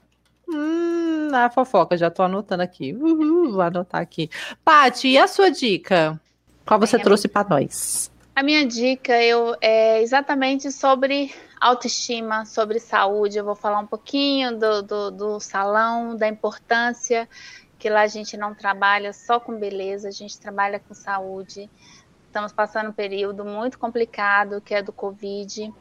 Hum, 0.52 0.79
a 1.36 1.50
fofoca, 1.50 1.98
já 1.98 2.10
tô 2.10 2.24
anotando 2.24 2.64
aqui. 2.64 2.94
Uhul, 2.94 3.52
vou 3.52 3.62
anotar 3.62 4.02
aqui. 4.02 4.30
Paty, 4.64 5.10
e 5.10 5.18
a 5.18 5.28
sua 5.28 5.50
dica? 5.50 6.20
Qual 6.66 6.80
você 6.80 7.00
trouxe 7.00 7.28
para 7.28 7.50
nós? 7.50 8.12
A 8.36 8.44
minha 8.44 8.66
dica 8.66 9.22
eu, 9.22 9.56
é 9.60 10.02
exatamente 10.02 10.72
sobre 10.72 11.34
autoestima, 11.60 12.46
sobre 12.46 12.80
saúde. 12.80 13.38
Eu 13.38 13.46
vou 13.46 13.56
falar 13.56 13.80
um 13.80 13.88
pouquinho 13.88 14.58
do, 14.58 14.82
do, 14.82 15.12
do 15.12 15.40
salão, 15.40 16.16
da 16.16 16.28
importância 16.28 17.28
que 17.80 17.90
lá 17.90 18.02
a 18.02 18.08
gente 18.08 18.36
não 18.36 18.54
trabalha 18.54 19.14
só 19.14 19.40
com 19.40 19.58
beleza, 19.58 20.10
a 20.10 20.12
gente 20.12 20.38
trabalha 20.38 20.80
com 20.80 20.94
saúde. 20.94 21.70
Estamos 22.28 22.52
passando 22.52 22.90
um 22.90 22.94
período 22.94 23.46
muito 23.46 23.80
complicado, 23.80 24.62
que 24.62 24.76
é 24.76 24.84
do 24.84 24.92
Covid, 24.92 25.74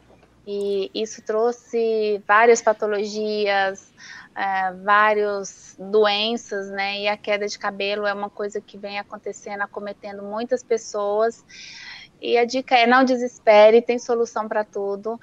e 0.47 0.89
isso 0.95 1.21
trouxe 1.21 2.23
várias 2.25 2.61
patologias, 2.61 3.91
é, 4.39 4.71
várias 4.71 5.75
doenças, 5.77 6.69
né? 6.69 7.01
E 7.01 7.07
a 7.09 7.17
queda 7.17 7.45
de 7.45 7.59
cabelo 7.59 8.05
é 8.05 8.13
uma 8.13 8.29
coisa 8.29 8.61
que 8.61 8.77
vem 8.77 8.97
acontecendo, 8.97 9.61
acometendo 9.61 10.23
muitas 10.23 10.63
pessoas. 10.63 11.43
E 12.21 12.37
a 12.37 12.45
dica 12.45 12.75
é 12.75 12.87
não 12.87 13.03
desespere, 13.03 13.81
tem 13.81 13.99
solução 13.99 14.47
para 14.47 14.63
tudo. 14.63 15.19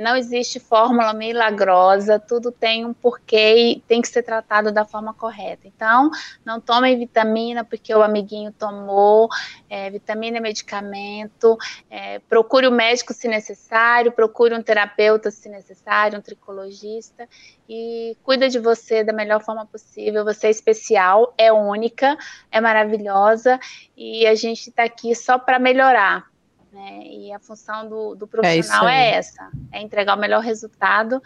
Não 0.00 0.16
existe 0.16 0.58
fórmula 0.58 1.12
milagrosa, 1.12 2.18
tudo 2.18 2.50
tem 2.50 2.86
um 2.86 2.94
porquê 2.94 3.54
e 3.54 3.80
tem 3.80 4.00
que 4.00 4.08
ser 4.08 4.22
tratado 4.22 4.72
da 4.72 4.82
forma 4.82 5.12
correta. 5.12 5.68
Então, 5.68 6.10
não 6.42 6.58
tomem 6.58 6.98
vitamina 6.98 7.62
porque 7.62 7.94
o 7.94 8.02
amiguinho 8.02 8.50
tomou, 8.50 9.28
é, 9.68 9.90
vitamina 9.90 10.38
é 10.38 10.40
medicamento, 10.40 11.54
é, 11.90 12.18
procure 12.20 12.66
o 12.66 12.72
médico 12.72 13.12
se 13.12 13.28
necessário, 13.28 14.10
procure 14.10 14.54
um 14.54 14.62
terapeuta 14.62 15.30
se 15.30 15.50
necessário, 15.50 16.18
um 16.18 16.22
tricologista 16.22 17.28
e 17.68 18.16
cuida 18.22 18.48
de 18.48 18.58
você 18.58 19.04
da 19.04 19.12
melhor 19.12 19.44
forma 19.44 19.66
possível. 19.66 20.24
Você 20.24 20.46
é 20.46 20.50
especial, 20.50 21.34
é 21.36 21.52
única, 21.52 22.16
é 22.50 22.58
maravilhosa 22.58 23.60
e 23.94 24.26
a 24.26 24.34
gente 24.34 24.70
está 24.70 24.84
aqui 24.84 25.14
só 25.14 25.38
para 25.38 25.58
melhorar. 25.58 26.30
Né? 26.72 27.02
E 27.04 27.32
a 27.32 27.38
função 27.38 27.88
do, 27.88 28.14
do 28.14 28.26
profissional 28.26 28.86
aí. 28.86 28.94
é, 28.94 29.14
essa: 29.14 29.50
é 29.72 29.80
entregar 29.80 30.16
o 30.16 30.20
melhor 30.20 30.40
resultado 30.40 31.22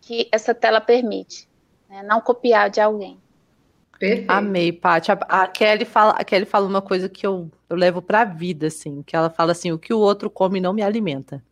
que 0.00 0.28
essa 0.32 0.54
tela 0.54 0.80
permite, 0.80 1.48
né? 1.88 2.02
não 2.02 2.20
copiar 2.20 2.68
de 2.68 2.80
alguém. 2.80 3.18
Perfeito. 3.98 4.30
Amei, 4.30 4.72
Paty. 4.72 5.12
A, 5.12 5.14
a 5.28 5.46
Kelly 5.46 5.84
fala, 5.84 6.12
a 6.12 6.24
Kelly 6.24 6.44
fala 6.44 6.66
uma 6.66 6.82
coisa 6.82 7.08
que 7.08 7.24
eu, 7.24 7.48
eu 7.70 7.76
levo 7.76 8.02
pra 8.02 8.24
vida, 8.24 8.66
assim, 8.66 9.00
que 9.02 9.14
ela 9.14 9.30
fala 9.30 9.52
assim, 9.52 9.70
o 9.70 9.78
que 9.78 9.94
o 9.94 9.98
outro 9.98 10.28
come 10.28 10.60
não 10.60 10.72
me 10.72 10.82
alimenta. 10.82 11.42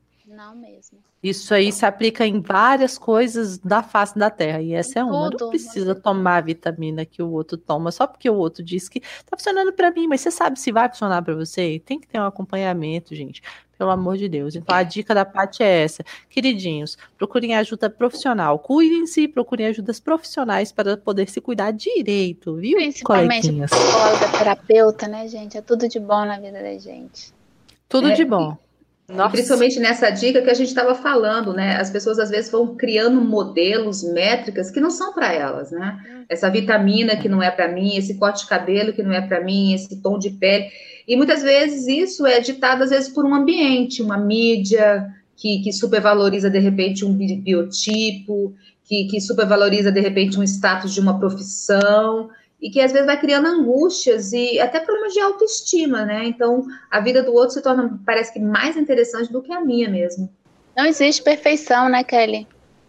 Mesmo. 0.55 0.99
Isso 1.22 1.53
aí 1.53 1.70
se 1.70 1.84
aplica 1.84 2.26
em 2.26 2.41
várias 2.41 2.97
coisas 2.97 3.59
da 3.59 3.82
face 3.82 4.18
da 4.18 4.30
Terra. 4.30 4.62
E 4.62 4.72
essa 4.72 5.01
é 5.01 5.05
uma. 5.05 5.30
Tudo, 5.30 5.45
Não 5.45 5.51
precisa 5.51 5.95
tomar 5.95 6.36
a 6.36 6.41
vitamina 6.41 7.05
que 7.05 7.22
o 7.22 7.30
outro 7.30 7.59
toma 7.59 7.91
só 7.93 8.07
porque 8.07 8.28
o 8.28 8.34
outro 8.34 8.62
diz 8.62 8.88
que 8.88 9.01
tá 9.01 9.36
funcionando 9.36 9.72
pra 9.72 9.91
mim, 9.91 10.07
mas 10.07 10.22
você 10.22 10.30
sabe 10.30 10.59
se 10.59 10.72
vai 10.72 10.88
funcionar 10.88 11.22
pra 11.22 11.34
você? 11.34 11.80
Tem 11.84 12.01
que 12.01 12.09
ter 12.09 12.18
um 12.18 12.24
acompanhamento, 12.24 13.14
gente. 13.14 13.43
Pelo 13.76 13.91
amor 13.91 14.16
de 14.18 14.28
Deus. 14.28 14.55
Então 14.57 14.76
a 14.76 14.82
dica 14.82 15.14
da 15.14 15.24
Paty 15.24 15.62
é 15.62 15.84
essa. 15.84 16.05
Queridinhos, 16.28 16.99
procurem 17.16 17.55
ajuda 17.57 17.88
profissional. 17.88 18.59
Cuidem-se 18.59 19.22
e 19.22 19.28
procurem 19.28 19.66
ajudas 19.66 19.99
profissionais 19.99 20.70
para 20.70 20.97
poder 20.99 21.30
se 21.30 21.41
cuidar 21.41 21.70
direito, 21.70 22.57
viu, 22.57 22.76
Principalmente 22.76 23.43
coleguinhas? 23.43 23.70
psicóloga, 23.70 24.28
terapeuta, 24.38 25.09
né, 25.09 25.26
gente? 25.28 25.57
É 25.57 25.62
tudo 25.62 25.88
de 25.88 25.99
bom 25.99 26.24
na 26.26 26.38
vida 26.38 26.62
da 26.62 26.78
gente. 26.78 27.32
Tudo 27.88 28.11
É, 28.11 28.14
de 28.14 28.24
bom. 28.24 28.57
Nossa. 29.14 29.30
Principalmente 29.30 29.80
nessa 29.80 30.11
dica 30.11 30.40
que 30.40 30.50
a 30.50 30.54
gente 30.54 30.68
estava 30.68 30.94
falando, 30.94 31.52
né? 31.52 31.76
As 31.76 31.90
pessoas 31.90 32.18
às 32.18 32.30
vezes 32.30 32.50
vão 32.50 32.76
criando 32.76 33.20
modelos, 33.20 34.02
métricas 34.04 34.70
que 34.70 34.80
não 34.80 34.90
são 34.90 35.12
para 35.12 35.32
elas, 35.32 35.70
né? 35.70 35.98
Essa 36.28 36.48
vitamina 36.48 37.16
que 37.16 37.28
não 37.28 37.42
é 37.42 37.50
para 37.50 37.68
mim, 37.68 37.96
esse 37.96 38.14
corte 38.14 38.42
de 38.42 38.48
cabelo 38.48 38.92
que 38.92 39.02
não 39.02 39.12
é 39.12 39.20
para 39.20 39.42
mim, 39.42 39.74
esse 39.74 40.00
tom 40.00 40.18
de 40.18 40.30
pele. 40.30 40.66
E 41.08 41.16
muitas 41.16 41.42
vezes 41.42 41.88
isso 41.88 42.24
é 42.26 42.40
ditado 42.40 42.84
às 42.84 42.90
vezes 42.90 43.08
por 43.08 43.24
um 43.24 43.34
ambiente, 43.34 44.00
uma 44.02 44.16
mídia 44.16 45.06
que, 45.36 45.61
que 45.61 45.72
supervaloriza 45.72 46.48
de 46.48 46.58
repente 46.58 47.04
um 47.04 47.12
bi- 47.12 47.36
biotipo, 47.36 48.54
que, 48.84 49.04
que 49.04 49.20
supervaloriza 49.20 49.90
de 49.90 50.00
repente 50.00 50.38
um 50.38 50.42
status 50.42 50.92
de 50.92 51.00
uma 51.00 51.18
profissão 51.18 52.28
e 52.61 52.70
que 52.70 52.80
às 52.80 52.92
vezes 52.92 53.06
vai 53.06 53.18
criando 53.18 53.46
angústias 53.46 54.32
e 54.32 54.61
até 54.61 54.80
problemas 54.80 55.12
de 55.12 55.20
autoestima, 55.20 56.04
né? 56.04 56.24
Então 56.26 56.64
a 56.90 57.00
vida 57.00 57.22
do 57.22 57.32
outro 57.32 57.54
se 57.54 57.62
torna, 57.62 57.98
parece 58.04 58.32
que 58.32 58.38
mais 58.38 58.76
interessante 58.76 59.32
do 59.32 59.40
que 59.40 59.52
a 59.52 59.61
minha 59.61 59.88
mesmo. 59.88 60.30
Não 60.76 60.84
existe 60.84 61.22
perfeição, 61.22 61.88
né, 61.88 62.04
Kelly? 62.04 62.46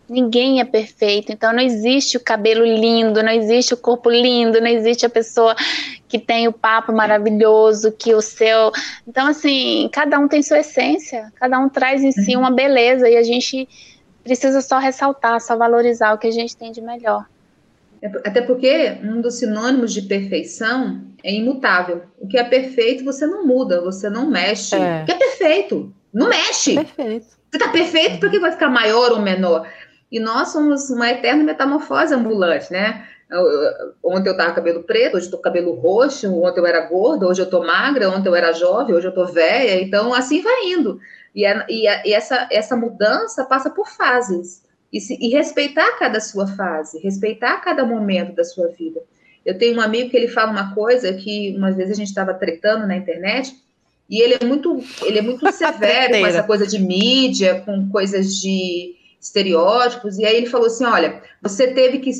Ninguém 0.09 0.59
é 0.59 0.65
perfeito, 0.65 1.31
então 1.31 1.53
não 1.53 1.61
existe 1.61 2.17
o 2.17 2.19
cabelo 2.19 2.65
lindo, 2.65 3.23
não 3.23 3.31
existe 3.31 3.73
o 3.73 3.77
corpo 3.77 4.09
lindo, 4.09 4.59
não 4.59 4.67
existe 4.67 5.05
a 5.05 5.09
pessoa 5.09 5.55
que 6.09 6.19
tem 6.19 6.49
o 6.49 6.53
papo 6.53 6.91
maravilhoso, 6.91 7.93
que 7.93 8.13
o 8.13 8.21
seu. 8.21 8.73
Então, 9.07 9.27
assim, 9.27 9.89
cada 9.93 10.19
um 10.19 10.27
tem 10.27 10.43
sua 10.43 10.59
essência, 10.59 11.31
cada 11.35 11.57
um 11.57 11.69
traz 11.69 12.03
em 12.03 12.11
si 12.11 12.35
uma 12.35 12.51
beleza 12.51 13.09
e 13.09 13.15
a 13.15 13.23
gente 13.23 13.69
precisa 14.21 14.61
só 14.61 14.79
ressaltar, 14.79 15.39
só 15.39 15.55
valorizar 15.55 16.13
o 16.13 16.17
que 16.17 16.27
a 16.27 16.31
gente 16.31 16.57
tem 16.57 16.73
de 16.73 16.81
melhor. 16.81 17.25
Até 18.25 18.41
porque 18.41 18.97
um 19.03 19.21
dos 19.21 19.35
sinônimos 19.35 19.93
de 19.93 20.01
perfeição 20.03 21.01
é 21.23 21.31
imutável. 21.33 22.03
O 22.19 22.27
que 22.27 22.37
é 22.37 22.43
perfeito 22.43 23.03
você 23.03 23.27
não 23.27 23.45
muda, 23.45 23.79
você 23.81 24.09
não 24.09 24.29
mexe. 24.29 24.75
É. 24.75 25.03
O 25.03 25.05
que 25.05 25.11
é 25.11 25.15
perfeito? 25.17 25.93
Não 26.13 26.27
mexe. 26.29 26.73
Perfeito. 26.75 27.27
Você 27.51 27.59
tá 27.59 27.67
perfeito, 27.69 28.19
por 28.19 28.29
que 28.31 28.39
vai 28.39 28.51
ficar 28.51 28.69
maior 28.69 29.11
ou 29.11 29.19
menor? 29.21 29.67
E 30.11 30.19
nós 30.19 30.49
somos 30.49 30.89
uma 30.89 31.09
eterna 31.09 31.43
metamorfose 31.43 32.13
ambulante, 32.13 32.71
né? 32.71 33.05
Eu- 33.29 33.39
eu- 33.49 33.71
Ontem 34.03 34.29
eu 34.29 34.35
tava 34.35 34.49
com 34.49 34.55
cabelo 34.55 34.83
preto, 34.83 35.15
hoje 35.17 35.27
eu 35.27 35.31
tô 35.31 35.37
com 35.37 35.43
cabelo 35.43 35.73
roxo, 35.75 36.27
ontem 36.43 36.59
eu 36.59 36.65
era 36.65 36.81
gorda, 36.87 37.27
hoje 37.27 37.41
eu 37.41 37.49
tô 37.49 37.63
magra, 37.63 38.09
ontem 38.09 38.27
eu 38.27 38.35
era 38.35 38.51
jovem, 38.51 38.93
hoje 38.95 39.07
eu 39.07 39.13
tô 39.13 39.25
velha, 39.25 39.81
então 39.81 40.13
assim 40.13 40.41
vai 40.41 40.65
indo. 40.65 40.99
E, 41.35 41.45
a- 41.45 41.65
e 41.69 41.87
a- 41.87 42.03
e 42.05 42.13
essa, 42.13 42.47
essa 42.51 42.75
mudança 42.75 43.45
passa 43.45 43.69
por 43.69 43.87
fases. 43.87 44.63
E, 44.91 44.99
se- 44.99 45.17
e 45.21 45.29
respeitar 45.29 45.97
cada 45.97 46.19
sua 46.19 46.47
fase, 46.47 46.99
respeitar 46.99 47.57
cada 47.61 47.85
momento 47.85 48.33
da 48.35 48.43
sua 48.43 48.67
vida. 48.67 49.01
Eu 49.45 49.57
tenho 49.57 49.77
um 49.77 49.81
amigo 49.81 50.09
que 50.09 50.17
ele 50.17 50.27
fala 50.27 50.51
uma 50.51 50.75
coisa 50.75 51.13
que 51.13 51.55
umas 51.57 51.75
vezes 51.75 51.93
a 51.93 51.95
gente 51.95 52.09
estava 52.09 52.33
tretando 52.33 52.85
na 52.85 52.95
internet, 52.97 53.55
e 54.09 54.21
ele 54.21 54.35
é 54.39 54.45
muito, 54.45 54.83
ele 55.03 55.19
é 55.19 55.21
muito 55.21 55.49
severo 55.53 56.11
com 56.19 56.27
essa 56.27 56.43
coisa 56.43 56.67
de 56.67 56.77
mídia, 56.79 57.61
com 57.61 57.89
coisas 57.89 58.35
de 58.35 58.95
estereótipos, 59.19 60.17
e 60.17 60.25
aí 60.25 60.35
ele 60.35 60.47
falou 60.47 60.67
assim: 60.67 60.85
olha, 60.85 61.21
você 61.41 61.67
teve 61.67 61.99
que. 61.99 62.11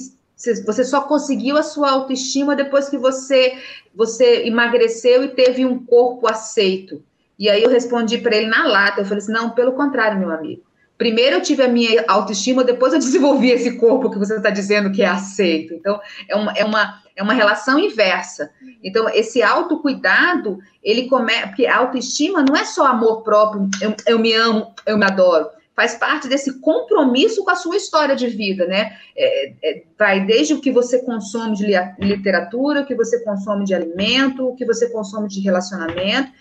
Você 0.66 0.84
só 0.84 1.02
conseguiu 1.02 1.56
a 1.56 1.62
sua 1.62 1.92
autoestima 1.92 2.56
depois 2.56 2.90
que 2.90 2.98
você, 2.98 3.60
você 3.94 4.44
emagreceu 4.48 5.24
e 5.24 5.28
teve 5.28 5.64
um 5.64 5.86
corpo 5.86 6.28
aceito. 6.28 7.04
E 7.38 7.48
aí 7.48 7.62
eu 7.62 7.70
respondi 7.70 8.18
para 8.18 8.36
ele 8.36 8.48
na 8.48 8.66
lata, 8.68 9.02
eu 9.02 9.06
falei 9.06 9.20
assim: 9.20 9.32
não, 9.34 9.52
pelo 9.52 9.74
contrário, 9.74 10.18
meu 10.18 10.32
amigo. 10.32 10.64
Primeiro 11.02 11.38
eu 11.38 11.42
tive 11.42 11.64
a 11.64 11.68
minha 11.68 12.06
autoestima, 12.08 12.64
depois 12.64 12.94
eu 12.94 13.00
desenvolvi 13.02 13.50
esse 13.50 13.76
corpo 13.78 14.12
que 14.12 14.20
você 14.20 14.36
está 14.36 14.52
dizendo 14.52 14.92
que 14.92 15.02
é 15.02 15.08
aceito. 15.08 15.74
Então, 15.74 16.00
é 16.30 16.36
uma, 16.36 16.52
é 16.54 16.64
uma, 16.64 17.02
é 17.16 17.24
uma 17.24 17.34
relação 17.34 17.80
inversa. 17.80 18.52
Então, 18.84 19.10
esse 19.10 19.42
autocuidado, 19.42 20.60
ele 20.84 21.08
começa. 21.08 21.48
Porque 21.48 21.66
a 21.66 21.78
autoestima 21.78 22.46
não 22.48 22.56
é 22.56 22.64
só 22.66 22.86
amor 22.86 23.24
próprio, 23.24 23.68
eu, 23.82 23.96
eu 24.06 24.20
me 24.20 24.32
amo, 24.36 24.76
eu 24.86 24.96
me 24.96 25.04
adoro. 25.04 25.48
Faz 25.76 25.96
parte 25.96 26.28
desse 26.28 26.60
compromisso 26.60 27.44
com 27.44 27.50
a 27.50 27.56
sua 27.56 27.78
história 27.78 28.16
de 28.16 28.28
vida, 28.28 28.68
né? 28.68 28.96
É, 29.18 29.54
é, 29.64 29.84
vai 29.98 30.24
desde 30.24 30.54
o 30.54 30.62
que 30.62 30.72
você 30.72 31.04
consome 31.04 31.56
de 31.56 31.66
literatura, 32.00 32.82
o 32.82 32.86
que 32.86 32.94
você 32.94 33.24
consome 33.24 33.66
de 33.66 33.74
alimento, 33.74 34.48
o 34.48 34.56
que 34.56 34.66
você 34.66 34.88
consome 34.92 35.28
de 35.28 35.40
relacionamento 35.40 36.32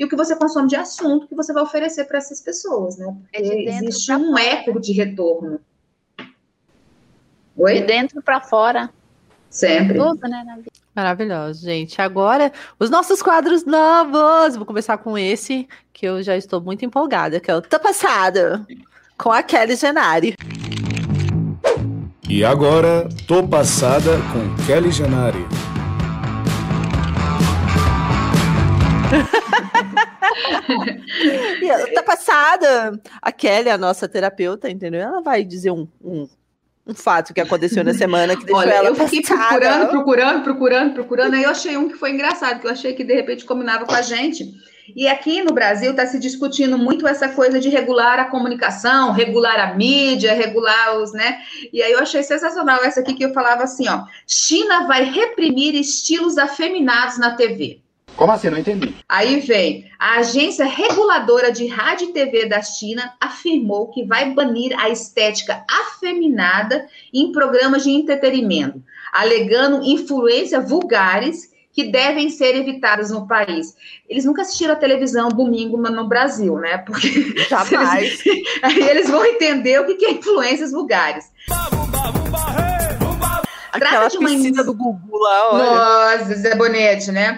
e 0.00 0.04
o 0.04 0.08
que 0.08 0.16
você 0.16 0.34
consome 0.34 0.66
de 0.66 0.76
assunto 0.76 1.28
que 1.28 1.34
você 1.34 1.52
vai 1.52 1.62
oferecer 1.62 2.06
para 2.06 2.16
essas 2.16 2.40
pessoas, 2.40 2.96
né? 2.96 3.14
É 3.34 3.42
de 3.42 3.48
Porque 3.50 3.64
dentro 3.66 3.84
existe 3.84 4.12
um 4.14 4.30
fora. 4.30 4.42
eco 4.42 4.80
de 4.80 4.92
retorno. 4.92 5.60
De 6.18 6.24
Oi? 7.62 7.82
dentro 7.82 8.22
para 8.22 8.40
fora, 8.40 8.88
Sempre. 9.50 9.98
tudo, 9.98 10.26
né, 10.26 10.42
na 10.46 10.56
vida. 10.56 10.70
Maravilhoso, 10.96 11.66
gente. 11.66 12.00
Agora, 12.00 12.50
os 12.78 12.88
nossos 12.88 13.20
quadros 13.20 13.66
novos. 13.66 14.56
Vou 14.56 14.64
começar 14.64 14.96
com 14.96 15.18
esse, 15.18 15.68
que 15.92 16.06
eu 16.06 16.22
já 16.22 16.34
estou 16.34 16.62
muito 16.62 16.82
empolgada, 16.82 17.38
que 17.38 17.50
é 17.50 17.54
o 17.54 17.60
Tá 17.60 17.78
Passado, 17.78 18.66
com 19.18 19.30
a 19.30 19.42
Kelly 19.42 19.76
Genari. 19.76 20.34
E 22.26 22.42
agora, 22.42 23.06
tô 23.28 23.46
passada 23.46 24.12
com 24.32 24.64
Kelly 24.64 24.92
Janari. 24.92 25.46
E 31.62 31.94
tá 31.94 32.02
passada. 32.02 33.00
A 33.20 33.32
Kelly, 33.32 33.70
a 33.70 33.78
nossa 33.78 34.08
terapeuta, 34.08 34.70
entendeu? 34.70 35.00
Ela 35.00 35.20
vai 35.20 35.44
dizer 35.44 35.70
um, 35.70 35.86
um, 36.02 36.28
um 36.86 36.94
fato 36.94 37.32
que 37.34 37.40
aconteceu 37.40 37.84
na 37.84 37.94
semana 37.94 38.36
que 38.36 38.44
deixou 38.44 38.60
Olha, 38.60 38.72
ela 38.72 38.88
eu 38.88 38.94
fiquei 38.94 39.22
passada. 39.22 39.48
procurando, 39.48 39.88
procurando, 39.90 40.42
procurando, 40.42 40.94
procurando. 40.94 41.34
Aí 41.34 41.42
eu 41.42 41.50
achei 41.50 41.76
um 41.76 41.88
que 41.88 41.96
foi 41.96 42.12
engraçado, 42.12 42.60
que 42.60 42.66
eu 42.66 42.70
achei 42.70 42.94
que 42.94 43.04
de 43.04 43.14
repente 43.14 43.44
combinava 43.44 43.84
com 43.84 43.94
a 43.94 44.02
gente. 44.02 44.54
E 44.96 45.06
aqui 45.06 45.42
no 45.42 45.52
Brasil 45.52 45.92
está 45.92 46.06
se 46.06 46.18
discutindo 46.18 46.76
muito 46.76 47.06
essa 47.06 47.28
coisa 47.28 47.60
de 47.60 47.68
regular 47.68 48.18
a 48.18 48.24
comunicação, 48.24 49.12
regular 49.12 49.58
a 49.58 49.74
mídia, 49.74 50.34
regular 50.34 50.98
os, 50.98 51.12
né? 51.12 51.40
E 51.72 51.82
aí 51.82 51.92
eu 51.92 52.00
achei 52.00 52.22
sensacional 52.22 52.82
essa 52.82 53.00
aqui 53.00 53.14
que 53.14 53.24
eu 53.24 53.32
falava 53.32 53.62
assim, 53.62 53.88
ó. 53.88 54.04
China 54.26 54.86
vai 54.86 55.04
reprimir 55.04 55.74
estilos 55.74 56.38
afeminados 56.38 57.18
na 57.18 57.36
TV. 57.36 57.80
Como 58.16 58.32
assim? 58.32 58.50
Não 58.50 58.58
entendi. 58.58 58.94
Aí 59.08 59.40
vem, 59.40 59.90
a 59.98 60.18
agência 60.18 60.64
reguladora 60.64 61.50
de 61.50 61.66
rádio 61.66 62.10
e 62.10 62.12
TV 62.12 62.46
da 62.46 62.60
China 62.62 63.14
afirmou 63.20 63.90
que 63.90 64.04
vai 64.04 64.34
banir 64.34 64.78
a 64.78 64.90
estética 64.90 65.64
afeminada 65.68 66.86
em 67.12 67.32
programas 67.32 67.82
de 67.84 67.90
entretenimento, 67.90 68.82
alegando 69.12 69.82
influências 69.84 70.68
vulgares 70.68 71.50
que 71.72 71.84
devem 71.84 72.28
ser 72.30 72.56
evitadas 72.56 73.10
no 73.10 73.26
país. 73.26 73.74
Eles 74.08 74.24
nunca 74.24 74.42
assistiram 74.42 74.72
a 74.72 74.76
televisão 74.76 75.28
domingo 75.28 75.76
no 75.76 75.90
no 75.90 76.08
Brasil, 76.08 76.56
né? 76.58 76.78
Porque 76.78 77.08
Jamais. 77.48 78.22
aí 78.62 78.88
eles 78.88 79.08
vão 79.08 79.24
entender 79.24 79.80
o 79.80 79.86
que 79.86 79.94
que 79.94 80.06
é 80.06 80.10
influências 80.12 80.72
vulgares. 80.72 81.26
Aquela 83.72 84.08
de 84.08 84.18
uma 84.18 84.28
piscina 84.28 84.64
do 84.64 84.74
Gugu 84.74 85.16
lá, 85.16 85.52
olha. 85.52 86.18
Nossa, 86.18 86.34
Zé 86.34 86.54
Bonete, 86.56 87.12
né? 87.12 87.36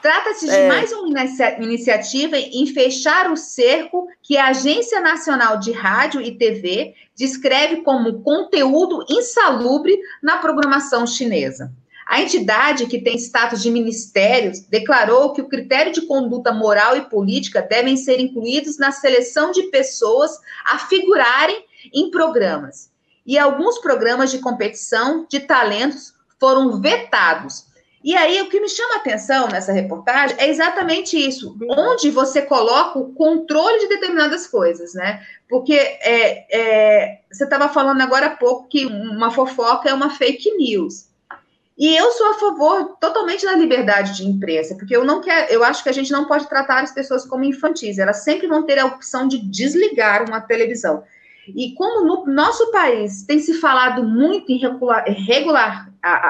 Trata-se 0.00 0.46
de 0.46 0.52
É. 0.54 0.68
mais 0.68 0.92
uma 0.92 1.08
inicia- 1.08 1.60
iniciativa 1.60 2.36
em 2.38 2.66
fechar 2.66 3.30
o 3.32 3.36
cerco 3.36 4.06
que 4.22 4.36
a 4.36 4.48
Agência 4.48 5.00
Nacional 5.00 5.58
de 5.58 5.72
Rádio 5.72 6.20
e 6.20 6.36
TV 6.36 6.94
descreve 7.16 7.82
como 7.82 8.22
conteúdo 8.22 9.04
insalubre 9.10 9.98
na 10.22 10.36
programação 10.36 11.06
chinesa. 11.06 11.72
A 12.06 12.22
entidade, 12.22 12.86
que 12.86 13.02
tem 13.02 13.16
status 13.18 13.60
de 13.60 13.70
ministérios, 13.70 14.60
declarou 14.60 15.32
que 15.34 15.42
o 15.42 15.48
critério 15.48 15.92
de 15.92 16.02
conduta 16.02 16.52
moral 16.52 16.96
e 16.96 17.02
política 17.02 17.60
devem 17.60 17.96
ser 17.98 18.18
incluídos 18.18 18.78
na 18.78 18.90
seleção 18.92 19.50
de 19.50 19.64
pessoas 19.64 20.30
a 20.64 20.78
figurarem 20.78 21.64
em 21.92 22.10
programas. 22.10 22.90
E 23.26 23.36
alguns 23.38 23.78
programas 23.78 24.30
de 24.30 24.38
competição 24.38 25.26
de 25.28 25.40
talentos 25.40 26.14
foram 26.40 26.80
vetados. 26.80 27.66
E 28.02 28.16
aí, 28.16 28.40
o 28.40 28.48
que 28.48 28.60
me 28.60 28.68
chama 28.68 28.94
a 28.94 28.98
atenção 28.98 29.48
nessa 29.48 29.72
reportagem 29.72 30.36
é 30.38 30.48
exatamente 30.48 31.18
isso, 31.18 31.56
onde 31.68 32.10
você 32.10 32.42
coloca 32.42 32.98
o 32.98 33.12
controle 33.12 33.80
de 33.80 33.88
determinadas 33.88 34.46
coisas, 34.46 34.94
né? 34.94 35.20
Porque 35.48 35.74
é, 35.74 36.46
é, 36.50 37.20
você 37.30 37.44
estava 37.44 37.68
falando 37.68 38.00
agora 38.00 38.26
há 38.26 38.36
pouco 38.36 38.68
que 38.68 38.86
uma 38.86 39.32
fofoca 39.32 39.88
é 39.88 39.94
uma 39.94 40.10
fake 40.10 40.56
news. 40.56 41.08
E 41.76 41.96
eu 41.96 42.10
sou 42.12 42.26
a 42.30 42.34
favor 42.34 42.96
totalmente 43.00 43.44
da 43.44 43.54
liberdade 43.54 44.16
de 44.16 44.26
imprensa, 44.26 44.74
porque 44.76 44.96
eu 44.96 45.04
não 45.04 45.20
quero, 45.20 45.52
eu 45.52 45.62
acho 45.62 45.82
que 45.82 45.88
a 45.88 45.92
gente 45.92 46.10
não 46.10 46.24
pode 46.26 46.48
tratar 46.48 46.82
as 46.82 46.92
pessoas 46.92 47.24
como 47.24 47.44
infantis, 47.44 47.98
elas 47.98 48.24
sempre 48.24 48.48
vão 48.48 48.64
ter 48.64 48.78
a 48.78 48.86
opção 48.86 49.28
de 49.28 49.38
desligar 49.38 50.28
uma 50.28 50.40
televisão. 50.40 51.04
E 51.46 51.72
como 51.74 52.04
no 52.04 52.26
nosso 52.32 52.70
país 52.72 53.22
tem 53.22 53.38
se 53.38 53.54
falado 53.54 54.02
muito 54.02 54.50
em 54.50 54.58
regular, 54.58 55.04
regular 55.06 55.87
a, 56.02 56.10
a, 56.10 56.28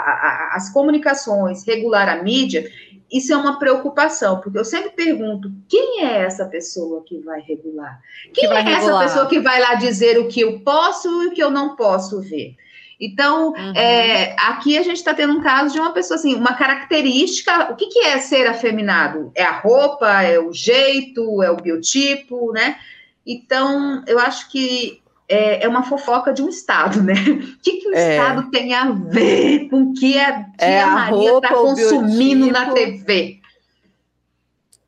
a, 0.52 0.56
as 0.56 0.70
comunicações, 0.70 1.66
regular 1.66 2.08
a 2.08 2.22
mídia, 2.22 2.70
isso 3.10 3.32
é 3.32 3.36
uma 3.36 3.58
preocupação, 3.58 4.40
porque 4.40 4.58
eu 4.58 4.64
sempre 4.64 4.90
pergunto: 4.90 5.50
quem 5.68 6.04
é 6.04 6.22
essa 6.22 6.44
pessoa 6.46 7.02
que 7.06 7.18
vai 7.20 7.40
regular? 7.40 8.00
Quem 8.34 8.44
Que 8.44 8.48
vai 8.48 8.58
é 8.58 8.64
regular? 8.64 8.80
essa 8.80 8.98
pessoa 9.14 9.26
que 9.28 9.40
vai 9.40 9.60
lá 9.60 9.74
dizer 9.74 10.18
o 10.18 10.28
que 10.28 10.40
eu 10.40 10.60
posso 10.60 11.22
e 11.22 11.26
o 11.28 11.30
que 11.32 11.42
eu 11.42 11.50
não 11.50 11.74
posso 11.74 12.20
ver? 12.20 12.54
Então, 13.00 13.50
Uhum. 13.52 13.72
é, 13.76 14.34
aqui 14.40 14.76
a 14.76 14.82
gente 14.82 14.96
está 14.96 15.14
tendo 15.14 15.32
um 15.34 15.40
caso 15.40 15.72
de 15.72 15.80
uma 15.80 15.92
pessoa 15.92 16.18
assim, 16.18 16.34
uma 16.34 16.54
característica. 16.54 17.70
O 17.72 17.76
que, 17.76 17.86
que 17.86 18.00
é 18.00 18.18
ser 18.18 18.46
afeminado? 18.48 19.30
É 19.36 19.44
a 19.44 19.52
roupa, 19.60 20.20
é 20.22 20.38
o 20.38 20.52
jeito, 20.52 21.40
é 21.42 21.50
o 21.50 21.56
biotipo, 21.56 22.52
né? 22.52 22.76
Então, 23.24 24.02
eu 24.06 24.18
acho 24.18 24.50
que 24.50 25.00
é, 25.28 25.64
é 25.64 25.68
uma 25.68 25.82
fofoca 25.82 26.32
de 26.32 26.42
um 26.42 26.48
Estado, 26.48 27.02
né? 27.02 27.12
O 27.14 27.58
que, 27.62 27.72
que 27.78 27.88
o 27.88 27.94
É. 27.94 28.16
Estado 28.16 28.50
tem 28.50 28.72
a 28.74 28.90
ver 28.90 29.68
com 29.68 29.82
o 29.82 29.94
que 29.94 30.18
a, 30.18 30.46
É, 30.58 30.80
a 30.82 30.86
a 30.86 30.90
Maria 30.90 31.36
está 31.36 31.48
consumindo 31.54 32.50
na. 32.50 32.72
TV? 32.72 33.38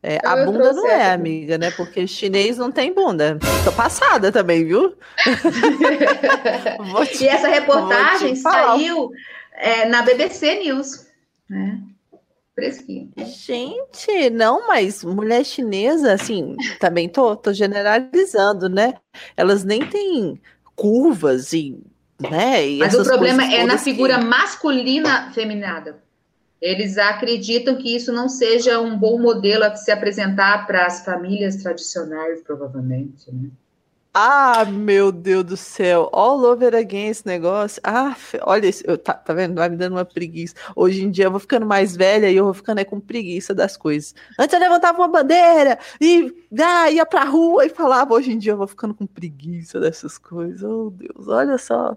É, 0.03 0.15
Então 0.17 0.33
a 0.33 0.45
bunda 0.47 0.73
não 0.73 0.89
é, 0.89 1.13
amiga, 1.13 1.59
né? 1.59 1.71
Porque 1.73 2.07
chinês 2.07 2.57
não 2.57 2.73
tem 2.73 2.91
bunda. 2.95 3.39
Tô 3.65 3.71
passada 3.73 4.33
também, 4.33 4.65
viu? 4.65 4.95
Te- 7.13 7.25
E 7.25 7.29
essa 7.29 7.49
reportagem 7.49 8.35
saiu 8.35 9.11
é, 9.53 9.85
na 9.87 10.01
BBC 10.03 10.61
News, 10.65 11.07
né? 11.49 11.79
Fresquinho. 12.61 13.11
Gente, 13.27 14.31
não, 14.31 14.67
mas 14.69 15.03
mulher 15.03 15.45
chinesa, 15.45 16.13
assim, 16.13 16.55
também 16.79 17.09
tô, 17.09 17.35
tô 17.37 17.53
generalizando, 17.53 18.69
né? 18.69 18.95
Elas 19.37 19.65
nem 19.65 19.85
têm 19.87 20.41
curvas 20.77 21.53
e, 21.53 21.79
né? 22.21 22.69
E 22.69 22.79
Mas 22.79 22.95
o 22.95 23.03
problema 23.03 23.43
é 23.45 23.59
na 23.63 23.69
todas 23.69 23.85
que- 23.85 23.91
figura 23.91 24.19
masculina 24.19 25.31
feminada. 25.33 25.99
Eles 26.61 26.99
acreditam 26.99 27.77
que 27.77 27.97
isso 27.97 28.13
não 28.13 28.29
seja 28.29 28.79
um 28.81 28.97
bom 28.99 29.19
modelo 29.19 29.65
a 29.65 29.75
se 29.77 29.91
apresentar 29.91 30.67
para 30.67 30.85
as 30.85 31.03
famílias 31.05 31.57
tradicionais, 31.57 32.43
provavelmente. 32.43 33.33
Né? 33.33 33.49
Ah, 34.13 34.65
meu 34.65 35.13
Deus 35.13 35.45
do 35.45 35.57
céu, 35.57 36.11
all 36.13 36.43
over 36.43 36.75
again 36.75 37.11
esse 37.11 37.25
negócio. 37.25 37.81
Ah, 37.85 38.17
olha, 38.43 38.69
eu, 38.83 38.99
tá, 38.99 39.15
tá 39.15 39.33
vendo? 39.33 39.55
Vai 39.55 39.69
me 39.69 39.77
dando 39.77 39.93
uma 39.93 40.05
preguiça. 40.05 40.57
Hoje 40.75 41.05
em 41.05 41.11
dia 41.13 41.27
eu 41.27 41.31
vou 41.31 41.39
ficando 41.39 41.65
mais 41.65 41.95
velha 41.95 42.29
e 42.29 42.35
eu 42.35 42.45
vou 42.45 42.55
ficando 42.55 42.81
é, 42.81 42.85
com 42.85 42.99
preguiça 42.99 43.55
das 43.55 43.77
coisas. 43.77 44.13
Antes 44.37 44.53
eu 44.53 44.59
levantava 44.59 44.99
uma 44.99 45.07
bandeira 45.07 45.79
e 46.01 46.35
ah, 46.61 46.91
ia 46.91 47.07
pra 47.07 47.23
rua 47.23 47.67
e 47.67 47.69
falava. 47.69 48.13
Hoje 48.13 48.33
em 48.33 48.39
dia 48.39 48.53
eu 48.53 48.57
vou 48.57 48.67
ficando 48.67 48.95
com 48.95 49.07
preguiça 49.07 49.79
dessas 49.79 50.19
coisas. 50.19 50.65
Oh, 50.65 50.91
Deus, 50.91 51.29
olha 51.29 51.57
só. 51.57 51.97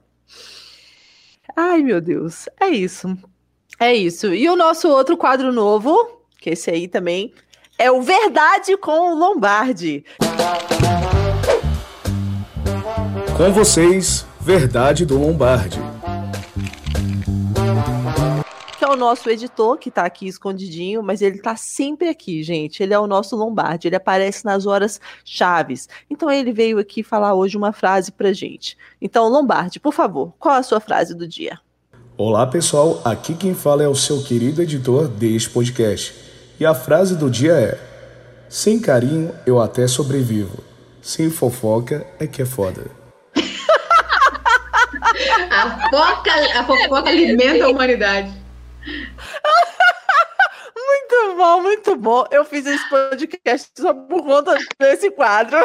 Ai, 1.56 1.81
meu 1.81 1.99
Deus, 1.99 2.48
é 2.60 2.68
isso. 2.68 3.18
É 3.80 3.91
isso. 3.91 4.31
E 4.31 4.48
o 4.49 4.56
nosso 4.56 4.88
outro 4.88 5.18
quadro 5.18 5.52
novo, 5.52 6.22
que 6.38 6.52
esse 6.52 6.69
aí 6.69 6.88
também, 6.88 7.34
é 7.80 7.91
o 7.91 8.03
Verdade 8.03 8.77
com 8.77 9.14
o 9.14 9.15
Lombardi. 9.15 10.06
Com 13.38 13.52
vocês, 13.52 14.26
Verdade 14.40 15.06
do 15.06 15.18
Lombardi. 15.18 15.80
que 18.78 18.84
é 18.84 18.88
o 18.90 18.96
nosso 18.96 19.30
editor, 19.30 19.78
que 19.78 19.90
tá 19.90 20.04
aqui 20.04 20.28
escondidinho, 20.28 21.02
mas 21.02 21.22
ele 21.22 21.40
tá 21.40 21.56
sempre 21.56 22.10
aqui, 22.10 22.44
gente. 22.44 22.84
Ele 22.84 22.94
é 22.94 23.00
o 23.00 23.08
nosso 23.08 23.36
Lombardi, 23.36 23.88
ele 23.88 23.96
aparece 23.96 24.44
nas 24.44 24.66
horas 24.66 25.00
chaves. 25.24 25.88
Então 26.10 26.30
ele 26.30 26.52
veio 26.52 26.78
aqui 26.78 27.02
falar 27.02 27.34
hoje 27.34 27.58
uma 27.58 27.72
frase 27.72 28.12
pra 28.12 28.34
gente. 28.34 28.78
Então, 29.02 29.30
Lombardi, 29.30 29.80
por 29.80 29.94
favor, 29.94 30.34
qual 30.38 30.56
a 30.56 30.64
sua 30.64 30.80
frase 30.80 31.16
do 31.16 31.28
dia? 31.28 31.60
Olá 32.18 32.46
pessoal, 32.46 33.02
aqui 33.06 33.34
quem 33.34 33.56
fala 33.56 33.82
é 33.84 33.88
o 33.88 33.96
seu 33.96 34.22
querido 34.22 34.62
editor 34.62 35.08
deste 35.08 35.50
podcast. 35.50 36.14
E 36.60 36.66
a 36.66 36.76
frase 36.76 37.16
do 37.16 37.30
dia 37.30 37.54
é: 37.54 37.80
Sem 38.50 38.80
carinho 38.80 39.34
eu 39.46 39.60
até 39.60 39.88
sobrevivo. 39.88 40.64
Sem 41.02 41.30
fofoca 41.30 42.06
é 42.20 42.28
que 42.28 42.42
é 42.42 42.46
foda. 42.46 43.03
A 45.50 45.90
fofoca, 45.90 46.32
a 46.60 46.64
fofoca 46.64 47.10
alimenta 47.10 47.66
a 47.66 47.70
humanidade. 47.70 48.32
Muito 50.76 51.36
bom, 51.38 51.62
muito 51.62 51.96
bom. 51.96 52.26
Eu 52.32 52.44
fiz 52.46 52.66
esse 52.66 52.88
podcast 52.90 53.72
só 53.78 53.94
por 53.94 54.24
conta 54.24 54.58
desse 54.80 55.12
quadro. 55.12 55.58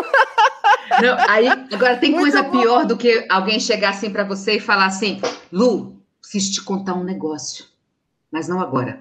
Não, 1.02 1.16
aí, 1.28 1.48
agora 1.48 1.96
tem 1.96 2.10
Muito 2.10 2.22
coisa 2.22 2.42
bom. 2.42 2.50
pior 2.60 2.86
do 2.86 2.96
que 2.96 3.26
alguém 3.28 3.58
chegar 3.58 3.90
assim 3.90 4.10
para 4.10 4.24
você 4.24 4.56
e 4.56 4.60
falar 4.60 4.86
assim: 4.86 5.20
Lu, 5.52 6.00
preciso 6.20 6.52
te 6.52 6.62
contar 6.62 6.94
um 6.94 7.04
negócio, 7.04 7.64
mas 8.30 8.48
não 8.48 8.60
agora. 8.60 9.00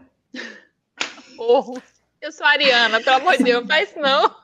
Porro. 1.35 1.81
Eu 2.27 2.31
sou 2.33 2.45
a 2.45 2.49
Ariana, 2.49 2.99
pelo 2.99 3.15
amor 3.15 3.37
de 3.37 3.43
Deus, 3.45 3.65
faz 3.65 3.95
não. 3.95 4.35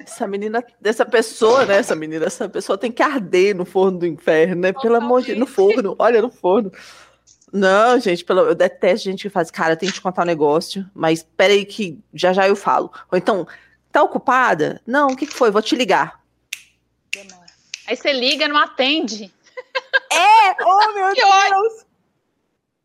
Essa 0.00 0.26
menina, 0.26 0.64
dessa 0.80 1.04
pessoa, 1.04 1.66
né? 1.66 1.76
Essa 1.76 1.94
menina, 1.94 2.24
essa 2.24 2.48
pessoa 2.48 2.78
tem 2.78 2.90
que 2.90 3.02
arder 3.02 3.54
no 3.54 3.66
forno 3.66 3.98
do 3.98 4.06
inferno, 4.06 4.62
né? 4.62 4.72
Pelo 4.72 4.96
amor 4.96 5.20
de 5.20 5.34
no 5.34 5.46
forno, 5.46 5.94
olha 5.98 6.22
no 6.22 6.30
forno. 6.30 6.72
Não, 7.52 8.00
gente, 8.00 8.24
pelo, 8.24 8.40
eu 8.46 8.54
detesto 8.54 9.10
gente 9.10 9.24
que 9.24 9.28
faz, 9.28 9.50
cara, 9.50 9.76
tenho 9.76 9.92
que 9.92 9.98
te 9.98 10.00
contar 10.00 10.22
um 10.22 10.26
negócio, 10.26 10.90
mas 10.94 11.22
peraí 11.22 11.66
que 11.66 12.02
já 12.14 12.32
já 12.32 12.48
eu 12.48 12.56
falo. 12.56 12.90
Ou 13.12 13.18
então, 13.18 13.46
tá 13.92 14.02
ocupada? 14.02 14.80
Não, 14.86 15.08
o 15.08 15.16
que, 15.16 15.26
que 15.26 15.34
foi? 15.34 15.50
Vou 15.50 15.60
te 15.60 15.76
ligar. 15.76 16.18
Aí 17.86 17.94
você 17.94 18.10
liga, 18.10 18.48
não 18.48 18.56
atende. 18.56 19.30
Oh, 20.62 20.92
meu 20.94 21.12
Que 21.12 21.22
ódio. 21.22 21.50
Deus! 21.60 21.86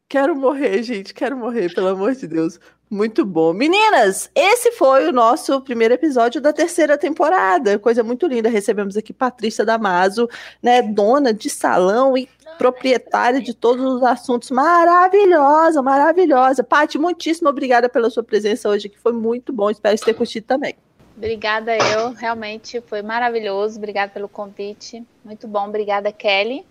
Quero 0.09 0.35
morrer, 0.35 0.83
gente, 0.83 1.13
quero 1.13 1.37
morrer, 1.37 1.73
pelo 1.73 1.87
amor 1.87 2.13
de 2.13 2.27
Deus. 2.27 2.59
Muito 2.91 3.23
bom. 3.23 3.53
Meninas, 3.53 4.29
esse 4.35 4.73
foi 4.73 5.07
o 5.07 5.13
nosso 5.13 5.61
primeiro 5.61 5.93
episódio 5.93 6.41
da 6.41 6.51
terceira 6.51 6.97
temporada. 6.97 7.79
Coisa 7.79 8.03
muito 8.03 8.27
linda. 8.27 8.49
Recebemos 8.49 8.97
aqui 8.97 9.13
Patrícia 9.13 9.63
Damaso, 9.63 10.27
né, 10.61 10.81
dona 10.81 11.33
de 11.33 11.49
salão 11.49 12.17
e 12.17 12.27
proprietária 12.57 13.41
de 13.41 13.53
todos 13.53 13.85
os 13.85 14.03
assuntos. 14.03 14.51
Maravilhosa, 14.51 15.81
maravilhosa. 15.81 16.65
Paty, 16.65 16.97
muitíssimo 16.97 17.47
obrigada 17.47 17.87
pela 17.87 18.09
sua 18.09 18.23
presença 18.23 18.67
hoje, 18.67 18.89
que 18.89 18.99
foi 18.99 19.13
muito 19.13 19.53
bom. 19.53 19.69
Espero 19.69 19.97
ter 19.97 20.13
curtido 20.13 20.45
também. 20.45 20.75
Obrigada 21.15 21.77
eu, 21.77 22.11
realmente 22.11 22.81
foi 22.81 23.01
maravilhoso. 23.01 23.77
Obrigada 23.77 24.11
pelo 24.11 24.27
convite. 24.27 25.01
Muito 25.23 25.47
bom, 25.47 25.65
obrigada 25.65 26.11
Kelly. 26.11 26.65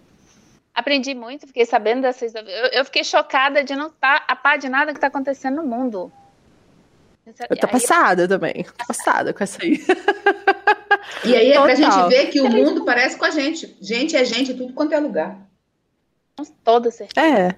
Aprendi 0.74 1.14
muito, 1.14 1.46
fiquei 1.46 1.64
sabendo 1.66 2.02
dessas. 2.02 2.34
Eu, 2.34 2.42
eu 2.44 2.84
fiquei 2.84 3.02
chocada 3.04 3.62
de 3.64 3.74
não 3.74 3.88
estar 3.88 4.24
a 4.26 4.36
par 4.36 4.58
de 4.58 4.68
nada 4.68 4.92
que 4.92 4.98
está 4.98 5.08
acontecendo 5.08 5.56
no 5.56 5.66
mundo. 5.66 6.12
Eu 7.26 7.56
tô 7.56 7.66
Aí- 7.66 7.72
passada 7.72 8.26
também. 8.26 8.64
Tô 8.64 8.86
passada 8.86 9.32
com 9.34 9.42
essa 9.44 9.62
aí. 9.62 9.78
E 11.24 11.34
aí 11.34 11.52
é 11.52 11.60
pra 11.60 11.74
Total. 11.74 11.92
gente 11.92 12.08
ver 12.08 12.26
que 12.30 12.40
o 12.40 12.48
mundo 12.48 12.84
parece 12.84 13.16
com 13.16 13.24
a 13.24 13.30
gente. 13.30 13.76
Gente 13.80 14.16
é 14.16 14.24
gente, 14.24 14.54
tudo 14.54 14.72
quanto 14.72 14.92
é 14.94 14.98
lugar. 15.00 15.36
Toda 16.64 16.90
certeza. 16.90 17.26
É. 17.26 17.56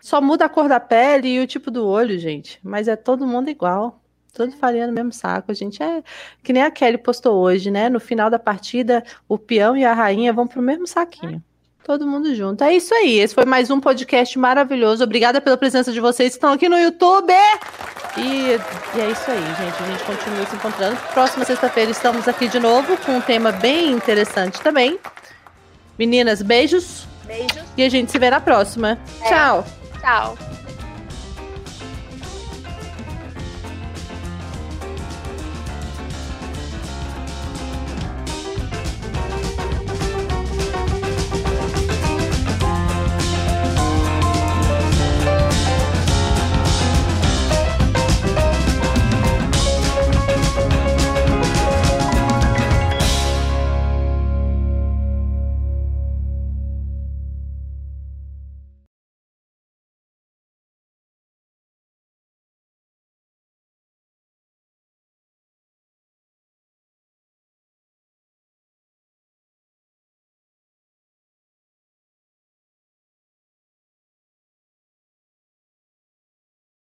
Só 0.00 0.20
muda 0.20 0.44
a 0.44 0.48
cor 0.48 0.68
da 0.68 0.80
pele 0.80 1.28
e 1.28 1.40
o 1.40 1.46
tipo 1.46 1.70
do 1.70 1.86
olho, 1.86 2.18
gente. 2.18 2.58
Mas 2.62 2.88
é 2.88 2.96
todo 2.96 3.26
mundo 3.26 3.50
igual. 3.50 4.00
Todo 4.32 4.52
farinha 4.56 4.86
no 4.86 4.92
mesmo 4.92 5.12
saco. 5.12 5.50
A 5.50 5.54
gente 5.54 5.82
é. 5.82 6.02
Que 6.42 6.52
nem 6.52 6.62
a 6.62 6.70
Kelly 6.70 6.98
postou 6.98 7.36
hoje, 7.36 7.70
né? 7.70 7.88
No 7.88 8.00
final 8.00 8.30
da 8.30 8.38
partida, 8.38 9.04
o 9.28 9.38
peão 9.38 9.76
e 9.76 9.84
a 9.84 9.92
rainha 9.92 10.32
vão 10.32 10.46
pro 10.46 10.62
mesmo 10.62 10.86
saquinho. 10.86 11.42
Todo 11.88 12.06
mundo 12.06 12.34
junto. 12.34 12.62
É 12.62 12.76
isso 12.76 12.94
aí. 12.94 13.18
Esse 13.18 13.34
foi 13.34 13.46
mais 13.46 13.70
um 13.70 13.80
podcast 13.80 14.38
maravilhoso. 14.38 15.02
Obrigada 15.02 15.40
pela 15.40 15.56
presença 15.56 15.90
de 15.90 15.98
vocês 16.00 16.32
que 16.32 16.36
estão 16.36 16.52
aqui 16.52 16.68
no 16.68 16.78
YouTube. 16.78 17.32
E, 18.14 18.58
e 18.94 19.00
é 19.00 19.10
isso 19.10 19.30
aí, 19.30 19.40
gente. 19.40 19.82
A 19.82 19.86
gente 19.86 20.04
continua 20.04 20.44
se 20.44 20.54
encontrando. 20.54 20.98
Próxima 21.14 21.46
sexta-feira 21.46 21.90
estamos 21.90 22.28
aqui 22.28 22.46
de 22.46 22.60
novo 22.60 22.94
com 22.98 23.12
um 23.12 23.22
tema 23.22 23.52
bem 23.52 23.90
interessante 23.90 24.60
também. 24.60 24.98
Meninas, 25.98 26.42
beijos. 26.42 27.06
Beijos. 27.24 27.64
E 27.74 27.82
a 27.82 27.88
gente 27.88 28.12
se 28.12 28.18
vê 28.18 28.28
na 28.28 28.38
próxima. 28.42 28.98
Tchau. 29.26 29.64
Tchau. 29.98 30.36